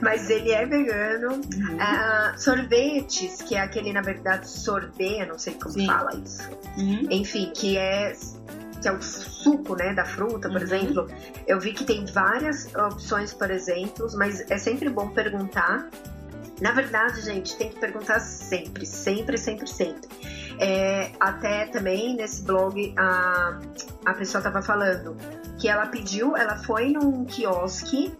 Mas 0.00 0.28
ele 0.28 0.50
é 0.50 0.66
vegano. 0.66 1.34
Uhum. 1.34 1.76
Ah, 1.78 2.34
sorvetes, 2.36 3.40
que 3.42 3.54
é 3.54 3.60
aquele, 3.60 3.92
na 3.92 4.02
verdade, 4.02 4.48
sorvete, 4.48 5.28
não 5.28 5.38
sei 5.38 5.54
como 5.54 5.74
Sim. 5.74 5.86
fala 5.86 6.10
isso. 6.16 6.50
Uhum. 6.76 7.06
Enfim, 7.08 7.52
que 7.54 7.76
é 7.76 7.91
que 8.80 8.88
é 8.88 8.92
o 8.92 9.00
suco 9.00 9.76
né, 9.76 9.94
da 9.94 10.04
fruta, 10.04 10.48
por 10.48 10.56
uhum. 10.58 10.62
exemplo, 10.62 11.06
eu 11.46 11.60
vi 11.60 11.72
que 11.72 11.84
tem 11.84 12.04
várias 12.06 12.74
opções, 12.74 13.32
por 13.32 13.50
exemplo, 13.50 14.08
mas 14.16 14.50
é 14.50 14.58
sempre 14.58 14.90
bom 14.90 15.08
perguntar. 15.10 15.88
Na 16.60 16.72
verdade, 16.72 17.20
gente, 17.22 17.56
tem 17.56 17.70
que 17.70 17.78
perguntar 17.78 18.20
sempre, 18.20 18.84
sempre, 18.84 19.38
sempre, 19.38 19.68
sempre. 19.68 20.08
É, 20.58 21.12
até 21.18 21.66
também 21.66 22.14
nesse 22.14 22.42
blog 22.42 22.94
a, 22.98 23.60
a 24.04 24.14
pessoa 24.14 24.40
estava 24.40 24.62
falando 24.62 25.16
que 25.58 25.68
ela 25.68 25.86
pediu, 25.86 26.36
ela 26.36 26.56
foi 26.56 26.90
num 26.90 27.24
quiosque 27.24 28.12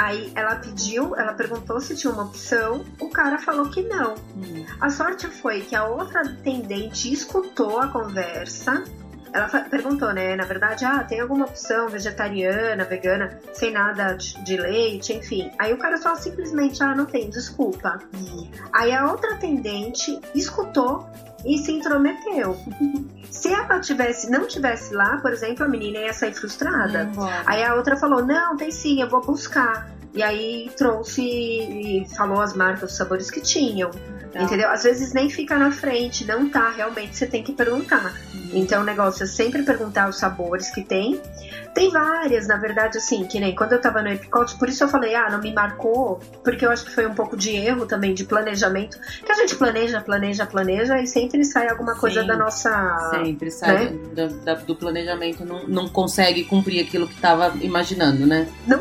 Aí 0.00 0.32
ela 0.34 0.56
pediu, 0.56 1.14
ela 1.14 1.34
perguntou 1.34 1.78
se 1.78 1.94
tinha 1.94 2.10
uma 2.10 2.22
opção, 2.22 2.86
o 2.98 3.10
cara 3.10 3.38
falou 3.38 3.68
que 3.68 3.82
não. 3.82 4.14
Hum. 4.34 4.64
A 4.80 4.88
sorte 4.88 5.26
foi 5.26 5.60
que 5.60 5.76
a 5.76 5.84
outra 5.84 6.22
atendente 6.22 7.12
escutou 7.12 7.78
a 7.78 7.88
conversa. 7.88 8.82
Ela 9.30 9.46
perguntou, 9.68 10.10
né? 10.14 10.34
Na 10.36 10.46
verdade, 10.46 10.86
ah, 10.86 11.04
tem 11.04 11.20
alguma 11.20 11.44
opção 11.44 11.86
vegetariana, 11.90 12.82
vegana, 12.82 13.38
sem 13.52 13.72
nada 13.72 14.14
de 14.14 14.56
leite, 14.56 15.12
enfim. 15.12 15.52
Aí 15.58 15.74
o 15.74 15.76
cara 15.76 15.98
só 15.98 16.14
simplesmente, 16.14 16.82
ah, 16.82 16.94
não 16.94 17.04
tem, 17.04 17.28
desculpa. 17.28 17.98
Hum. 18.14 18.50
Aí 18.72 18.92
a 18.92 19.04
outra 19.10 19.34
atendente 19.34 20.18
escutou 20.34 21.06
e 21.44 21.58
se 21.58 21.72
intrometeu. 21.72 22.56
Se 23.30 23.52
ela 23.52 23.80
tivesse, 23.80 24.30
não 24.30 24.46
tivesse 24.46 24.92
lá, 24.94 25.18
por 25.18 25.32
exemplo, 25.32 25.64
a 25.64 25.68
menina 25.68 25.98
ia 25.98 26.12
sair 26.12 26.34
frustrada. 26.34 27.10
Hum, 27.16 27.26
aí 27.46 27.62
a 27.62 27.74
outra 27.74 27.96
falou: 27.96 28.24
Não, 28.24 28.56
tem 28.56 28.70
sim, 28.70 29.00
eu 29.00 29.08
vou 29.08 29.20
buscar. 29.20 29.90
E 30.14 30.22
aí 30.22 30.70
trouxe 30.76 31.22
e 31.22 32.06
falou 32.16 32.40
as 32.40 32.54
marcas, 32.54 32.90
os 32.90 32.96
sabores 32.96 33.30
que 33.30 33.40
tinham. 33.40 33.90
Tá. 34.32 34.42
Entendeu? 34.42 34.70
Às 34.70 34.84
vezes 34.84 35.12
nem 35.12 35.28
fica 35.28 35.58
na 35.58 35.72
frente, 35.72 36.24
não 36.24 36.48
tá, 36.48 36.70
realmente 36.70 37.16
você 37.16 37.26
tem 37.26 37.42
que 37.42 37.52
perguntar. 37.52 38.14
Uhum. 38.32 38.50
Então 38.52 38.82
o 38.82 38.84
negócio 38.84 39.24
é 39.24 39.26
sempre 39.26 39.62
perguntar 39.64 40.08
os 40.08 40.18
sabores 40.18 40.70
que 40.70 40.84
tem 40.84 41.20
tem 41.74 41.90
várias, 41.90 42.48
na 42.48 42.56
verdade, 42.56 42.98
assim, 42.98 43.24
que 43.24 43.38
nem 43.38 43.54
quando 43.54 43.72
eu 43.72 43.80
tava 43.80 44.02
no 44.02 44.08
Epicote, 44.08 44.56
por 44.56 44.68
isso 44.68 44.82
eu 44.82 44.88
falei, 44.88 45.14
ah, 45.14 45.30
não 45.30 45.40
me 45.40 45.52
marcou, 45.52 46.20
porque 46.42 46.66
eu 46.66 46.70
acho 46.70 46.84
que 46.84 46.90
foi 46.90 47.06
um 47.06 47.14
pouco 47.14 47.36
de 47.36 47.54
erro 47.54 47.86
também, 47.86 48.12
de 48.12 48.24
planejamento, 48.24 48.98
que 49.24 49.30
a 49.30 49.34
gente 49.36 49.54
planeja, 49.54 50.00
planeja, 50.00 50.46
planeja 50.46 51.00
e 51.00 51.06
sempre 51.06 51.44
sai 51.44 51.68
alguma 51.68 51.94
coisa 51.94 52.22
Sim, 52.22 52.26
da 52.26 52.36
nossa. 52.36 53.10
Sempre 53.10 53.50
sai 53.50 53.90
né? 53.90 54.26
do, 54.26 54.66
do, 54.66 54.76
planejamento, 54.76 55.44
não, 55.44 55.66
não 55.68 55.88
consegue 55.88 56.44
cumprir 56.44 56.84
aquilo 56.84 57.06
que 57.06 57.20
tava 57.20 57.54
imaginando, 57.60 58.26
né? 58.26 58.48
Não 58.66 58.80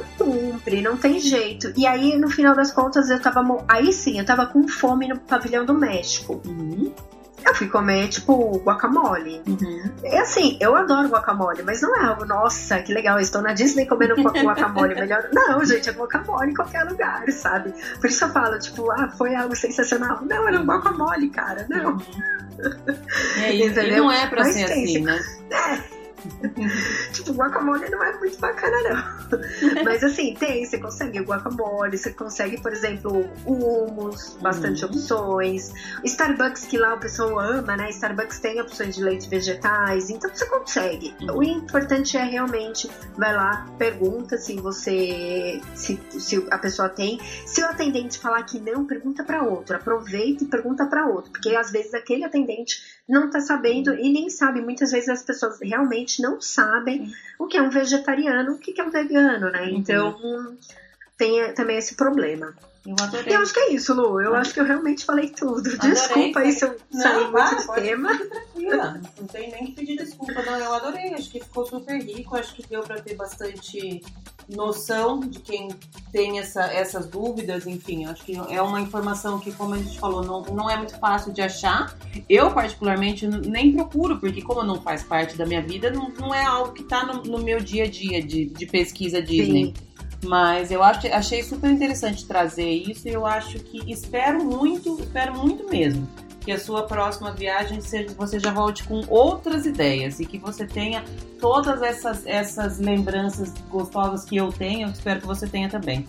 cumpre, 0.59 0.81
não 0.81 0.97
tem 0.97 1.19
jeito. 1.19 1.71
E 1.75 1.87
aí, 1.87 2.17
no 2.17 2.29
final 2.29 2.55
das 2.55 2.71
contas, 2.71 3.09
eu 3.09 3.19
tava. 3.19 3.41
Aí 3.67 3.91
sim, 3.93 4.19
eu 4.19 4.25
tava 4.25 4.45
com 4.45 4.67
fome 4.67 5.07
no 5.07 5.17
pavilhão 5.17 5.65
do 5.65 5.73
México. 5.73 6.41
Uhum. 6.45 6.93
Eu 7.45 7.55
fui 7.55 7.67
comer, 7.67 8.09
tipo, 8.09 8.59
guacamole. 8.59 9.41
Uhum. 9.47 9.89
E 10.03 10.17
assim, 10.17 10.57
eu 10.59 10.75
adoro 10.75 11.07
guacamole, 11.07 11.63
mas 11.63 11.81
não 11.81 11.95
é 11.95 12.05
algo, 12.05 12.25
nossa, 12.25 12.81
que 12.81 12.93
legal, 12.93 13.17
estou 13.17 13.41
na 13.41 13.53
Disney 13.53 13.85
comendo 13.85 14.15
guacamole 14.21 14.93
melhor. 14.93 15.29
Não, 15.33 15.63
gente, 15.63 15.89
é 15.89 15.93
guacamole 15.93 16.51
em 16.51 16.53
qualquer 16.53 16.83
lugar, 16.83 17.23
sabe? 17.31 17.73
Por 18.01 18.09
isso 18.09 18.25
eu 18.25 18.29
falo, 18.29 18.59
tipo, 18.59 18.91
ah, 18.91 19.09
foi 19.17 19.35
algo 19.35 19.55
sensacional. 19.55 20.19
Não, 20.21 20.47
era 20.47 20.59
um 20.59 20.65
guacamole, 20.65 21.29
cara, 21.29 21.65
não. 21.69 21.93
Uhum. 21.93 21.99
É, 23.37 23.55
e, 23.55 23.67
e 23.67 23.95
não 23.97 24.11
é 24.11 24.27
pra 24.27 24.43
mas 24.43 24.53
ser 24.53 24.65
assim, 24.65 24.99
né? 24.99 25.19
É. 25.49 25.98
tipo, 27.13 27.33
guacamole 27.33 27.89
não 27.89 28.03
é 28.03 28.17
muito 28.17 28.39
bacana, 28.39 28.77
não. 28.83 29.83
Mas 29.83 30.03
assim, 30.03 30.33
tem, 30.33 30.65
você 30.65 30.77
consegue 30.77 31.19
guacamole, 31.19 31.97
você 31.97 32.11
consegue, 32.13 32.61
por 32.61 32.71
exemplo, 32.71 33.29
hummus, 33.45 34.37
bastante 34.41 34.83
uhum. 34.83 34.91
opções. 34.91 35.71
Starbucks, 36.03 36.65
que 36.65 36.77
lá 36.77 36.95
o 36.95 36.99
pessoal 36.99 37.39
ama, 37.39 37.75
né? 37.75 37.89
Starbucks 37.89 38.39
tem 38.39 38.59
opções 38.61 38.95
de 38.95 39.03
leite 39.03 39.29
vegetais, 39.29 40.09
então 40.09 40.29
você 40.33 40.45
consegue. 40.45 41.15
Uhum. 41.21 41.37
O 41.37 41.43
importante 41.43 42.17
é 42.17 42.23
realmente, 42.23 42.89
vai 43.17 43.35
lá, 43.35 43.67
pergunta 43.77 44.37
se 44.37 44.55
você, 44.59 45.61
se, 45.75 45.99
se 46.11 46.47
a 46.49 46.57
pessoa 46.57 46.89
tem. 46.89 47.19
Se 47.45 47.61
o 47.61 47.65
atendente 47.65 48.19
falar 48.19 48.43
que 48.43 48.59
não, 48.59 48.85
pergunta 48.85 49.23
para 49.23 49.43
outro. 49.43 49.75
Aproveita 49.75 50.43
e 50.43 50.47
pergunta 50.47 50.85
para 50.85 51.07
outro, 51.07 51.31
porque 51.31 51.55
às 51.55 51.71
vezes 51.71 51.93
aquele 51.93 52.23
atendente 52.23 52.98
não 53.09 53.29
tá 53.29 53.41
sabendo 53.41 53.93
e 53.95 54.09
nem 54.09 54.29
sabe. 54.29 54.61
Muitas 54.61 54.91
vezes 54.91 55.09
as 55.09 55.23
pessoas 55.23 55.59
realmente 55.59 56.21
não 56.21 56.39
sabem 56.39 57.11
o 57.39 57.47
que 57.47 57.57
é 57.57 57.61
um 57.61 57.69
vegetariano, 57.69 58.53
o 58.53 58.57
que 58.59 58.79
é 58.79 58.83
um 58.83 58.91
vegano, 58.91 59.49
né? 59.49 59.63
Uhum. 59.63 59.75
Então 59.75 60.57
tem 61.17 61.53
também 61.53 61.77
esse 61.77 61.95
problema. 61.95 62.53
Eu 62.85 62.95
adorei. 62.99 63.35
Eu 63.35 63.41
acho 63.41 63.53
que 63.53 63.59
é 63.59 63.73
isso, 63.73 63.93
Lu. 63.93 64.21
Eu 64.21 64.35
acho 64.35 64.53
que 64.53 64.59
eu 64.59 64.65
realmente 64.65 65.05
falei 65.05 65.29
tudo. 65.29 65.69
Adorei. 65.69 65.91
Desculpa 65.91 66.39
aí 66.39 66.51
se 66.51 66.65
eu 66.65 66.77
saí 66.91 67.31
muito 67.31 67.67
do 67.67 67.73
tema. 67.73 68.17
Tranquila. 68.17 69.01
Não 69.19 69.27
tem 69.27 69.51
nem 69.51 69.65
que 69.67 69.71
pedir 69.73 69.97
desculpa, 69.97 70.41
não. 70.43 70.57
Eu 70.57 70.73
adorei. 70.73 71.13
Acho 71.13 71.29
que 71.29 71.39
ficou 71.39 71.65
super 71.65 72.01
rico. 72.01 72.35
Acho 72.35 72.55
que 72.55 72.65
deu 72.67 72.81
para 72.81 73.01
ter 73.01 73.15
bastante 73.15 74.01
noção 74.49 75.19
de 75.19 75.39
quem 75.39 75.69
tem 76.11 76.39
essa, 76.39 76.63
essas 76.63 77.05
dúvidas, 77.05 77.67
enfim, 77.67 78.05
acho 78.05 78.25
que 78.25 78.35
é 78.35 78.61
uma 78.61 78.81
informação 78.81 79.39
que, 79.39 79.51
como 79.51 79.75
a 79.75 79.77
gente 79.77 79.99
falou, 79.99 80.23
não, 80.23 80.41
não 80.41 80.69
é 80.69 80.75
muito 80.75 80.97
fácil 80.97 81.31
de 81.31 81.41
achar. 81.41 81.95
Eu, 82.27 82.51
particularmente, 82.51 83.27
nem 83.27 83.71
procuro, 83.71 84.19
porque 84.19 84.41
como 84.41 84.63
não 84.63 84.81
faz 84.81 85.03
parte 85.03 85.37
da 85.37 85.45
minha 85.45 85.61
vida, 85.61 85.91
não, 85.91 86.09
não 86.09 86.33
é 86.33 86.43
algo 86.43 86.73
que 86.73 86.81
está 86.81 87.05
no, 87.05 87.21
no, 87.21 87.37
meu 87.39 87.59
dia 87.59 87.83
a 87.83 87.87
dia 87.87 88.23
de, 88.23 88.45
de 88.45 88.65
pesquisa 88.65 89.21
Disney. 89.21 89.67
Sim. 89.67 89.88
Mas 90.23 90.69
eu 90.71 90.83
acho, 90.83 91.07
achei 91.07 91.41
super 91.43 91.69
interessante 91.69 92.25
trazer 92.25 92.69
isso 92.69 93.07
e 93.07 93.13
eu 93.13 93.25
acho 93.25 93.59
que 93.59 93.89
espero 93.91 94.43
muito, 94.43 94.99
espero 94.99 95.33
muito 95.33 95.69
mesmo 95.69 96.07
que 96.49 96.53
a 96.53 96.59
sua 96.59 96.87
próxima 96.87 97.31
viagem 97.31 97.81
seja, 97.81 98.13
você 98.17 98.39
já 98.39 98.51
volte 98.51 98.83
com 98.83 99.03
outras 99.07 99.65
ideias 99.65 100.19
e 100.19 100.25
que 100.25 100.37
você 100.37 100.65
tenha 100.65 101.03
todas 101.39 101.81
essas, 101.81 102.25
essas 102.25 102.79
lembranças 102.79 103.53
gostosas 103.69 104.25
que 104.25 104.37
eu 104.37 104.51
tenho, 104.51 104.87
eu 104.87 104.91
espero 104.91 105.21
que 105.21 105.27
você 105.27 105.47
tenha 105.47 105.69
também. 105.69 106.07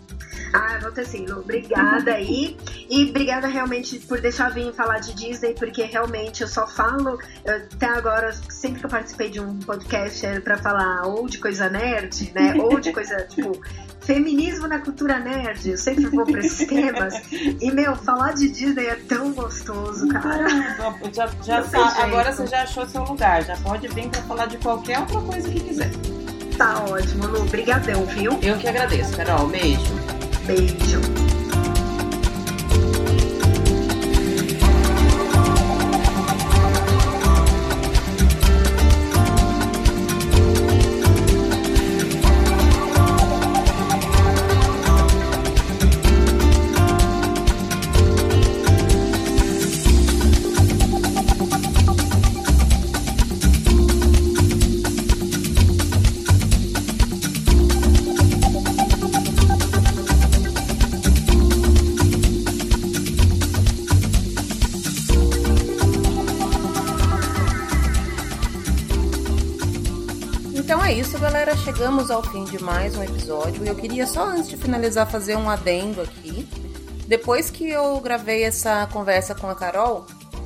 Ah, 0.52 0.78
vou 0.80 0.90
ter 0.90 1.06
sim, 1.06 1.26
Lu. 1.26 1.40
Obrigada 1.40 2.14
aí. 2.14 2.56
e 2.88 3.04
obrigada 3.04 3.46
realmente 3.46 3.98
por 4.00 4.20
deixar 4.20 4.50
vir 4.50 4.72
falar 4.72 4.98
de 4.98 5.14
Disney, 5.14 5.54
porque 5.54 5.82
realmente 5.82 6.42
eu 6.42 6.48
só 6.48 6.66
falo, 6.66 7.18
eu, 7.44 7.56
até 7.56 7.86
agora, 7.86 8.32
sempre 8.48 8.80
que 8.80 8.86
eu 8.86 8.90
participei 8.90 9.30
de 9.30 9.40
um 9.40 9.58
podcast 9.58 10.24
era 10.24 10.40
pra 10.40 10.56
falar 10.56 11.06
ou 11.06 11.28
de 11.28 11.38
coisa 11.38 11.68
nerd, 11.68 12.32
né? 12.34 12.54
Ou 12.54 12.80
de 12.80 12.92
coisa, 12.92 13.16
tipo, 13.28 13.60
feminismo 14.12 14.66
na 14.66 14.80
cultura 14.80 15.20
nerd. 15.20 15.70
Eu 15.70 15.78
sempre 15.78 16.06
vou 16.06 16.24
pra 16.26 16.40
esses 16.40 16.66
temas. 16.66 17.14
E, 17.30 17.70
meu, 17.70 17.94
falar 17.94 18.32
de 18.32 18.48
Disney 18.48 18.86
é 18.86 18.96
tão 18.96 19.32
gostoso, 19.32 20.08
cara. 20.08 20.48
Já, 21.12 21.30
já 21.44 21.62
tá, 21.62 22.02
agora 22.02 22.32
você 22.32 22.46
já 22.46 22.62
achou 22.62 22.86
seu 22.88 23.04
lugar. 23.04 23.44
Já 23.44 23.56
pode 23.58 23.86
vir 23.88 24.08
pra 24.08 24.22
falar 24.22 24.46
de 24.46 24.58
qualquer 24.58 24.98
outra 24.98 25.20
coisa 25.20 25.48
que 25.48 25.60
quiser. 25.60 25.90
Tá 26.58 26.84
ótimo, 26.90 27.26
Lu. 27.26 27.42
Obrigadão, 27.42 28.04
viu? 28.06 28.32
Eu 28.42 28.58
que 28.58 28.68
agradeço, 28.68 29.16
Carol. 29.16 29.46
Beijo. 29.48 29.94
Beijo. 30.44 31.39
Chegamos 71.80 72.10
ao 72.10 72.22
fim 72.22 72.44
de 72.44 72.62
mais 72.62 72.94
um 72.94 73.02
episódio. 73.02 73.64
Eu 73.64 73.74
queria 73.74 74.06
só 74.06 74.26
antes 74.26 74.50
de 74.50 74.56
finalizar 74.58 75.10
fazer 75.10 75.34
um 75.34 75.48
adendo 75.48 76.02
aqui. 76.02 76.46
Depois 77.08 77.48
que 77.48 77.70
eu 77.70 77.98
gravei 78.00 78.44
essa 78.44 78.86
conversa 78.92 79.34
com 79.34 79.48
a 79.48 79.54
Carol, 79.54 80.04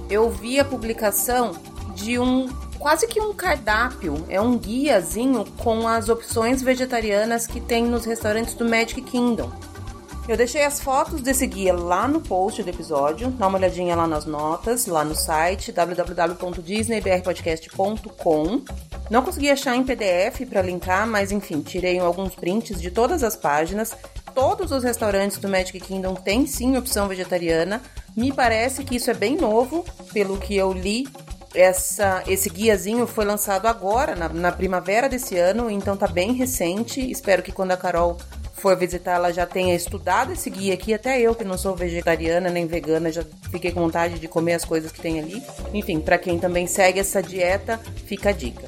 eu 0.08 0.30
vi 0.30 0.60
a 0.60 0.64
publicação 0.64 1.50
de 1.92 2.20
um 2.20 2.48
quase 2.78 3.08
que 3.08 3.20
um 3.20 3.34
cardápio, 3.34 4.24
é 4.28 4.40
um 4.40 4.56
guiazinho 4.56 5.44
com 5.58 5.88
as 5.88 6.08
opções 6.08 6.62
vegetarianas 6.62 7.48
que 7.48 7.60
tem 7.60 7.84
nos 7.84 8.04
restaurantes 8.04 8.54
do 8.54 8.64
Magic 8.64 9.02
Kingdom. 9.02 9.50
Eu 10.28 10.36
deixei 10.36 10.62
as 10.62 10.80
fotos 10.80 11.20
desse 11.20 11.48
guia 11.48 11.74
lá 11.74 12.06
no 12.06 12.20
post 12.20 12.62
do 12.62 12.70
episódio, 12.70 13.30
dá 13.30 13.48
uma 13.48 13.58
olhadinha 13.58 13.96
lá 13.96 14.06
nas 14.06 14.24
notas, 14.24 14.86
lá 14.86 15.04
no 15.04 15.16
site 15.16 15.72
www.disneybrpodcast.com. 15.72 18.62
Não 19.10 19.22
consegui 19.22 19.50
achar 19.50 19.76
em 19.76 19.84
PDF 19.84 20.46
para 20.48 20.62
linkar, 20.62 21.06
mas 21.06 21.30
enfim, 21.30 21.60
tirei 21.60 21.98
alguns 21.98 22.34
prints 22.34 22.80
de 22.80 22.90
todas 22.90 23.22
as 23.22 23.36
páginas. 23.36 23.94
Todos 24.34 24.72
os 24.72 24.82
restaurantes 24.82 25.38
do 25.38 25.48
Magic 25.48 25.78
Kingdom 25.78 26.14
têm 26.14 26.46
sim 26.46 26.76
opção 26.76 27.06
vegetariana. 27.06 27.82
Me 28.16 28.32
parece 28.32 28.82
que 28.82 28.96
isso 28.96 29.10
é 29.10 29.14
bem 29.14 29.36
novo, 29.36 29.84
pelo 30.12 30.38
que 30.38 30.56
eu 30.56 30.72
li 30.72 31.06
essa, 31.54 32.24
esse 32.26 32.50
guiazinho 32.50 33.06
foi 33.06 33.24
lançado 33.24 33.66
agora, 33.66 34.16
na, 34.16 34.28
na, 34.28 34.50
primavera 34.50 35.08
desse 35.08 35.38
ano, 35.38 35.70
então 35.70 35.96
tá 35.96 36.08
bem 36.08 36.32
recente. 36.32 37.00
Espero 37.10 37.42
que 37.42 37.52
quando 37.52 37.70
a 37.70 37.76
Carol 37.76 38.18
for 38.54 38.76
visitar, 38.76 39.12
ela 39.12 39.32
já 39.32 39.46
tenha 39.46 39.74
estudado 39.74 40.32
esse 40.32 40.50
guia 40.50 40.74
aqui. 40.74 40.92
Até 40.92 41.20
eu, 41.20 41.34
que 41.34 41.44
não 41.44 41.56
sou 41.56 41.76
vegetariana 41.76 42.50
nem 42.50 42.66
vegana, 42.66 43.12
já 43.12 43.22
fiquei 43.50 43.70
com 43.70 43.80
vontade 43.80 44.18
de 44.18 44.26
comer 44.26 44.54
as 44.54 44.64
coisas 44.64 44.90
que 44.90 45.00
tem 45.00 45.20
ali. 45.20 45.42
Enfim, 45.72 46.00
para 46.00 46.18
quem 46.18 46.38
também 46.38 46.66
segue 46.66 46.98
essa 46.98 47.22
dieta, 47.22 47.78
fica 48.06 48.30
a 48.30 48.32
dica. 48.32 48.66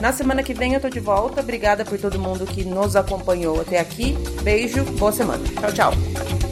Na 0.00 0.12
semana 0.12 0.42
que 0.42 0.52
vem 0.52 0.74
eu 0.74 0.80
tô 0.80 0.88
de 0.88 1.00
volta. 1.00 1.40
Obrigada 1.40 1.84
por 1.84 1.98
todo 1.98 2.18
mundo 2.18 2.46
que 2.46 2.64
nos 2.64 2.96
acompanhou 2.96 3.60
até 3.60 3.78
aqui. 3.78 4.16
Beijo, 4.42 4.84
boa 4.98 5.12
semana. 5.12 5.42
Tchau, 5.60 5.72
tchau. 5.72 6.45